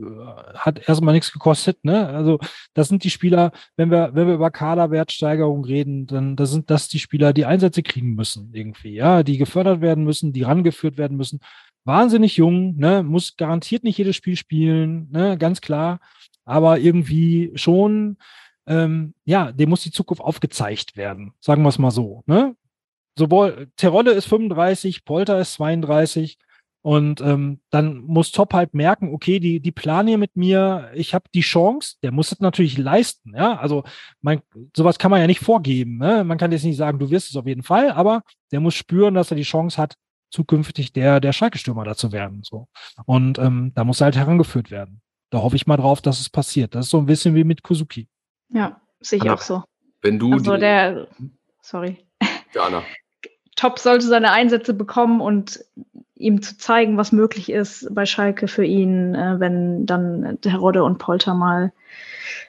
hat 0.54 0.88
erstmal 0.88 1.14
nichts 1.14 1.32
gekostet, 1.32 1.84
ne? 1.84 2.08
Also 2.08 2.38
das 2.74 2.88
sind 2.88 3.04
die 3.04 3.10
Spieler, 3.10 3.52
wenn 3.76 3.90
wir, 3.90 4.10
wenn 4.14 4.26
wir 4.26 4.34
über 4.34 4.50
Kaderwertsteigerung 4.50 5.64
reden, 5.64 6.06
dann 6.06 6.36
das 6.36 6.50
sind 6.50 6.70
das 6.70 6.88
die 6.88 6.98
Spieler, 6.98 7.32
die 7.32 7.44
Einsätze 7.44 7.82
kriegen 7.82 8.14
müssen, 8.14 8.50
irgendwie, 8.52 8.94
ja, 8.94 9.22
die 9.22 9.38
gefördert 9.38 9.80
werden 9.80 10.04
müssen, 10.04 10.32
die 10.32 10.42
rangeführt 10.42 10.98
werden 10.98 11.16
müssen. 11.16 11.40
Wahnsinnig 11.84 12.36
jung, 12.36 12.76
ne, 12.76 13.02
muss 13.02 13.36
garantiert 13.36 13.84
nicht 13.84 13.98
jedes 13.98 14.16
Spiel 14.16 14.36
spielen, 14.36 15.08
ne, 15.10 15.38
ganz 15.38 15.60
klar, 15.60 16.00
aber 16.44 16.78
irgendwie 16.78 17.52
schon, 17.54 18.18
ähm, 18.66 19.14
ja, 19.24 19.52
dem 19.52 19.70
muss 19.70 19.82
die 19.82 19.90
Zukunft 19.90 20.22
aufgezeigt 20.22 20.96
werden, 20.96 21.32
sagen 21.40 21.62
wir 21.62 21.68
es 21.70 21.78
mal 21.78 21.90
so, 21.90 22.22
ne? 22.26 22.54
Sowohl 23.18 23.68
Terolle 23.74 24.12
ist 24.12 24.26
35, 24.26 25.04
Polter 25.04 25.40
ist 25.40 25.54
32, 25.54 26.38
und 26.88 27.20
ähm, 27.20 27.60
dann 27.68 27.98
muss 27.98 28.32
Top 28.32 28.54
halt 28.54 28.72
merken, 28.72 29.12
okay, 29.12 29.40
die, 29.40 29.60
die 29.60 29.72
planen 29.72 30.08
hier 30.08 30.16
mit 30.16 30.36
mir, 30.36 30.90
ich 30.94 31.12
habe 31.12 31.26
die 31.34 31.42
Chance, 31.42 31.96
der 32.02 32.12
muss 32.12 32.32
es 32.32 32.40
natürlich 32.40 32.78
leisten, 32.78 33.34
ja. 33.36 33.58
Also 33.58 33.84
man, 34.22 34.40
sowas 34.74 34.98
kann 34.98 35.10
man 35.10 35.20
ja 35.20 35.26
nicht 35.26 35.40
vorgeben. 35.40 35.98
Ne? 35.98 36.24
Man 36.24 36.38
kann 36.38 36.50
jetzt 36.50 36.64
nicht 36.64 36.78
sagen, 36.78 36.98
du 36.98 37.10
wirst 37.10 37.28
es 37.28 37.36
auf 37.36 37.46
jeden 37.46 37.62
Fall, 37.62 37.90
aber 37.90 38.22
der 38.52 38.60
muss 38.60 38.74
spüren, 38.74 39.12
dass 39.12 39.30
er 39.30 39.36
die 39.36 39.42
Chance 39.42 39.76
hat, 39.76 39.96
zukünftig 40.30 40.94
der, 40.94 41.20
der 41.20 41.34
Schalke-Stürmer 41.34 41.84
da 41.84 41.94
zu 41.94 42.10
werden. 42.10 42.40
So. 42.42 42.68
Und 43.04 43.38
ähm, 43.38 43.72
da 43.74 43.84
muss 43.84 44.00
er 44.00 44.06
halt 44.06 44.16
herangeführt 44.16 44.70
werden. 44.70 45.02
Da 45.28 45.42
hoffe 45.42 45.56
ich 45.56 45.66
mal 45.66 45.76
drauf, 45.76 46.00
dass 46.00 46.20
es 46.20 46.30
passiert. 46.30 46.74
Das 46.74 46.86
ist 46.86 46.90
so 46.90 47.00
ein 47.00 47.04
bisschen 47.06 47.34
wie 47.34 47.44
mit 47.44 47.62
Kuzuki. 47.62 48.08
Ja, 48.48 48.80
sehe 49.00 49.18
ich 49.22 49.28
auch 49.28 49.42
so. 49.42 49.62
Wenn 50.00 50.18
du. 50.18 50.32
Also 50.32 50.56
der, 50.56 51.06
sorry. 51.60 51.98
Jana. 52.54 52.82
Top 53.56 53.78
sollte 53.78 54.06
seine 54.06 54.30
Einsätze 54.30 54.72
bekommen 54.72 55.20
und 55.20 55.62
ihm 56.18 56.42
zu 56.42 56.58
zeigen, 56.58 56.96
was 56.96 57.12
möglich 57.12 57.50
ist 57.50 57.88
bei 57.94 58.06
Schalke 58.06 58.48
für 58.48 58.64
ihn, 58.64 59.14
äh, 59.14 59.40
wenn 59.40 59.86
dann 59.86 60.38
Rodde 60.44 60.84
und 60.84 60.98
Polter 60.98 61.34
mal 61.34 61.72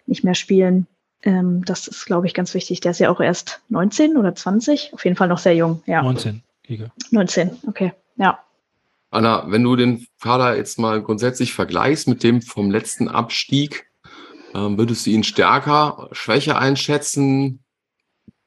nicht 0.06 0.24
mehr 0.24 0.36
spielen. 0.36 0.88
Ähm, 1.24 1.64
das 1.66 1.88
ist, 1.88 2.06
glaube 2.06 2.28
ich, 2.28 2.34
ganz 2.34 2.54
wichtig. 2.54 2.82
Der 2.82 2.92
ist 2.92 3.00
ja 3.00 3.10
auch 3.10 3.20
erst 3.22 3.62
19 3.70 4.18
oder 4.18 4.34
20, 4.36 4.94
auf 4.94 5.04
jeden 5.04 5.16
Fall 5.16 5.28
noch 5.28 5.38
sehr 5.38 5.56
jung. 5.56 5.84
Ja. 5.86 6.02
19, 6.02 6.42
Giga. 6.64 6.92
19, 7.12 7.52
okay, 7.68 7.94
ja. 8.18 8.40
Anna, 9.12 9.46
wenn 9.48 9.64
du 9.64 9.76
den 9.76 10.06
Kader 10.22 10.56
jetzt 10.56 10.78
mal 10.80 11.02
grundsätzlich 11.02 11.54
vergleichst 11.54 12.08
mit 12.08 12.24
dem 12.24 12.42
vom 12.42 12.72
letzten 12.72 13.08
Abstieg, 13.08 13.86
Ähm, 14.56 14.80
würdest 14.80 15.06
du 15.06 15.12
ihn 15.12 15.24
stärker, 15.24 16.10
schwächer 16.12 16.58
einschätzen? 16.58 17.64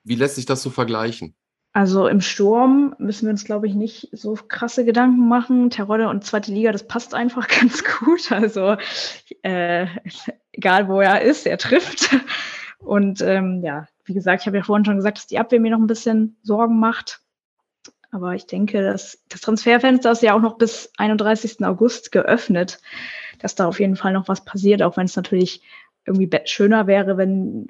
Wie 0.03 0.17
lässt 0.17 0.35
sich 0.35 0.47
das 0.47 0.61
so 0.61 0.71
vergleichen? 0.71 1.37
Also 1.75 2.07
im 2.07 2.21
Sturm 2.21 2.95
müssen 2.99 3.27
wir 3.27 3.31
uns, 3.31 3.45
glaube 3.45 3.67
ich, 3.67 3.75
nicht 3.75 4.11
so 4.13 4.35
krasse 4.35 4.85
Gedanken 4.85 5.27
machen. 5.27 5.71
Terodde 5.71 6.09
und 6.09 6.25
zweite 6.25 6.53
Liga, 6.53 6.71
das 6.71 6.87
passt 6.87 7.15
einfach 7.15 7.49
ganz 7.61 7.83
gut. 7.85 8.31
Also 8.31 8.77
äh, 9.43 9.87
egal 10.53 10.89
wo 10.89 11.01
er 11.01 11.23
ist, 11.23 11.47
er 11.47 11.59
trifft. 11.59 12.11
Und 12.79 13.23
ähm, 13.23 13.63
ja, 13.63 13.87
wie 14.05 14.15
gesagt, 14.15 14.43
ich 14.43 14.47
habe 14.47 14.59
ja 14.59 14.63
vorhin 14.65 14.85
schon 14.85 14.97
gesagt, 14.97 15.19
dass 15.19 15.27
die 15.27 15.39
Abwehr 15.39 15.61
mir 15.61 15.71
noch 15.71 15.79
ein 15.79 15.87
bisschen 15.87 16.37
Sorgen 16.43 16.79
macht. 16.79 17.21
Aber 18.11 18.35
ich 18.35 18.47
denke, 18.47 18.83
dass 18.83 19.23
das 19.31 19.41
Transferfenster 19.41 20.13
ist 20.13 20.23
ja 20.23 20.35
auch 20.35 20.41
noch 20.41 20.59
bis 20.59 20.93
31. 20.99 21.65
August 21.65 22.13
geöffnet, 22.13 22.81
dass 23.39 23.55
da 23.55 23.67
auf 23.67 23.81
jeden 23.81 23.97
Fall 23.97 24.13
noch 24.13 24.29
was 24.29 24.45
passiert, 24.45 24.83
auch 24.83 24.99
wenn 24.99 25.07
es 25.07 25.17
natürlich 25.17 25.63
irgendwie 26.05 26.31
schöner 26.47 26.87
wäre, 26.87 27.17
wenn 27.17 27.69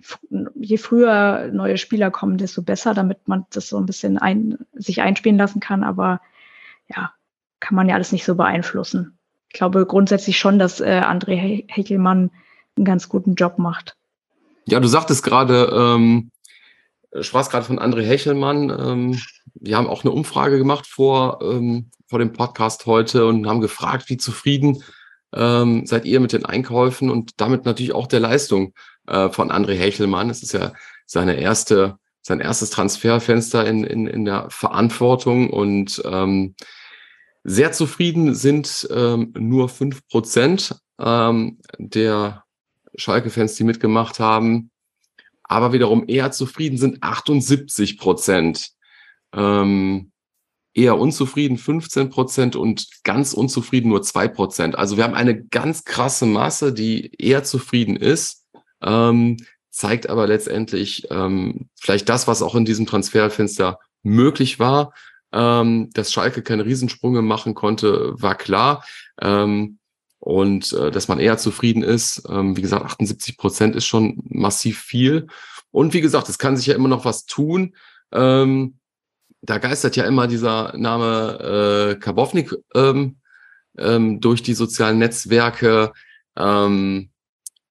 je 0.54 0.78
früher 0.78 1.50
neue 1.52 1.76
Spieler 1.76 2.10
kommen, 2.10 2.38
desto 2.38 2.62
besser, 2.62 2.94
damit 2.94 3.28
man 3.28 3.46
das 3.50 3.68
so 3.68 3.76
ein 3.76 3.86
bisschen 3.86 4.18
ein, 4.18 4.58
sich 4.72 5.02
einspielen 5.02 5.36
lassen 5.36 5.60
kann. 5.60 5.84
Aber 5.84 6.20
ja, 6.88 7.12
kann 7.60 7.76
man 7.76 7.88
ja 7.88 7.94
alles 7.94 8.12
nicht 8.12 8.24
so 8.24 8.34
beeinflussen. 8.34 9.18
Ich 9.48 9.54
glaube 9.54 9.84
grundsätzlich 9.84 10.38
schon, 10.38 10.58
dass 10.58 10.80
äh, 10.80 11.02
André 11.04 11.64
Heckelmann 11.68 12.30
einen 12.76 12.84
ganz 12.86 13.08
guten 13.08 13.34
Job 13.34 13.58
macht. 13.58 13.96
Ja, 14.66 14.80
du 14.80 14.88
sagtest 14.88 15.22
gerade, 15.22 15.70
ähm, 15.74 16.30
sprachst 17.20 17.50
gerade 17.50 17.66
von 17.66 17.78
André 17.78 18.02
Hechelmann. 18.02 18.70
Ähm, 18.70 19.20
wir 19.54 19.76
haben 19.76 19.88
auch 19.88 20.04
eine 20.04 20.12
Umfrage 20.12 20.56
gemacht 20.56 20.86
vor, 20.86 21.40
ähm, 21.42 21.90
vor 22.06 22.18
dem 22.18 22.32
Podcast 22.32 22.86
heute 22.86 23.26
und 23.26 23.46
haben 23.46 23.60
gefragt, 23.60 24.08
wie 24.08 24.16
zufrieden 24.16 24.82
ähm, 25.34 25.86
seid 25.86 26.04
ihr 26.04 26.20
mit 26.20 26.32
den 26.32 26.44
Einkäufen 26.44 27.10
und 27.10 27.40
damit 27.40 27.64
natürlich 27.64 27.94
auch 27.94 28.06
der 28.06 28.20
Leistung 28.20 28.74
äh, 29.06 29.28
von 29.30 29.50
André 29.50 29.74
Hechelmann. 29.74 30.30
Es 30.30 30.42
ist 30.42 30.52
ja 30.52 30.72
seine 31.06 31.34
erste, 31.34 31.96
sein 32.22 32.40
erstes 32.40 32.70
Transferfenster 32.70 33.66
in, 33.66 33.84
in, 33.84 34.06
in 34.06 34.24
der 34.24 34.48
Verantwortung 34.50 35.50
und 35.50 36.02
ähm, 36.04 36.54
sehr 37.44 37.72
zufrieden 37.72 38.34
sind 38.34 38.88
ähm, 38.94 39.32
nur 39.36 39.68
fünf 39.68 40.06
Prozent 40.06 40.76
ähm, 41.00 41.58
der 41.78 42.44
Schalke-Fans, 42.94 43.56
die 43.56 43.64
mitgemacht 43.64 44.20
haben. 44.20 44.70
Aber 45.42 45.72
wiederum 45.72 46.04
eher 46.06 46.30
zufrieden 46.30 46.78
sind 46.78 47.02
78 47.02 47.98
Prozent. 47.98 48.70
Ähm, 49.34 50.11
eher 50.74 50.98
unzufrieden 50.98 51.58
15 51.58 52.10
Prozent 52.10 52.56
und 52.56 52.86
ganz 53.04 53.34
unzufrieden 53.34 53.90
nur 53.90 54.02
zwei 54.02 54.28
Prozent. 54.28 54.76
Also 54.76 54.96
wir 54.96 55.04
haben 55.04 55.14
eine 55.14 55.44
ganz 55.44 55.84
krasse 55.84 56.26
Masse, 56.26 56.72
die 56.72 57.12
eher 57.18 57.44
zufrieden 57.44 57.96
ist, 57.96 58.46
ähm, 58.82 59.36
zeigt 59.70 60.08
aber 60.08 60.26
letztendlich 60.26 61.08
ähm, 61.10 61.68
vielleicht 61.78 62.08
das, 62.08 62.26
was 62.26 62.42
auch 62.42 62.54
in 62.54 62.64
diesem 62.64 62.86
Transferfenster 62.86 63.78
möglich 64.02 64.58
war. 64.58 64.92
Ähm, 65.34 65.88
dass 65.94 66.12
Schalke 66.12 66.42
keine 66.42 66.66
Riesensprünge 66.66 67.22
machen 67.22 67.54
konnte, 67.54 68.12
war 68.20 68.34
klar. 68.34 68.84
Ähm, 69.20 69.78
und 70.18 70.72
äh, 70.74 70.90
dass 70.90 71.08
man 71.08 71.18
eher 71.18 71.38
zufrieden 71.38 71.82
ist. 71.82 72.22
Ähm, 72.28 72.56
wie 72.56 72.62
gesagt, 72.62 72.84
78 72.84 73.38
Prozent 73.38 73.74
ist 73.74 73.86
schon 73.86 74.22
massiv 74.28 74.78
viel. 74.78 75.26
Und 75.70 75.94
wie 75.94 76.02
gesagt, 76.02 76.28
es 76.28 76.38
kann 76.38 76.56
sich 76.56 76.66
ja 76.66 76.74
immer 76.74 76.88
noch 76.88 77.04
was 77.04 77.24
tun. 77.24 77.74
Ähm, 78.12 78.78
da 79.42 79.58
geistert 79.58 79.96
ja 79.96 80.04
immer 80.04 80.28
dieser 80.28 80.76
Name 80.76 81.94
äh, 81.94 82.00
Karbovnik 82.00 82.54
ähm, 82.74 83.16
ähm, 83.76 84.20
durch 84.20 84.42
die 84.42 84.54
sozialen 84.54 84.98
Netzwerke. 84.98 85.92
Ähm, 86.36 87.10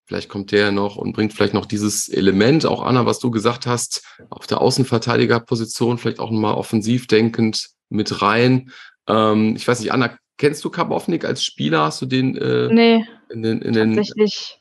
vielleicht 0.06 0.30
kommt 0.30 0.52
der 0.52 0.72
noch 0.72 0.98
und 0.98 1.14
bringt 1.14 1.34
vielleicht 1.34 1.54
noch 1.54 1.66
dieses 1.66 2.10
Element, 2.10 2.66
auch 2.66 2.84
Anna, 2.84 3.06
was 3.06 3.20
du 3.20 3.32
gesagt 3.32 3.66
hast, 3.66 4.04
auf 4.30 4.48
der 4.48 4.60
Außenverteidigerposition, 4.60 5.98
vielleicht 5.98 6.20
auch 6.20 6.32
nochmal 6.32 6.56
offensiv 6.56 7.08
denkend 7.08 7.70
mit 7.88 8.22
rein. 8.22 8.72
Ähm, 9.08 9.56
ich 9.56 9.66
weiß 9.66 9.80
nicht, 9.80 9.94
Anna, 9.94 10.18
kennst 10.38 10.66
du 10.66 10.70
Karbovnik 10.70 11.24
als 11.24 11.44
Spieler? 11.44 11.84
Hast 11.84 12.02
du 12.02 12.06
den? 12.06 12.36
Äh, 12.36 12.68
nee, 12.74 13.06
in 13.30 13.44
den, 13.44 13.62
in 13.62 13.74
den, 13.74 13.96
tatsächlich 13.96 14.60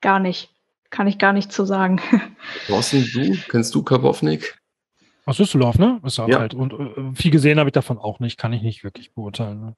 gar 0.00 0.20
nicht. 0.20 0.50
Kann 0.88 1.08
ich 1.08 1.18
gar 1.18 1.34
nicht 1.34 1.52
zu 1.52 1.66
sagen. 1.66 2.00
Thorsten, 2.66 3.04
du? 3.12 3.36
Kennst 3.50 3.74
du 3.74 3.82
Karbovnik? 3.82 4.56
Aus 5.26 5.38
Düsseldorf, 5.38 5.78
ne? 5.78 6.00
Ist 6.04 6.18
ja. 6.18 6.26
halt. 6.38 6.54
Und 6.54 6.72
äh, 6.72 7.14
viel 7.14 7.32
gesehen 7.32 7.58
habe 7.58 7.68
ich 7.68 7.74
davon 7.74 7.98
auch 7.98 8.20
nicht, 8.20 8.38
kann 8.38 8.52
ich 8.52 8.62
nicht 8.62 8.84
wirklich 8.84 9.12
beurteilen. 9.12 9.60
Ne? 9.60 9.76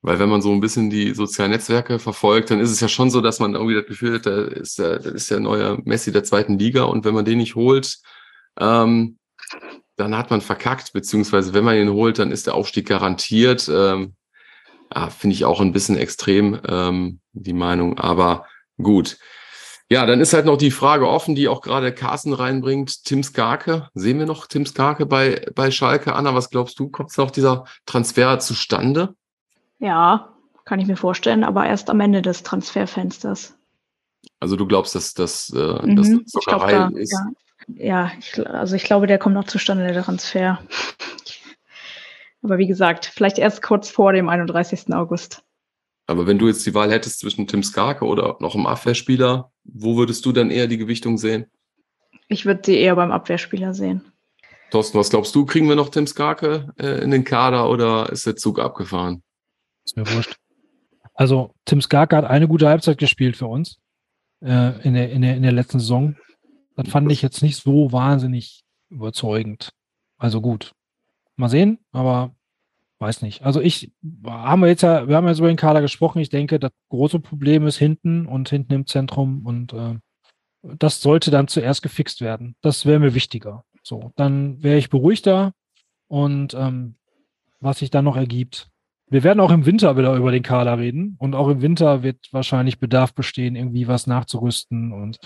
Weil 0.00 0.18
wenn 0.18 0.30
man 0.30 0.40
so 0.40 0.50
ein 0.50 0.60
bisschen 0.60 0.88
die 0.88 1.12
sozialen 1.12 1.50
Netzwerke 1.50 1.98
verfolgt, 1.98 2.50
dann 2.50 2.58
ist 2.58 2.70
es 2.70 2.80
ja 2.80 2.88
schon 2.88 3.10
so, 3.10 3.20
dass 3.20 3.38
man 3.38 3.54
irgendwie 3.54 3.74
das 3.74 3.86
Gefühl 3.86 4.14
hat, 4.14 4.26
da 4.26 4.44
ist 4.44 4.78
der, 4.78 4.96
das 4.98 5.12
ist 5.12 5.30
der 5.30 5.40
neue 5.40 5.78
Messi 5.84 6.10
der 6.10 6.24
zweiten 6.24 6.58
Liga 6.58 6.84
und 6.84 7.04
wenn 7.04 7.14
man 7.14 7.26
den 7.26 7.38
nicht 7.38 7.54
holt, 7.54 7.98
ähm, 8.58 9.18
dann 9.96 10.16
hat 10.16 10.30
man 10.30 10.40
verkackt, 10.40 10.92
beziehungsweise 10.92 11.52
wenn 11.52 11.64
man 11.64 11.76
ihn 11.76 11.90
holt, 11.90 12.18
dann 12.18 12.30
ist 12.30 12.46
der 12.46 12.54
Aufstieg 12.54 12.88
garantiert. 12.88 13.68
Ähm, 13.68 14.14
ja, 14.94 15.10
Finde 15.10 15.34
ich 15.34 15.44
auch 15.44 15.60
ein 15.60 15.72
bisschen 15.72 15.96
extrem, 15.96 16.60
ähm, 16.66 17.20
die 17.32 17.52
Meinung, 17.52 17.98
aber 17.98 18.46
gut. 18.80 19.18
Ja, 19.90 20.04
dann 20.04 20.20
ist 20.20 20.34
halt 20.34 20.44
noch 20.44 20.58
die 20.58 20.70
Frage 20.70 21.08
offen, 21.08 21.34
die 21.34 21.48
auch 21.48 21.62
gerade 21.62 21.92
Carsten 21.92 22.34
reinbringt. 22.34 23.04
Tim 23.04 23.22
Skarke. 23.22 23.88
Sehen 23.94 24.18
wir 24.18 24.26
noch 24.26 24.46
Tim 24.46 24.66
Skarke 24.66 25.06
bei, 25.06 25.46
bei 25.54 25.70
Schalke? 25.70 26.14
Anna, 26.14 26.34
was 26.34 26.50
glaubst 26.50 26.78
du? 26.78 26.90
Kommt 26.90 27.16
noch 27.16 27.30
dieser 27.30 27.64
Transfer 27.86 28.38
zustande? 28.38 29.14
Ja, 29.78 30.34
kann 30.66 30.80
ich 30.80 30.86
mir 30.86 30.96
vorstellen, 30.96 31.42
aber 31.42 31.66
erst 31.66 31.88
am 31.88 32.00
Ende 32.00 32.20
des 32.20 32.42
Transferfensters. 32.42 33.56
Also 34.40 34.56
du 34.56 34.66
glaubst, 34.66 34.94
dass 34.94 35.14
das 35.14 35.50
äh, 35.50 35.86
mhm, 35.86 35.96
das 35.96 36.32
Zuckerei 36.32 36.72
glaub, 36.72 36.92
da, 36.92 36.98
ist? 36.98 37.12
Ja, 37.68 37.84
ja 37.84 38.12
ich, 38.18 38.46
also 38.46 38.76
ich 38.76 38.84
glaube, 38.84 39.06
der 39.06 39.18
kommt 39.18 39.34
noch 39.34 39.44
zustande, 39.44 39.90
der 39.90 40.04
Transfer. 40.04 40.58
aber 42.42 42.58
wie 42.58 42.66
gesagt, 42.66 43.06
vielleicht 43.06 43.38
erst 43.38 43.62
kurz 43.62 43.88
vor 43.88 44.12
dem 44.12 44.28
31. 44.28 44.92
August. 44.92 45.42
Aber 46.08 46.26
wenn 46.26 46.38
du 46.38 46.48
jetzt 46.48 46.64
die 46.64 46.74
Wahl 46.74 46.90
hättest 46.90 47.20
zwischen 47.20 47.46
Tim 47.46 47.62
Skarke 47.62 48.06
oder 48.06 48.38
noch 48.40 48.54
einem 48.54 48.66
Abwehrspieler, 48.66 49.52
wo 49.64 49.96
würdest 49.98 50.24
du 50.24 50.32
dann 50.32 50.50
eher 50.50 50.66
die 50.66 50.78
Gewichtung 50.78 51.18
sehen? 51.18 51.46
Ich 52.28 52.46
würde 52.46 52.62
sie 52.64 52.78
eher 52.78 52.96
beim 52.96 53.12
Abwehrspieler 53.12 53.74
sehen. 53.74 54.10
Thorsten, 54.70 54.98
was 54.98 55.10
glaubst 55.10 55.34
du? 55.34 55.44
Kriegen 55.44 55.68
wir 55.68 55.76
noch 55.76 55.90
Tim 55.90 56.06
Skarke 56.06 56.72
äh, 56.78 57.02
in 57.02 57.10
den 57.10 57.24
Kader 57.24 57.68
oder 57.68 58.10
ist 58.10 58.26
der 58.26 58.36
Zug 58.36 58.58
abgefahren? 58.58 59.22
Ist 59.84 59.96
mir 59.96 60.10
wurscht. 60.10 60.36
Also, 61.12 61.54
Tim 61.66 61.82
Skarke 61.82 62.16
hat 62.16 62.24
eine 62.24 62.48
gute 62.48 62.68
Halbzeit 62.68 62.96
gespielt 62.96 63.36
für 63.36 63.46
uns 63.46 63.78
äh, 64.40 64.80
in, 64.86 64.94
der, 64.94 65.10
in, 65.10 65.20
der, 65.20 65.36
in 65.36 65.42
der 65.42 65.52
letzten 65.52 65.78
Saison. 65.78 66.16
Das 66.74 66.88
fand 66.88 67.12
ich 67.12 67.20
jetzt 67.20 67.42
nicht 67.42 67.56
so 67.56 67.92
wahnsinnig 67.92 68.62
überzeugend. 68.88 69.72
Also 70.16 70.40
gut. 70.40 70.72
Mal 71.36 71.48
sehen, 71.50 71.78
aber 71.92 72.34
weiß 72.98 73.22
nicht. 73.22 73.42
Also 73.42 73.60
ich 73.60 73.92
haben 74.26 74.60
wir 74.60 74.68
jetzt 74.68 74.82
ja, 74.82 75.08
wir 75.08 75.16
haben 75.16 75.28
jetzt 75.28 75.38
über 75.38 75.48
den 75.48 75.56
Kader 75.56 75.80
gesprochen. 75.80 76.20
Ich 76.20 76.30
denke, 76.30 76.58
das 76.58 76.72
große 76.88 77.20
Problem 77.20 77.66
ist 77.66 77.76
hinten 77.76 78.26
und 78.26 78.48
hinten 78.48 78.72
im 78.72 78.86
Zentrum 78.86 79.44
und 79.46 79.72
äh, 79.72 79.96
das 80.62 81.00
sollte 81.00 81.30
dann 81.30 81.48
zuerst 81.48 81.82
gefixt 81.82 82.20
werden. 82.20 82.56
Das 82.60 82.84
wäre 82.84 82.98
mir 82.98 83.14
wichtiger. 83.14 83.64
So, 83.82 84.12
dann 84.16 84.62
wäre 84.62 84.78
ich 84.78 84.90
beruhigter 84.90 85.52
und 86.08 86.54
ähm, 86.54 86.96
was 87.60 87.78
sich 87.78 87.90
dann 87.90 88.04
noch 88.04 88.16
ergibt. 88.16 88.68
Wir 89.10 89.22
werden 89.22 89.40
auch 89.40 89.50
im 89.50 89.64
Winter 89.64 89.96
wieder 89.96 90.14
über 90.16 90.30
den 90.30 90.42
Kader 90.42 90.78
reden 90.78 91.16
und 91.18 91.34
auch 91.34 91.48
im 91.48 91.62
Winter 91.62 92.02
wird 92.02 92.28
wahrscheinlich 92.32 92.78
Bedarf 92.78 93.14
bestehen, 93.14 93.56
irgendwie 93.56 93.88
was 93.88 94.06
nachzurüsten 94.06 94.92
und 94.92 95.18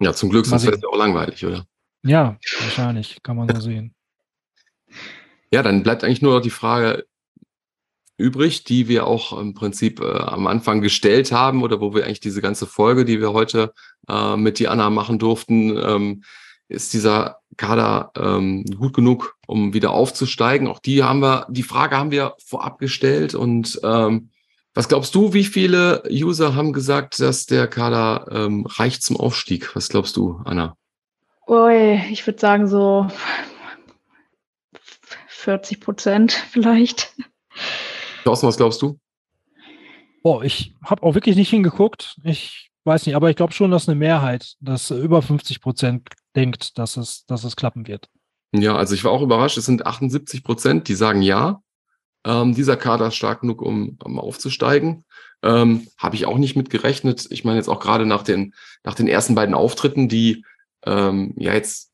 ja, 0.00 0.12
zum 0.12 0.30
Glück 0.30 0.46
sonst 0.46 0.64
wäre 0.64 0.76
es 0.76 0.82
ja 0.82 0.88
auch 0.88 0.96
langweilig, 0.96 1.44
oder? 1.44 1.64
Ja, 2.04 2.38
wahrscheinlich, 2.60 3.22
kann 3.22 3.36
man 3.36 3.48
so 3.48 3.60
sehen. 3.60 3.94
Ja, 5.52 5.62
dann 5.62 5.82
bleibt 5.82 6.04
eigentlich 6.04 6.22
nur 6.22 6.34
noch 6.34 6.42
die 6.42 6.50
Frage 6.50 7.06
übrig, 8.18 8.64
die 8.64 8.88
wir 8.88 9.06
auch 9.06 9.38
im 9.38 9.54
Prinzip 9.54 10.00
äh, 10.00 10.18
am 10.18 10.46
Anfang 10.46 10.80
gestellt 10.82 11.32
haben 11.32 11.62
oder 11.62 11.80
wo 11.80 11.94
wir 11.94 12.04
eigentlich 12.04 12.20
diese 12.20 12.42
ganze 12.42 12.66
Folge, 12.66 13.04
die 13.04 13.20
wir 13.20 13.32
heute 13.32 13.72
äh, 14.08 14.36
mit 14.36 14.64
Anna 14.66 14.90
machen 14.90 15.18
durften, 15.18 15.76
ähm, 15.76 16.24
ist 16.68 16.92
dieser 16.92 17.38
Kader 17.56 18.10
ähm, 18.16 18.64
gut 18.64 18.92
genug, 18.92 19.36
um 19.46 19.72
wieder 19.72 19.92
aufzusteigen? 19.92 20.68
Auch 20.68 20.80
die 20.80 21.02
haben 21.02 21.20
wir, 21.20 21.46
die 21.48 21.62
Frage 21.62 21.96
haben 21.96 22.10
wir 22.10 22.34
vorab 22.44 22.78
gestellt 22.78 23.34
und 23.34 23.80
ähm, 23.84 24.30
was 24.74 24.88
glaubst 24.88 25.14
du, 25.14 25.32
wie 25.32 25.44
viele 25.44 26.02
User 26.10 26.54
haben 26.54 26.72
gesagt, 26.72 27.18
dass 27.20 27.46
der 27.46 27.66
Kader 27.68 28.26
ähm, 28.30 28.66
reicht 28.66 29.02
zum 29.02 29.16
Aufstieg? 29.16 29.74
Was 29.74 29.88
glaubst 29.88 30.16
du, 30.16 30.40
Anna? 30.44 30.76
Ui, 31.46 32.00
ich 32.12 32.26
würde 32.26 32.38
sagen 32.38 32.68
so 32.68 33.08
40 35.38 35.80
Prozent 35.80 36.32
vielleicht. 36.50 37.14
Thorsten, 38.24 38.46
was 38.46 38.56
glaubst 38.56 38.82
du? 38.82 38.98
Oh, 40.22 40.42
ich 40.42 40.74
habe 40.84 41.02
auch 41.04 41.14
wirklich 41.14 41.36
nicht 41.36 41.50
hingeguckt. 41.50 42.16
Ich 42.24 42.70
weiß 42.84 43.06
nicht, 43.06 43.14
aber 43.14 43.30
ich 43.30 43.36
glaube 43.36 43.52
schon, 43.52 43.70
dass 43.70 43.88
eine 43.88 43.98
Mehrheit, 43.98 44.56
dass 44.60 44.90
über 44.90 45.22
50 45.22 45.60
Prozent 45.60 46.08
denkt, 46.34 46.76
dass 46.76 46.96
es, 46.96 47.24
dass 47.26 47.44
es 47.44 47.56
klappen 47.56 47.86
wird. 47.86 48.08
Ja, 48.52 48.76
also 48.76 48.94
ich 48.94 49.04
war 49.04 49.12
auch 49.12 49.22
überrascht. 49.22 49.56
Es 49.56 49.66
sind 49.66 49.86
78 49.86 50.42
Prozent, 50.42 50.88
die 50.88 50.94
sagen 50.94 51.22
ja. 51.22 51.62
Ähm, 52.24 52.54
dieser 52.54 52.76
Kader 52.76 53.08
ist 53.08 53.14
stark 53.14 53.42
genug, 53.42 53.62
um, 53.62 53.96
um 54.02 54.18
aufzusteigen. 54.18 55.04
Ähm, 55.42 55.86
Habe 55.98 56.16
ich 56.16 56.26
auch 56.26 56.38
nicht 56.38 56.56
mit 56.56 56.68
gerechnet. 56.68 57.26
Ich 57.30 57.44
meine 57.44 57.58
jetzt 57.58 57.68
auch 57.68 57.80
gerade 57.80 58.06
nach 58.06 58.24
den, 58.24 58.54
nach 58.82 58.94
den 58.94 59.06
ersten 59.06 59.36
beiden 59.36 59.54
Auftritten, 59.54 60.08
die 60.08 60.44
ähm, 60.84 61.34
ja 61.36 61.54
jetzt 61.54 61.87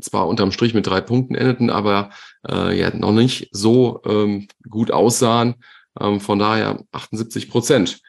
zwar 0.00 0.26
unterm 0.28 0.52
Strich 0.52 0.74
mit 0.74 0.86
drei 0.86 1.00
Punkten 1.00 1.34
endeten, 1.34 1.70
aber 1.70 2.10
äh, 2.48 2.78
ja 2.78 2.94
noch 2.94 3.12
nicht 3.12 3.48
so 3.52 4.02
ähm, 4.04 4.48
gut 4.68 4.90
aussahen. 4.90 5.54
Ähm, 6.00 6.20
von 6.20 6.38
daher 6.38 6.82
78 6.92 7.48
Prozent. 7.48 8.00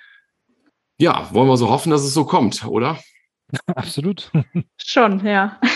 Ja, 0.98 1.30
wollen 1.32 1.48
wir 1.48 1.58
so 1.58 1.70
hoffen, 1.70 1.92
dass 1.92 2.04
es 2.04 2.14
so 2.14 2.26
kommt, 2.26 2.66
oder? 2.66 3.00
Absolut. 3.68 4.32
Schon, 4.78 5.26
ja. 5.26 5.60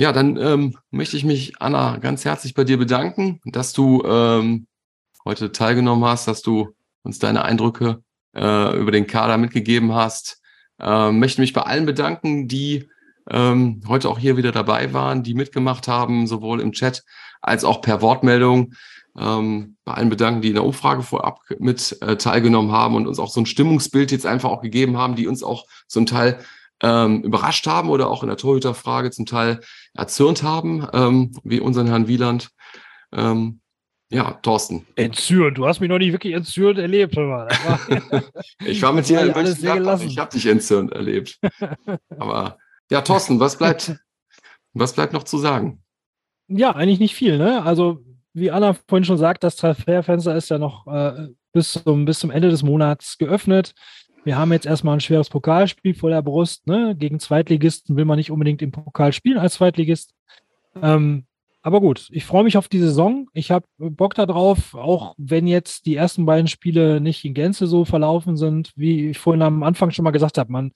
Ja, 0.00 0.12
dann 0.12 0.36
ähm, 0.36 0.78
möchte 0.92 1.16
ich 1.16 1.24
mich, 1.24 1.60
Anna, 1.60 1.96
ganz 1.96 2.24
herzlich 2.24 2.54
bei 2.54 2.62
dir 2.62 2.78
bedanken, 2.78 3.40
dass 3.44 3.72
du 3.72 4.04
ähm, 4.06 4.68
heute 5.24 5.50
teilgenommen 5.50 6.04
hast, 6.04 6.28
dass 6.28 6.40
du 6.40 6.68
uns 7.02 7.18
deine 7.18 7.44
Eindrücke 7.44 8.04
äh, 8.32 8.78
über 8.78 8.92
den 8.92 9.08
Kader 9.08 9.38
mitgegeben 9.38 9.92
hast. 9.94 10.40
Ähm, 10.78 11.18
möchte 11.18 11.40
mich 11.40 11.52
bei 11.52 11.62
allen 11.62 11.84
bedanken, 11.84 12.46
die 12.46 12.88
ähm, 13.30 13.82
heute 13.88 14.08
auch 14.08 14.18
hier 14.18 14.36
wieder 14.36 14.52
dabei 14.52 14.92
waren, 14.92 15.22
die 15.22 15.34
mitgemacht 15.34 15.88
haben, 15.88 16.26
sowohl 16.26 16.60
im 16.60 16.72
Chat 16.72 17.04
als 17.40 17.64
auch 17.64 17.80
per 17.80 18.02
Wortmeldung. 18.02 18.74
Ähm, 19.18 19.76
bei 19.84 19.94
allen 19.94 20.10
bedanken, 20.10 20.42
die 20.42 20.48
in 20.48 20.54
der 20.54 20.64
Umfrage 20.64 21.02
vorab 21.02 21.40
mit 21.58 21.96
äh, 22.02 22.16
teilgenommen 22.16 22.70
haben 22.70 22.94
und 22.94 23.06
uns 23.06 23.18
auch 23.18 23.30
so 23.30 23.40
ein 23.40 23.46
Stimmungsbild 23.46 24.12
jetzt 24.12 24.26
einfach 24.26 24.50
auch 24.50 24.62
gegeben 24.62 24.96
haben, 24.96 25.16
die 25.16 25.26
uns 25.26 25.42
auch 25.42 25.64
zum 25.88 26.06
Teil 26.06 26.38
ähm, 26.82 27.22
überrascht 27.22 27.66
haben 27.66 27.88
oder 27.88 28.08
auch 28.08 28.22
in 28.22 28.28
der 28.28 28.36
Torhüterfrage 28.36 29.10
zum 29.10 29.26
Teil 29.26 29.60
erzürnt 29.94 30.42
haben, 30.42 30.86
ähm, 30.92 31.32
wie 31.42 31.58
unseren 31.58 31.88
Herrn 31.88 32.06
Wieland. 32.06 32.50
Ähm, 33.12 33.60
ja, 34.10 34.32
Thorsten. 34.42 34.86
Entzürnt. 34.96 35.58
Du 35.58 35.66
hast 35.66 35.80
mich 35.80 35.90
noch 35.90 35.98
nicht 35.98 36.12
wirklich 36.12 36.32
entzürnt 36.32 36.78
erlebt. 36.78 37.16
War 37.16 37.48
ich 38.64 38.80
war 38.80 38.92
mit 38.92 39.08
dir 39.08 39.20
in 39.20 39.32
Mönchengladbach. 39.32 40.00
Ich 40.00 40.16
habe 40.18 40.30
dich 40.30 40.46
entzürnt 40.46 40.92
erlebt. 40.92 41.38
Aber 42.18 42.56
ja, 42.90 43.02
Thorsten, 43.02 43.40
was 43.40 43.58
bleibt, 43.58 43.96
was 44.72 44.94
bleibt 44.94 45.12
noch 45.12 45.24
zu 45.24 45.38
sagen? 45.38 45.82
Ja, 46.48 46.74
eigentlich 46.74 47.00
nicht 47.00 47.14
viel. 47.14 47.38
Ne? 47.38 47.62
Also 47.62 48.02
wie 48.32 48.50
Anna 48.50 48.74
vorhin 48.88 49.04
schon 49.04 49.18
sagt, 49.18 49.44
das 49.44 49.56
Transferfenster 49.56 50.34
ist 50.34 50.48
ja 50.48 50.58
noch 50.58 50.86
äh, 50.86 51.28
bis, 51.52 51.72
zum, 51.72 52.04
bis 52.04 52.20
zum 52.20 52.30
Ende 52.30 52.48
des 52.48 52.62
Monats 52.62 53.18
geöffnet. 53.18 53.74
Wir 54.24 54.38
haben 54.38 54.52
jetzt 54.52 54.66
erstmal 54.66 54.94
ein 54.94 55.00
schweres 55.00 55.28
Pokalspiel 55.28 55.94
vor 55.94 56.10
der 56.10 56.22
Brust. 56.22 56.66
Ne? 56.66 56.94
Gegen 56.96 57.20
Zweitligisten 57.20 57.96
will 57.96 58.04
man 58.04 58.18
nicht 58.18 58.30
unbedingt 58.30 58.62
im 58.62 58.72
Pokal 58.72 59.12
spielen 59.12 59.38
als 59.38 59.54
Zweitligist. 59.54 60.14
Ähm, 60.80 61.24
aber 61.62 61.80
gut, 61.80 62.08
ich 62.12 62.24
freue 62.24 62.44
mich 62.44 62.56
auf 62.56 62.68
die 62.68 62.78
Saison. 62.78 63.28
Ich 63.32 63.50
habe 63.50 63.66
Bock 63.78 64.14
darauf, 64.14 64.74
auch 64.74 65.14
wenn 65.18 65.46
jetzt 65.46 65.86
die 65.86 65.96
ersten 65.96 66.24
beiden 66.24 66.46
Spiele 66.46 67.00
nicht 67.00 67.24
in 67.24 67.34
Gänze 67.34 67.66
so 67.66 67.84
verlaufen 67.84 68.36
sind, 68.36 68.72
wie 68.76 69.10
ich 69.10 69.18
vorhin 69.18 69.42
am 69.42 69.62
Anfang 69.62 69.90
schon 69.90 70.04
mal 70.04 70.12
gesagt 70.12 70.38
habe. 70.38 70.52
Man 70.52 70.72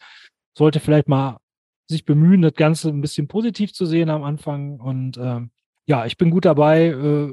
sollte 0.57 0.81
vielleicht 0.81 1.09
mal 1.09 1.39
sich 1.93 2.05
bemühen, 2.05 2.43
das 2.43 2.55
Ganze 2.55 2.89
ein 2.89 3.01
bisschen 3.01 3.28
positiv 3.28 3.73
zu 3.73 3.86
sehen 3.86 4.10
am 4.10 4.24
Anfang. 4.24 4.81
Und 4.81 5.16
ähm, 5.19 5.51
ja, 5.86 6.06
ich 6.06 6.16
bin 6.16 6.31
gut 6.31 6.44
dabei, 6.44 6.86
äh, 6.86 7.32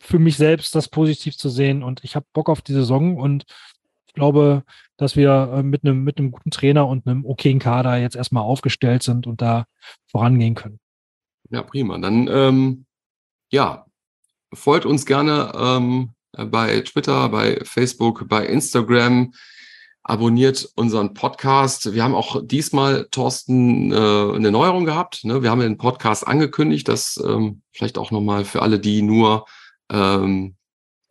für 0.00 0.18
mich 0.18 0.36
selbst 0.36 0.74
das 0.74 0.88
positiv 0.88 1.36
zu 1.36 1.48
sehen. 1.48 1.82
Und 1.82 2.02
ich 2.04 2.16
habe 2.16 2.26
Bock 2.32 2.48
auf 2.48 2.62
die 2.62 2.72
Saison 2.72 3.16
und 3.16 3.44
ich 4.06 4.14
glaube, 4.14 4.64
dass 4.96 5.16
wir 5.16 5.52
äh, 5.54 5.62
mit 5.62 5.84
einem 5.84 6.02
mit 6.02 6.16
guten 6.16 6.50
Trainer 6.50 6.86
und 6.88 7.06
einem 7.06 7.24
okayen 7.24 7.58
Kader 7.58 7.98
jetzt 7.98 8.16
erstmal 8.16 8.42
aufgestellt 8.42 9.02
sind 9.02 9.26
und 9.26 9.42
da 9.42 9.66
vorangehen 10.10 10.54
können. 10.54 10.80
Ja, 11.50 11.62
prima. 11.62 11.98
Dann 11.98 12.28
ähm, 12.28 12.86
ja, 13.50 13.86
folgt 14.52 14.86
uns 14.86 15.06
gerne 15.06 15.52
ähm, 15.54 16.10
bei 16.32 16.80
Twitter, 16.80 17.28
bei 17.28 17.60
Facebook, 17.62 18.28
bei 18.28 18.46
Instagram. 18.46 19.32
Abonniert 20.08 20.72
unseren 20.74 21.12
Podcast. 21.12 21.92
Wir 21.92 22.02
haben 22.02 22.14
auch 22.14 22.40
diesmal, 22.42 23.08
Thorsten, 23.10 23.92
äh, 23.92 23.94
eine 23.94 24.50
Neuerung 24.50 24.86
gehabt. 24.86 25.22
Ne? 25.24 25.42
Wir 25.42 25.50
haben 25.50 25.60
den 25.60 25.76
Podcast 25.76 26.26
angekündigt, 26.26 26.88
das 26.88 27.22
ähm, 27.22 27.60
vielleicht 27.72 27.98
auch 27.98 28.10
nochmal 28.10 28.46
für 28.46 28.62
alle, 28.62 28.78
die 28.78 29.02
nur 29.02 29.44
ähm, 29.92 30.56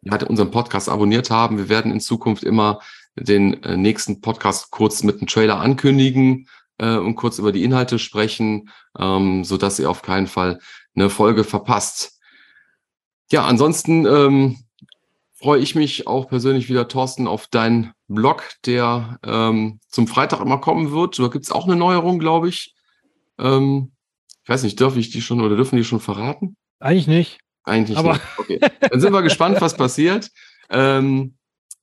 ja, 0.02 0.18
unseren 0.26 0.50
Podcast 0.50 0.90
abonniert 0.90 1.30
haben. 1.30 1.60
Wir 1.60 1.70
werden 1.70 1.92
in 1.92 2.00
Zukunft 2.00 2.44
immer 2.44 2.80
den 3.16 3.62
äh, 3.62 3.78
nächsten 3.78 4.20
Podcast 4.20 4.72
kurz 4.72 5.04
mit 5.04 5.18
einem 5.18 5.28
Trailer 5.28 5.60
ankündigen 5.60 6.48
äh, 6.80 6.98
und 6.98 7.14
kurz 7.14 7.38
über 7.38 7.52
die 7.52 7.64
Inhalte 7.64 8.00
sprechen, 8.00 8.72
ähm, 8.98 9.44
so 9.44 9.58
dass 9.58 9.78
ihr 9.78 9.92
auf 9.92 10.02
keinen 10.02 10.26
Fall 10.26 10.58
eine 10.96 11.12
Folge 11.12 11.44
verpasst. 11.44 12.20
Ja, 13.32 13.46
ansonsten 13.46 14.58
freue 15.40 15.62
ich 15.62 15.76
mich 15.76 16.08
auch 16.08 16.28
persönlich 16.28 16.68
wieder, 16.70 16.88
Thorsten, 16.88 17.28
auf 17.28 17.48
deinen 17.48 17.94
Blog, 18.08 18.44
der 18.66 19.20
ähm, 19.24 19.80
zum 19.88 20.08
Freitag 20.08 20.42
immer 20.42 20.60
kommen 20.60 20.92
wird. 20.92 21.20
Da 21.20 21.28
gibt 21.28 21.46
es 21.46 21.52
auch 21.52 21.66
eine 21.66 21.76
Neuerung, 21.76 22.20
glaube 22.20 22.50
ich. 22.50 22.74
Ähm, 23.40 23.92
ich 24.44 24.50
weiß 24.50 24.64
nicht, 24.64 24.80
darf 24.82 24.96
ich 24.98 25.10
die 25.12 25.22
schon 25.22 25.42
oder 25.42 25.56
dürfen 25.56 25.78
die 25.78 25.84
schon 25.84 26.00
verraten? 26.00 26.56
Eigentlich 26.80 27.08
nicht. 27.08 27.40
Eigentlich 27.64 27.98
Aber 27.98 28.14
nicht. 28.14 28.22
Okay. 28.38 28.60
Dann 28.90 29.00
sind 29.00 29.14
wir 29.14 29.22
gespannt, 29.22 29.62
was 29.62 29.76
passiert. 29.76 30.32
Ähm, 30.70 31.36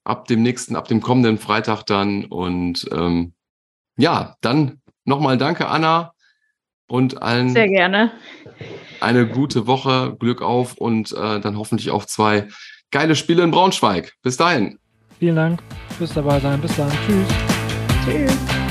ab 0.02 0.26
dem 0.26 0.42
nächsten, 0.42 0.74
ab 0.74 0.88
dem 0.88 1.00
kommenden 1.00 1.38
Freitag 1.38 1.84
dann. 1.84 2.24
Und 2.24 2.88
ähm, 2.90 3.34
ja, 3.96 4.36
dann 4.40 4.80
nochmal 5.04 5.38
danke, 5.38 5.68
Anna. 5.68 6.12
Und 6.86 7.22
allen. 7.22 7.50
Sehr 7.50 7.68
gerne. 7.68 8.12
Eine 9.00 9.28
gute 9.28 9.66
Woche, 9.66 10.16
Glück 10.18 10.42
auf 10.42 10.76
und 10.76 11.12
äh, 11.12 11.40
dann 11.40 11.56
hoffentlich 11.58 11.90
auch 11.90 12.04
zwei 12.04 12.48
geile 12.90 13.14
Spiele 13.16 13.42
in 13.42 13.50
Braunschweig. 13.50 14.12
Bis 14.22 14.36
dahin. 14.36 14.78
Vielen 15.18 15.36
Dank 15.36 15.62
fürs 15.96 16.12
dabei 16.12 16.40
sein. 16.40 16.60
Bis 16.60 16.76
dann. 16.76 16.90
Tschüss. 17.06 17.28
Tschüss. 18.04 18.63